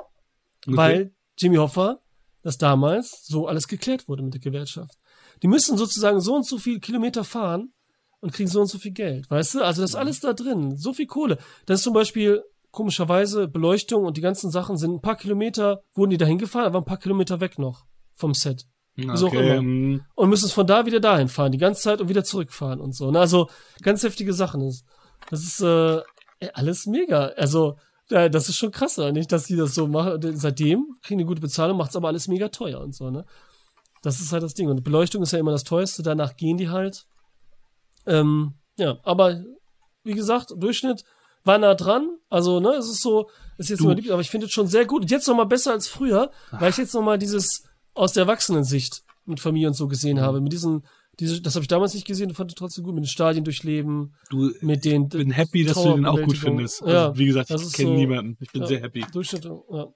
Okay. 0.66 0.78
Weil 0.78 1.16
Jimmy 1.38 1.58
Hoffa 1.58 2.00
das 2.42 2.60
damals 2.60 3.26
so 3.26 3.48
alles 3.48 3.68
geklärt 3.68 4.08
wurde 4.08 4.22
mit 4.22 4.36
der 4.36 4.42
Gewerkschaft. 4.42 5.00
Die 5.42 5.48
müssen 5.48 5.78
sozusagen 5.78 6.22
so 6.22 6.36
und 6.36 6.46
so 6.46 6.60
viel 6.60 6.80
Kilometer 6.80 7.24
fahren 7.24 7.74
und 8.20 8.34
kriegen 8.34 8.50
so 8.50 8.62
und 8.62 8.68
so 8.68 8.78
viel 8.78 8.92
Geld, 8.92 9.30
weißt 9.32 9.56
du? 9.56 9.64
Also 9.64 9.82
das 9.82 9.92
ist 9.92 9.96
alles 9.96 10.20
da 10.20 10.34
drin, 10.34 10.78
so 10.78 10.94
viel 10.94 11.08
Kohle. 11.08 11.40
Das 11.66 11.80
ist 11.80 11.84
zum 11.84 11.94
Beispiel 11.94 12.44
komischerweise 12.76 13.48
Beleuchtung 13.48 14.06
und 14.06 14.18
die 14.18 14.22
ganzen 14.22 14.52
Sachen 14.52 14.78
sind 14.78 14.92
ein 14.94 15.02
paar 15.02 15.16
Kilometer, 15.16 15.82
wurden 15.96 16.12
die 16.12 16.18
dahin 16.18 16.38
gefahren, 16.38 16.66
aber 16.66 16.80
ein 16.80 16.86
paar 16.86 17.00
Kilometer 17.00 17.40
weg 17.40 17.58
noch 17.58 17.86
vom 18.14 18.34
Set. 18.36 18.66
Wieso 18.96 19.28
auch 19.28 19.34
immer. 19.34 19.56
ähm, 19.56 20.04
Und 20.16 20.30
müssen 20.30 20.46
es 20.46 20.54
von 20.54 20.68
da 20.68 20.86
wieder 20.86 21.00
dahin 21.00 21.28
fahren, 21.28 21.52
die 21.52 21.58
ganze 21.58 21.82
Zeit 21.82 22.00
und 22.00 22.10
wieder 22.10 22.24
zurückfahren 22.24 22.80
und 22.80 22.94
so. 22.96 23.10
ne? 23.12 23.20
Also 23.20 23.50
ganz 23.82 24.04
heftige 24.04 24.34
Sachen. 24.34 24.62
Das, 24.62 24.84
das 25.30 25.44
ist 25.44 25.62
äh, 25.62 26.02
alles 26.54 26.86
mega. 26.86 27.28
Also 27.36 27.78
Ja, 28.10 28.30
das 28.30 28.50
ist 28.50 28.58
schon 28.58 28.72
krass, 28.72 28.98
nicht, 28.98 29.32
dass 29.32 29.46
die 29.46 29.56
das 29.56 29.74
so 29.74 29.88
machen. 29.88 30.38
Seitdem 30.38 30.86
kriegen 31.02 31.18
die 31.18 31.26
gute 31.26 31.42
Bezahlung, 31.42 31.78
macht's 31.78 31.96
aber 31.96 32.08
alles 32.10 32.28
mega 32.28 32.50
teuer 32.50 32.80
und 32.82 32.94
so, 32.96 33.10
ne? 33.10 33.26
Das 34.04 34.22
ist 34.22 34.32
halt 34.32 34.44
das 34.44 34.54
Ding. 34.54 34.70
Und 34.70 34.84
Beleuchtung 34.84 35.24
ist 35.24 35.32
ja 35.32 35.40
immer 35.40 35.52
das 35.52 35.64
teuerste, 35.64 36.04
danach 36.04 36.36
gehen 36.36 36.58
die 36.58 36.70
halt. 36.70 37.08
Ähm, 38.06 38.54
ja, 38.78 39.00
aber 39.04 39.44
wie 40.04 40.14
gesagt, 40.14 40.54
Durchschnitt 40.56 41.04
war 41.46 41.58
nah 41.58 41.74
dran. 41.76 42.10
Also, 42.30 42.60
ne, 42.60 42.70
es 42.74 42.90
ist 42.90 43.02
so, 43.02 43.30
ist 43.58 43.70
jetzt 43.70 43.80
immer 43.80 43.96
lieb, 43.96 44.12
aber 44.12 44.22
ich 44.22 44.30
finde 44.30 44.48
es 44.48 44.52
schon 44.52 44.68
sehr 44.68 44.86
gut. 44.86 45.04
Und 45.04 45.12
jetzt 45.12 45.28
noch 45.28 45.36
mal 45.36 45.46
besser 45.46 45.72
als 45.72 45.88
früher, 45.88 46.32
weil 46.52 46.72
ich 46.72 46.78
jetzt 46.78 46.94
noch 46.94 47.02
mal 47.04 47.18
dieses 47.18 47.64
aus 47.94 48.12
der 48.14 48.24
Erwachsenensicht 48.24 49.04
mit 49.26 49.40
Familie 49.40 49.68
und 49.70 49.74
so 49.76 49.88
gesehen 49.88 50.20
habe. 50.20 50.42
Mit 50.42 50.52
diesen, 50.52 50.86
diese, 51.20 51.42
das 51.42 51.56
habe 51.56 51.64
ich 51.64 51.68
damals 51.70 51.94
nicht 51.94 52.06
gesehen 52.06 52.28
und 52.30 52.36
fand 52.36 52.52
es 52.52 52.56
trotzdem 52.56 52.84
gut. 52.84 52.94
Mit 52.96 53.06
den 53.06 53.08
Stadien 53.10 53.44
durchleben, 53.46 54.14
Du, 54.30 54.52
mit 54.62 54.84
den. 54.84 55.04
ich 55.04 55.10
bin 55.10 55.32
happy, 55.32 55.64
dass 55.64 55.76
du 55.82 55.94
den 55.96 56.06
auch 56.06 56.20
gut 56.22 56.38
findest. 56.38 56.82
Also, 56.84 56.94
Ja, 56.94 57.18
wie 57.18 57.26
gesagt, 57.26 57.50
ich 57.50 57.74
kenne 57.74 57.90
so- 57.90 57.96
niemanden. 57.96 58.38
Ich 58.42 58.52
bin 58.52 58.62
ja, 58.64 58.68
sehr 58.68 58.82
happy. 58.82 59.06
Durchschnitt, 59.14 59.46
ja. 59.46 59.88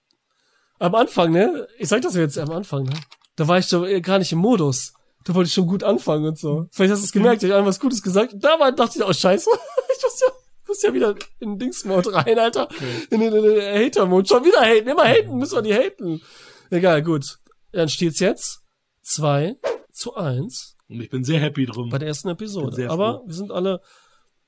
Am 0.80 0.95
Anfang, 0.95 1.32
ne? 1.32 1.68
Ich 1.78 1.89
sag 1.89 2.02
das 2.04 2.16
jetzt 2.16 2.38
am 2.38 2.52
Anfang, 2.52 2.84
ne? 2.84 2.93
Da 3.36 3.47
war 3.47 3.58
ich 3.58 3.68
doch 3.68 3.86
eh 3.86 4.00
gar 4.02 4.20
nicht 4.20 4.32
im 4.32 4.39
Modus. 4.39 4.93
Da 5.26 5.36
wollte 5.36 5.47
ich 5.50 5.54
schon 5.54 5.68
gut 5.68 5.84
anfangen 5.84 6.26
und 6.26 6.39
so. 6.39 6.68
Vielleicht 6.72 6.93
hast 6.93 7.02
du 7.02 7.06
es 7.06 7.12
gemerkt, 7.12 7.43
ich 7.43 7.52
habe 7.52 7.66
was 7.66 7.80
Gutes 7.82 8.02
gesagt. 8.02 8.34
Da 8.39 8.58
war, 8.60 8.72
dachte 8.72 9.00
ich, 9.00 9.04
oh 9.06 9.12
scheiße. 9.14 9.50
Ich 9.97 10.04
muss 10.04 10.22
ja, 10.22 10.28
muss 10.70 10.82
ja 10.82 10.93
wieder 10.93 11.15
in 11.39 11.49
den 11.51 11.59
Dings-Mode 11.59 12.13
rein, 12.13 12.39
Alter. 12.39 12.70
In 13.09 13.20
den, 13.20 13.34
den 13.34 13.86
Hater-Mode. 13.86 14.28
Schon 14.28 14.45
wieder 14.45 14.61
haten. 14.61 14.88
Immer 14.88 15.03
haten, 15.03 15.38
müssen 15.38 15.55
wir 15.55 15.61
die 15.61 15.74
haten. 15.74 16.22
Egal, 16.70 17.03
gut. 17.03 17.38
Dann 17.74 17.89
steht's 17.89 18.20
jetzt 18.20 18.61
2 19.01 19.57
zu 19.91 20.15
1 20.15 20.78
Und 20.88 21.01
ich 21.01 21.09
bin 21.09 21.24
sehr 21.24 21.39
happy 21.39 21.65
drum. 21.65 21.89
bei 21.89 21.97
der 21.97 22.07
ersten 22.07 22.30
Episode. 22.30 22.76
sehr 22.76 22.89
Aber 22.91 23.22
wir 23.26 23.34
sind 23.34 23.51
alle, 23.51 23.82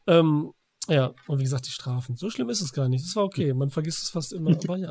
ähm, 0.08 0.54
ja, 0.88 1.14
und 1.28 1.40
wie 1.40 1.44
gesagt, 1.44 1.68
die 1.68 1.72
Strafen. 1.72 2.16
So 2.16 2.30
schlimm 2.30 2.50
ist 2.50 2.62
es 2.62 2.74
gar 2.74 2.88
nicht. 2.88 3.06
Das 3.06 3.16
war 3.16 3.24
okay. 3.24 3.54
Man 3.54 3.70
vergisst 3.70 4.04
es 4.04 4.10
fast 4.10 4.34
immer, 4.34 4.52
aber 4.52 4.78
ja. 4.78 4.90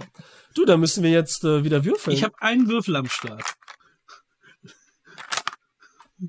Du, 0.55 0.65
da 0.65 0.77
müssen 0.77 1.03
wir 1.03 1.11
jetzt 1.11 1.45
äh, 1.45 1.65
wieder 1.65 1.85
würfeln. 1.85 2.15
Ich 2.15 2.23
habe 2.23 2.35
einen 2.41 2.69
Würfel 2.69 2.97
am 2.97 3.07
Start. 3.07 3.45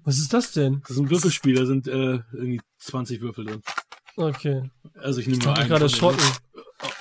Was 0.03 0.17
ist 0.17 0.33
das 0.33 0.53
denn? 0.53 0.81
Das 0.81 0.91
ist 0.91 0.99
ein 0.99 1.09
Würfelspiel, 1.09 1.55
da 1.55 1.65
sind 1.65 1.87
äh, 1.87 2.19
irgendwie 2.31 2.61
20 2.77 3.19
Würfel 3.21 3.45
drin. 3.45 3.61
Okay. 4.15 4.69
Also 4.95 5.19
ich 5.19 5.27
nehme 5.27 5.43
habe 5.45 5.59
einen. 5.59 5.69
gerade 5.69 5.85
erschrocken. 5.85 6.21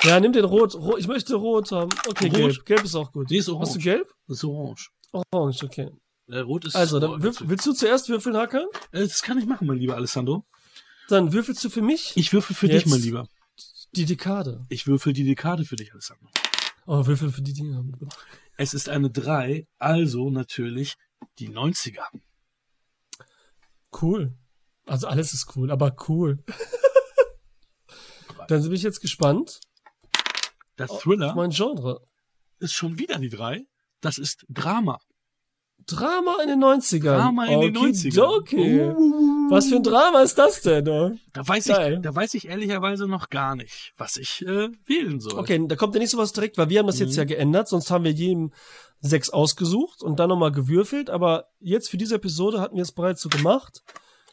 Ja, 0.03 0.21
nimm 0.21 0.33
den 0.33 0.45
rot. 0.45 0.75
rot. 0.75 0.99
Ich 0.99 1.07
möchte 1.09 1.35
rot 1.35 1.73
haben. 1.73 1.91
Okay, 2.09 2.27
Rot? 2.29 2.35
gelb. 2.37 2.65
Gelb 2.67 2.85
ist 2.85 2.95
auch 2.95 3.13
gut. 3.13 3.31
Nee, 3.31 3.39
ist 3.39 3.49
orange. 3.49 3.67
Hast 3.67 3.77
du 3.77 3.81
gelb? 3.81 4.09
Das 4.29 4.37
ist 4.39 4.45
orange. 4.45 4.91
Orange, 5.33 5.63
okay. 5.65 5.91
Äh, 6.29 6.39
rot 6.41 6.65
ist. 6.67 6.77
Also, 6.77 7.01
dann 7.01 7.23
würf, 7.23 7.43
willst 7.45 7.67
du 7.67 7.73
zuerst 7.73 8.09
würfeln, 8.09 8.37
Hacker? 8.37 8.67
äh, 8.93 9.01
das 9.03 9.23
kann 9.23 9.39
ich 9.39 9.47
machen, 9.47 9.67
mein 9.67 9.79
lieber 9.79 9.97
Alessandro. 9.97 10.45
Dann 11.09 11.33
würfelst 11.33 11.65
du 11.65 11.71
für 11.71 11.83
mich 11.83 12.13
Ich 12.17 12.33
würfel 12.33 12.55
für 12.55 12.69
Jetzt. 12.69 12.85
dich, 12.85 12.93
mein 12.93 13.01
Lieber. 13.03 13.27
die 13.93 14.05
Dekade. 14.05 14.65
Ich 14.69 14.87
würfel 14.87 15.13
die 15.13 15.25
Dekade 15.25 15.65
für 15.65 15.77
dich, 15.77 15.93
Alessandro. 15.93 16.29
Oh, 16.87 17.07
Würfel 17.07 17.31
für 17.33 17.43
die 17.43 17.53
Dinger. 17.53 17.85
Es 18.57 18.75
ist 18.75 18.89
eine 18.89 19.11
3, 19.11 19.67
also 19.79 20.31
natürlich 20.31 20.95
die 21.39 21.49
90er. 21.49 22.03
Cool. 24.01 24.35
Also 24.87 25.07
alles 25.09 25.33
ist 25.33 25.57
cool, 25.57 25.71
aber 25.71 25.95
cool. 26.09 26.39
Dann 28.51 28.63
bin 28.63 28.73
ich 28.73 28.83
jetzt 28.83 29.01
gespannt 29.01 29.61
auf 30.79 31.03
Thriller 31.03 31.35
mein 31.35 31.51
Genre. 31.51 32.01
ist 32.59 32.73
schon 32.73 32.99
wieder 32.99 33.19
die 33.19 33.29
3. 33.29 33.63
Das 34.01 34.17
ist 34.19 34.45
Drama. 34.49 34.99
Drama 35.87 36.37
in 36.43 36.49
den 36.49 36.63
90ern. 36.63 37.17
Drama 37.17 37.47
in 37.47 37.61
den 37.61 37.77
90ern. 37.77 38.37
Okay. 38.39 38.89
Was 39.51 39.69
für 39.69 39.77
ein 39.77 39.83
Drama 39.83 40.21
ist 40.23 40.37
das 40.39 40.61
denn? 40.63 40.89
Oh? 40.89 41.13
Da 41.33 41.47
weiß, 41.47 41.65
Geil. 41.67 41.95
ich, 41.95 42.01
da 42.03 42.15
weiß 42.15 42.35
ich 42.35 42.49
ehrlicherweise 42.49 43.09
noch 43.09 43.29
gar 43.31 43.57
nicht, 43.57 43.93
was 43.97 44.17
ich 44.17 44.43
äh, 44.43 44.69
wählen 44.87 45.21
soll. 45.21 45.39
Okay, 45.39 45.61
da 45.67 45.77
kommt 45.77 45.95
ja 45.95 46.01
nicht 46.01 46.11
sowas 46.11 46.33
direkt, 46.33 46.57
weil 46.59 46.69
wir 46.69 46.79
haben 46.79 46.87
das 46.87 46.99
jetzt 46.99 47.13
Mhm. 47.13 47.19
ja 47.19 47.25
geändert, 47.25 47.69
sonst 47.69 47.91
haben 47.91 48.05
wir 48.05 48.13
jedem 48.13 48.53
sechs 49.01 49.31
ausgesucht 49.31 50.03
und 50.03 50.21
dann 50.21 50.29
nochmal 50.29 50.53
gewürfelt, 50.53 51.11
aber 51.11 51.47
jetzt 51.59 51.89
für 51.91 51.97
diese 51.97 52.17
Episode 52.17 52.61
hatten 52.61 52.77
wir 52.77 52.83
es 52.83 52.93
bereits 52.93 53.23
so 53.23 53.29
gemacht, 53.29 53.83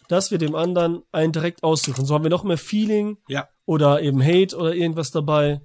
dass 0.10 0.30
wir 0.32 0.38
dem 0.38 0.54
anderen 0.56 1.02
einen 1.12 1.32
direkt 1.34 1.64
aussuchen. 1.64 2.06
So 2.06 2.14
haben 2.14 2.24
wir 2.24 2.30
noch 2.30 2.44
mehr 2.44 2.58
Feeling 2.58 3.18
Ja. 3.28 3.48
Oder 3.68 4.02
eben 4.02 4.24
Hate 4.24 4.58
oder 4.58 4.74
irgendwas 4.74 5.12
dabei. 5.12 5.62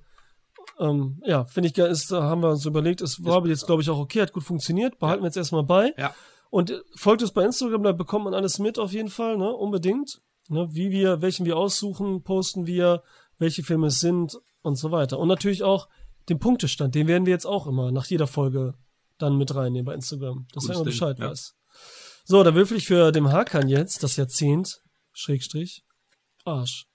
Ähm, 0.79 1.23
ja, 1.25 1.45
finde 1.45 1.69
ich, 1.69 1.79
ist, 1.79 2.11
da 2.11 2.25
haben 2.25 2.43
wir 2.43 2.51
uns 2.51 2.67
überlegt, 2.67 3.01
es 3.01 3.25
war 3.25 3.47
jetzt, 3.47 3.67
glaube 3.67 3.81
ich, 3.81 3.89
auch 3.89 3.99
okay, 3.99 4.21
hat 4.21 4.33
gut 4.33 4.43
funktioniert, 4.43 4.99
behalten 4.99 5.23
wir 5.23 5.29
jetzt 5.29 5.37
erstmal 5.37 5.63
bei. 5.63 5.95
Ja. 5.97 6.15
Und 6.51 6.83
folgt 6.97 7.23
uns 7.23 7.33
bei 7.33 7.45
Instagram, 7.45 7.85
da 7.85 7.93
bekommt 7.93 8.25
man 8.25 8.35
alles 8.35 8.59
mit 8.59 8.79
auf 8.79 8.93
jeden 8.93 9.09
Fall, 9.09 9.39
ne, 9.39 9.51
unbedingt. 9.51 10.21
Ne, 10.49 10.69
wie 10.73 10.91
wir, 10.91 11.23
welchen 11.23 11.47
wir 11.47 11.57
aussuchen, 11.57 12.25
posten 12.25 12.67
wir, 12.67 13.05
welche 13.39 13.63
Filme 13.63 13.87
es 13.87 14.01
sind 14.01 14.37
und 14.63 14.75
so 14.75 14.91
weiter. 14.91 15.19
Und 15.21 15.29
natürlich 15.29 15.63
auch 15.63 15.89
den 16.29 16.41
Punktestand, 16.41 16.97
den 16.97 17.07
werden 17.07 17.27
wir 17.27 17.33
jetzt 17.33 17.47
auch 17.47 17.69
immer 17.69 17.93
nach 17.93 18.07
jeder 18.07 18.27
Folge 18.27 18.75
dann 19.19 19.39
mit 19.39 19.55
reinnehmen 19.55 19.87
bei 19.87 19.95
Instagram, 19.95 20.47
dass 20.53 20.65
er 20.65 20.75
immer 20.75 20.85
Ding, 20.85 20.93
Bescheid 20.93 21.19
ja. 21.21 21.31
weiß. 21.31 21.55
So, 22.25 22.43
da 22.43 22.55
würfel 22.55 22.77
ich 22.77 22.87
für 22.87 23.13
dem 23.13 23.31
Hakan 23.31 23.69
jetzt 23.69 24.03
das 24.03 24.17
Jahrzehnt, 24.17 24.83
Schrägstrich, 25.13 25.85
Arsch. 26.45 26.87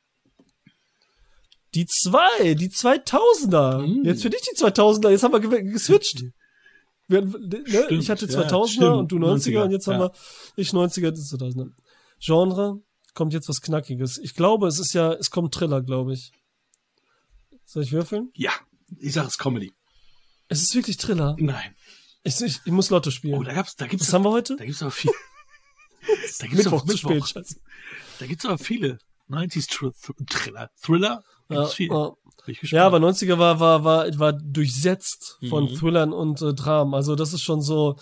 Die 1.73 1.85
zwei, 1.85 2.53
die 2.53 2.69
2000er. 2.69 3.85
Mm. 3.85 4.05
Jetzt 4.05 4.21
für 4.21 4.29
dich 4.29 4.41
die 4.41 4.55
2000er, 4.57 5.09
jetzt 5.09 5.23
haben 5.23 5.33
wir 5.33 5.39
ge- 5.39 5.63
geswitcht. 5.63 6.23
Wir, 7.07 7.21
ne, 7.21 7.87
ich 7.89 8.09
hatte 8.09 8.25
ja, 8.25 8.41
2000er 8.41 8.67
stimmt. 8.67 8.95
und 8.95 9.11
du 9.11 9.17
90er, 9.17 9.51
90er, 9.51 9.63
und 9.63 9.71
jetzt 9.71 9.87
haben 9.87 9.99
ja. 9.99 10.07
wir 10.07 10.11
ich 10.55 10.69
90er, 10.69 11.11
du 11.11 11.21
2000er. 11.21 11.71
Genre, 12.19 12.81
kommt 13.13 13.33
jetzt 13.33 13.49
was 13.49 13.61
Knackiges. 13.61 14.17
Ich 14.17 14.33
glaube, 14.33 14.67
es 14.67 14.79
ist 14.79 14.93
ja, 14.93 15.13
es 15.13 15.29
kommt 15.29 15.53
Thriller, 15.53 15.81
glaube 15.81 16.13
ich. 16.13 16.31
Soll 17.65 17.83
ich 17.83 17.91
würfeln? 17.91 18.31
Ja, 18.33 18.51
ich 18.97 19.13
sag 19.13 19.27
es 19.27 19.37
Comedy. 19.37 19.73
Es 20.47 20.61
ist 20.61 20.73
wirklich 20.75 20.97
Thriller. 20.97 21.35
Nein. 21.37 21.75
Ich, 22.23 22.39
ich, 22.41 22.59
ich 22.63 22.71
muss 22.71 22.89
Lotto 22.89 23.11
spielen. 23.11 23.35
Oh, 23.35 23.43
da 23.43 23.53
gab's, 23.53 23.75
da 23.75 23.87
gibt's, 23.87 24.07
was 24.07 24.13
haben 24.13 24.23
wir 24.23 24.31
heute? 24.31 24.55
da 24.55 24.65
gibt's 24.65 24.81
aber 24.81 24.91
viel. 24.91 25.11
Da 26.39 26.47
gibt's 26.47 26.63
Mittwoch 26.63 26.83
auch 26.83 26.85
zu 26.85 26.97
spät, 26.97 27.27
scheiße. 27.27 27.59
Da 28.19 28.27
gibt's 28.27 28.45
aber 28.45 28.57
viele 28.57 28.97
90s 29.29 29.67
Thr 29.67 29.91
Thr 29.91 30.13
Thriller. 30.25 30.71
Thriller? 30.81 31.23
Ja, 31.49 31.61
Gibt's 31.61 31.73
viel. 31.75 31.89
ja. 31.91 32.11
Ja, 32.71 32.85
aber 32.85 32.97
90er 32.99 33.37
war, 33.39 33.59
war, 33.59 33.83
war, 33.83 34.19
war 34.19 34.33
durchsetzt 34.33 35.37
von 35.49 35.65
Mhm. 35.65 35.75
Thrillern 35.75 36.13
und 36.13 36.41
äh, 36.41 36.53
Dramen. 36.53 36.93
Also 36.93 37.15
das 37.15 37.33
ist 37.33 37.41
schon 37.41 37.61
so, 37.61 37.97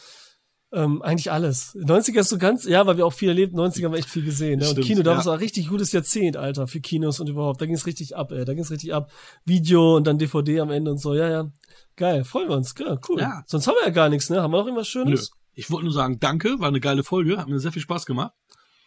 ähm, 0.72 1.02
eigentlich 1.02 1.32
alles. 1.32 1.74
90er 1.76 2.20
ist 2.20 2.30
so 2.30 2.38
ganz, 2.38 2.66
ja, 2.66 2.86
weil 2.86 2.98
wir 2.98 3.06
auch 3.08 3.14
viel 3.14 3.30
erlebt, 3.30 3.54
90er 3.56 3.86
haben 3.86 3.93
wir 3.93 4.00
echt 4.00 4.10
viel 4.10 4.24
gesehen. 4.26 4.60
Ne? 4.60 4.66
Und 4.66 4.72
Stimmt, 4.74 4.88
Kino, 4.88 5.02
da 5.04 5.14
ja. 5.18 5.26
war 5.26 5.34
ein 5.34 5.39
richtig 5.39 5.70
gutes 5.70 5.91
Jahrzehnt, 5.93 6.38
Alter, 6.38 6.68
für 6.68 6.80
Kinos 6.80 7.20
und 7.20 7.28
überhaupt. 7.30 7.60
Da 7.62 7.66
ging's 7.66 7.86
richtig 7.88 8.16
ab, 8.16 8.32
ey. 8.32 8.46
Da 8.46 8.54
ging's 8.54 8.70
richtig 8.72 8.93
ab. 8.93 9.10
Video 9.46 9.96
und 9.96 10.06
dann 10.06 10.18
DVD 10.20 10.60
am 10.60 10.70
Ende 10.70 10.91
und 10.91 10.98
so. 11.00 11.16
Ja, 11.16 11.28
ja. 11.30 11.52
Geil, 11.96 12.24
freuen 12.24 12.50
wir 12.50 12.56
uns. 12.58 12.76
Ja, 12.78 13.00
cool. 13.10 13.22
Ja. 13.22 13.41
Sonst 13.48 13.68
haben 13.68 13.76
wir 13.80 13.86
ja 13.88 13.93
gar 13.93 14.10
nichts, 14.10 14.30
ne? 14.30 14.41
Haben 14.43 14.52
wir 14.52 14.58
noch 14.60 14.66
irgendwas 14.68 14.93
Nö. 14.93 15.04
Schönes? 15.04 15.32
Ich 15.54 15.72
wollte 15.72 15.86
nur 15.86 15.93
sagen, 15.93 16.20
danke, 16.20 16.60
war 16.60 16.68
eine 16.68 16.82
geile 16.82 17.04
Folge, 17.04 17.38
hat 17.38 17.48
mir 17.48 17.60
sehr 17.60 17.72
viel 17.72 17.82
Spaß 17.82 18.06
gemacht. 18.06 18.34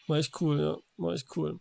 War 0.06 0.18
echt 0.18 0.38
cool, 0.40 0.60
ja. 0.60 0.76
War 0.98 1.14
echt 1.14 1.34
cool. 1.36 1.58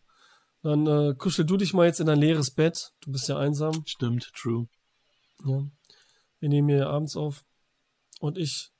Dann 0.67 0.85
äh, 0.85 1.15
kuschel 1.17 1.45
du 1.45 1.55
dich 1.55 1.73
mal 1.73 1.85
jetzt 1.85 2.01
in 2.01 2.07
dein 2.07 2.19
leeres 2.19 2.51
Bett. 2.51 2.91
Du 2.99 3.13
bist 3.13 3.29
ja 3.29 3.37
einsam. 3.37 3.83
Stimmt, 3.85 4.33
true. 4.35 4.67
Ja. 5.45 5.65
Wir 6.41 6.49
nehmen 6.49 6.67
hier 6.67 6.89
abends 6.89 7.15
auf. 7.15 7.45
Und 8.19 8.37
ich 8.37 8.73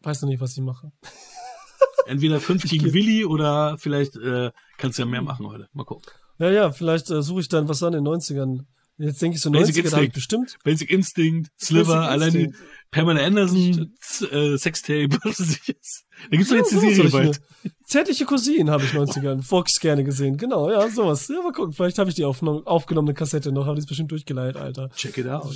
weiß 0.00 0.20
noch 0.20 0.28
nicht, 0.28 0.42
was 0.42 0.52
ich 0.52 0.62
mache. 0.62 0.92
Entweder 2.06 2.38
5 2.38 2.64
gegen 2.64 2.92
Willi 2.92 3.24
oder 3.24 3.78
vielleicht 3.78 4.14
äh, 4.16 4.52
kannst 4.76 4.98
du 4.98 5.04
ja 5.04 5.08
mehr 5.08 5.22
machen 5.22 5.46
heute. 5.46 5.70
Mal 5.72 5.84
gucken. 5.84 6.04
Ja, 6.36 6.50
ja, 6.50 6.70
vielleicht 6.70 7.10
äh, 7.10 7.22
suche 7.22 7.40
ich 7.40 7.48
dann 7.48 7.66
was 7.66 7.82
an 7.82 7.94
den 7.94 8.06
90ern. 8.06 8.66
Jetzt 9.04 9.20
denke 9.20 9.36
ich 9.36 9.42
so 9.42 9.50
Basic 9.50 9.74
90er, 9.84 9.90
da 9.90 9.96
hab 9.96 10.02
ich 10.02 10.08
Instinct. 10.08 10.14
bestimmt. 10.14 10.58
Basic 10.64 10.90
Instinct, 10.90 11.50
Sliver, 11.60 12.08
allein 12.08 12.32
die. 12.32 12.54
Pamela 12.90 13.24
Anderson, 13.24 13.94
äh, 14.30 14.56
Sextape. 14.58 15.08
was 15.24 15.40
weiß 15.40 15.56
ich 15.60 15.66
jetzt. 15.66 16.04
Da 16.30 16.36
gibt's 16.36 16.50
doch 16.50 16.56
jetzt 16.56 16.70
die 16.72 16.74
Ja, 16.76 16.80
sowas 16.82 16.94
Serie 16.96 17.10
bald. 17.10 17.40
Zärtliche 17.86 18.24
Cousinen 18.26 18.70
habe 18.70 18.84
ich 18.84 18.90
90ern. 18.92 19.42
Fox 19.42 19.80
gerne 19.80 20.04
gesehen. 20.04 20.36
Genau, 20.36 20.70
ja, 20.70 20.88
sowas. 20.90 21.26
Ja, 21.28 21.42
mal 21.42 21.52
gucken. 21.52 21.72
Vielleicht 21.72 21.98
habe 21.98 22.10
ich 22.10 22.16
die 22.16 22.24
aufno- 22.24 22.64
aufgenommene 22.64 23.14
Kassette 23.14 23.50
noch. 23.50 23.66
Habe 23.66 23.80
die 23.80 23.86
bestimmt 23.86 24.10
durchgeleitet, 24.12 24.60
Alter. 24.60 24.90
Check 24.90 25.16
it 25.18 25.26
out. 25.26 25.50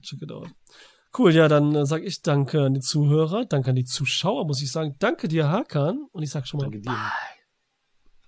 Check 0.00 0.22
it 0.22 0.32
out. 0.32 0.48
Cool, 1.16 1.34
ja, 1.34 1.46
dann 1.46 1.74
äh, 1.74 1.84
sag 1.84 2.02
ich 2.02 2.22
danke 2.22 2.62
an 2.62 2.72
die 2.72 2.80
Zuhörer, 2.80 3.44
danke 3.44 3.68
an 3.68 3.76
die 3.76 3.84
Zuschauer, 3.84 4.46
muss 4.46 4.62
ich 4.62 4.72
sagen. 4.72 4.96
Danke 4.98 5.28
dir, 5.28 5.50
Hakan. 5.50 6.06
Und 6.10 6.22
ich 6.22 6.30
sag 6.30 6.48
schon 6.48 6.58
mal, 6.58 6.64
Danke 6.64 6.80
dir. 6.80 7.12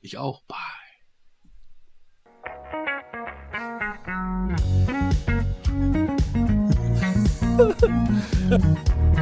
Ich 0.02 0.18
auch. 0.18 0.42
Bye. 0.42 0.58
Ha 7.56 7.66
ha 7.80 8.58
ha. 8.58 9.13